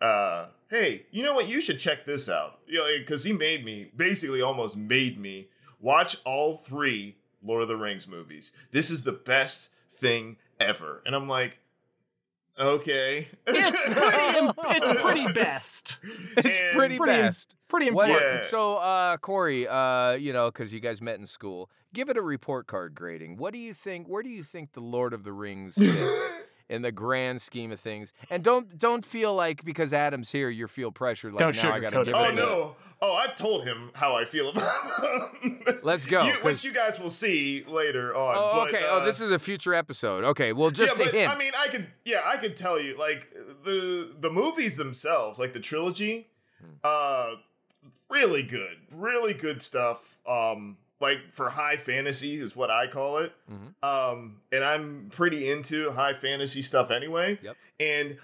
uh, 0.00 0.46
hey, 0.70 1.06
you 1.10 1.22
know 1.22 1.34
what? 1.34 1.48
You 1.48 1.60
should 1.60 1.80
check 1.80 2.04
this 2.04 2.28
out. 2.28 2.58
You 2.66 2.78
know, 2.78 2.86
because 2.98 3.24
he 3.24 3.32
made 3.32 3.64
me 3.64 3.90
basically 3.96 4.42
almost 4.42 4.76
made 4.76 5.18
me 5.18 5.48
watch 5.80 6.18
all 6.24 6.54
three 6.54 7.16
Lord 7.42 7.62
of 7.62 7.68
the 7.68 7.76
Rings 7.76 8.06
movies. 8.06 8.52
This 8.72 8.90
is 8.90 9.02
the 9.02 9.12
best 9.12 9.70
thing 9.90 10.36
ever, 10.60 11.02
and 11.06 11.14
I'm 11.14 11.28
like, 11.28 11.58
okay, 12.58 13.28
It's 13.46 13.88
pretty. 13.88 14.38
im- 14.38 14.52
it's 14.70 15.02
pretty 15.02 15.32
best. 15.32 15.98
it's 16.36 16.42
Pretty, 16.74 16.96
pretty- 16.96 17.12
best. 17.22 17.54
Pretty 17.68 17.90
What, 17.90 18.08
important. 18.08 18.42
Yeah. 18.44 18.48
So, 18.48 18.76
uh, 18.76 19.16
Cory, 19.18 19.68
uh, 19.68 20.12
you 20.12 20.32
know, 20.32 20.50
because 20.50 20.72
you 20.72 20.80
guys 20.80 21.02
met 21.02 21.18
in 21.18 21.26
school, 21.26 21.70
give 21.92 22.08
it 22.08 22.16
a 22.16 22.22
report 22.22 22.66
card 22.66 22.94
grading. 22.94 23.36
What 23.36 23.52
do 23.52 23.58
you 23.58 23.74
think? 23.74 24.06
Where 24.06 24.22
do 24.22 24.30
you 24.30 24.42
think 24.42 24.72
the 24.72 24.80
Lord 24.80 25.12
of 25.12 25.22
the 25.24 25.32
Rings 25.32 25.74
sits 25.74 26.34
in 26.68 26.82
the 26.82 26.92
grand 26.92 27.40
scheme 27.40 27.72
of 27.72 27.80
things? 27.80 28.12
And 28.30 28.42
don't 28.44 28.78
don't 28.78 29.04
feel 29.04 29.34
like 29.34 29.64
because 29.64 29.92
Adam's 29.92 30.30
here, 30.32 30.50
you 30.50 30.66
feel 30.68 30.92
pressured. 30.92 31.32
Like 31.32 31.38
Don't 31.40 31.62
now 31.64 31.72
I 31.72 31.80
got 31.80 31.90
to 31.92 32.04
give 32.04 32.08
it. 32.08 32.10
it. 32.10 32.14
Oh 32.14 32.30
no! 32.32 32.76
Oh, 33.00 33.14
I've 33.14 33.34
told 33.36 33.64
him 33.64 33.90
how 33.94 34.16
I 34.16 34.24
feel 34.24 34.48
about 34.50 34.68
him. 35.42 35.60
Let's 35.82 36.04
go, 36.04 36.24
You, 36.24 36.32
'cause- 36.32 36.42
which 36.42 36.64
you 36.64 36.72
guys 36.72 36.98
will 36.98 37.10
see 37.10 37.64
later 37.68 38.14
on. 38.14 38.34
Oh, 38.36 38.52
but, 38.64 38.74
okay. 38.74 38.84
uh, 38.84 39.00
oh, 39.00 39.04
this 39.04 39.20
is 39.20 39.30
a 39.30 39.38
future 39.38 39.72
episode. 39.72 40.24
Okay. 40.24 40.52
Well, 40.52 40.70
just 40.70 40.96
yeah, 40.96 41.02
a 41.02 41.06
but, 41.06 41.14
hint. 41.14 41.32
I 41.32 41.38
mean, 41.38 41.52
I 41.56 41.68
could. 41.68 41.86
Yeah, 42.04 42.22
I 42.24 42.36
could 42.38 42.56
tell 42.56 42.80
you 42.80 42.96
like 42.98 43.32
the 43.64 44.14
the 44.18 44.30
movies 44.30 44.76
themselves, 44.76 45.38
like 45.38 45.52
the 45.52 45.60
trilogy, 45.60 46.28
Hmm. 46.60 46.66
uh, 46.82 47.34
really 48.10 48.42
good, 48.42 48.78
really 48.90 49.32
good 49.34 49.62
stuff. 49.62 50.18
Um, 50.26 50.76
like 51.00 51.30
for 51.30 51.50
high 51.50 51.76
fantasy 51.76 52.36
is 52.36 52.56
what 52.56 52.70
I 52.70 52.86
call 52.86 53.18
it. 53.18 53.32
Mhm. 53.50 53.74
Um, 53.82 54.40
and 54.52 54.64
I'm 54.64 55.08
pretty 55.10 55.50
into 55.50 55.90
high 55.92 56.14
fantasy 56.14 56.62
stuff 56.62 56.90
anyway. 56.90 57.38
Yep. 57.42 57.56
And 57.80 58.18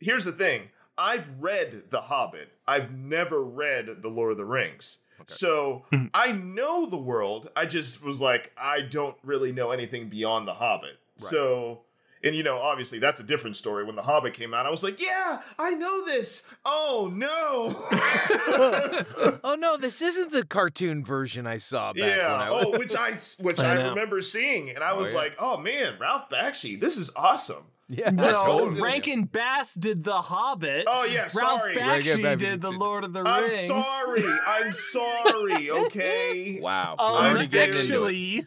here's 0.00 0.24
the 0.24 0.32
thing: 0.32 0.70
I've 0.96 1.28
read 1.40 1.90
The 1.90 2.02
Hobbit. 2.02 2.50
I've 2.66 2.92
never 2.92 3.42
read 3.42 4.02
The 4.02 4.08
Lord 4.08 4.32
of 4.32 4.38
the 4.38 4.44
Rings. 4.44 4.98
So 5.26 5.84
I 6.14 6.32
know 6.32 6.86
the 6.86 6.96
world. 6.96 7.50
I 7.56 7.66
just 7.66 8.02
was 8.02 8.20
like, 8.20 8.52
I 8.56 8.82
don't 8.82 9.16
really 9.24 9.50
know 9.52 9.72
anything 9.72 10.08
beyond 10.08 10.46
The 10.46 10.54
Hobbit. 10.54 10.98
So, 11.16 11.80
and 12.22 12.34
you 12.34 12.42
know, 12.42 12.58
obviously 12.58 12.98
that's 12.98 13.20
a 13.20 13.24
different 13.24 13.56
story. 13.56 13.84
When 13.84 13.96
The 13.96 14.02
Hobbit 14.02 14.34
came 14.34 14.54
out, 14.54 14.66
I 14.66 14.70
was 14.70 14.82
like, 14.82 15.00
yeah, 15.00 15.40
I 15.58 15.70
know 15.72 16.04
this. 16.04 16.46
Oh 16.64 17.10
no. 17.12 17.86
oh 19.44 19.56
no, 19.58 19.76
this 19.76 20.02
isn't 20.02 20.32
the 20.32 20.44
cartoon 20.44 21.04
version 21.04 21.46
I 21.46 21.58
saw 21.58 21.92
back 21.92 22.16
yeah. 22.16 22.32
when 22.32 22.46
I 22.46 22.50
was. 22.50 22.64
Oh, 22.66 22.78
which 22.78 22.96
I 22.96 23.18
which 23.42 23.60
I 23.64 23.76
I, 23.76 23.88
remember 23.88 24.22
seeing, 24.22 24.70
and 24.70 24.82
I 24.82 24.92
was 24.94 25.12
yeah. 25.12 25.18
like, 25.18 25.36
oh 25.38 25.56
man, 25.56 25.94
Ralph 25.98 26.28
Bakshi, 26.30 26.80
this 26.80 26.96
is 26.96 27.10
awesome. 27.16 27.64
yeah, 27.88 28.10
No, 28.10 28.40
totally. 28.42 28.80
Rankin 28.80 29.24
Bass 29.24 29.74
did 29.74 30.04
The 30.04 30.20
Hobbit. 30.20 30.84
Oh 30.86 31.04
yeah, 31.04 31.20
Ralph 31.20 31.60
sorry. 31.60 31.76
Rankin 31.76 32.18
Bakshi 32.18 32.22
Bass 32.22 32.38
did 32.38 32.60
The 32.60 32.72
Lord 32.72 33.04
of 33.04 33.12
the 33.12 33.22
Rings. 33.22 33.70
I'm 33.70 33.82
sorry. 33.82 34.24
I'm 34.46 34.72
sorry. 34.72 35.70
Okay. 35.70 36.58
Wow. 36.60 36.96
Um, 36.98 37.14
Already 37.14 37.46
getting 37.46 37.76
into 37.76 38.06
it. 38.06 38.44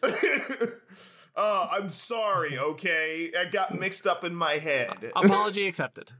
oh, 1.36 1.68
I'm 1.70 1.88
sorry. 1.88 2.58
Okay, 2.58 3.32
I 3.38 3.44
got 3.46 3.78
mixed 3.78 4.06
up 4.06 4.24
in 4.24 4.34
my 4.34 4.54
head. 4.58 5.12
apology 5.16 5.66
accepted. 5.66 6.12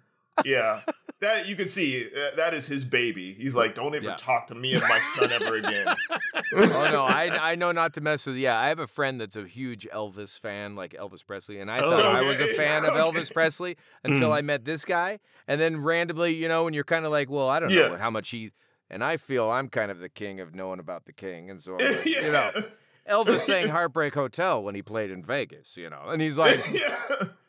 yeah, 0.47 0.80
that 1.20 1.47
you 1.47 1.55
can 1.55 1.66
see 1.68 2.06
uh, 2.06 2.34
that 2.36 2.55
is 2.55 2.66
his 2.66 2.84
baby. 2.84 3.34
He's 3.34 3.55
like, 3.55 3.74
don't 3.74 3.94
ever 3.94 4.06
Yeah. 4.06 4.14
talk 4.16 4.47
to 4.47 4.55
me 4.55 4.72
and 4.72 4.82
my 4.89 4.98
son 5.01 5.30
ever 5.30 5.56
again. 5.56 5.86
oh 6.55 6.89
no, 6.90 7.05
I 7.05 7.52
I 7.52 7.55
know 7.55 7.70
not 7.70 7.93
to 7.94 8.01
mess 8.01 8.24
with. 8.26 8.36
Yeah, 8.36 8.59
I 8.59 8.68
have 8.68 8.78
a 8.78 8.86
friend 8.86 9.20
that's 9.20 9.36
a 9.36 9.44
huge 9.47 9.86
Elvis 9.94 10.39
fan, 10.40 10.74
like 10.74 10.93
Elvis 10.94 11.24
Presley, 11.24 11.60
and 11.60 11.70
I 11.70 11.80
Oh, 11.80 11.90
thought 11.90 12.05
I 12.06 12.22
was 12.22 12.40
a 12.40 12.44
okay, 12.44 12.55
fan 12.55 12.84
of 12.86 12.90
okay. 12.97 12.98
Elvis 13.20 13.32
Presley 13.32 13.76
until 14.05 14.30
Mm. 14.30 14.34
I 14.36 14.40
met 14.40 14.64
this 14.64 14.84
guy, 14.86 15.18
and 15.47 15.60
then 15.60 15.82
randomly, 15.82 16.34
you 16.34 16.48
know, 16.48 16.64
when 16.64 16.72
you're 16.74 16.82
kind 16.84 17.05
of 17.05 17.12
like, 17.12 17.28
well, 17.28 17.48
I 17.48 17.60
don't 17.60 17.70
know 17.74 17.97
how 17.98 18.10
much 18.10 18.30
he, 18.30 18.52
and 18.89 19.05
I 19.05 19.18
feel 19.18 19.51
I'm 19.51 19.68
kind 19.68 19.90
of 19.90 19.98
the 19.98 20.09
king 20.09 20.40
of 20.40 20.55
knowing 20.55 20.80
about 20.80 21.05
the 21.05 21.12
king, 21.12 21.51
and 21.51 21.60
so 21.60 21.76
I'm 21.78 21.93
like, 21.93 22.06
yeah. 22.06 22.20
you 22.24 22.32
know, 22.32 22.51
Elvis 23.09 23.41
sang 23.47 23.69
Heartbreak 23.69 24.15
Hotel 24.15 24.62
when 24.62 24.74
he 24.74 24.83
played 24.83 25.11
in 25.11 25.24
Vegas, 25.24 25.77
you 25.77 25.91
know, 25.91 26.03
and 26.07 26.23
he's 26.23 26.39
like, 26.39 26.61
yeah. 26.73 26.97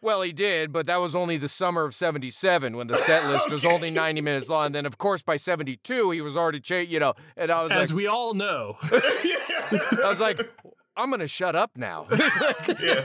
well, 0.02 0.22
he 0.22 0.32
did, 0.32 0.72
but 0.72 0.86
that 0.88 0.98
was 0.98 1.16
only 1.16 1.38
the 1.38 1.48
summer 1.48 1.84
of 1.84 1.94
'77 1.94 2.76
when 2.76 2.88
the 2.88 2.98
set 2.98 3.28
list 3.30 3.52
was 3.52 3.64
only 3.74 3.92
90 3.92 4.22
minutes 4.22 4.50
long. 4.50 4.68
And 4.68 4.76
then, 4.76 4.86
of 4.86 4.98
course, 4.98 5.22
by 5.22 5.36
'72 5.36 6.12
he 6.12 6.22
was 6.22 6.36
already, 6.36 6.60
cha- 6.60 6.78
you 6.78 7.00
know, 7.00 7.14
and 7.38 7.52
I 7.52 7.62
was 7.62 7.72
like, 7.72 7.80
As 7.80 7.94
we 7.94 8.08
all 8.08 8.34
know. 8.34 8.78
I 8.82 10.06
was 10.06 10.20
like, 10.20 10.50
I'm 10.96 11.10
gonna 11.10 11.28
shut 11.28 11.56
up 11.56 11.72
now. 11.76 12.08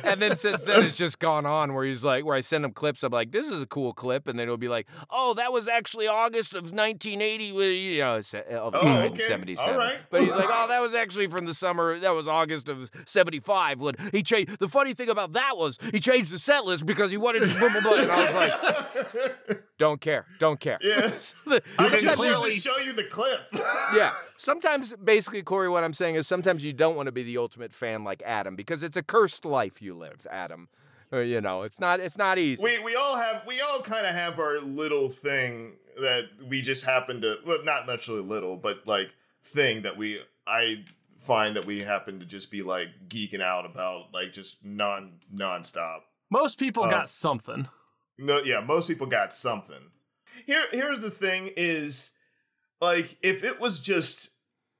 And 0.05 0.21
then 0.23 0.37
since 0.37 0.63
then 0.65 0.83
it's 0.85 0.97
just 0.97 1.19
gone 1.19 1.45
on 1.47 1.75
where 1.75 1.85
he's 1.85 2.05
like, 2.05 2.25
where 2.25 2.37
I 2.37 2.41
send 2.41 2.65
him 2.65 2.73
clips, 2.73 3.03
I'm 3.03 3.13
like, 3.13 3.31
this 3.33 3.47
is 3.49 3.63
a 3.63 3.67
cool 3.67 3.93
clip, 3.93 4.27
and 4.29 4.39
then 4.39 4.45
it'll 4.45 4.57
be 4.57 4.69
like, 4.69 4.87
oh, 5.11 5.35
that 5.35 5.53
was 5.53 5.69
actually 5.69 6.07
August 6.07 6.55
of 6.55 6.65
1980, 6.73 7.53
with 7.53 7.71
you 7.71 7.99
know, 8.01 8.15
uh, 8.17 8.19
of 8.59 8.75
Oh, 8.75 8.79
okay. 8.79 9.09
1977. 9.11 9.73
All 9.73 9.79
right. 9.79 9.99
But 10.11 10.23
he's 10.23 10.35
like, 10.35 10.49
oh, 10.49 10.67
that 10.69 10.81
was 10.81 10.95
actually 10.95 11.27
from 11.27 11.47
the 11.47 11.55
summer. 11.55 11.99
That 11.99 12.15
was 12.15 12.27
August 12.29 12.69
of 12.69 12.91
75 13.07 13.81
when 13.81 13.95
he 14.13 14.23
changed. 14.23 14.59
The 14.59 14.69
funny 14.69 14.95
thing 14.95 15.09
about 15.09 15.33
that 15.33 15.57
was 15.57 15.79
he 15.93 16.01
changed 16.01 16.33
the 16.33 16.39
set 16.39 16.65
list 16.65 16.87
because 16.87 17.11
he 17.11 17.17
wanted 17.17 17.41
to 17.49 17.59
blah 17.59 17.69
blah 17.71 17.81
blah. 17.81 17.95
And 17.95 18.11
I 18.11 18.25
was 18.25 18.35
like, 18.35 19.63
don't 19.79 20.01
care, 20.01 20.25
don't 20.39 20.61
care. 20.61 20.79
Yeah. 20.81 21.11
So 21.19 21.35
the- 21.47 21.63
I 21.79 21.89
just 21.99 22.17
clearly 22.17 22.51
to 22.51 22.57
show 22.57 22.79
you 22.79 22.93
the 22.93 23.05
clip. 23.05 23.41
yeah. 23.53 24.13
Sometimes, 24.49 24.95
basically, 25.05 25.43
Cory, 25.43 25.69
what 25.69 25.85
I'm 25.85 25.93
saying 25.93 26.15
is 26.15 26.27
sometimes 26.27 26.65
you 26.65 26.73
don't 26.73 26.97
want 26.97 27.05
to 27.05 27.13
be 27.13 27.23
the 27.23 27.37
ultimate 27.37 27.71
fan 27.71 28.03
like 28.03 28.23
Adam 28.25 28.57
because 28.57 28.83
it's 28.83 28.97
a 28.97 29.03
cursed 29.03 29.45
life 29.45 29.83
you 29.83 29.95
live, 29.95 30.27
Adam. 30.31 30.71
Or, 31.13 31.23
you 31.23 31.43
know, 31.43 31.65
it's 31.65 31.79
not. 31.79 32.01
It's 32.01 32.17
not 32.17 32.39
easy. 32.39 32.65
we 32.65 32.79
we 32.83 32.95
all 32.97 33.17
have 33.17 33.43
we 33.47 33.61
all 33.61 33.81
kind 33.83 34.07
of 34.07 34.15
have 34.15 34.39
our 34.39 34.59
little 34.61 35.11
thing 35.11 35.75
that 36.01 36.25
we 36.49 36.63
just 36.63 36.87
happen 36.87 37.21
to 37.21 37.37
well 37.47 37.63
not 37.63 37.87
necessarily 37.87 38.25
little 38.25 38.57
but 38.57 38.87
like 38.87 39.15
thing 39.43 39.83
that 39.83 39.99
we 39.99 40.23
I 40.47 40.85
find 41.19 41.55
that 41.57 41.67
we 41.67 41.83
happen 41.83 42.19
to 42.21 42.25
just 42.25 42.51
be 42.51 42.63
like 42.63 42.89
geeking 43.09 43.43
out 43.43 43.67
about 43.67 44.15
like 44.15 44.33
just 44.33 44.65
non 44.65 45.19
nonstop. 45.35 46.01
Most 46.31 46.59
people 46.59 46.85
Uh, 46.85 46.91
got 46.91 47.11
something. 47.11 47.69
No, 48.17 48.41
yeah, 48.43 48.61
most 48.61 48.89
people 48.89 49.07
got 49.07 49.35
something. 49.35 49.91
Here, 50.47 50.65
here's 50.71 51.03
the 51.03 51.11
thing: 51.11 51.51
is 51.55 52.13
like 52.81 53.19
if 53.23 53.45
it 53.45 53.61
was 53.61 53.81
just 53.81 54.31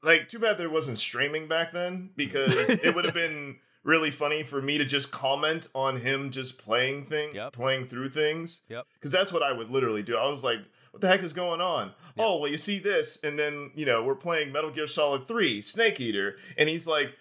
like 0.03 0.29
too 0.29 0.39
bad 0.39 0.59
there 0.59 0.71
wasn't 0.71 0.99
streaming 0.99 1.49
back 1.49 1.73
then 1.73 2.11
because 2.17 2.55
it 2.71 2.95
would 2.95 3.05
have 3.05 3.15
been 3.15 3.57
really 3.85 4.11
funny 4.11 4.43
for 4.43 4.61
me 4.61 4.77
to 4.79 4.85
just 4.85 5.11
comment 5.11 5.69
on 5.75 5.99
him 6.01 6.31
just 6.31 6.59
playing 6.59 7.05
thing, 7.05 7.35
Yep. 7.35 7.53
playing 7.53 7.87
through 7.87 8.11
things. 8.11 8.63
Yep. 8.69 8.87
Because 8.95 9.13
that's 9.13 9.33
what 9.33 9.43
I 9.43 9.53
would 9.53 9.71
literally 9.71 10.03
do. 10.03 10.17
I 10.17 10.29
was 10.29 10.45
like, 10.45 10.59
"What 10.91 11.01
the 11.01 11.09
heck 11.09 11.23
is 11.23 11.33
going 11.33 11.61
on?" 11.61 11.93
Oh, 12.19 12.39
well, 12.39 12.51
you 12.51 12.59
see 12.59 12.79
this, 12.79 13.19
and 13.23 13.39
then 13.39 13.71
you 13.75 13.87
know 13.87 14.03
we're 14.05 14.15
playing 14.15 14.53
Metal 14.53 14.71
Gear 14.71 14.87
Solid 14.87 15.27
Three, 15.27 15.63
Snake 15.63 16.01
Eater, 16.01 16.37
and 16.57 16.69
he's 16.69 16.87
like 16.87 17.13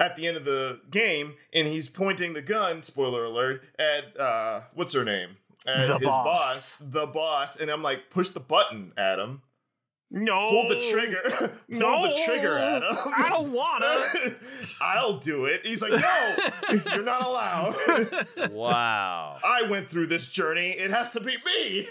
at 0.00 0.16
the 0.16 0.26
end 0.26 0.36
of 0.36 0.44
the 0.44 0.80
game 0.90 1.34
and 1.54 1.68
he's 1.68 1.88
pointing 1.88 2.34
the 2.34 2.42
gun 2.42 2.82
spoiler 2.82 3.24
alert 3.24 3.62
at 3.78 4.18
uh 4.20 4.60
what's 4.74 4.92
her 4.92 5.04
name 5.04 5.36
at 5.66 5.86
The 5.86 5.94
his 5.94 6.02
boss. 6.02 6.24
boss 6.24 6.78
the 6.84 7.06
boss 7.06 7.56
and 7.56 7.70
i'm 7.70 7.82
like 7.84 8.10
push 8.10 8.30
the 8.30 8.40
button 8.40 8.92
adam 8.98 9.42
No. 10.10 10.48
pull 10.50 10.68
the 10.68 10.80
trigger 10.92 11.20
pull 11.70 11.80
No. 11.80 12.02
the 12.08 12.22
trigger 12.24 12.56
adam 12.56 12.96
I 13.16 13.28
don't 13.28 13.52
wanna. 13.52 14.36
i'll 14.80 15.18
do 15.18 15.46
it 15.46 15.66
he's 15.66 15.82
like 15.82 15.92
no 15.92 16.36
you're 16.94 17.02
not 17.02 17.22
allowed 17.26 17.74
wow. 18.52 19.36
i 19.44 19.62
went 19.68 19.90
through 19.90 20.06
this 20.06 20.28
journey 20.28 20.70
it 20.70 20.90
has 20.92 21.10
to 21.10 21.20
be 21.20 21.36
me 21.44 21.88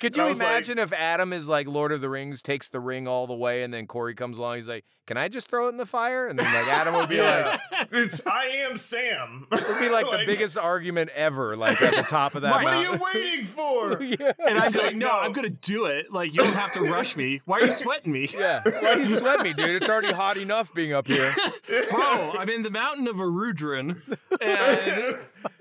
Could 0.00 0.16
you 0.16 0.24
was 0.24 0.40
like- 0.40 0.48
imagine 0.48 0.78
if 0.78 0.92
Adam 0.92 1.32
is 1.32 1.48
like 1.48 1.66
Lord 1.68 1.92
of 1.92 2.00
the 2.00 2.08
Rings, 2.08 2.42
takes 2.42 2.68
the 2.68 2.80
ring 2.80 3.06
all 3.06 3.26
the 3.26 3.34
way, 3.34 3.62
and 3.62 3.72
then 3.72 3.86
Cory 3.86 4.14
comes 4.14 4.38
along, 4.38 4.56
he's 4.56 4.68
like, 4.68 4.84
"Can 5.06 5.16
I 5.16 5.28
just 5.28 5.48
throw 5.48 5.66
it 5.66 5.70
in 5.70 5.76
the 5.76 5.86
fire?" 5.86 6.26
And 6.26 6.38
then 6.38 6.46
like 6.46 6.68
Adam 6.68 6.94
would 6.94 7.08
be 7.08 7.20
like, 7.20 7.60
it's 7.90 8.26
i 8.26 8.44
am 8.46 8.76
sam 8.76 9.46
It 9.50 9.64
would 9.68 9.80
be 9.80 9.88
like, 9.88 10.06
the 10.06 10.24
biggest 10.26 10.56
argument 10.56 11.10
ever, 11.14 11.56
like 11.56 11.80
at 11.82 11.94
the 11.94 12.02
top 12.02 12.34
of 12.34 12.42
that. 12.42 12.54
Right. 12.54 12.64
what 12.64 12.74
are 12.74 12.82
you 12.82 13.00
waiting 13.14 13.44
for 13.44 14.02
yeah. 14.02 14.32
And 14.38 14.58
I'd 14.58 14.64
It's 14.64 14.72
be 14.72 14.78
like, 14.78 14.86
like, 14.88 14.96
no, 14.96 15.06
no. 15.08 15.18
I'm 15.18 15.32
gonna 15.32 15.48
do 15.50 15.86
it. 15.86 16.12
Like, 16.12 16.32
you 16.34 16.42
don't 16.42 16.54
have 16.54 16.72
to 16.74 16.82
rush 16.82 17.16
me. 17.16 17.40
Why 17.44 17.58
are 17.58 17.64
you 17.64 17.70
sweating 17.70 18.12
me? 18.12 18.28
Yeah. 18.32 18.62
Why 18.64 18.92
are 18.92 18.98
you 18.98 19.08
sweating 19.08 19.44
me, 19.44 19.52
dude? 19.52 19.82
It's 19.82 19.90
already 19.90 20.12
hot 20.12 20.36
enough 20.36 20.72
being 20.74 20.92
up 20.92 21.06
here. 21.06 21.34
Bro, 21.68 21.78
oh, 21.90 22.34
I'm 22.38 22.48
in 22.48 22.62
the 22.62 22.70
mountain 22.70 23.06
of 23.08 23.16
Orodruin, 23.16 24.00
and 24.40 25.18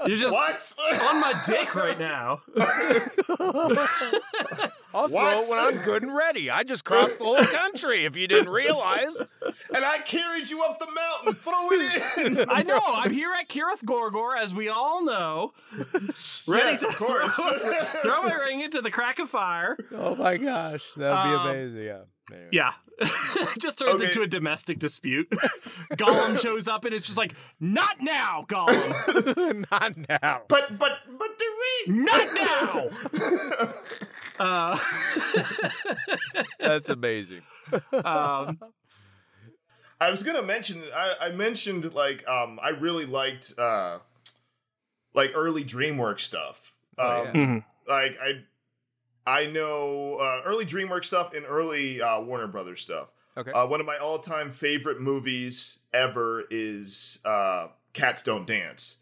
you're 0.07 0.17
just 0.17 0.33
what 0.77 1.01
on 1.01 1.19
my 1.21 1.33
dick 1.45 1.73
right 1.75 1.97
now. 1.99 2.41
I'll 4.93 5.07
throw 5.07 5.15
What? 5.15 5.43
it 5.45 5.49
when 5.49 5.59
I'm 5.59 5.77
good 5.85 6.03
and 6.03 6.13
ready. 6.13 6.49
I 6.49 6.63
just 6.63 6.83
crossed 6.83 7.17
the 7.17 7.23
whole 7.23 7.37
country 7.43 8.03
if 8.05 8.15
you 8.17 8.27
didn't 8.27 8.49
realize. 8.49 9.15
and 9.19 9.85
i 9.85 9.99
carried 9.99 10.49
you 10.49 10.63
up 10.63 10.79
the 10.79 10.87
mountain 10.91 11.33
throw 11.35 11.69
it 11.71 12.37
in 12.41 12.49
I 12.49 12.63
know. 12.63 12.81
I'm 12.85 13.11
here 13.11 13.31
at 13.39 13.47
Cirith 13.47 13.83
Gorgor, 13.85 14.37
as 14.37 14.53
we 14.53 14.67
all 14.69 15.03
know, 15.05 15.53
ready 16.47 16.71
Yes, 16.71 16.81
to 16.81 16.87
of 16.87 16.95
course. 16.97 17.35
throw, 17.35 17.57
throw 18.03 18.23
my 18.23 18.33
ring 18.33 18.61
into 18.61 18.81
the 18.81 18.91
crack 18.91 19.19
of 19.19 19.29
fire. 19.29 19.77
Oh 19.93 20.15
my 20.15 20.37
gosh. 20.37 20.91
That 20.97 21.11
would 21.11 21.35
Um, 21.37 21.43
be 21.47 21.49
amazing. 21.59 21.85
Yeah. 21.85 22.01
Anyway. 22.31 22.49
Yeah. 22.51 22.73
just 23.59 23.79
turns 23.79 24.01
Okay. 24.01 24.05
into 24.07 24.21
a 24.21 24.27
domestic 24.27 24.79
dispute. 24.79 25.29
Gollum 25.93 26.39
shows 26.39 26.67
up 26.67 26.85
and 26.85 26.93
it's 26.93 27.05
just 27.07 27.17
like, 27.17 27.33
not 27.59 28.01
now, 28.01 28.45
Gollum. 28.47 29.65
Not 29.71 29.97
now. 30.09 30.41
But 30.47 30.77
but 30.77 30.99
but 31.17 31.29
the 31.37 31.91
Not 31.93 32.27
now. 32.35 33.69
Uh, 34.39 34.77
That's 36.59 36.89
amazing. 36.89 37.41
um, 37.93 38.59
I 39.99 40.09
was 40.09 40.23
gonna 40.23 40.41
mention. 40.41 40.81
I, 40.95 41.15
I 41.21 41.29
mentioned 41.31 41.93
like 41.93 42.27
um 42.27 42.59
I 42.61 42.69
really 42.69 43.05
liked 43.05 43.53
uh 43.57 43.99
like 45.13 45.31
early 45.35 45.63
DreamWorks 45.63 46.21
stuff. 46.21 46.73
Um, 46.97 47.05
Oh, 47.07 47.23
yeah. 47.23 47.31
mhm. 47.33 47.63
Like 47.87 48.17
I 48.21 48.43
I 49.25 49.45
know 49.45 50.15
uh, 50.15 50.41
early 50.45 50.65
DreamWorks 50.65 51.05
stuff 51.05 51.33
and 51.33 51.45
early 51.47 52.01
uh, 52.01 52.21
Warner 52.21 52.47
Brothers 52.47 52.81
stuff. 52.81 53.11
Okay. 53.37 53.51
Uh, 53.51 53.65
one 53.65 53.79
of 53.79 53.85
my 53.85 53.97
all-time 53.97 54.51
favorite 54.51 54.99
movies 54.99 55.79
ever 55.93 56.43
is 56.49 57.19
uh, 57.23 57.67
Cats 57.93 58.23
Don't 58.23 58.45
Dance. 58.45 58.97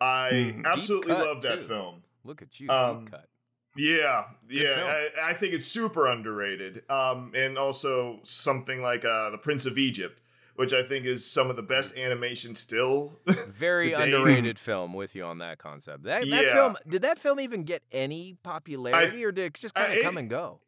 I. 0.00 0.30
Deep 0.30 0.66
absolutely 0.66 1.12
love 1.12 1.42
that 1.42 1.60
too. 1.60 1.66
film. 1.66 2.02
Look 2.24 2.42
at 2.42 2.58
you, 2.58 2.68
um, 2.70 3.00
deep 3.04 3.10
cut. 3.12 3.28
Yeah, 3.76 4.24
yeah. 4.48 5.08
I, 5.22 5.30
I 5.30 5.32
think 5.34 5.52
it's 5.52 5.66
super 5.66 6.06
underrated. 6.06 6.82
Um, 6.90 7.32
and 7.34 7.58
also 7.58 8.20
something 8.22 8.80
like 8.80 9.04
uh, 9.04 9.30
The 9.30 9.38
Prince 9.38 9.66
of 9.66 9.76
Egypt, 9.76 10.22
which 10.56 10.72
I 10.72 10.82
think 10.82 11.06
is 11.06 11.24
some 11.24 11.48
of 11.50 11.56
the 11.56 11.62
best 11.62 11.96
animation 11.96 12.54
still. 12.54 13.18
Very 13.48 13.90
today- 13.90 14.12
underrated 14.12 14.58
film. 14.58 14.92
With 14.94 15.14
you 15.14 15.24
on 15.24 15.38
that 15.38 15.58
concept. 15.58 16.04
That, 16.04 16.22
that 16.28 16.44
Yeah. 16.44 16.54
film 16.54 16.76
did 16.88 17.02
that 17.02 17.18
film 17.18 17.40
even 17.40 17.62
get 17.64 17.82
any 17.92 18.36
popularity, 18.42 19.24
or 19.24 19.32
did 19.32 19.44
it 19.46 19.54
just 19.54 19.74
kind 19.74 19.92
of 19.96 20.02
come 20.02 20.16
and 20.16 20.28
go? 20.30 20.60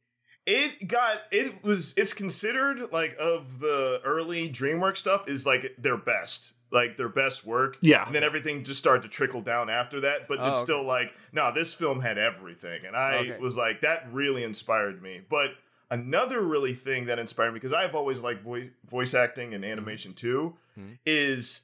it 0.50 0.88
got 0.88 1.20
it 1.30 1.62
was 1.62 1.92
it's 1.98 2.14
considered 2.14 2.90
like 2.90 3.14
of 3.20 3.58
the 3.60 4.00
early 4.02 4.48
DreamWorks 4.48 4.96
stuff 4.96 5.28
is 5.28 5.44
like 5.46 5.74
their 5.76 5.96
best. 5.98 6.54
Like 6.70 6.96
their 6.98 7.08
best 7.08 7.46
work. 7.46 7.78
Yeah. 7.80 8.04
And 8.06 8.14
then 8.14 8.22
everything 8.22 8.62
just 8.62 8.78
started 8.78 9.02
to 9.02 9.08
trickle 9.08 9.40
down 9.40 9.70
after 9.70 10.00
that. 10.00 10.28
But 10.28 10.38
Oh, 10.40 10.48
it's 10.48 10.58
okay. 10.58 10.64
still 10.64 10.82
like, 10.84 11.14
no, 11.32 11.50
this 11.52 11.74
film 11.74 12.00
had 12.00 12.18
everything. 12.18 12.84
And 12.86 12.94
I 12.94 13.16
Okay. 13.16 13.38
was 13.38 13.56
like, 13.56 13.80
that 13.80 14.06
really 14.12 14.44
inspired 14.44 15.00
me. 15.02 15.22
But 15.30 15.52
another 15.90 16.40
really 16.40 16.74
thing 16.74 17.06
that 17.06 17.18
inspired 17.18 17.52
me, 17.52 17.54
because 17.54 17.72
I've 17.72 17.94
always 17.94 18.20
liked 18.20 18.42
voice 18.42 18.70
voice 18.84 19.14
acting 19.14 19.54
and 19.54 19.64
animation 19.64 20.12
too, 20.14 20.56
Mhm. 20.78 20.98
is 21.06 21.62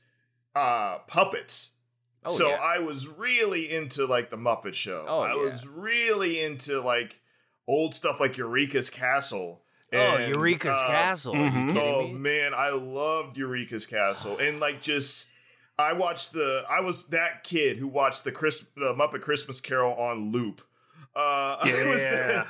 uh 0.55 0.99
puppets. 1.07 1.71
Oh, 2.27 2.33
so 2.37 2.49
yeah. 2.49 2.59
I 2.63 2.79
was 2.79 3.07
really 3.09 3.71
into 3.71 4.07
like 4.07 4.31
the 4.31 4.37
Muppet 4.39 4.75
Show. 4.75 5.05
Oh, 5.07 5.21
I 5.21 5.35
yeah. 5.35 5.51
was 5.51 5.67
really 5.67 6.41
into 6.43 6.81
like 6.81 7.21
old 7.69 7.95
stuff 7.95 8.19
like 8.21 8.39
Eureka's 8.39 8.89
Castle. 8.91 9.63
oh, 9.93 10.17
Eureka's 10.19 10.75
uh, 10.83 10.87
Castle. 10.87 11.35
Are 11.35 11.45
you 11.45 11.51
mhm. 11.51 11.77
Oh 11.79 12.07
me? 12.09 12.15
man, 12.15 12.53
I 12.55 12.71
loved 12.71 13.37
Eureka's 13.37 13.87
Castle, 13.87 14.39
and 14.39 14.59
like 14.59 14.81
just 14.81 15.27
I 15.79 15.93
watched 15.93 16.33
the 16.33 16.65
I 16.71 16.81
was 16.81 17.07
that 17.09 17.45
kid 17.45 17.77
who 17.79 17.89
watched 17.89 18.25
the 18.25 18.33
Chris 18.33 18.65
the 18.77 18.95
Muppet 18.95 19.21
Christmas 19.21 19.61
Carol 19.61 19.95
on 19.95 20.33
loop. 20.33 20.63
Uh, 21.15 21.59
I 21.63 21.85
was 21.89 22.01
Yeah. 22.03 22.47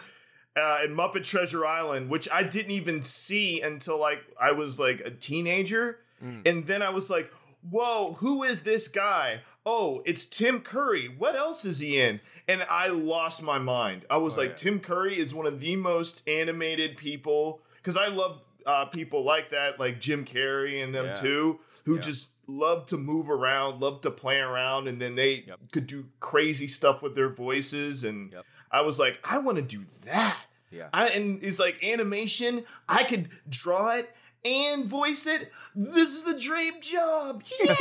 Uh, 0.56 0.78
in 0.84 0.94
Muppet 0.94 1.24
Treasure 1.26 1.66
Island, 1.66 2.08
which 2.10 2.28
I 2.32 2.42
didn't 2.42 2.70
even 2.72 3.02
see 3.02 3.60
until 3.60 3.98
like 3.98 4.22
I 4.40 4.52
was 4.52 4.78
like 4.78 5.00
a 5.00 5.10
teenager, 5.10 6.00
Mm. 6.24 6.46
and 6.48 6.66
then 6.66 6.80
I 6.80 6.90
was 6.90 7.10
like, 7.10 7.30
"Whoa, 7.68 8.12
who 8.20 8.44
is 8.44 8.62
this 8.62 8.86
guy? 8.88 9.40
Oh, 9.66 10.00
it's 10.06 10.24
Tim 10.24 10.60
Curry. 10.60 11.08
What 11.08 11.34
else 11.34 11.64
is 11.64 11.80
he 11.80 12.00
in?" 12.00 12.20
And 12.46 12.64
I 12.70 12.86
lost 12.88 13.42
my 13.42 13.58
mind. 13.58 14.04
I 14.08 14.18
was 14.18 14.38
Oh, 14.38 14.42
like, 14.42 14.50
yeah. 14.50 14.56
Tim 14.56 14.80
Curry 14.80 15.18
is 15.18 15.34
one 15.34 15.46
of 15.46 15.60
the 15.60 15.74
most 15.76 16.26
animated 16.28 16.96
people 16.96 17.60
because 17.76 17.96
I 17.96 18.08
love 18.08 18.40
uh, 18.66 18.86
people 18.86 19.22
like 19.24 19.50
that, 19.50 19.78
like 19.78 20.00
Jim 20.00 20.24
Carrey 20.24 20.82
and 20.82 20.94
them 20.94 21.06
Yeah. 21.06 21.12
too, 21.12 21.60
who 21.84 21.96
Yeah. 21.96 22.00
just 22.00 22.28
love 22.46 22.86
to 22.86 22.96
move 22.96 23.28
around, 23.28 23.80
love 23.80 24.00
to 24.02 24.10
play 24.10 24.38
around, 24.38 24.86
and 24.88 25.02
then 25.02 25.16
they 25.16 25.44
Yep. 25.46 25.60
could 25.72 25.86
do 25.86 26.06
crazy 26.20 26.66
stuff 26.66 27.02
with 27.02 27.14
their 27.14 27.28
voices. 27.28 28.04
And 28.04 28.32
Yep. 28.32 28.46
I 28.74 28.80
was 28.82 28.98
like, 28.98 29.20
I 29.28 29.38
want 29.38 29.58
to 29.58 29.62
do 29.64 29.82
that. 30.04 30.38
Yeah. 30.70 30.88
I, 30.92 31.08
and 31.08 31.42
it's 31.42 31.58
like 31.60 31.82
animation. 31.84 32.64
I 32.88 33.04
could 33.04 33.28
draw 33.48 33.90
it 33.90 34.10
and 34.44 34.86
voice 34.86 35.26
it. 35.26 35.50
This 35.74 36.08
is 36.14 36.22
the 36.24 36.38
dream 36.40 36.74
job. 36.80 37.42
Yeah. 37.62 37.74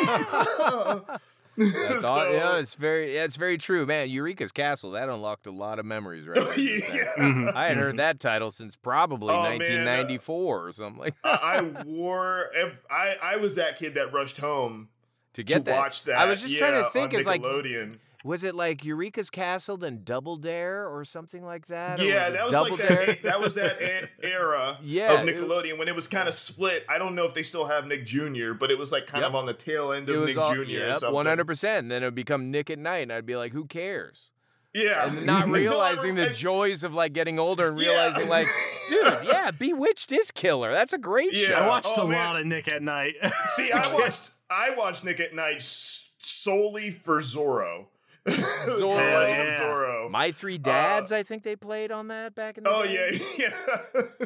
That's 1.55 2.03
all, 2.03 2.15
So- 2.17 2.31
yeah, 2.31 2.57
it's 2.57 2.73
very, 2.75 3.15
yeah, 3.15 3.25
it's 3.25 3.35
very 3.35 3.57
true, 3.57 3.85
man. 3.85 4.09
Eureka's 4.09 4.51
Castle 4.51 4.91
that 4.91 5.09
unlocked 5.09 5.45
a 5.47 5.51
lot 5.51 5.77
of 5.79 5.85
memories, 5.85 6.27
right? 6.27 6.39
there 6.43 6.55
just 6.55 6.87
then. 6.87 6.95
yeah. 6.95 7.23
Mhm. 7.23 7.53
I 7.53 7.65
hadn't 7.67 7.79
heard 7.83 7.97
that 7.97 8.19
title 8.19 8.49
since 8.51 8.75
probably 8.75 9.29
Oh, 9.33 9.43
man, 9.43 9.53
uh, 9.53 9.57
1994 9.57 10.67
or 10.67 10.71
something 10.71 10.99
like 10.99 11.15
that. 11.23 11.43
I 11.43 11.57
I 11.57 11.61
wore. 11.85 12.49
I 12.89 13.15
I 13.21 13.35
was 13.37 13.55
that 13.55 13.77
kid 13.77 13.95
that 13.95 14.11
rushed 14.13 14.39
home 14.39 14.89
To 15.33 15.43
to 15.43 15.53
get 15.53 15.65
that, 15.65 15.77
watch 15.77 16.03
that. 16.05 16.17
I 16.17 16.25
was 16.25 16.41
just 16.41 16.57
trying 16.57 16.81
to 16.83 16.89
think, 16.89 17.13
on 17.13 17.19
is 17.19 17.25
like, 17.27 17.41
Nickelodeon. 17.41 17.97
Was 18.23 18.43
it 18.45 18.55
like 18.55 18.85
Eureka's 18.85 19.29
Castle 19.29 19.75
then 19.77 20.01
Double 20.03 20.37
Dare 20.37 20.87
or 20.87 21.03
something 21.03 21.43
like 21.45 21.67
that? 21.67 21.99
Yeah, 21.99 22.27
it 22.27 22.33
that 22.33 22.43
was 22.45 22.53
Double 22.53 22.77
like 22.77 22.87
Dare? 22.87 23.05
that. 23.05 23.23
That 23.23 23.41
was 23.41 23.55
that 23.55 23.81
era 24.23 24.77
Yeah, 24.81 25.21
of 25.21 25.27
it- 25.27 25.35
Nickelodeon 25.37 25.77
when 25.77 25.87
it 25.89 25.95
was 25.95 26.07
kind 26.07 26.27
of 26.27 26.33
split. 26.33 26.85
I 26.89 26.97
don't 26.97 27.15
know 27.15 27.25
if 27.25 27.33
they 27.33 27.43
still 27.43 27.65
have 27.65 27.85
Nick 27.85 28.05
Jr., 28.05 28.53
but 28.53 28.71
it 28.71 28.77
was 28.77 28.91
like 28.91 29.07
kind 29.07 29.21
Yep. 29.23 29.29
of 29.29 29.35
on 29.35 29.45
the 29.45 29.53
tail 29.53 29.91
end 29.91 30.07
of 30.09 30.15
was 30.21 30.27
Nick 30.29 30.37
all, 30.37 30.53
Jr. 30.55 30.61
or 30.61 30.63
yep, 30.63 30.95
something. 30.95 31.23
100%. 31.25 31.89
Then 31.89 32.01
it 32.01 32.05
would 32.05 32.15
become 32.15 32.49
Nick 32.49 32.69
at 32.69 32.79
Night, 32.79 32.99
and 33.03 33.11
I'd 33.11 33.25
be 33.25 33.35
like, 33.35 33.51
who 33.51 33.65
cares? 33.65 34.31
Yeah, 34.73 35.07
And 35.07 35.25
not 35.27 35.47
realizing 35.51 36.15
re- 36.15 36.25
the 36.29 36.33
joys 36.33 36.83
of 36.83 36.93
like 36.95 37.13
getting 37.13 37.37
older 37.37 37.67
and 37.69 37.79
Yeah. 37.79 37.89
realizing, 37.89 38.27
like, 38.29 38.47
dude, 38.89 39.03
yeah, 39.25 39.51
Bewitched 39.51 40.11
is 40.11 40.31
killer. 40.31 40.71
That's 40.71 40.93
a 40.93 40.97
great 40.97 41.31
Yeah. 41.33 41.47
show. 41.47 41.53
I 41.55 41.67
watched 41.67 41.89
Oh, 41.95 42.05
a 42.05 42.07
man. 42.07 42.25
lot 42.25 42.39
of 42.39 42.45
Nick 42.47 42.67
at 42.73 42.81
Night. 42.81 43.13
See, 43.55 43.69
I 43.71 43.93
watched 43.93 44.31
I 44.49 44.71
watched 44.75 45.03
Nick 45.03 45.19
at 45.19 45.35
Night 45.35 45.61
solely 45.61 46.89
for 46.91 47.19
Zorro. 47.19 47.85
Zorro. 48.27 48.79
For 48.79 48.95
Legend 48.95 49.49
of 49.49 49.53
Zorro. 49.55 50.09
My 50.09 50.31
Three 50.31 50.57
Dads, 50.57 51.11
I 51.11 51.23
think 51.23 51.43
they 51.43 51.55
played 51.55 51.91
on 51.91 52.07
that 52.07 52.35
back 52.35 52.57
in 52.57 52.63
the 52.63 52.69
oh 52.69 52.83
day. 52.83 53.19
yeah, 53.37 53.49
yeah, 53.77 54.25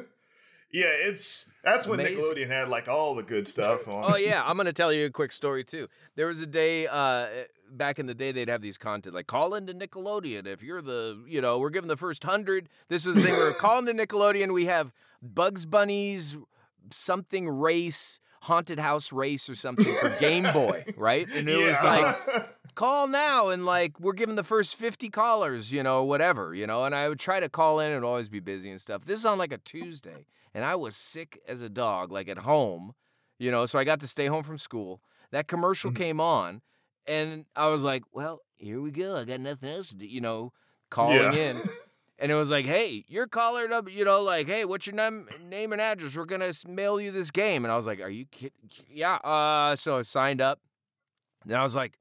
yeah. 0.71 0.85
It's 1.07 1.49
that's 1.63 1.87
when 1.87 1.99
Amazing. 1.99 2.23
Nickelodeon 2.23 2.47
had 2.47 2.69
like 2.69 2.87
all 2.87 3.15
the 3.15 3.23
good 3.23 3.47
stuff 3.47 3.87
on. 3.87 4.13
Oh 4.13 4.15
yeah, 4.17 4.43
I'm 4.45 4.57
gonna 4.57 4.73
tell 4.73 4.93
you 4.93 5.05
a 5.07 5.09
quick 5.09 5.31
story 5.31 5.63
too. 5.63 5.87
There 6.15 6.27
was 6.27 6.39
a 6.41 6.45
day 6.47 6.87
uh, 6.87 7.27
back 7.71 7.97
in 7.99 8.05
the 8.05 8.13
day 8.13 8.31
they'd 8.31 8.49
have 8.49 8.61
these 8.61 8.77
content 8.77 9.15
like 9.15 9.27
call 9.27 9.55
into 9.55 9.73
Nickelodeon 9.73 10.45
if 10.45 10.61
you're 10.61 10.81
the 10.81 11.23
you 11.27 11.41
know 11.41 11.57
we're 11.57 11.69
giving 11.71 11.87
the 11.87 11.97
first 11.97 12.23
hundred. 12.23 12.69
This 12.89 13.05
is 13.05 13.15
the 13.15 13.21
thing 13.23 13.33
we're 13.33 13.53
calling 13.59 13.85
to 13.87 13.93
Nickelodeon. 13.93 14.53
We 14.53 14.65
have 14.65 14.93
Bugs 15.21 15.65
Bunny's 15.65 16.37
something 16.93 17.49
race. 17.49 18.19
Haunted 18.43 18.79
house 18.79 19.11
race 19.11 19.49
or 19.49 19.55
something 19.55 19.93
for 19.99 20.09
Game 20.19 20.43
Boy, 20.53 20.85
right? 20.95 21.27
And 21.33 21.49
it 21.49 21.57
was 21.57 21.83
like 21.83 22.15
call 22.75 23.07
now 23.07 23.49
and 23.49 23.65
like 23.65 23.99
we're 23.99 24.13
giving 24.13 24.35
the 24.35 24.43
first 24.43 24.75
50 24.75 25.09
callers 25.09 25.73
you 25.73 25.81
know 25.81 26.03
whatever 26.03 26.53
you 26.53 26.67
know 26.67 26.85
and 26.85 26.93
i 26.93 27.09
would 27.09 27.17
try 27.19 27.39
to 27.39 27.49
call 27.49 27.79
in 27.79 27.91
and 27.91 28.05
always 28.05 28.29
be 28.29 28.39
busy 28.39 28.69
and 28.69 28.79
stuff 28.79 29.03
this 29.05 29.17
is 29.19 29.25
on 29.25 29.39
like 29.39 29.51
a 29.51 29.57
tuesday 29.57 30.27
and 30.53 30.63
i 30.63 30.75
was 30.75 30.95
sick 30.95 31.41
as 31.47 31.61
a 31.63 31.69
dog 31.69 32.11
like 32.11 32.29
at 32.29 32.37
home 32.37 32.93
you 33.39 33.49
know 33.49 33.65
so 33.65 33.79
i 33.79 33.83
got 33.83 33.99
to 33.99 34.07
stay 34.07 34.27
home 34.27 34.43
from 34.43 34.59
school 34.59 35.01
that 35.31 35.47
commercial 35.47 35.89
Mm-hmm. 35.89 36.03
came 36.03 36.21
on 36.21 36.61
and 37.07 37.45
i 37.55 37.67
was 37.67 37.83
like 37.83 38.03
well 38.13 38.41
here 38.57 38.79
we 38.79 38.91
go 38.91 39.15
i 39.17 39.23
got 39.25 39.39
nothing 39.39 39.69
else 39.69 39.89
to 39.89 39.95
do 39.95 40.05
you 40.05 40.21
know 40.21 40.53
calling 40.91 41.17
Yeah. 41.17 41.33
in 41.33 41.57
and 42.19 42.31
it 42.31 42.35
was 42.35 42.51
like 42.51 42.65
hey 42.65 43.03
you're 43.07 43.27
calling 43.27 43.71
up 43.71 43.89
you 43.89 44.03
know 44.05 44.21
like 44.21 44.47
hey 44.47 44.65
what's 44.65 44.87
your 44.87 44.95
name 44.95 45.27
name 45.47 45.71
and 45.71 45.81
address 45.81 46.15
we're 46.15 46.25
gonna 46.25 46.51
mail 46.67 46.99
you 46.99 47.11
this 47.11 47.31
game 47.31 47.65
and 47.65 47.71
i 47.71 47.75
was 47.75 47.87
like 47.87 47.99
are 48.01 48.09
you 48.09 48.25
kidding 48.25 48.51
yeah 48.89 49.15
uh 49.15 49.75
so 49.75 49.97
i 49.97 50.01
signed 50.01 50.41
up 50.41 50.59
and 51.43 51.55
i 51.55 51.63
was 51.63 51.75
like 51.75 51.99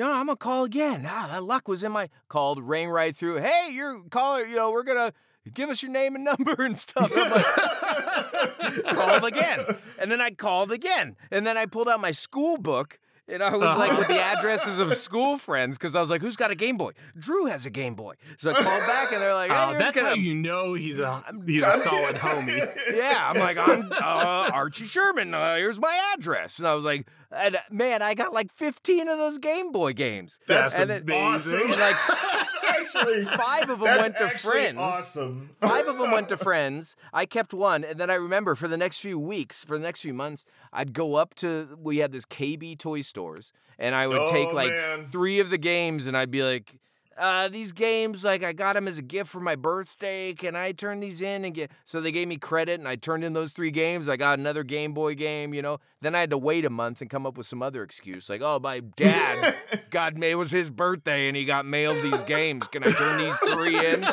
you 0.00 0.06
know, 0.06 0.12
I'm 0.12 0.26
gonna 0.26 0.36
call 0.36 0.64
again. 0.64 1.04
Ah, 1.06 1.28
that 1.30 1.44
luck 1.44 1.68
was 1.68 1.82
in 1.82 1.92
my 1.92 2.08
called, 2.28 2.62
rang 2.62 2.88
right 2.88 3.14
through. 3.14 3.36
Hey, 3.36 3.68
you're 3.70 4.00
caller. 4.10 4.46
You 4.46 4.56
know, 4.56 4.70
we're 4.70 4.82
gonna 4.82 5.12
give 5.52 5.68
us 5.68 5.82
your 5.82 5.92
name 5.92 6.14
and 6.14 6.24
number 6.38 6.62
and 6.62 6.78
stuff. 6.78 7.12
I'm 7.14 7.30
like, 7.30 8.84
called 8.94 9.24
again, 9.24 9.76
and 9.98 10.10
then 10.10 10.22
I 10.22 10.30
called 10.30 10.72
again, 10.72 11.16
and 11.30 11.46
then 11.46 11.58
I 11.58 11.66
pulled 11.66 11.86
out 11.86 12.00
my 12.00 12.12
school 12.12 12.56
book. 12.56 12.98
And 13.30 13.42
I 13.42 13.54
was 13.56 13.76
like 13.78 13.96
with 13.96 14.08
the 14.08 14.20
addresses 14.20 14.78
of 14.80 14.94
school 14.96 15.38
friends 15.38 15.78
because 15.78 15.94
I 15.94 16.00
was 16.00 16.10
like, 16.10 16.20
"Who's 16.20 16.36
got 16.36 16.50
a 16.50 16.54
Game 16.54 16.76
Boy? 16.76 16.92
Drew 17.18 17.46
has 17.46 17.64
a 17.66 17.70
Game 17.70 17.94
Boy." 17.94 18.14
So 18.38 18.50
I 18.50 18.54
called 18.54 18.86
back, 18.86 19.12
and 19.12 19.22
they're 19.22 19.34
like, 19.34 19.50
"Hey, 19.50 19.56
Oh, 19.68 19.78
that's 19.78 19.96
gonna- 19.96 20.08
how 20.10 20.14
you 20.16 20.34
know 20.34 20.74
he's 20.74 21.00
a 21.00 21.24
he's 21.46 21.62
a 21.62 21.72
solid 21.72 22.16
homie. 22.16 22.68
yeah, 22.94 23.30
I'm 23.32 23.38
like, 23.38 23.56
I'm 23.58 23.90
uh, 23.92 24.50
Archie 24.52 24.84
Sherman. 24.86 25.32
Uh, 25.34 25.56
here's 25.56 25.78
my 25.78 26.12
address. 26.14 26.58
And 26.58 26.66
I 26.68 26.74
was 26.74 26.84
like, 26.84 27.06
and 27.32 27.58
man, 27.70 28.02
I 28.02 28.14
got 28.14 28.32
like 28.32 28.52
15 28.52 29.08
of 29.08 29.18
those 29.18 29.38
Game 29.38 29.72
Boy 29.72 29.92
games. 29.92 30.38
That's 30.46 30.74
and 30.74 30.90
then- 30.90 31.10
awesome. 31.10 31.70
like 31.70 31.96
actually 32.68 33.22
five 33.36 33.68
of 33.70 33.80
them 33.80 33.98
went 33.98 34.16
to 34.18 34.28
friends. 34.30 34.78
Awesome. 34.78 35.50
Five 35.60 35.86
of 35.86 35.98
them 35.98 36.10
went 36.10 36.28
to 36.30 36.36
friends. 36.48 36.96
I 37.12 37.26
kept 37.26 37.52
one, 37.54 37.84
and 37.84 37.98
then 37.98 38.10
I 38.10 38.14
remember 38.14 38.54
for 38.54 38.68
the 38.68 38.76
next 38.76 38.98
few 38.98 39.18
weeks, 39.18 39.64
for 39.64 39.76
the 39.78 39.82
next 39.84 40.00
few 40.02 40.14
months, 40.14 40.44
I'd 40.72 40.92
go 40.92 41.14
up 41.14 41.34
to 41.36 41.76
we 41.80 41.98
had 41.98 42.12
this 42.12 42.26
KB 42.26 42.78
toy 42.78 43.02
stores, 43.02 43.52
and 43.78 43.94
I 43.94 44.06
would 44.06 44.26
take 44.28 44.48
Oh, 44.48 44.54
like 44.54 44.70
man. 44.72 45.06
three 45.06 45.38
of 45.40 45.50
the 45.50 45.58
games, 45.58 46.06
and 46.06 46.16
I'd 46.16 46.30
be 46.30 46.42
like, 46.42 46.78
uh, 47.16 47.48
these 47.48 47.72
games, 47.72 48.24
like 48.24 48.42
I 48.42 48.52
got 48.52 48.74
them 48.74 48.88
as 48.88 48.98
a 48.98 49.02
gift 49.02 49.30
for 49.30 49.40
my 49.40 49.56
birthday. 49.56 50.32
Can 50.32 50.56
I 50.56 50.72
turn 50.72 51.00
these 51.00 51.20
in 51.20 51.44
and 51.44 51.54
get? 51.54 51.70
So 51.84 52.00
they 52.00 52.12
gave 52.12 52.28
me 52.28 52.36
credit, 52.36 52.78
and 52.78 52.88
I 52.88 52.96
turned 52.96 53.24
in 53.24 53.32
those 53.32 53.52
three 53.52 53.70
games. 53.70 54.08
I 54.08 54.16
got 54.16 54.38
another 54.38 54.62
Game 54.62 54.94
Boy 54.94 55.14
game, 55.14 55.52
you 55.52 55.62
know. 55.62 55.78
Then 56.00 56.14
I 56.14 56.20
had 56.20 56.30
to 56.30 56.38
wait 56.38 56.64
a 56.64 56.70
month 56.70 57.00
and 57.00 57.10
come 57.10 57.26
up 57.26 57.36
with 57.36 57.46
some 57.46 57.62
other 57.62 57.82
excuse, 57.82 58.30
like, 58.30 58.40
oh, 58.42 58.58
my 58.58 58.80
dad 58.80 59.54
God. 59.90 60.22
It 60.22 60.36
was 60.36 60.50
his 60.50 60.70
birthday, 60.70 61.28
and 61.28 61.36
he 61.36 61.44
got 61.44 61.66
mailed 61.66 62.02
these 62.02 62.22
games. 62.22 62.66
Can 62.68 62.84
I 62.84 62.90
turn 62.90 63.18
these 63.18 63.36
three 63.38 63.86
in? 63.86 64.06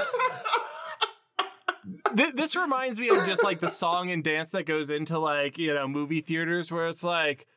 This 2.35 2.55
reminds 2.55 2.99
me 2.99 3.09
of 3.09 3.25
just 3.25 3.43
like 3.43 3.59
the 3.59 3.69
song 3.69 4.11
and 4.11 4.23
dance 4.23 4.51
that 4.51 4.65
goes 4.65 4.89
into 4.89 5.19
like 5.19 5.57
you 5.57 5.73
know 5.73 5.87
movie 5.87 6.21
theaters 6.21 6.71
where 6.71 6.87
it's 6.87 7.03
like, 7.03 7.47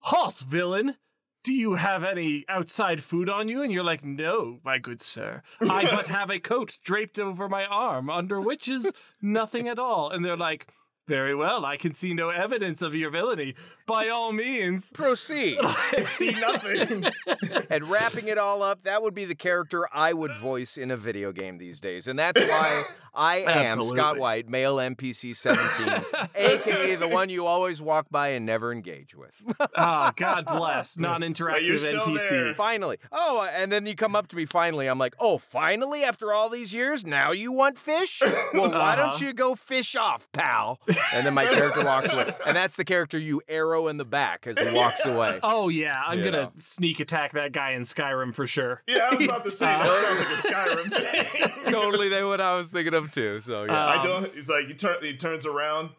"Halt, 0.00 0.42
villain! 0.46 0.96
Do 1.44 1.54
you 1.54 1.74
have 1.74 2.02
any 2.02 2.44
outside 2.48 3.04
food 3.04 3.28
on 3.28 3.48
you?" 3.48 3.62
And 3.62 3.70
you're 3.70 3.84
like, 3.84 4.02
"No, 4.02 4.58
my 4.64 4.78
good 4.78 5.00
sir. 5.00 5.42
I 5.60 5.84
but 5.94 6.08
have 6.08 6.30
a 6.30 6.40
coat 6.40 6.78
draped 6.82 7.18
over 7.18 7.48
my 7.48 7.66
arm, 7.66 8.10
under 8.10 8.40
which 8.40 8.66
is 8.66 8.92
nothing 9.22 9.68
at 9.68 9.78
all." 9.78 10.10
And 10.10 10.24
they're 10.24 10.36
like. 10.36 10.66
Very 11.06 11.34
well. 11.34 11.66
I 11.66 11.76
can 11.76 11.92
see 11.92 12.14
no 12.14 12.30
evidence 12.30 12.80
of 12.80 12.94
your 12.94 13.10
villainy. 13.10 13.54
By 13.86 14.08
all 14.08 14.32
means, 14.32 14.90
Proceed. 14.92 15.58
See 16.06 16.30
nothing. 16.32 17.04
and 17.70 17.88
wrapping 17.88 18.28
it 18.28 18.38
all 18.38 18.62
up, 18.62 18.84
that 18.84 19.02
would 19.02 19.14
be 19.14 19.24
the 19.26 19.34
character 19.34 19.86
I 19.92 20.12
would 20.12 20.32
voice 20.36 20.76
in 20.78 20.90
a 20.90 20.96
video 20.96 21.32
game 21.32 21.58
these 21.58 21.80
days. 21.80 22.08
And 22.08 22.18
that's 22.18 22.40
why 22.40 22.84
I 23.14 23.36
am 23.42 23.48
Absolutely. 23.48 23.98
Scott 23.98 24.18
Whyte, 24.18 24.48
male 24.48 24.76
NPC 24.76 25.36
17, 25.36 26.02
aka 26.34 26.94
the 26.96 27.06
one 27.08 27.28
you 27.28 27.46
always 27.46 27.80
walk 27.80 28.06
by 28.10 28.28
and 28.28 28.44
never 28.46 28.72
engage 28.72 29.14
with. 29.14 29.30
Ah, 29.76 30.12
God 30.16 30.46
bless 30.46 30.98
non-interactive 30.98 31.92
NPC. 31.92 32.28
there. 32.30 32.54
finally. 32.54 32.96
Oh, 33.12 33.46
and 33.54 33.70
then 33.70 33.86
you 33.86 33.94
come 33.94 34.16
up 34.16 34.28
to 34.28 34.36
me 34.36 34.46
finally. 34.46 34.86
I'm 34.86 34.98
like, 34.98 35.14
oh, 35.20 35.38
finally, 35.38 36.02
after 36.02 36.32
all 36.32 36.48
these 36.48 36.74
years, 36.74 37.04
now 37.04 37.30
you 37.32 37.52
want 37.52 37.78
fish? 37.78 38.20
Well, 38.52 38.70
why 38.72 38.96
don't 38.96 39.10
Uh-huh. 39.10 39.24
you 39.26 39.32
go 39.32 39.54
fish 39.54 39.94
off, 39.94 40.26
pal? 40.32 40.80
And 41.14 41.24
then 41.26 41.34
my 41.34 41.44
character 41.46 41.84
walks 41.84 42.12
away. 42.12 42.34
And 42.46 42.56
that's 42.56 42.74
the 42.76 42.84
character 42.84 43.18
you 43.18 43.42
arrow 43.48 43.73
in 43.88 43.96
the 43.96 44.04
back 44.04 44.46
as 44.46 44.58
he 44.58 44.74
walks 44.74 45.04
away. 45.06 45.38
Oh 45.42 45.68
yeah, 45.68 46.00
I'm 46.06 46.18
You 46.18 46.24
gonna 46.24 46.52
sneak 46.56 47.00
attack 47.00 47.32
that 47.32 47.52
guy 47.52 47.72
in 47.72 47.82
Skyrim 47.82 48.32
for 48.34 48.46
sure. 48.46 48.82
Yeah, 48.86 49.08
I 49.10 49.14
was 49.16 49.24
about 49.24 49.44
to 49.44 49.50
say 49.50 49.66
that 49.66 49.86
sounds 49.86 50.20
like 50.20 50.28
a 50.30 50.90
Skyrim 50.90 51.52
thing. 51.62 51.72
totally 51.72 52.08
they 52.08 52.22
what 52.24 52.40
I 52.40 52.56
was 52.56 52.70
thinking 52.70 52.94
of 52.94 53.12
too. 53.12 53.40
So 53.40 53.64
yeah. 53.64 53.84
Uh, 53.84 53.98
I 53.98 54.02
don't. 54.02 54.24
It's 54.36 54.48
like 54.48 54.66
he 54.66 54.74
turn. 54.74 54.96
He 55.02 55.16
turns 55.16 55.44
around. 55.46 55.90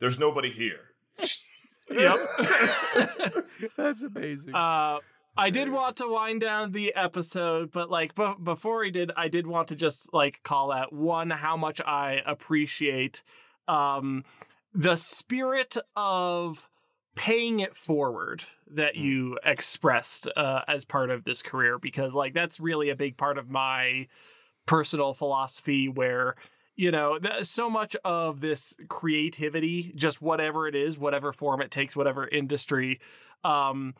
There's 0.00 0.18
nobody 0.18 0.50
here. 0.50 0.80
Yep. 1.90 2.18
that's 3.76 4.02
amazing. 4.02 4.54
Uh, 4.54 4.98
I 5.36 5.50
did 5.50 5.68
want 5.68 5.96
to 5.96 6.08
wind 6.08 6.40
down 6.40 6.72
the 6.72 6.94
episode, 6.94 7.70
but 7.72 7.90
like 7.90 8.14
b- 8.14 8.34
before 8.42 8.84
he 8.84 8.90
did, 8.90 9.10
I 9.16 9.28
did 9.28 9.46
want 9.46 9.68
to 9.68 9.76
just 9.76 10.12
like 10.14 10.40
call 10.42 10.72
out 10.72 10.92
one 10.92 11.30
how 11.30 11.56
much 11.56 11.80
I 11.80 12.20
appreciate 12.24 13.22
um, 13.68 14.24
the 14.72 14.96
spirit 14.96 15.76
of 15.96 16.68
paying 17.14 17.60
it 17.60 17.76
forward 17.76 18.44
that 18.70 18.96
you 18.96 19.38
expressed 19.44 20.28
uh, 20.36 20.62
as 20.66 20.84
part 20.84 21.10
of 21.10 21.24
this 21.24 21.42
career, 21.42 21.78
because 21.78 22.14
like 22.14 22.34
that's 22.34 22.60
really 22.60 22.90
a 22.90 22.96
big 22.96 23.16
part 23.16 23.38
of 23.38 23.48
my 23.48 24.06
personal 24.66 25.12
philosophy 25.12 25.88
where 25.88 26.36
you 26.76 26.90
know 26.90 27.18
so 27.42 27.70
much 27.70 27.94
of 28.04 28.40
this 28.40 28.76
creativity 28.88 29.92
just 29.94 30.22
whatever 30.22 30.66
it 30.66 30.74
is 30.74 30.98
whatever 30.98 31.32
form 31.32 31.60
it 31.60 31.70
takes 31.70 31.94
whatever 31.94 32.26
industry 32.28 32.98
um 33.44 33.94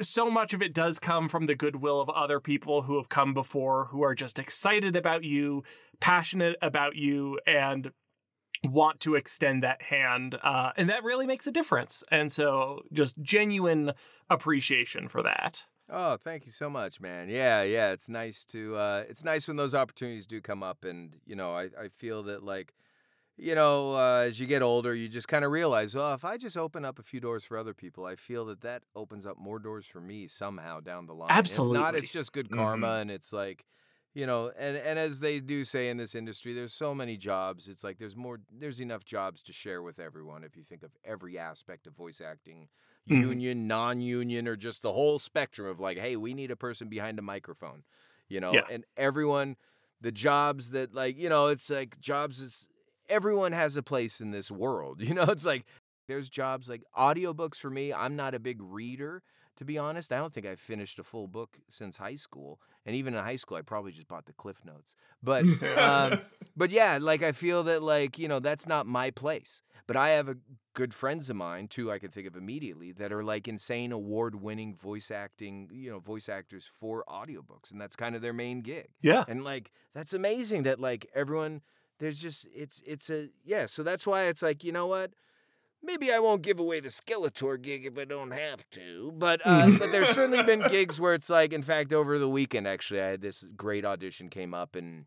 so 0.00 0.30
much 0.30 0.52
of 0.52 0.60
it 0.60 0.74
does 0.74 0.98
come 0.98 1.28
from 1.28 1.46
the 1.46 1.54
goodwill 1.54 2.00
of 2.00 2.10
other 2.10 2.38
people 2.38 2.82
who 2.82 2.96
have 2.96 3.08
come 3.08 3.32
before 3.32 3.86
who 3.86 4.02
are 4.02 4.14
just 4.14 4.38
excited 4.38 4.94
about 4.96 5.24
you 5.24 5.62
passionate 5.98 6.56
about 6.62 6.94
you 6.94 7.38
and 7.46 7.90
want 8.64 9.00
to 9.00 9.14
extend 9.14 9.62
that 9.62 9.80
hand 9.82 10.38
uh, 10.42 10.72
and 10.76 10.88
that 10.90 11.02
really 11.02 11.26
makes 11.26 11.46
a 11.46 11.52
difference 11.52 12.04
and 12.10 12.30
so 12.30 12.82
just 12.92 13.20
genuine 13.22 13.92
appreciation 14.28 15.08
for 15.08 15.22
that 15.22 15.64
Oh, 15.92 16.16
thank 16.16 16.46
you 16.46 16.52
so 16.52 16.70
much, 16.70 17.00
man. 17.00 17.28
Yeah, 17.28 17.62
yeah. 17.62 17.90
It's 17.90 18.08
nice 18.08 18.44
to 18.46 18.76
uh 18.76 19.04
it's 19.08 19.24
nice 19.24 19.48
when 19.48 19.56
those 19.56 19.74
opportunities 19.74 20.24
do 20.26 20.40
come 20.40 20.62
up 20.62 20.84
and 20.84 21.16
you 21.26 21.34
know, 21.34 21.52
I, 21.54 21.64
I 21.78 21.88
feel 21.88 22.22
that 22.24 22.42
like 22.44 22.74
you 23.36 23.54
know, 23.54 23.94
uh, 23.94 24.24
as 24.26 24.38
you 24.38 24.46
get 24.46 24.62
older, 24.62 24.94
you 24.94 25.08
just 25.08 25.26
kind 25.26 25.44
of 25.46 25.50
realize, 25.50 25.94
well, 25.94 26.12
if 26.12 26.24
I 26.26 26.36
just 26.36 26.56
open 26.58 26.84
up 26.84 26.98
a 26.98 27.02
few 27.02 27.20
doors 27.20 27.42
for 27.44 27.56
other 27.56 27.72
people, 27.72 28.04
I 28.04 28.16
feel 28.16 28.44
that 28.46 28.60
that 28.60 28.82
opens 28.94 29.26
up 29.26 29.38
more 29.38 29.58
doors 29.58 29.86
for 29.86 30.00
me 30.00 30.28
somehow 30.28 30.80
down 30.80 31.06
the 31.06 31.14
line. 31.14 31.46
If 31.46 31.58
not, 31.58 31.96
it's 31.96 32.10
just 32.10 32.32
good 32.32 32.50
karma, 32.50 32.98
and 32.98 33.10
it's 33.10 33.32
like, 33.32 33.64
you 34.14 34.26
know, 34.26 34.50
and 34.56 34.76
and 34.76 34.98
as 34.98 35.20
they 35.20 35.40
do 35.40 35.64
say 35.64 35.88
in 35.88 35.96
this 35.96 36.14
industry, 36.14 36.52
there's 36.52 36.72
so 36.74 36.94
many 36.94 37.16
jobs. 37.16 37.68
It's 37.68 37.84
like 37.84 37.98
there's 37.98 38.16
more, 38.16 38.40
there's 38.50 38.80
enough 38.80 39.04
jobs 39.04 39.42
to 39.44 39.52
share 39.52 39.82
with 39.82 39.98
everyone. 40.00 40.42
If 40.44 40.56
you 40.56 40.64
think 40.64 40.82
of 40.82 40.96
every 41.04 41.38
aspect 41.38 41.86
of 41.86 41.94
voice 41.94 42.20
acting, 42.20 42.68
Mhm. 43.06 43.34
union, 43.34 43.66
non-union, 43.68 44.48
or 44.48 44.56
just 44.56 44.82
the 44.82 44.92
whole 44.92 45.18
spectrum 45.18 45.68
of 45.68 45.78
like, 45.80 45.98
hey, 45.98 46.16
we 46.16 46.34
need 46.34 46.50
a 46.50 46.56
person 46.56 46.88
behind 46.88 47.18
a 47.18 47.22
microphone, 47.22 47.84
you 48.28 48.40
know, 48.40 48.60
Yeah. 48.60 48.68
and 48.68 48.84
everyone, 48.96 49.56
the 50.00 50.12
jobs 50.12 50.70
that 50.70 50.94
like, 50.94 51.16
you 51.16 51.28
know, 51.28 51.48
it's 51.48 51.70
like 51.70 52.00
jobs 52.00 52.40
is 52.40 52.68
everyone 53.08 53.52
has 53.52 53.76
a 53.76 53.82
place 53.82 54.20
in 54.20 54.30
this 54.30 54.50
world. 54.50 55.00
You 55.10 55.14
know, 55.14 55.24
it's 55.24 55.44
like 55.44 55.66
there's 56.08 56.28
jobs 56.28 56.68
like 56.68 56.82
audiobooks 56.96 57.56
for 57.56 57.70
me. 57.70 57.92
I'm 57.92 58.16
not 58.16 58.34
a 58.34 58.38
big 58.40 58.60
reader, 58.60 59.22
to 59.56 59.64
be 59.64 59.78
honest. 59.78 60.12
I 60.12 60.16
don't 60.18 60.32
think 60.32 60.46
I've 60.46 60.60
finished 60.60 60.98
a 60.98 61.04
full 61.04 61.28
book 61.28 61.58
since 61.68 61.96
high 61.98 62.16
school. 62.16 62.60
And 62.86 62.96
even 62.96 63.14
in 63.14 63.22
high 63.22 63.36
school, 63.36 63.56
I 63.58 63.62
probably 63.62 63.92
just 63.92 64.08
bought 64.08 64.26
the 64.26 64.32
Cliff 64.32 64.64
Notes. 64.64 64.94
But 65.22 65.44
um, 65.76 66.20
but 66.56 66.70
yeah, 66.70 66.98
like 67.00 67.22
I 67.22 67.32
feel 67.32 67.62
that 67.64 67.82
like, 67.82 68.18
you 68.18 68.26
know, 68.28 68.38
that's 68.40 68.66
not 68.66 68.86
my 68.86 69.10
place. 69.10 69.62
But 69.86 69.96
I 69.96 70.10
have 70.10 70.28
a 70.28 70.36
good 70.74 70.94
friends 70.94 71.28
of 71.30 71.36
mine, 71.36 71.66
too, 71.66 71.90
I 71.90 71.98
can 71.98 72.10
think 72.10 72.26
of 72.28 72.36
immediately, 72.36 72.92
that 72.92 73.12
are 73.12 73.24
like 73.24 73.48
insane 73.48 73.90
award 73.90 74.40
winning 74.40 74.76
voice 74.76 75.10
acting, 75.10 75.68
you 75.72 75.90
know, 75.90 75.98
voice 75.98 76.28
actors 76.28 76.70
for 76.72 77.04
audiobooks. 77.08 77.72
And 77.72 77.80
that's 77.80 77.96
kind 77.96 78.14
of 78.14 78.22
their 78.22 78.32
main 78.32 78.60
gig 78.60 78.88
yeah 79.02 79.24
and 79.28 79.44
like 79.44 79.70
that's 79.94 80.12
amazing 80.14 80.62
that 80.64 80.78
like 80.80 81.06
everyone 81.14 81.60
there's 81.98 82.18
just 82.18 82.46
it's 82.54 82.82
it's 82.86 83.10
a 83.10 83.28
yeah 83.44 83.66
so 83.66 83.82
that's 83.82 84.06
why 84.06 84.24
it's 84.24 84.42
like 84.42 84.64
you 84.64 84.72
know 84.72 84.86
what 84.86 85.12
maybe 85.82 86.12
i 86.12 86.18
won't 86.18 86.42
give 86.42 86.58
away 86.58 86.80
the 86.80 86.88
skeletor 86.88 87.60
gig 87.60 87.84
if 87.84 87.98
i 87.98 88.04
don't 88.04 88.32
have 88.32 88.68
to 88.70 89.12
but 89.16 89.40
uh 89.44 89.70
but 89.78 89.90
there's 89.90 90.08
certainly 90.08 90.42
been 90.42 90.60
gigs 90.68 91.00
where 91.00 91.14
it's 91.14 91.30
like 91.30 91.52
in 91.52 91.62
fact 91.62 91.92
over 91.92 92.18
the 92.18 92.28
weekend 92.28 92.66
actually 92.66 93.00
i 93.00 93.08
had 93.08 93.20
this 93.20 93.44
great 93.56 93.84
audition 93.84 94.28
came 94.28 94.54
up 94.54 94.76
and 94.76 95.06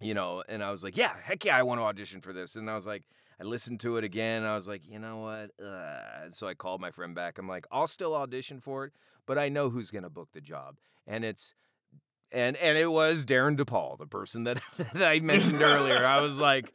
you 0.00 0.14
know 0.14 0.42
and 0.48 0.62
i 0.62 0.70
was 0.70 0.82
like 0.82 0.96
yeah 0.96 1.14
heck 1.22 1.44
yeah 1.44 1.56
i 1.56 1.62
want 1.62 1.80
to 1.80 1.84
audition 1.84 2.20
for 2.20 2.32
this 2.32 2.56
and 2.56 2.70
i 2.70 2.74
was 2.74 2.86
like 2.86 3.02
I 3.38 3.44
listened 3.44 3.80
to 3.80 3.98
it 3.98 4.04
again. 4.04 4.44
I 4.44 4.54
was 4.54 4.66
like, 4.66 4.88
you 4.88 4.98
know 4.98 5.18
what? 5.18 5.50
Uh, 5.62 6.30
so 6.30 6.48
I 6.48 6.54
called 6.54 6.80
my 6.80 6.90
friend 6.90 7.14
back. 7.14 7.38
I'm 7.38 7.48
like, 7.48 7.66
I'll 7.70 7.86
still 7.86 8.14
audition 8.14 8.60
for 8.60 8.86
it, 8.86 8.92
but 9.26 9.36
I 9.36 9.48
know 9.48 9.68
who's 9.68 9.90
gonna 9.90 10.08
book 10.08 10.30
the 10.32 10.40
job, 10.40 10.78
and 11.06 11.24
it's 11.24 11.52
and 12.32 12.56
and 12.56 12.78
it 12.78 12.90
was 12.90 13.24
Darin 13.24 13.56
De 13.56 13.64
Paul, 13.64 13.96
the 13.98 14.06
person 14.06 14.44
that, 14.44 14.60
that 14.94 15.02
I 15.02 15.20
mentioned 15.20 15.62
earlier. 15.62 16.04
I 16.04 16.20
was 16.20 16.38
like, 16.38 16.72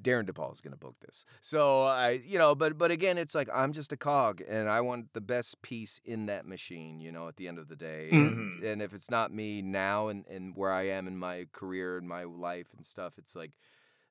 Darin 0.00 0.26
De 0.26 0.32
Paul 0.32 0.52
is 0.52 0.60
going 0.60 0.72
to 0.72 0.78
book 0.78 0.96
this. 1.00 1.24
So 1.40 1.84
I, 1.84 2.20
you 2.24 2.38
know, 2.38 2.54
but 2.54 2.78
but 2.78 2.90
again, 2.90 3.18
it's 3.18 3.34
like 3.34 3.48
I'm 3.52 3.72
just 3.72 3.92
a 3.92 3.96
cog, 3.96 4.42
and 4.46 4.68
I 4.68 4.80
want 4.80 5.12
the 5.12 5.20
best 5.20 5.62
piece 5.62 6.00
in 6.04 6.26
that 6.26 6.46
machine. 6.46 7.00
You 7.00 7.12
know, 7.12 7.28
at 7.28 7.36
the 7.36 7.48
end 7.48 7.58
of 7.58 7.68
the 7.68 7.76
day, 7.76 8.08
and, 8.10 8.36
mm-hmm. 8.36 8.66
and 8.66 8.82
if 8.82 8.92
it's 8.92 9.10
not 9.10 9.32
me 9.32 9.62
now 9.62 10.08
and 10.08 10.24
and 10.26 10.54
where 10.56 10.72
I 10.72 10.88
am 10.88 11.06
in 11.06 11.16
my 11.16 11.46
career 11.52 11.96
and 11.98 12.08
my 12.08 12.24
life 12.24 12.68
and 12.76 12.84
stuff, 12.84 13.14
it's 13.18 13.34
like. 13.36 13.52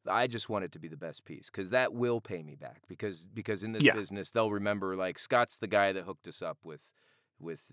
I 0.08 0.28
just 0.28 0.50
want 0.50 0.64
it 0.64 0.72
to 0.74 0.80
be 0.80 0.88
the 0.88 0.96
best 0.96 1.26
piece 1.26 1.50
because 1.50 1.72
that 1.72 1.92
will 1.92 2.22
pay 2.22 2.44
me 2.44 2.54
back 2.54 2.84
because 2.88 3.26
because 3.26 3.64
in 3.64 3.72
this 3.72 3.84
Yeah. 3.84 3.96
business 3.96 4.30
they'll 4.30 4.52
remember 4.52 4.96
like 4.96 5.18
Scott's 5.18 5.58
the 5.58 5.66
guy 5.66 5.94
that 5.94 6.04
hooked 6.04 6.28
us 6.28 6.44
up 6.44 6.60
with 6.64 6.92
with 7.40 7.72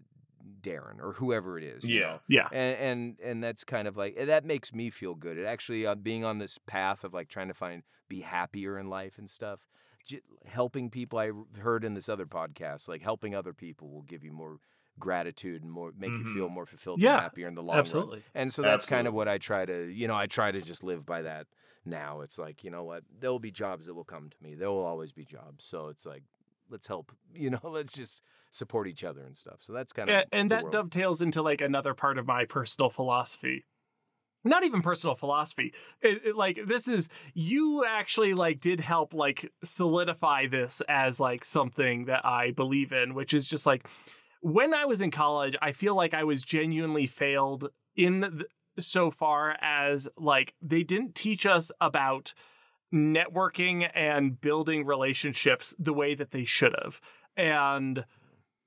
Darin 0.61 1.01
or 1.01 1.13
whoever 1.13 1.59
it 1.59 1.65
is. 1.65 1.85
you 1.85 2.01
Yeah. 2.01 2.07
know? 2.07 2.21
yeah 2.29 2.49
and 2.53 2.77
and 2.79 3.17
and 3.23 3.45
that's 3.45 3.65
kind 3.65 3.89
of 3.89 3.97
like 3.97 4.17
that 4.27 4.45
makes 4.45 4.73
me 4.75 4.91
feel 4.91 5.15
good. 5.15 5.39
It 5.39 5.45
actually 5.47 5.87
uh, 5.87 5.95
being 5.95 6.25
on 6.25 6.39
this 6.39 6.59
path 6.67 7.05
of 7.05 7.15
like 7.15 7.29
trying 7.29 7.49
to 7.49 7.55
find 7.55 7.83
be 8.09 8.21
happier 8.21 8.79
in 8.79 8.89
life 8.89 9.19
and 9.19 9.29
stuff. 9.31 9.61
J- 10.05 10.21
helping 10.47 10.91
people, 10.91 11.19
I 11.19 11.31
heard 11.61 11.85
in 11.85 11.95
this 11.95 12.09
other 12.09 12.27
podcast, 12.27 12.89
like 12.89 13.03
helping 13.03 13.35
other 13.35 13.53
people 13.53 13.89
will 13.89 14.03
give 14.03 14.25
you 14.25 14.33
more 14.33 14.59
gratitude 14.99 15.63
and 15.63 15.73
more 15.73 15.93
make 15.97 16.11
you 16.11 16.25
feel 16.35 16.49
more 16.49 16.67
fulfilled 16.67 17.01
Yeah, 17.01 17.13
and 17.15 17.21
happier 17.23 17.49
in 17.49 17.55
the 17.55 17.63
long 17.63 17.77
run. 17.77 17.81
absolutely 17.81 18.23
And 18.35 18.53
so 18.53 18.63
that's 18.63 18.85
kind 18.85 19.07
of 19.09 19.15
what 19.15 19.29
I 19.29 19.39
try 19.39 19.65
to, 19.65 19.87
you 19.89 20.07
know, 20.09 20.15
I 20.17 20.27
try 20.27 20.53
to 20.53 20.61
just 20.61 20.85
live 20.85 21.07
by 21.07 21.23
that 21.23 21.47
now. 21.85 22.21
It's 22.21 22.39
like, 22.39 22.63
you 22.63 22.71
know 22.71 22.85
what? 22.85 23.05
There 23.21 23.31
will 23.31 23.39
be 23.39 23.51
jobs 23.51 23.87
that 23.87 23.95
will 23.95 24.05
come 24.05 24.29
to 24.29 24.37
me. 24.43 24.55
There 24.55 24.71
will 24.71 24.85
always 24.85 25.13
be 25.13 25.25
jobs. 25.25 25.65
So 25.65 25.89
it's 25.89 26.05
like, 26.05 26.25
let's 26.73 26.87
help, 26.87 27.13
you 27.35 27.51
know, 27.51 27.61
let's 27.63 27.93
just 27.93 28.23
support 28.51 28.89
each 28.89 29.05
other 29.05 29.23
and 29.23 29.37
stuff. 29.37 29.57
So 29.61 29.73
that's 29.73 29.93
kind 29.93 30.11
of 30.11 30.17
and, 30.17 30.27
and 30.33 30.51
that 30.51 30.65
world. 30.65 30.73
dovetails 30.73 31.23
into 31.23 31.43
like 31.43 31.61
another 31.61 31.95
part 31.95 32.19
of 32.19 32.27
my 32.27 32.45
personal 32.45 32.91
philosophy 32.91 33.65
not 34.45 34.65
even 34.65 34.83
personal 34.83 35.15
philosophy 35.15 35.73
it, 36.01 36.21
it, 36.27 36.37
like 36.37 36.59
this 36.67 36.89
is 36.89 37.09
you 37.35 37.85
actually 37.87 38.35
like 38.35 38.61
did 38.61 38.81
help 38.81 39.15
like 39.15 39.51
solidify 39.63 40.47
this 40.47 40.83
as 40.89 41.21
like 41.21 41.45
something 41.45 42.07
that 42.07 42.25
i 42.25 42.51
believe 42.51 42.93
in 42.93 43.15
which 43.15 43.35
is 43.35 43.47
just 43.47 43.67
like 43.67 43.87
when 44.41 44.75
i 44.75 44.85
was 44.85 45.01
in 45.01 45.11
college 45.11 45.57
i 45.63 45.73
feel 45.73 45.95
like 45.95 46.15
i 46.15 46.25
was 46.25 46.43
genuinely 46.43 47.07
failed 47.07 47.69
in 47.97 48.21
the, 48.21 48.45
so 48.79 49.11
far 49.11 49.57
as 49.61 50.09
like 50.17 50.55
they 50.61 50.83
didn't 50.83 51.15
teach 51.15 51.47
us 51.47 51.71
about 51.81 52.35
networking 52.93 53.89
and 53.95 54.41
building 54.41 54.85
relationships 54.85 55.75
the 55.79 55.93
way 55.93 56.15
that 56.15 56.31
they 56.31 56.45
should 56.45 56.75
have. 56.83 57.01
And 57.37 58.05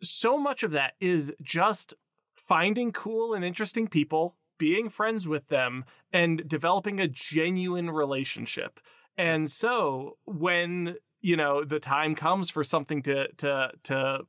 so 0.02 0.38
much 0.38 0.64
of 0.64 0.72
that 0.72 0.94
is 1.00 1.34
just 1.42 1.94
finding 2.36 2.92
cool 2.92 3.34
and 3.34 3.46
interesting 3.46 3.88
people, 3.88 4.36
being 4.58 4.90
friends 4.90 5.28
with 5.28 5.48
them, 5.48 5.86
and 6.12 6.48
developing 6.48 7.00
a 7.00 7.08
genuine 7.08 7.90
relationship. 7.90 8.80
And 9.18 9.50
so 9.50 10.18
when, 10.26 10.96
you 11.22 11.38
know, 11.38 11.64
the 11.64 11.80
time 11.80 12.16
comes 12.16 12.50
for 12.50 12.64
something 12.64 13.02
to 13.04 13.28
to 13.38 13.72
to 13.84 14.28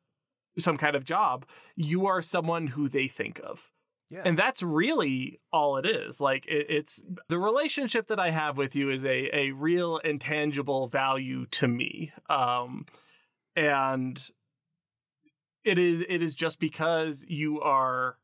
some 0.58 0.76
kind 0.76 0.96
of 0.96 1.04
job, 1.04 1.46
you 1.74 2.06
are 2.06 2.22
someone 2.22 2.68
who 2.68 2.88
they 2.88 3.08
think 3.08 3.40
of. 3.44 3.70
Yeah. 4.10 4.22
And 4.24 4.38
that's 4.38 4.62
really 4.62 5.40
all 5.52 5.78
it 5.78 5.86
is. 5.86 6.20
Like 6.20 6.46
it, 6.46 6.66
it's 6.68 7.02
the 7.28 7.38
relationship 7.38 8.06
that 8.08 8.20
I 8.20 8.30
have 8.30 8.56
with 8.56 8.76
you 8.76 8.90
is 8.90 9.04
a 9.04 9.34
a 9.36 9.50
real 9.50 9.98
intangible 9.98 10.86
value 10.86 11.46
to 11.46 11.66
me. 11.68 12.12
Um 12.30 12.86
and 13.56 14.30
it 15.64 15.78
is 15.78 16.04
it 16.08 16.22
is 16.22 16.34
just 16.34 16.60
because 16.60 17.24
you 17.28 17.60
are 17.60 18.18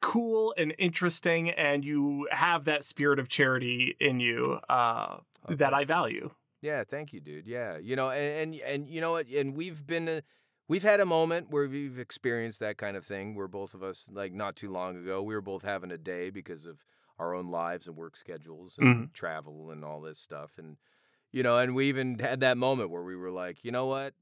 cool 0.00 0.52
and 0.58 0.74
interesting 0.78 1.50
and 1.50 1.84
you 1.84 2.26
have 2.32 2.64
that 2.64 2.82
spirit 2.82 3.20
of 3.20 3.28
charity 3.28 3.96
in 4.00 4.18
you 4.18 4.58
uh 4.68 5.18
Oh, 5.48 5.54
that 5.54 5.74
I 5.74 5.84
value. 5.84 6.30
Yeah, 6.60 6.84
thank 6.84 7.12
you, 7.12 7.20
dude. 7.20 7.46
Yeah, 7.46 7.78
you 7.78 7.96
know, 7.96 8.10
and 8.10 8.54
and, 8.54 8.60
and 8.60 8.88
you 8.88 9.00
know 9.00 9.12
what? 9.12 9.26
And 9.28 9.56
we've 9.56 9.84
been, 9.84 10.08
uh, 10.08 10.20
we've 10.68 10.82
had 10.82 11.00
a 11.00 11.06
moment 11.06 11.50
where 11.50 11.68
we've 11.68 11.98
experienced 11.98 12.60
that 12.60 12.76
kind 12.78 12.96
of 12.96 13.04
thing. 13.06 13.34
Where 13.34 13.48
both 13.48 13.74
of 13.74 13.82
us, 13.82 14.08
like 14.12 14.32
not 14.32 14.56
too 14.56 14.70
long 14.70 14.96
ago, 14.96 15.22
we 15.22 15.34
were 15.34 15.40
both 15.40 15.62
having 15.62 15.90
a 15.92 15.98
day 15.98 16.30
because 16.30 16.66
of 16.66 16.84
our 17.18 17.34
own 17.34 17.50
lives 17.50 17.86
and 17.86 17.96
work 17.96 18.16
schedules 18.16 18.78
and 18.78 19.12
travel 19.14 19.70
and 19.70 19.84
all 19.84 20.00
this 20.00 20.18
stuff. 20.18 20.52
And 20.58 20.76
you 21.32 21.42
know, 21.42 21.58
and 21.58 21.74
we 21.74 21.88
even 21.88 22.18
had 22.18 22.40
that 22.40 22.58
moment 22.58 22.90
where 22.90 23.02
we 23.04 23.16
were 23.16 23.30
like, 23.30 23.64
you 23.64 23.72
know 23.72 23.86
what? 23.86 24.14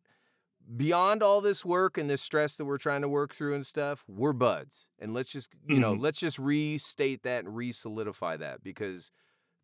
Beyond 0.76 1.22
all 1.22 1.40
this 1.40 1.64
work 1.64 1.98
and 1.98 2.08
this 2.08 2.22
stress 2.22 2.56
that 2.56 2.64
we're 2.64 2.78
trying 2.78 3.00
to 3.02 3.08
work 3.08 3.34
through 3.34 3.54
and 3.54 3.66
stuff, 3.66 4.04
we're 4.06 4.32
buds. 4.34 4.88
And 4.98 5.14
let's 5.14 5.30
just, 5.32 5.54
you 5.66 5.80
know, 5.80 5.94
Mhm. 5.94 6.00
let's 6.00 6.18
just 6.20 6.38
restate 6.38 7.22
that 7.24 7.44
and 7.44 7.56
re-solidify 7.56 8.36
that 8.38 8.62
because 8.62 9.10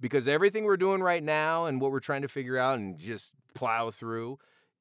because 0.00 0.28
everything 0.28 0.64
we're 0.64 0.76
doing 0.76 1.02
right 1.02 1.22
now 1.22 1.66
and 1.66 1.80
what 1.80 1.90
we're 1.92 2.00
trying 2.00 2.22
to 2.22 2.28
figure 2.28 2.58
out 2.58 2.78
and 2.78 2.98
just 2.98 3.34
plow 3.54 3.90
through 3.90 4.38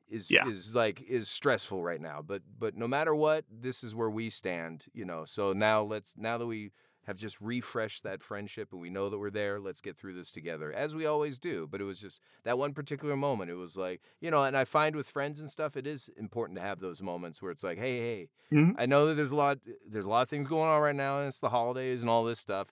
is 0.09 0.29
Yeah. 0.29 0.43
is 0.43 0.75
like 0.75 1.01
is 1.01 1.29
stressful 1.29 1.81
right 1.83 2.01
now 2.01 2.21
but 2.21 2.41
but 2.57 2.75
no 2.75 2.87
matter 2.87 3.15
what 3.15 3.45
this 3.49 3.83
is 3.83 3.95
where 3.95 4.09
we 4.09 4.29
stand 4.29 4.85
you 4.93 5.05
know 5.05 5.25
so 5.25 5.53
now 5.53 5.81
let's 5.81 6.15
now 6.17 6.37
that 6.37 6.45
we 6.47 6.71
have 7.03 7.17
just 7.17 7.39
refreshed 7.39 8.01
that 8.03 8.23
friendship 8.23 8.71
and 8.71 8.81
we 8.81 8.89
know 8.89 9.09
that 9.09 9.17
we're 9.19 9.29
there 9.29 9.59
let's 9.59 9.81
get 9.81 9.97
through 9.97 10.13
this 10.13 10.31
together 10.31 10.71
as 10.73 10.95
we 10.95 11.05
always 11.05 11.37
do 11.37 11.67
but 11.67 11.81
it 11.81 11.83
was 11.83 11.99
just 11.99 12.21
that 12.43 12.57
one 12.57 12.73
particular 12.73 13.15
moment 13.15 13.49
it 13.51 13.55
was 13.55 13.77
like 13.77 14.01
you 14.21 14.29
know 14.31 14.43
and 14.43 14.57
i 14.57 14.63
find 14.63 14.95
with 14.95 15.07
friends 15.07 15.39
and 15.39 15.49
stuff 15.49 15.75
it 15.77 15.87
is 15.87 16.09
important 16.17 16.57
to 16.57 16.61
have 16.63 16.79
those 16.79 17.01
moments 17.01 17.41
where 17.41 17.51
it's 17.51 17.63
like 17.63 17.77
hey 17.77 17.97
hey 17.99 18.29
Mhm. 18.51 18.75
i 18.75 18.85
know 18.85 19.07
that 19.07 19.15
there's 19.15 19.31
a 19.31 19.35
lot 19.35 19.59
there's 19.87 20.05
a 20.05 20.09
lot 20.09 20.23
of 20.23 20.29
things 20.29 20.47
going 20.47 20.69
on 20.69 20.81
right 20.81 20.95
now 20.95 21.19
and 21.19 21.27
it's 21.27 21.39
the 21.39 21.49
holidays 21.49 22.01
and 22.01 22.09
all 22.09 22.23
this 22.23 22.39
stuff 22.39 22.69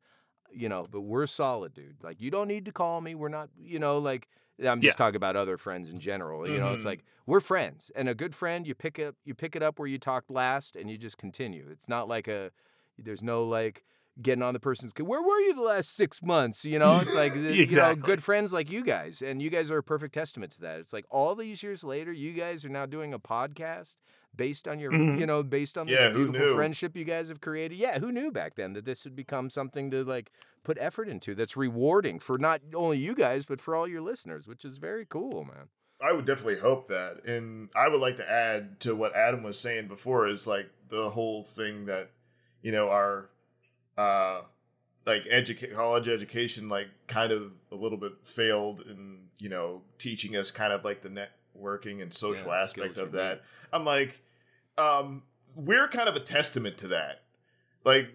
you 0.52 0.70
know, 0.70 0.86
but 0.90 1.02
we're 1.02 1.26
solid, 1.28 1.74
dude. 1.74 2.04
Like 2.04 2.22
you 2.22 2.30
don't 2.30 2.48
need 2.48 2.66
to 2.66 2.72
call 2.72 3.02
me. 3.02 3.16
We're 3.16 3.30
not, 3.30 3.50
you 3.60 3.80
know, 3.80 3.98
like 3.98 4.28
I'm 4.66 4.82
just 4.82 4.98
Yeah. 4.98 4.98
talking 4.98 5.16
about 5.16 5.36
other 5.36 5.58
friends 5.58 5.90
in 5.90 6.00
general. 6.00 6.48
You 6.48 6.60
know, 6.60 6.74
it's 6.74 6.86
Mhm. 6.86 6.86
like 6.86 7.04
we're 7.26 7.40
friends, 7.40 7.92
and 7.96 8.08
a 8.10 8.16
good 8.16 8.36
friend, 8.36 8.68
you 8.68 8.76
pick 8.76 9.00
up, 9.00 9.16
you 9.26 9.34
pick 9.36 9.56
it 9.56 9.64
up 9.64 9.80
where 9.80 9.88
you 9.88 10.00
talked 10.00 10.30
last, 10.30 10.76
and 10.76 10.90
you 10.90 10.98
just 10.98 11.18
continue. 11.18 11.68
It's 11.70 11.90
not 11.90 12.08
like 12.08 12.28
a, 12.28 12.52
there's 12.98 13.24
no 13.24 13.46
like 13.46 13.84
getting 14.22 14.44
on 14.44 14.54
the 14.54 14.60
person's. 14.60 14.94
Where 14.98 15.22
were 15.22 15.40
you 15.40 15.54
the 15.56 15.62
last 15.62 15.96
six 15.96 16.22
months? 16.22 16.66
You 16.66 16.80
know, 16.80 17.00
it's 17.00 17.16
like 17.16 17.36
you 17.36 17.66
know, 17.68 17.96
good 17.96 18.22
friends 18.24 18.54
like 18.54 18.72
you 18.72 18.84
guys, 18.84 19.22
and 19.22 19.42
you 19.42 19.50
guys 19.50 19.72
are 19.72 19.78
a 19.78 19.84
perfect 19.84 20.14
testament 20.14 20.52
to 20.54 20.62
that. 20.62 20.80
It's 20.80 20.94
like 20.94 21.06
all 21.10 21.36
these 21.36 21.64
years 21.64 21.84
later, 21.84 22.12
you 22.12 22.34
guys 22.34 22.64
are 22.66 22.70
now 22.70 22.86
doing 22.86 23.14
a 23.14 23.20
podcast 23.20 23.96
based 24.36 24.68
on 24.68 24.80
your, 24.80 24.92
Mhm. 24.92 25.20
you 25.20 25.26
know, 25.28 25.44
based 25.44 25.78
on 25.78 25.88
Yeah, 25.88 26.10
this 26.10 26.16
beautiful 26.16 26.56
friendship 26.56 26.96
you 26.98 27.04
guys 27.06 27.30
have 27.30 27.40
created. 27.42 27.78
Yeah, 27.78 28.00
who 28.00 28.12
knew 28.12 28.32
back 28.32 28.56
then 28.56 28.74
that 28.74 28.86
this 28.86 29.04
would 29.04 29.16
become 29.16 29.50
something 29.50 29.92
to 29.92 30.04
like 30.04 30.32
put 30.64 30.78
effort 30.80 31.08
into 31.08 31.36
that's 31.36 31.56
rewarding 31.58 32.20
for 32.20 32.38
not 32.38 32.62
only 32.74 32.98
you 32.98 33.14
guys 33.14 33.46
but 33.46 33.62
for 33.62 33.76
all 33.76 33.88
your 33.88 34.02
listeners, 34.02 34.48
which 34.48 34.66
is 34.66 34.78
very 34.78 35.06
cool, 35.06 35.44
man. 35.46 35.68
I 36.02 36.12
would 36.14 36.26
definitely 36.26 36.58
hope 36.60 36.88
that. 36.90 37.24
And 37.26 37.70
I 37.76 37.88
would 37.88 38.02
like 38.02 38.16
to 38.18 38.30
add 38.30 38.80
to 38.82 38.96
what 38.96 39.16
Adam 39.16 39.44
was 39.44 39.60
saying 39.60 39.88
before 39.88 40.28
is 40.28 40.48
like 40.48 40.70
the 40.90 41.12
whole 41.12 41.44
thing 41.44 41.86
that, 41.86 42.10
you 42.64 42.72
know, 42.72 42.90
our 42.90 43.30
uh 43.98 44.42
like 45.06 45.24
educate 45.30 45.74
college 45.74 46.08
education 46.08 46.70
like 46.70 46.88
kind 47.08 47.32
of 47.34 47.52
a 47.72 47.76
little 47.76 47.98
bit 47.98 48.14
failed 48.24 48.82
in, 48.90 49.24
you 49.38 49.50
know, 49.50 49.82
teaching 49.98 50.36
us 50.38 50.50
kind 50.52 50.72
of 50.72 50.86
like 50.86 51.02
the 51.02 51.10
networking 51.10 52.02
and 52.02 52.14
social 52.14 52.48
Yeah, 52.48 52.62
aspect 52.62 52.98
of 52.98 53.12
that. 53.12 53.42
I'm 53.74 53.84
like 53.86 54.22
um 54.78 55.24
we're 55.56 55.88
kind 55.88 56.08
of 56.10 56.16
a 56.16 56.20
testament 56.22 56.78
to 56.80 56.88
that. 56.90 57.24
Like, 57.84 58.08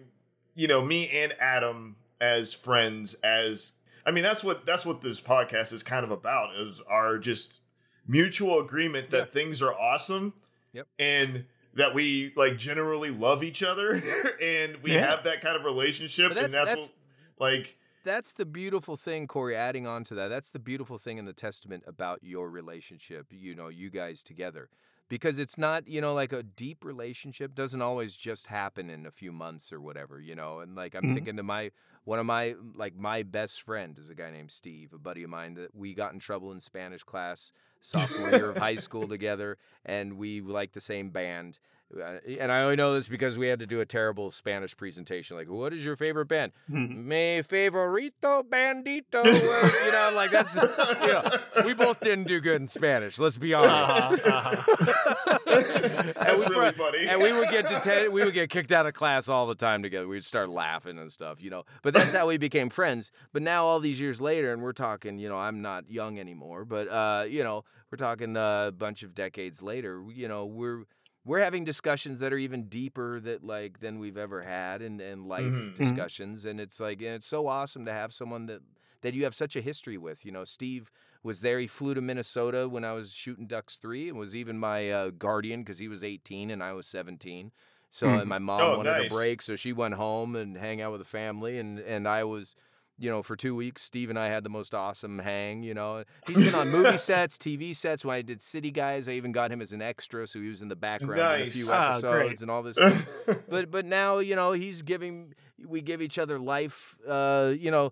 you 0.55 0.67
know, 0.67 0.83
me 0.83 1.07
and 1.09 1.33
Adam 1.39 1.95
as 2.19 2.53
friends 2.53 3.13
as 3.23 3.73
I 4.05 4.11
mean 4.11 4.23
that's 4.23 4.43
what 4.43 4.65
that's 4.65 4.85
what 4.85 5.01
this 5.01 5.21
podcast 5.21 5.71
is 5.73 5.83
kind 5.83 6.03
of 6.03 6.11
about 6.11 6.55
is 6.55 6.81
our 6.89 7.17
just 7.19 7.61
mutual 8.07 8.59
agreement 8.59 9.11
that 9.11 9.17
Yeah. 9.17 9.25
things 9.25 9.61
are 9.61 9.73
awesome 9.73 10.33
Yep. 10.73 10.87
and 10.97 11.45
that 11.75 11.93
we 11.93 12.33
like 12.35 12.57
generally 12.57 13.11
love 13.11 13.43
each 13.43 13.61
other 13.63 13.91
and 14.41 14.77
we 14.83 14.93
Yeah. 14.93 15.07
have 15.09 15.23
that 15.25 15.41
kind 15.41 15.55
of 15.55 15.63
relationship 15.63 16.29
But 16.29 16.37
and 16.43 16.53
that's- 16.53 16.67
that's, 16.67 16.69
that's- 16.69 16.91
what 17.37 17.47
like 17.55 17.77
That's 18.03 18.33
the 18.33 18.45
beautiful 18.45 18.95
thing, 18.95 19.27
Cory, 19.27 19.55
adding 19.55 19.85
on 19.85 20.03
to 20.05 20.15
that. 20.15 20.29
That's 20.29 20.49
the 20.51 20.59
beautiful 20.59 20.97
thing 20.97 21.17
in 21.17 21.25
the 21.25 21.33
testament 21.33 21.83
about 21.85 22.19
your 22.23 22.49
relationship, 22.49 23.27
you 23.29 23.53
know, 23.55 23.67
you 23.67 23.89
guys 23.89 24.23
together. 24.23 24.69
Because 25.09 25.39
it's 25.39 25.57
not, 25.57 25.87
you 25.87 26.01
know, 26.01 26.13
like 26.13 26.31
a 26.33 26.43
deep 26.43 26.85
relationship 26.85 27.55
doesn't 27.55 27.81
always 27.81 28.13
just 28.15 28.47
happen 28.47 28.89
in 28.89 29.05
a 29.05 29.11
few 29.11 29.31
months 29.31 29.73
or 29.73 29.81
whatever, 29.81 30.19
you 30.21 30.35
know. 30.35 30.59
And 30.59 30.75
like 30.75 30.95
I'm 30.95 31.07
Mhm. 31.07 31.09
thinking 31.09 31.35
to 31.37 31.43
my 31.43 31.71
one 32.05 32.19
of 32.19 32.25
my 32.25 32.55
like 32.75 32.95
my 32.95 33.23
best 33.23 33.61
friend 33.63 33.97
is 33.97 34.09
a 34.09 34.15
guy 34.15 34.31
named 34.31 34.51
Steve, 34.51 34.93
a 34.93 34.99
buddy 34.99 35.23
of 35.23 35.29
mine 35.29 35.55
that 35.55 35.75
we 35.75 35.93
got 35.93 36.13
in 36.13 36.19
trouble 36.19 36.51
in 36.51 36.61
Spanish 36.61 37.03
class 37.03 37.51
sophomore 37.81 38.31
year 38.31 38.49
of 38.49 38.57
high 38.57 38.77
school 38.77 39.07
together, 39.07 39.57
and 39.85 40.17
we 40.17 40.41
like 40.41 40.73
the 40.73 40.81
same 40.81 41.09
band. 41.09 41.59
Uh, 41.95 42.17
And 42.39 42.51
I 42.51 42.61
only 42.61 42.75
know 42.75 42.93
this 42.93 43.07
because 43.07 43.37
we 43.37 43.47
had 43.47 43.59
to 43.59 43.65
do 43.65 43.81
a 43.81 43.85
terrible 43.85 44.29
Spanish 44.31 44.75
presentation. 44.77 45.35
Like, 45.37 45.49
what 45.49 45.73
is 45.73 45.83
your 45.83 45.95
favorite 45.95 46.27
band? 46.27 46.51
Me 46.67 47.41
favorito 47.41 48.43
bandito. 48.43 49.25
you 49.85 49.91
know, 49.91 50.11
like 50.13 50.29
that's, 50.31 50.55
you 50.55 50.61
know, 50.61 51.31
we 51.65 51.73
both 51.73 51.99
didn't 51.99 52.27
do 52.27 52.39
good 52.39 52.61
in 52.61 52.67
Spanish. 52.67 53.17
Let's 53.17 53.37
be 53.37 53.53
honest. 53.53 54.23
Uh-huh, 54.25 55.37
And 55.49 56.13
that's 56.15 56.47
we 56.49 56.55
really 56.55 56.71
pro- 56.73 56.91
funny 56.91 57.07
and 57.07 57.21
we 57.21 57.31
would 57.33 57.49
get 57.49 57.67
detained, 57.69 58.13
we 58.13 58.23
would 58.23 58.33
get 58.33 58.49
kicked 58.49 58.71
out 58.71 58.85
of 58.85 58.93
class 58.93 59.27
all 59.29 59.47
the 59.47 59.55
time 59.55 59.81
together. 59.81 60.07
We'd 60.07 60.25
start 60.25 60.49
laughing 60.49 60.97
and 60.97 61.11
stuff, 61.11 61.41
you 61.41 61.49
know. 61.49 61.63
But 61.81 61.93
that's 61.93 62.13
how 62.13 62.27
we 62.27 62.37
became 62.37 62.69
friends. 62.69 63.11
But 63.33 63.41
now 63.41 63.65
all 63.65 63.79
these 63.79 63.99
years 63.99 64.19
later, 64.21 64.51
and 64.53 64.61
we're 64.61 64.73
talking, 64.73 65.17
you 65.19 65.29
know, 65.29 65.37
I'm 65.37 65.61
not 65.61 65.89
young 65.89 66.19
anymore, 66.19 66.65
but 66.65 66.87
uh, 66.87 67.25
you 67.27 67.43
know, 67.43 67.63
we're 67.91 67.97
talking 67.97 68.37
uh, 68.37 68.67
a 68.67 68.71
bunch 68.71 69.03
of 69.03 69.15
decades 69.15 69.61
later. 69.61 70.03
You 70.13 70.27
know, 70.27 70.45
we're 70.45 70.83
we're 71.25 71.39
having 71.39 71.63
discussions 71.65 72.19
that 72.19 72.33
are 72.33 72.37
even 72.37 72.69
deeper 72.69 73.19
that 73.19 73.43
like 73.43 73.79
than 73.79 73.99
we've 73.99 74.17
ever 74.17 74.41
had 74.43 74.81
and 74.81 75.01
and 75.01 75.27
life 75.27 75.53
Mhm. 75.53 75.73
Mhm. 75.75 75.75
discussions. 75.75 76.45
And 76.45 76.59
it's 76.59 76.79
like 76.79 77.01
and 77.01 77.15
it's 77.15 77.27
so 77.27 77.47
awesome 77.47 77.85
to 77.85 77.93
have 77.93 78.13
someone 78.13 78.45
that 78.47 78.61
that 79.01 79.13
you 79.13 79.23
have 79.23 79.35
such 79.35 79.55
a 79.55 79.61
history 79.61 79.97
with. 79.97 80.25
You 80.25 80.31
know, 80.31 80.43
Steve 80.43 80.91
was 81.23 81.41
there. 81.41 81.59
He 81.59 81.67
flew 81.67 81.93
to 81.93 82.01
Minnesota 82.01 82.67
when 82.67 82.83
I 82.83 82.93
was 82.93 83.11
shooting 83.13 83.47
Ducks 83.47 83.77
three, 83.77 84.09
and 84.09 84.17
was 84.17 84.35
even 84.35 84.57
my 84.59 84.91
uh, 84.91 85.09
guardian 85.11 85.61
because 85.61 85.79
he 85.79 85.87
was 85.87 86.03
18 86.03 86.49
and 86.51 86.63
I 86.63 86.73
was 86.73 86.87
17. 86.87 87.51
So 87.91 88.15
and 88.17 88.29
my 88.29 88.39
mom 88.39 88.71
Oh, 88.71 88.75
wanted 88.75 88.99
nice. 88.99 88.99
a 88.99 89.03
break, 89.05 89.41
so 89.41 89.55
she 89.55 89.73
went 89.73 89.95
home 89.95 90.35
and 90.35 90.57
hang 90.57 90.81
out 90.81 90.91
with 90.91 91.01
the 91.01 91.05
family, 91.05 91.59
and 91.59 91.79
and 91.79 92.07
I 92.07 92.23
was. 92.23 92.55
You 92.99 93.09
know, 93.09 93.23
for 93.23 93.35
two 93.37 93.55
weeks, 93.55 93.81
Steve 93.81 94.09
and 94.09 94.19
I 94.19 94.27
had 94.27 94.43
the 94.43 94.49
most 94.49 94.73
awesome 94.75 95.19
hang. 95.19 95.63
You 95.63 95.73
know, 95.73 96.03
he's 96.27 96.37
been 96.37 96.53
on 96.53 96.69
movie 96.69 96.97
sets, 97.11 97.37
TV 97.37 97.73
sets. 97.75 98.03
When 98.03 98.15
I 98.15 98.21
did 98.21 98.41
City 98.41 98.71
Guys, 98.71 99.07
I 99.07 99.13
even 99.13 99.31
got 99.31 99.51
him 99.51 99.61
as 99.61 99.71
an 99.71 99.81
extra, 99.81 100.27
so 100.27 100.39
he 100.41 100.49
was 100.49 100.61
in 100.61 100.67
the 100.67 100.75
background 100.75 101.41
in 101.41 101.47
a 101.47 101.51
few 101.51 101.67
Ah, 101.69 101.91
episodes 101.91 102.03
great. 102.27 102.41
and 102.41 102.51
all 102.51 102.61
this. 102.61 102.75
stuff 102.77 103.09
but 103.49 103.71
but 103.71 103.85
now 103.85 104.19
you 104.19 104.35
know 104.35 104.51
he's 104.51 104.81
giving 104.81 105.33
we 105.65 105.81
give 105.81 106.01
each 106.01 106.17
other 106.17 106.37
life 106.39 106.97
uh 107.07 107.53
you 107.57 107.71
know 107.71 107.91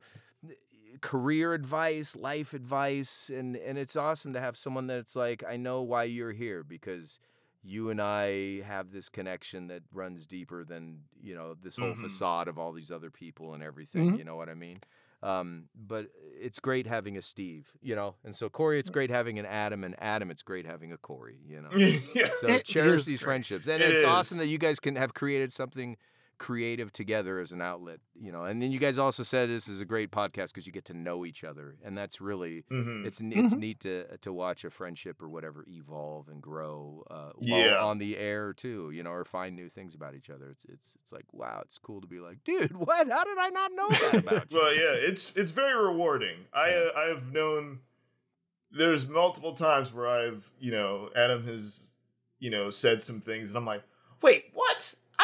career 1.01 1.53
advice 1.53 2.15
life 2.15 2.53
advice 2.53 3.29
and 3.34 3.55
and 3.55 3.77
it's 3.77 3.95
awesome 3.95 4.34
to 4.34 4.39
have 4.39 4.57
someone 4.57 4.88
that's 4.88 5.15
like 5.15 5.43
i 5.47 5.55
know 5.55 5.81
why 5.84 6.03
you're 6.03 6.31
here 6.31 6.63
because 6.63 7.19
you 7.68 7.89
and 7.89 8.02
i 8.02 8.61
have 8.61 8.91
this 8.91 9.10
connection 9.10 9.68
that 9.68 9.84
runs 9.94 10.26
deeper 10.26 10.64
than 10.64 10.99
you 11.22 11.35
know 11.35 11.53
this 11.61 11.77
whole 11.77 11.89
Mhm. 11.89 12.02
facade 12.02 12.48
of 12.48 12.57
all 12.57 12.72
these 12.72 12.91
other 12.91 13.11
people 13.11 13.53
and 13.53 13.61
everything 13.61 14.14
Mhm. 14.14 14.18
you 14.18 14.23
know 14.23 14.35
what 14.35 14.49
i 14.49 14.53
mean 14.53 14.80
um, 15.23 15.64
but 15.76 16.10
it's 16.39 16.60
great 16.60 16.85
having 16.85 17.18
a 17.18 17.23
Steve, 17.23 17.72
you 17.81 17.95
know, 17.95 18.14
and 18.23 18.35
so 18.35 18.49
Cory, 18.49 18.80
it's 18.80 18.91
great 18.91 19.10
having 19.10 19.39
an 19.39 19.48
Adam, 19.48 19.84
and 19.84 19.95
Adam, 19.98 20.30
it's 20.30 20.44
great 20.44 20.68
having 20.68 20.91
a 20.94 20.98
Cory, 20.98 21.39
you 21.44 21.60
know. 21.64 21.69
yeah 22.14 22.27
So 22.35 22.60
cherish 22.64 23.06
these 23.06 23.19
great. 23.19 23.26
friendships, 23.26 23.68
and 23.68 23.81
It 23.81 23.94
it's 23.95 24.03
awesome 24.03 24.38
that 24.38 24.45
you 24.45 24.60
guys 24.60 24.80
can 24.80 24.95
have 24.95 25.15
created 25.15 25.52
something 25.52 25.98
creative 26.38 26.93
together 26.93 27.39
as 27.39 27.51
an 27.51 27.61
outlet, 27.61 27.99
you 28.15 28.31
know. 28.31 28.43
And 28.43 28.61
then 28.61 28.72
you 28.72 28.80
guys 28.80 28.97
also 28.97 29.23
said 29.23 29.49
this 29.49 29.68
is 29.68 29.81
a 29.81 29.85
great 29.85 30.11
podcast 30.11 30.47
because 30.47 30.68
you 30.68 30.73
get 30.73 30.85
to 30.85 30.93
know 30.93 31.26
each 31.26 31.43
other, 31.43 31.77
and 31.84 31.97
that's 31.97 32.22
really 32.22 32.64
Mhm. 32.72 33.05
it's 33.05 33.22
n- 33.22 33.34
it's 33.35 33.55
neat 33.55 33.80
to 33.81 34.18
to 34.18 34.31
watch 34.34 34.64
a 34.64 34.69
friendship 34.69 35.22
or 35.22 35.30
whatever 35.30 35.65
evolve 35.68 36.27
and 36.30 36.41
grow 36.41 37.03
uh, 37.09 37.31
Yeah. 37.41 37.77
on 37.84 37.97
the 37.97 38.18
air 38.18 38.53
too, 38.53 38.91
you 38.91 39.03
know, 39.03 39.11
or 39.11 39.26
find 39.26 39.55
new 39.55 39.69
things 39.69 39.95
about 39.95 40.14
each 40.15 40.30
other. 40.30 40.49
It's 40.49 40.65
it's 40.65 40.95
it's 41.01 41.11
like 41.11 41.26
wow, 41.34 41.61
it's 41.65 41.77
cool 41.77 42.01
to 42.01 42.07
be 42.07 42.19
like, 42.19 42.43
dude, 42.43 42.72
what? 42.76 43.09
How 43.09 43.23
did 43.23 43.38
I 43.38 43.49
not 43.49 43.72
know 43.73 43.89
that 43.89 44.14
about 44.27 44.51
you? 44.51 44.57
Well, 44.57 44.73
yeah, 44.73 44.93
it's 45.09 45.35
it's 45.35 45.51
very 45.51 45.76
rewarding. 45.81 46.45
I 46.53 46.69
uh, 46.73 46.91
I 46.95 47.03
have 47.09 47.31
known 47.31 47.80
there's 48.69 49.07
multiple 49.07 49.53
times 49.53 49.93
where 49.93 50.07
I've 50.07 50.49
you 50.59 50.72
know 50.72 51.09
Adam 51.15 51.45
has 51.45 51.89
you 52.39 52.49
know 52.49 52.69
said 52.69 53.01
some 53.01 53.22
things 53.22 53.47
and 53.47 53.57
I'm 53.57 53.65
like, 53.65 53.84
wait, 54.22 54.45
what? 54.53 54.66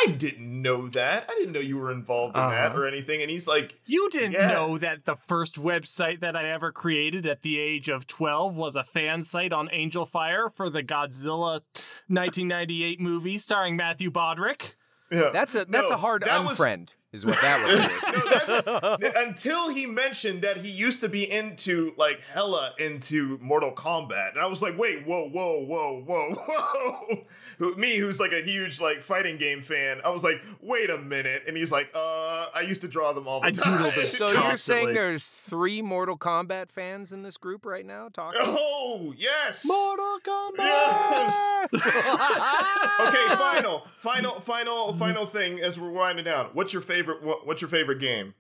I 0.07 0.11
didn't 0.11 0.61
know 0.61 0.87
that. 0.89 1.25
I 1.29 1.33
didn't 1.35 1.53
know 1.53 1.59
you 1.59 1.77
were 1.77 1.91
involved 1.91 2.35
in 2.35 2.41
that 2.41 2.71
Uh-huh. 2.71 2.81
or 2.81 2.87
anything. 2.87 3.21
And 3.21 3.29
he's 3.31 3.47
like, 3.47 3.79
You 3.85 4.09
didn't 4.09 4.33
Yeah. 4.33 4.47
know 4.53 4.77
that 4.77 5.05
the 5.05 5.15
first 5.15 5.55
website 5.61 6.19
that 6.21 6.35
I 6.35 6.49
ever 6.51 6.71
created 6.71 7.25
at 7.25 7.41
the 7.41 7.59
age 7.59 7.89
of 7.89 8.07
12 8.07 8.55
was 8.55 8.75
a 8.75 8.83
fan 8.83 9.23
site 9.23 9.51
on 9.53 9.69
Angelfire 9.69 10.53
for 10.55 10.69
the 10.69 10.83
Godzilla 10.83 11.61
1998 12.07 12.99
movie 12.99 13.37
starring 13.37 13.75
Matthew 13.75 14.09
Broderick. 14.11 14.75
yeah. 15.11 15.29
That's 15.31 15.55
a 15.55 15.65
that's 15.65 15.89
No, 15.89 15.95
a 15.95 15.99
hard 15.99 16.23
that 16.23 16.45
was- 16.45 16.57
unfriend, 16.59 16.95
is 17.13 17.25
what 17.25 17.39
that 17.41 18.95
would 18.95 18.99
be. 18.99 19.05
no, 19.05 19.11
until 19.21 19.69
he 19.69 19.85
mentioned 19.85 20.41
that 20.41 20.57
he 20.57 20.69
used 20.69 20.99
to 21.01 21.07
be 21.09 21.29
into 21.29 21.93
like 21.95 22.19
hella 22.21 22.73
into 22.79 23.37
Mortal 23.41 23.71
Kombat, 23.71 24.31
and 24.31 24.39
I 24.39 24.47
was 24.47 24.61
like, 24.61 24.77
wait, 24.77 25.05
whoa, 25.05 25.29
whoa, 25.29 25.63
whoa, 25.63 26.01
whoa, 26.05 26.33
whoa. 26.33 27.23
Who- 27.59 27.75
Me, 27.75 27.97
who's 27.97 28.19
like 28.19 28.31
a 28.33 28.41
huge 28.41 28.81
like 28.81 29.01
fighting 29.01 29.37
game 29.37 29.61
fan, 29.61 30.01
I 30.03 30.09
was 30.09 30.23
like, 30.23 30.41
wait 30.61 30.89
a 30.89 30.97
minute, 30.97 31.43
and 31.47 31.55
he's 31.55 31.71
like, 31.71 31.91
uh, 31.95 32.47
I 32.53 32.61
used 32.67 32.81
to 32.81 32.87
draw 32.87 33.13
them 33.13 33.27
all 33.27 33.41
the 33.41 33.47
I 33.47 33.51
time. 33.51 33.77
doodled 33.83 33.97
it. 33.97 34.07
So 34.23 34.31
you're 34.31 34.57
saying 34.57 34.93
there's 34.93 35.25
three 35.27 35.81
Mortal 35.81 36.17
Kombat 36.17 36.71
fans 36.71 37.11
in 37.13 37.21
this 37.23 37.37
group 37.37 37.65
right 37.65 37.85
now 37.85 38.09
talking? 38.09 38.41
oh 38.43 39.13
yes. 39.17 39.65
Mortal 39.67 40.17
Kombat! 40.25 40.57
Yes. 40.57 41.69
okay, 41.73 43.35
final, 43.35 43.85
final, 43.97 44.39
final, 44.39 44.93
final 44.93 45.25
thing 45.25 45.59
as 45.59 45.79
we're 45.79 45.89
winding 45.91 46.25
down. 46.25 46.47
What's 46.53 46.73
your 46.73 46.81
favorite? 46.81 47.02
What- 47.07 47.45
What's 47.47 47.61
your 47.61 47.69
favorite 47.69 47.99
game? 47.99 48.33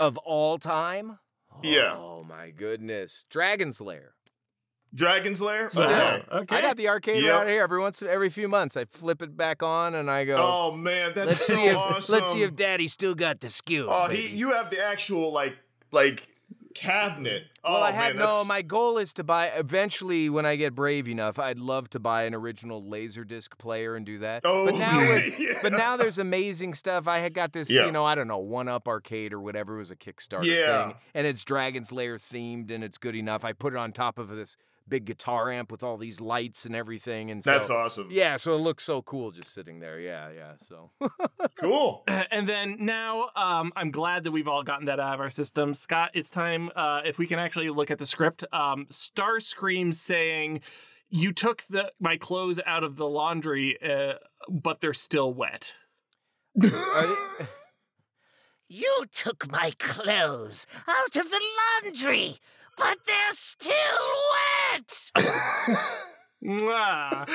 of 0.00 0.16
all 0.18 0.58
time? 0.58 1.18
Yeah. 1.62 1.94
Oh 1.96 2.24
my 2.24 2.50
goodness, 2.50 3.24
Dragon's 3.30 3.80
Lair. 3.80 4.14
Dragon's 4.94 5.40
Lair. 5.40 5.70
Still. 5.70 5.82
Okay. 5.84 6.22
Okay. 6.32 6.56
I 6.56 6.60
got 6.60 6.76
the 6.76 6.88
arcade 6.88 7.22
Yep. 7.22 7.32
around 7.32 7.48
here 7.48 7.62
every 7.62 7.80
once 7.80 8.00
every 8.02 8.30
few 8.30 8.48
months. 8.48 8.76
I 8.76 8.84
flip 8.84 9.22
it 9.22 9.36
back 9.36 9.62
on 9.62 9.94
and 9.94 10.10
I 10.10 10.24
go. 10.24 10.36
Oh 10.38 10.72
man, 10.72 11.12
that's 11.14 11.26
let's 11.26 11.46
so 11.46 11.54
see 11.54 11.64
if 11.66 11.76
awesome. 11.76 12.12
let's 12.14 12.32
see 12.32 12.42
if 12.42 12.54
Daddy 12.54 12.86
still 12.88 13.14
got 13.14 13.40
the 13.40 13.48
skill. 13.48 13.88
Oh, 13.90 14.08
baby." 14.08 14.22
he, 14.22 14.36
you 14.38 14.52
have 14.52 14.70
the 14.70 14.80
actual 14.84 15.32
like 15.32 15.56
like 15.92 16.28
cabinet. 16.74 17.44
Well, 17.64 17.76
oh 17.76 17.80
I 17.82 17.92
had 17.92 18.16
man, 18.16 18.26
no. 18.28 18.44
My 18.46 18.60
goal 18.62 18.98
is 18.98 19.12
to 19.14 19.24
buy 19.24 19.46
eventually 19.48 20.28
when 20.28 20.44
I 20.44 20.56
get 20.56 20.74
brave 20.74 21.08
enough. 21.08 21.38
I'd 21.38 21.58
love 21.58 21.88
to 21.90 22.00
buy 22.00 22.24
an 22.24 22.34
original 22.34 22.82
laserdisc 22.82 23.56
player 23.58 23.94
and 23.96 24.04
do 24.04 24.18
that. 24.18 24.42
Oh, 24.44 24.66
but 24.66 24.74
now, 24.76 24.98
with, 24.98 25.34
yeah. 25.40 25.58
but 25.62 25.72
now 25.72 25.96
there's 25.96 26.18
amazing 26.18 26.74
stuff. 26.74 27.08
I 27.08 27.18
had 27.18 27.32
got 27.32 27.52
this, 27.52 27.70
Yeah. 27.70 27.86
you 27.86 27.92
know, 27.92 28.04
I 28.04 28.14
don't 28.14 28.28
know, 28.28 28.38
One 28.38 28.68
Up 28.68 28.86
Arcade 28.88 29.32
or 29.32 29.40
whatever 29.40 29.76
it 29.76 29.78
was 29.78 29.90
a 29.90 29.96
Kickstarter 29.96 30.44
Yeah. 30.44 30.86
thing, 30.88 30.94
and 31.14 31.26
it's 31.26 31.44
Dragon's 31.44 31.92
Lair 31.92 32.16
themed 32.16 32.70
and 32.70 32.84
it's 32.84 32.98
good 32.98 33.16
enough. 33.16 33.44
I 33.44 33.52
put 33.52 33.72
it 33.72 33.76
on 33.78 33.92
top 33.92 34.18
of 34.18 34.28
this 34.28 34.56
big 34.88 35.04
guitar 35.06 35.50
amp 35.50 35.70
with 35.72 35.82
all 35.82 35.96
these 35.96 36.20
lights 36.20 36.64
and 36.66 36.76
everything, 36.76 37.30
and 37.30 37.42
so 37.42 37.50
that's 37.52 37.70
awesome. 37.70 38.08
yeah, 38.10 38.36
so 38.36 38.54
it 38.54 38.58
looks 38.58 38.84
so 38.84 39.02
cool 39.02 39.30
just 39.30 39.52
sitting 39.52 39.80
there. 39.80 39.98
Yeah, 39.98 40.30
yeah. 40.30 40.52
So 40.62 40.90
Cool. 41.58 42.04
And 42.30 42.48
then 42.48 42.78
now, 42.80 43.28
um, 43.36 43.72
I'm 43.76 43.90
glad 43.90 44.24
that 44.24 44.32
we've 44.32 44.48
all 44.48 44.62
gotten 44.62 44.86
that 44.86 44.98
out 44.98 45.14
of 45.14 45.20
our 45.20 45.30
system. 45.30 45.72
Scott, 45.74 46.10
it's 46.14 46.30
time 46.30 46.70
uh, 46.74 47.00
if 47.04 47.18
we 47.18 47.26
can 47.26 47.38
actually 47.38 47.70
look 47.70 47.90
at 47.90 47.98
the 47.98 48.06
script. 48.06 48.44
Um, 48.52 48.86
Starscream 48.90 49.94
saying, 49.94 50.60
"You 51.08 51.32
took 51.32 51.62
the 51.70 51.92
my 52.00 52.16
clothes 52.16 52.60
out 52.66 52.82
of 52.82 52.96
the 52.96 53.06
laundry, 53.06 53.78
uh, 53.82 54.14
but 54.50 54.80
they're 54.80 54.92
still 54.94 55.32
wet." 55.32 55.74
You 58.66 59.04
took 59.14 59.50
my 59.50 59.72
clothes 59.78 60.66
out 60.88 61.16
of 61.16 61.30
the 61.30 61.40
laundry, 61.84 62.38
but 62.76 62.98
they're 63.06 63.32
still 63.32 63.74
wet. 64.72 65.10
Mwah. 66.44 67.28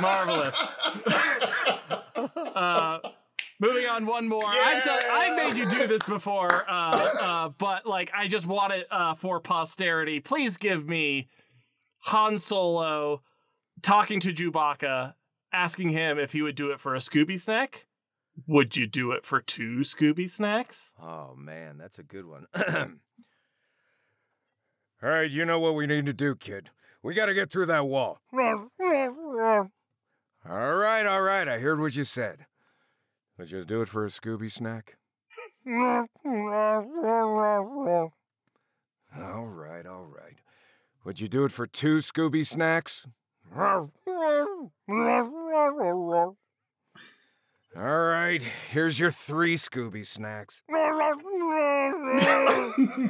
Marvelous. 0.00 0.72
Uh, 2.54 2.98
moving 3.58 3.86
on, 3.86 4.06
one 4.06 4.28
more. 4.28 4.44
I've 4.46 4.84
done, 4.84 5.02
I've 5.10 5.36
made 5.36 5.56
you 5.56 5.68
do 5.68 5.86
this 5.86 6.04
before, 6.04 6.68
uh, 6.70 6.72
uh, 6.72 7.48
but 7.58 7.86
like 7.86 8.12
I 8.14 8.28
just 8.28 8.46
want 8.46 8.72
it 8.74 8.86
uh, 8.90 9.14
for 9.14 9.40
posterity. 9.40 10.20
Please 10.20 10.56
give 10.56 10.86
me 10.86 11.28
Han 12.04 12.36
Solo 12.38 13.22
talking 13.80 14.20
to 14.20 14.32
Chewbacca, 14.32 15.14
asking 15.52 15.88
him 15.90 16.18
if 16.18 16.32
he 16.32 16.42
would 16.42 16.54
do 16.54 16.70
it 16.70 16.78
for 16.80 16.94
a 16.94 16.98
Scooby 16.98 17.40
snack. 17.40 17.86
Would 18.46 18.76
you 18.76 18.86
do 18.86 19.10
it 19.12 19.24
for 19.24 19.40
two 19.40 19.78
Scooby 19.78 20.28
snacks? 20.30 20.92
oh 21.02 21.34
man, 21.36 21.78
that's 21.78 21.98
a 21.98 22.04
good 22.04 22.26
one. 22.26 22.46
All 25.02 25.10
right, 25.10 25.30
you 25.30 25.44
know 25.44 25.58
what 25.58 25.74
we 25.74 25.88
need 25.88 26.06
to 26.06 26.12
do, 26.12 26.36
kid. 26.36 26.70
We 27.02 27.14
got 27.14 27.26
to 27.26 27.34
get 27.34 27.50
through 27.50 27.66
that 27.66 27.86
wall. 27.86 28.20
all 30.48 30.76
right, 30.76 31.04
all 31.04 31.22
right. 31.22 31.48
I 31.48 31.58
heard 31.58 31.80
what 31.80 31.96
you 31.96 32.04
said. 32.04 32.46
Would 33.36 33.50
you 33.50 33.64
do 33.64 33.82
it 33.82 33.88
for 33.88 34.04
a 34.04 34.08
Scooby 34.08 34.50
snack? 34.50 34.96
all 39.16 39.46
right, 39.46 39.86
all 39.86 40.04
right. 40.04 40.36
Would 41.04 41.20
you 41.20 41.26
do 41.26 41.44
it 41.44 41.50
for 41.50 41.66
two 41.66 41.98
Scooby 41.98 42.46
snacks? 42.46 43.08
All 47.74 47.82
right, 47.82 48.42
here's 48.70 49.00
your 49.00 49.10
three 49.10 49.56
Scooby 49.56 50.06
snacks. 50.06 50.62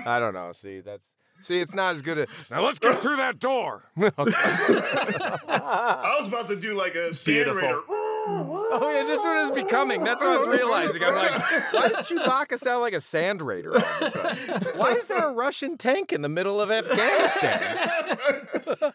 I 0.07 0.19
don't 0.19 0.35
know. 0.35 0.53
See, 0.53 0.81
that's 0.81 1.13
see, 1.43 1.61
it's 1.61 1.75
not 1.75 1.93
as 1.95 2.03
good 2.03 2.19
as 2.19 2.29
now. 2.51 2.63
Let's 2.65 2.79
get 2.79 2.99
through 2.99 3.17
that 3.17 3.39
door. 3.39 3.83
Okay. 3.99 4.33
I 5.49 6.17
was 6.19 6.29
about 6.29 6.49
to 6.49 6.57
do 6.57 6.75
like 6.75 6.95
a 6.95 7.13
sand 7.15 7.45
Beautiful. 7.45 7.61
raider. 7.69 7.81
Oh 8.27 8.91
yeah, 8.95 9.05
that's 9.05 9.25
what 9.25 9.47
it's 9.47 9.65
becoming. 9.65 10.05
That's 10.05 10.23
what 10.23 10.31
I 10.35 10.39
was 10.39 10.47
realizing. 10.49 11.03
I'm 11.03 11.15
like, 11.15 11.41
why 11.73 11.89
does 11.89 11.99
Chewbacca 12.11 12.59
sound 12.59 12.81
like 12.81 12.93
a 12.95 13.01
sand 13.01 13.43
raider 13.43 13.73
all 13.75 13.79
of 13.81 14.03
a 14.03 14.11
sudden? 14.11 14.63
Why 14.79 14.93
is 14.93 15.07
there 15.09 15.29
a 15.29 15.33
Russian 15.33 15.77
tank 15.77 16.13
in 16.13 16.23
the 16.23 16.29
middle 16.29 16.61
of 16.61 16.71
Afghanistan? 16.71 18.19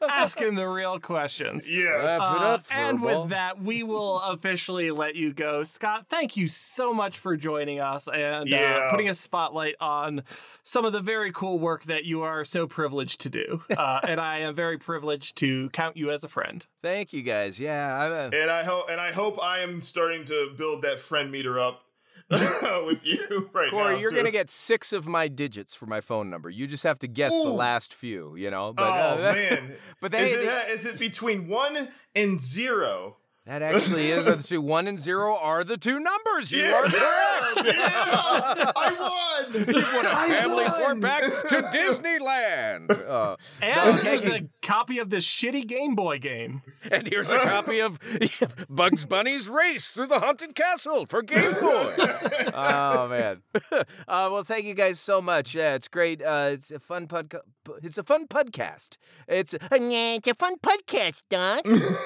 Asking 0.10 0.56
the 0.56 0.68
real 0.68 1.00
questions. 1.00 1.70
Yes. 1.70 2.20
Wrap 2.20 2.38
it 2.38 2.42
Uh, 2.42 2.48
up, 2.48 2.66
and 2.72 3.00
furball. 3.00 3.22
with 3.22 3.30
that, 3.32 3.62
we 3.62 3.84
will 3.84 4.20
officially 4.22 4.92
let 4.92 5.16
you 5.16 5.34
go. 5.34 5.64
Scott, 5.64 6.06
thank 6.10 6.38
you 6.38 6.48
so 6.48 6.94
much 6.94 7.18
for 7.18 7.36
joining 7.36 7.80
us 7.80 8.08
and 8.08 8.52
uh, 8.54 8.90
putting 8.92 9.10
a 9.10 9.14
spotlight 9.14 9.76
on 9.80 10.24
some 10.64 10.86
of 10.86 10.94
the 10.94 11.02
very 11.02 11.32
cool 11.32 11.60
work 11.60 11.84
that 11.86 12.06
you 12.06 12.22
are 12.22 12.44
so 12.46 12.68
privileged 12.68 13.22
to 13.22 13.30
do. 13.30 13.62
Uh, 13.78 14.00
and 14.08 14.20
I 14.20 14.40
am 14.40 14.56
very 14.56 14.78
privileged 14.78 15.38
to 15.38 15.70
count 15.72 15.98
you 15.98 16.12
as 16.12 16.24
a 16.24 16.28
friend. 16.28 16.66
Thank 16.82 17.14
you 17.14 17.22
guys. 17.22 17.60
Yeah, 17.60 17.96
I, 17.98 18.08
uh, 18.10 18.30
And 18.34 18.50
I 18.52 18.64
hope 18.64 18.90
and 18.90 19.00
I 19.00 19.12
hope 19.18 19.44
I 19.44 19.60
am 19.60 19.82
starting 19.82 20.26
to 20.26 20.54
build 20.56 20.84
that 20.84 21.00
friend 21.00 21.32
meter 21.32 21.60
up 21.60 21.84
with 22.30 23.04
you 23.06 23.50
right 23.54 23.72
Cory, 23.72 23.96
now. 23.96 24.00
you're 24.00 24.12
gonna 24.12 24.32
get 24.32 24.50
six 24.50 24.94
of 24.94 25.08
my 25.08 25.28
digits 25.28 25.74
for 25.74 25.88
my 25.88 26.02
phone 26.02 26.30
number. 26.30 26.50
You 26.50 26.68
just 26.68 26.84
have 26.84 27.00
to 27.00 27.08
guess 27.08 27.32
the 27.32 27.50
last 27.50 27.94
few. 27.94 28.36
You 28.36 28.52
know. 28.52 28.74
But, 28.74 28.84
Oh 28.84 29.30
uh, 29.30 29.32
man. 29.34 29.74
But 30.02 30.14
is, 30.14 30.32
they, 30.32 30.48
it, 30.48 30.70
is 30.70 30.86
it 30.86 31.00
between 31.00 31.48
one 31.48 31.90
and 32.16 32.40
zero? 32.40 33.18
That 33.48 33.62
actually 33.62 34.12
is 34.12 34.26
the 34.26 34.36
two. 34.38 34.62
One 34.62 34.88
and 34.88 35.00
zero 35.00 35.36
are 35.36 35.64
the 35.64 35.78
two 35.78 36.00
numbers. 36.00 36.52
You 36.52 36.64
Yeah, 36.64 36.74
are 36.74 36.84
correct. 36.84 37.76
yeah, 37.78 38.72
I 38.76 38.96
won. 39.00 39.14
You 39.68 39.84
won 39.94 40.06
a 40.06 40.10
I 40.10 40.28
family 40.28 40.64
won. 40.66 40.72
four 40.82 40.96
back 40.96 41.22
to 41.24 41.62
Disneyland. 41.74 42.90
Uh, 43.08 43.36
And 43.62 43.76
No, 43.76 43.92
here's 43.94 44.24
hey. 44.26 44.38
a 44.38 44.66
copy 44.66 44.98
of 45.00 45.10
this 45.10 45.26
shitty 45.26 45.66
Game 45.68 45.96
Boy 45.96 46.20
game. 46.20 46.62
and 46.92 47.08
here's 47.08 47.30
a 47.30 47.40
copy 47.40 47.80
of 47.80 48.00
Bugs 48.70 49.06
Bunny's 49.06 49.48
Race 49.48 49.92
Through 49.92 50.08
the 50.08 50.20
Haunted 50.20 50.54
Castle 50.56 51.06
for 51.06 51.22
Game 51.22 51.54
Boy. 51.54 51.94
oh 52.54 53.08
man! 53.08 53.42
uh, 53.72 53.84
well, 54.32 54.44
thank 54.44 54.66
you 54.66 54.74
guys 54.74 55.00
so 55.00 55.22
much. 55.22 55.56
Yeah, 55.56 55.76
it's 55.76 55.88
great. 55.88 56.22
Uh, 56.22 56.50
it's 56.54 56.72
a 56.72 56.80
fun 56.80 57.08
podca- 57.08 57.42
It's 57.84 57.98
a 57.98 58.04
fun 58.04 58.28
podcast. 58.28 58.98
It's 59.28 59.54
it's 59.72 60.28
a 60.28 60.34
fun 60.34 60.56
podcast, 60.60 61.22
Doc. 61.30 61.62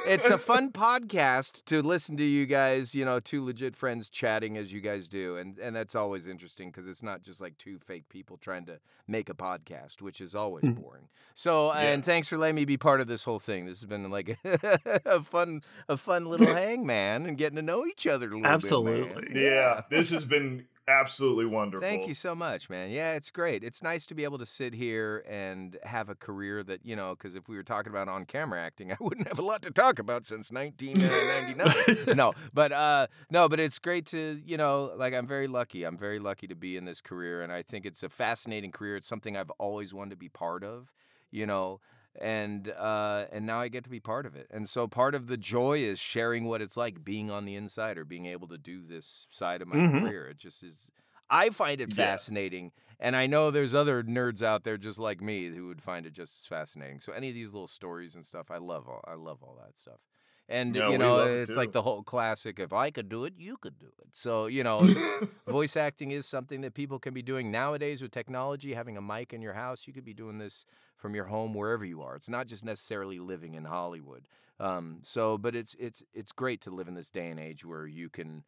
it's 0.06 0.30
a 0.30 0.38
fun 0.38 0.72
podcast 0.72 1.31
to 1.66 1.82
listen 1.82 2.16
to 2.18 2.24
you 2.24 2.46
guys. 2.46 2.94
You 2.94 3.06
know, 3.06 3.20
two 3.20 3.44
legit 3.44 3.76
friends 3.76 4.08
chatting 4.08 4.56
as 4.56 4.72
you 4.72 4.82
guys 4.82 5.08
do, 5.08 5.38
and 5.38 5.58
and 5.58 5.76
that's 5.76 5.96
always 5.96 6.28
interesting 6.28 6.70
because 6.70 6.86
it's 6.86 7.02
not 7.02 7.24
just 7.24 7.42
like 7.42 7.58
two 7.58 7.80
fake 7.80 8.08
people 8.08 8.38
trying 8.38 8.68
to 8.68 8.80
make 9.08 9.30
a 9.30 9.34
podcast, 9.34 10.02
which 10.02 10.22
is 10.22 10.36
always 10.36 10.64
hmm. 10.64 10.74
boring. 10.74 11.08
So, 11.34 11.72
and 11.72 12.06
thanks 12.06 12.28
for 12.28 12.38
letting 12.38 12.52
letting 12.52 12.62
me 12.62 12.66
be 12.66 12.78
part 12.78 13.00
of 13.00 13.08
this 13.08 13.24
whole 13.24 13.40
thing. 13.40 13.66
This 13.66 13.80
has 13.80 13.86
been 13.86 14.10
like 14.10 14.38
a 15.06 15.24
fun, 15.24 15.62
a 15.88 15.96
fun 15.96 16.26
little 16.26 16.48
hang, 16.54 16.86
man, 16.86 17.26
and 17.26 17.38
getting 17.38 17.56
to 17.56 17.62
know 17.62 17.86
each 17.86 18.06
other 18.06 18.28
a 18.28 18.36
little 18.36 18.46
Absolutely. 18.46 19.22
bit. 19.22 19.34
man. 19.34 19.44
Yeah, 19.44 19.82
this 19.90 20.12
has 20.12 20.26
been 20.26 20.66
absolutely 21.00 21.46
wonderful. 21.46 21.88
Thank 21.88 22.08
you 22.08 22.14
so 22.14 22.36
much, 22.36 22.70
man. 22.70 22.92
Yeah, 22.92 23.14
it's 23.14 23.32
great. 23.32 23.64
It's 23.64 23.82
nice 23.82 24.06
to 24.08 24.16
be 24.16 24.24
able 24.24 24.38
to 24.38 24.46
sit 24.46 24.74
here 24.74 25.24
and 25.28 25.78
have 25.84 26.10
a 26.10 26.16
career 26.16 26.64
that, 26.64 26.86
you 26.86 26.96
know, 26.96 27.16
because 27.16 27.36
if 27.36 27.48
we 27.48 27.56
were 27.56 27.64
talking 27.64 27.92
about 27.92 28.08
on 28.08 28.26
camera 28.26 28.62
acting, 28.62 28.92
I 28.92 28.98
wouldn't 29.00 29.28
have 29.28 29.40
a 29.40 29.44
lot 29.44 29.62
to 29.64 29.72
talk 29.72 30.00
about 30.00 30.26
since 30.26 30.52
1999. 30.52 32.16
no, 32.16 32.34
but 32.54 32.72
uh, 32.72 33.08
no, 33.30 33.48
but 33.50 33.60
it's 33.60 33.80
great 33.80 34.06
to, 34.08 34.42
you 34.46 34.58
know, 34.58 34.94
like 34.96 35.14
I'm 35.14 35.28
very 35.28 35.48
lucky. 35.48 35.84
I'm 35.84 35.98
very 35.98 36.20
lucky 36.20 36.48
to 36.48 36.56
be 36.56 36.78
in 36.78 36.86
this 36.86 37.02
career, 37.02 37.42
and 37.42 37.52
I 37.52 37.62
think 37.62 37.86
it's 37.86 38.04
a 38.04 38.10
fascinating 38.10 38.72
career. 38.72 38.96
It's 38.96 39.08
something 39.08 39.38
I've 39.38 39.52
always 39.52 39.94
wanted 39.94 40.12
to 40.12 40.18
be 40.18 40.30
part 40.30 40.64
of, 40.64 40.92
you 41.32 41.46
know. 41.46 41.80
And 42.20 42.70
uh, 42.70 43.28
and 43.32 43.46
now 43.46 43.62
I 43.62 43.70
get 43.70 43.86
to 43.86 43.90
be 43.90 44.02
part 44.02 44.26
of 44.26 44.36
it, 44.36 44.48
and 44.52 44.68
so 44.68 44.86
part 44.86 45.16
of 45.16 45.28
the 45.28 45.38
joy 45.38 45.80
is 45.80 45.98
sharing 45.98 46.44
what 46.46 46.62
it's 46.62 46.76
like 46.76 47.06
being 47.06 47.32
on 47.32 47.46
the 47.46 47.56
inside 47.56 47.98
or 47.98 48.04
being 48.04 48.26
able 48.26 48.50
to 48.50 48.58
do 48.58 48.84
this 48.86 49.28
side 49.32 49.62
of 49.62 49.70
my 49.70 49.80
Mhm. 49.80 49.82
career. 49.82 50.28
It 50.28 50.38
just 50.38 50.62
is 50.62 50.92
I 51.30 51.50
find 51.52 51.80
it 51.80 51.90
Yeah. 51.96 52.22
fascinating, 52.30 52.74
and 53.00 53.16
I 53.16 53.28
know 53.28 53.50
there's 53.50 53.74
other 53.74 54.04
nerds 54.04 54.44
out 54.44 54.66
there 54.66 54.78
just 54.78 55.00
like 55.00 55.22
me 55.22 55.48
who 55.56 55.68
would 55.68 55.82
find 55.82 56.06
it 56.06 56.12
just 56.12 56.38
as 56.38 56.46
fascinating. 56.46 57.00
So 57.00 57.14
any 57.14 57.30
of 57.30 57.34
these 57.34 57.54
little 57.54 57.68
stories 57.70 58.14
and 58.14 58.26
stuff, 58.26 58.52
I 58.52 58.58
love 58.58 58.90
all 58.90 59.02
I 59.08 59.14
love 59.14 59.42
all 59.42 59.58
that 59.64 59.78
stuff. 59.78 60.02
And 60.50 60.76
Yeah, 60.76 60.90
you 60.90 60.98
know, 60.98 61.22
love 61.22 61.32
it 61.44 61.44
it's 61.44 61.56
like 61.56 61.72
the 61.72 61.82
whole 61.84 62.04
classic: 62.04 62.60
if 62.60 62.74
I 62.74 62.92
could 62.92 63.08
do 63.08 63.24
it, 63.24 63.36
you 63.38 63.56
could 63.58 63.80
do 63.80 63.88
it. 64.00 64.10
So 64.16 64.48
you 64.48 64.64
know, 64.66 64.90
voice 65.48 65.76
acting 65.78 66.12
is 66.12 66.26
something 66.26 66.62
that 66.62 66.74
people 66.74 67.00
can 67.00 67.14
be 67.14 67.22
doing 67.22 67.52
nowadays 67.52 68.02
with 68.02 68.12
technology. 68.12 68.74
Having 68.74 68.98
a 68.98 69.02
mic 69.02 69.34
in 69.34 69.42
your 69.42 69.54
house, 69.54 69.88
you 69.88 69.94
could 69.94 70.06
be 70.06 70.14
doing 70.14 70.38
this 70.38 70.66
from 71.02 71.16
your 71.16 71.26
home 71.26 71.54
wherever 71.54 71.84
you 71.84 72.02
are. 72.04 72.16
It's 72.16 72.30
not 72.30 72.48
just 72.48 72.64
necessarily 72.64 73.20
living 73.20 73.56
in 73.56 73.66
Hollywood. 73.66 74.28
Um, 74.60 75.00
so, 75.02 75.38
but 75.40 75.56
it's 75.56 75.76
it's 75.80 76.04
it's 76.14 76.32
great 76.32 76.62
to 76.62 76.70
live 76.70 76.88
in 76.88 76.94
this 76.94 77.10
day 77.10 77.30
and 77.30 77.40
age 77.40 77.66
where 77.66 77.88
you 77.88 78.10
can 78.10 78.44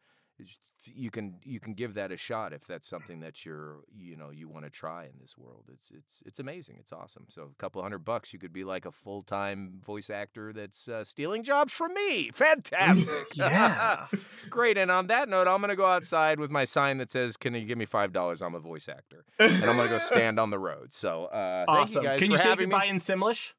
you 0.86 1.10
can 1.10 1.36
you 1.44 1.60
can 1.60 1.72
give 1.74 1.94
that 1.94 2.12
a 2.12 2.16
shot 2.16 2.52
if 2.52 2.66
that's 2.66 2.86
something 2.86 3.20
that 3.20 3.46
you're 3.46 3.76
you 3.96 4.16
know 4.16 4.30
you 4.30 4.48
want 4.48 4.64
to 4.64 4.70
try 4.70 5.04
in 5.04 5.12
this 5.20 5.38
world. 5.38 5.64
It's 5.72 5.90
it's 5.90 6.22
it's 6.26 6.38
amazing. 6.40 6.76
It's 6.78 6.92
awesome. 6.92 7.26
So 7.28 7.42
a 7.42 7.54
couple 7.62 7.80
hundred 7.82 8.04
bucks, 8.04 8.32
you 8.32 8.38
could 8.38 8.52
be 8.52 8.64
like 8.64 8.84
a 8.84 8.90
full 8.90 9.22
time 9.22 9.80
voice 9.84 10.10
actor 10.10 10.52
that's 10.52 10.88
uh, 10.88 11.04
stealing 11.04 11.42
jobs 11.42 11.72
from 11.72 11.94
me. 11.94 12.30
Fantastic. 12.32 13.08
Yeah. 13.34 14.06
Great. 14.50 14.76
And 14.76 14.90
on 14.90 15.06
that 15.06 15.28
note, 15.28 15.48
I'm 15.48 15.60
gonna 15.60 15.76
go 15.76 15.86
outside 15.86 16.38
with 16.38 16.50
my 16.50 16.64
sign 16.64 16.98
that 16.98 17.10
says, 17.10 17.36
"Can 17.36 17.54
you 17.54 17.64
give 17.64 17.78
me 17.78 17.86
five 17.86 18.12
dollars? 18.12 18.42
I'm 18.42 18.54
a 18.54 18.60
voice 18.60 18.88
actor," 18.88 19.24
and 19.38 19.64
I'm 19.64 19.76
gonna 19.76 19.88
go 19.88 19.98
stand 20.12 20.38
on 20.38 20.50
the 20.50 20.58
road. 20.58 20.92
So 20.92 21.26
uh, 21.26 21.64
awesome. 21.68 22.02
Thank 22.02 22.04
you 22.04 22.10
guys 22.10 22.20
Can 22.20 22.30
you 22.30 22.38
say 22.38 22.48
having 22.48 22.68
me. 22.68 22.72
goodbye 22.74 22.86
in 22.86 22.96
Simlish? 22.96 23.52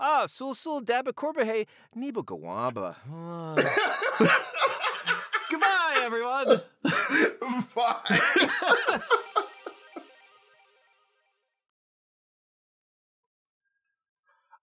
Ah, 0.00 0.26
sul 0.26 0.54
sul 0.54 0.80
daba 0.82 1.12
korbahe 1.12 1.66
niba 1.96 2.24
gawamba. 2.24 2.96
Ah. 3.12 3.54
Goodbye, 5.50 5.93
everyone. 6.04 6.60
Bye. 7.74 9.00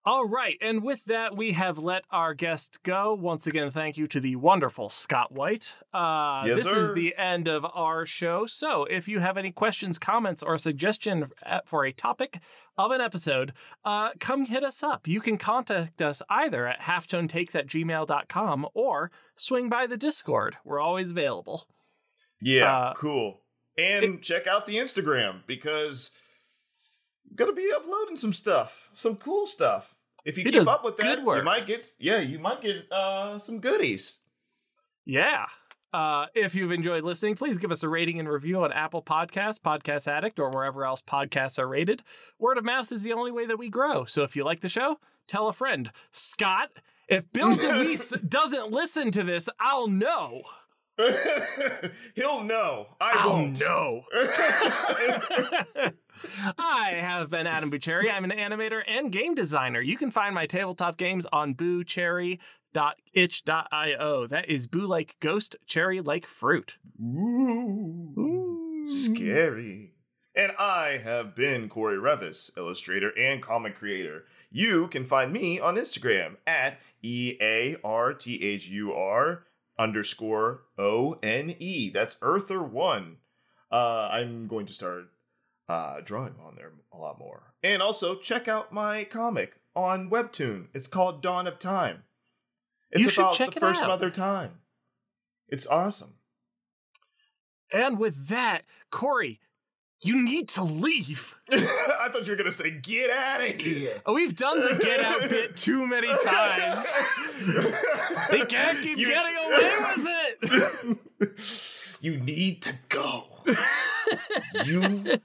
All 0.04 0.26
right, 0.26 0.58
and 0.60 0.82
with 0.82 1.04
that, 1.04 1.36
we 1.36 1.52
have 1.52 1.78
let 1.78 2.02
our 2.10 2.34
guest 2.34 2.82
go. 2.82 3.14
Once 3.14 3.46
again, 3.46 3.70
thank 3.70 3.96
you 3.96 4.08
to 4.08 4.18
the 4.18 4.34
wonderful 4.34 4.88
Scott 4.88 5.30
Whyte. 5.30 5.76
Uh, 5.94 6.42
Yes, 6.44 6.56
this 6.56 6.70
sir. 6.70 6.78
is 6.78 6.94
the 6.94 7.14
end 7.16 7.46
of 7.46 7.64
our 7.72 8.04
show. 8.04 8.44
So, 8.44 8.84
if 8.86 9.06
you 9.06 9.20
have 9.20 9.36
any 9.36 9.52
questions, 9.52 10.00
comments, 10.00 10.42
or 10.42 10.58
suggestion 10.58 11.30
for 11.66 11.84
a 11.84 11.92
topic 11.92 12.40
of 12.76 12.90
an 12.90 13.00
episode, 13.00 13.52
uh, 13.84 14.10
come 14.18 14.46
hit 14.46 14.64
us 14.64 14.82
up. 14.82 15.06
You 15.06 15.20
can 15.20 15.38
contact 15.38 16.02
us 16.02 16.20
either 16.28 16.66
at 16.66 16.80
halftonetakes 16.80 17.54
at 17.54 17.68
gmail.com 17.68 18.66
or 18.74 19.12
swing 19.36 19.68
by 19.68 19.86
the 19.86 19.96
Discord. 19.96 20.56
We're 20.64 20.80
always 20.80 21.12
available. 21.12 21.68
Yeah, 22.40 22.76
Uh, 22.76 22.92
cool. 22.94 23.42
And 23.78 24.20
check 24.20 24.48
out 24.48 24.66
the 24.66 24.76
Instagram 24.78 25.46
because 25.46 26.10
gonna 27.34 27.52
be 27.52 27.70
uploading 27.74 28.16
some 28.16 28.32
stuff, 28.32 28.90
some 28.94 29.16
cool 29.16 29.46
stuff. 29.46 29.94
If 30.24 30.38
you 30.38 30.44
He 30.44 30.50
keep 30.52 30.66
up 30.68 30.84
with 30.84 30.96
that, 30.98 31.18
you 31.20 31.42
might 31.42 31.66
get 31.66 31.84
yeah, 31.98 32.18
you 32.20 32.38
might 32.38 32.60
get 32.60 32.90
uh 32.92 33.38
some 33.38 33.58
goodies. 33.60 34.18
Yeah. 35.04 35.46
Uh, 35.92 36.24
if 36.34 36.54
you've 36.54 36.72
enjoyed 36.72 37.04
listening, 37.04 37.34
please 37.34 37.58
give 37.58 37.70
us 37.70 37.82
a 37.82 37.88
rating 37.88 38.18
and 38.18 38.26
review 38.26 38.62
on 38.64 38.72
Apple 38.72 39.02
Podcasts, 39.02 39.60
Podcast 39.60 40.06
Addict, 40.08 40.38
or 40.38 40.48
wherever 40.50 40.86
else 40.86 41.02
podcasts 41.02 41.58
are 41.58 41.68
rated. 41.68 42.02
Word 42.38 42.56
of 42.56 42.64
mouth 42.64 42.90
is 42.92 43.02
the 43.02 43.12
only 43.12 43.30
way 43.30 43.44
that 43.44 43.58
we 43.58 43.68
grow. 43.68 44.06
So 44.06 44.22
if 44.22 44.34
you 44.34 44.42
like 44.42 44.60
the 44.60 44.70
show, 44.70 45.00
tell 45.28 45.48
a 45.48 45.52
friend. 45.52 45.90
Scott, 46.10 46.70
if 47.08 47.30
Bill 47.30 47.56
DeWees 47.56 48.26
doesn't 48.26 48.70
listen 48.72 49.10
to 49.10 49.22
this, 49.22 49.50
I'll 49.60 49.86
know. 49.88 50.44
He'll 52.14 52.42
know. 52.42 52.96
I 53.00 53.12
I'll 53.18 53.30
won't. 53.30 53.60
know. 53.60 54.04
I 56.58 56.94
have 57.00 57.30
been 57.30 57.46
Adam 57.46 57.70
Bucherry. 57.70 58.10
I'm 58.10 58.24
an 58.24 58.30
animator 58.30 58.82
and 58.86 59.12
game 59.12 59.34
designer. 59.34 59.80
You 59.80 59.96
can 59.96 60.10
find 60.10 60.34
my 60.34 60.46
tabletop 60.46 60.96
games 60.96 61.26
on 61.32 61.54
boocherry.itch.io. 61.54 64.26
That 64.26 64.48
is 64.48 64.66
boo 64.66 64.86
like 64.86 65.16
ghost, 65.20 65.56
cherry 65.66 66.00
like 66.00 66.26
fruit. 66.26 66.78
Ooh, 67.00 68.84
scary. 68.86 69.90
And 70.34 70.52
I 70.58 70.98
have 71.04 71.34
been 71.34 71.68
Cory 71.68 71.98
Revis, 71.98 72.56
illustrator 72.56 73.10
and 73.18 73.42
comic 73.42 73.74
creator. 73.74 74.24
You 74.50 74.88
can 74.88 75.04
find 75.04 75.30
me 75.30 75.60
on 75.60 75.76
Instagram 75.76 76.36
at 76.46 76.80
E 77.02 77.34
A 77.40 77.76
R 77.84 78.14
T 78.14 78.42
H 78.42 78.66
U 78.68 78.94
R 78.94 79.44
underscore 79.78 80.62
O 80.78 81.18
N 81.22 81.54
E. 81.58 81.90
That's 81.90 82.14
Earther1. 82.16 83.16
Uh, 83.70 84.08
I'm 84.10 84.46
going 84.46 84.64
to 84.66 84.72
start 84.72 85.08
uh, 85.72 86.00
drawing 86.04 86.34
on 86.42 86.54
there 86.54 86.72
a 86.92 86.98
lot 86.98 87.18
more. 87.18 87.54
And 87.62 87.80
also, 87.80 88.16
check 88.16 88.46
out 88.48 88.72
my 88.72 89.04
comic 89.04 89.54
on 89.74 90.10
Webtoon. 90.10 90.66
It's 90.74 90.86
called 90.88 91.22
Dawn 91.22 91.46
of 91.46 91.58
Time. 91.58 92.02
It's 92.90 93.04
You 93.16 93.22
about 93.22 93.34
check 93.34 93.50
the 93.52 93.56
it 93.56 93.60
first 93.60 93.80
out. 93.82 93.88
mother 93.88 94.10
time. 94.10 94.60
It's 95.48 95.66
awesome. 95.66 96.14
And 97.72 97.98
with 97.98 98.28
that, 98.28 98.62
Cory, 98.90 99.40
you 100.02 100.20
need 100.20 100.48
to 100.50 100.62
leave. 100.62 101.34
I 101.50 102.08
thought 102.12 102.24
you 102.26 102.32
were 102.32 102.36
gonna 102.36 102.50
say, 102.50 102.70
"Get 102.70 103.08
out 103.08 103.40
of 103.40 103.54
here." 103.60 104.02
Oh, 104.04 104.12
We've 104.12 104.34
done 104.36 104.60
the 104.60 104.78
get 104.82 105.00
out 105.00 105.30
bit 105.30 105.56
too 105.66 105.86
many 105.86 106.08
times. 106.08 106.92
They 108.30 108.44
can't 108.44 108.78
keep 108.82 108.98
You- 108.98 109.06
getting 109.06 109.34
away 109.36 109.76
with 109.96 110.98
it. 111.20 111.78
You 112.02 112.16
need 112.18 112.62
to 112.62 112.74
go. 112.88 113.28
you 114.64 115.20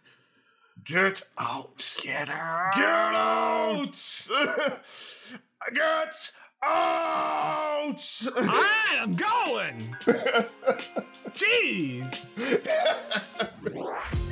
get 0.88 1.22
out. 1.38 1.98
Get 2.02 2.30
out! 2.30 2.72
Get 2.74 2.84
out. 2.84 4.30
Get 5.74 6.32
out. 6.64 7.22
I 8.36 8.98
am 9.00 9.14
going. 9.16 9.96
Jeez. 11.36 12.34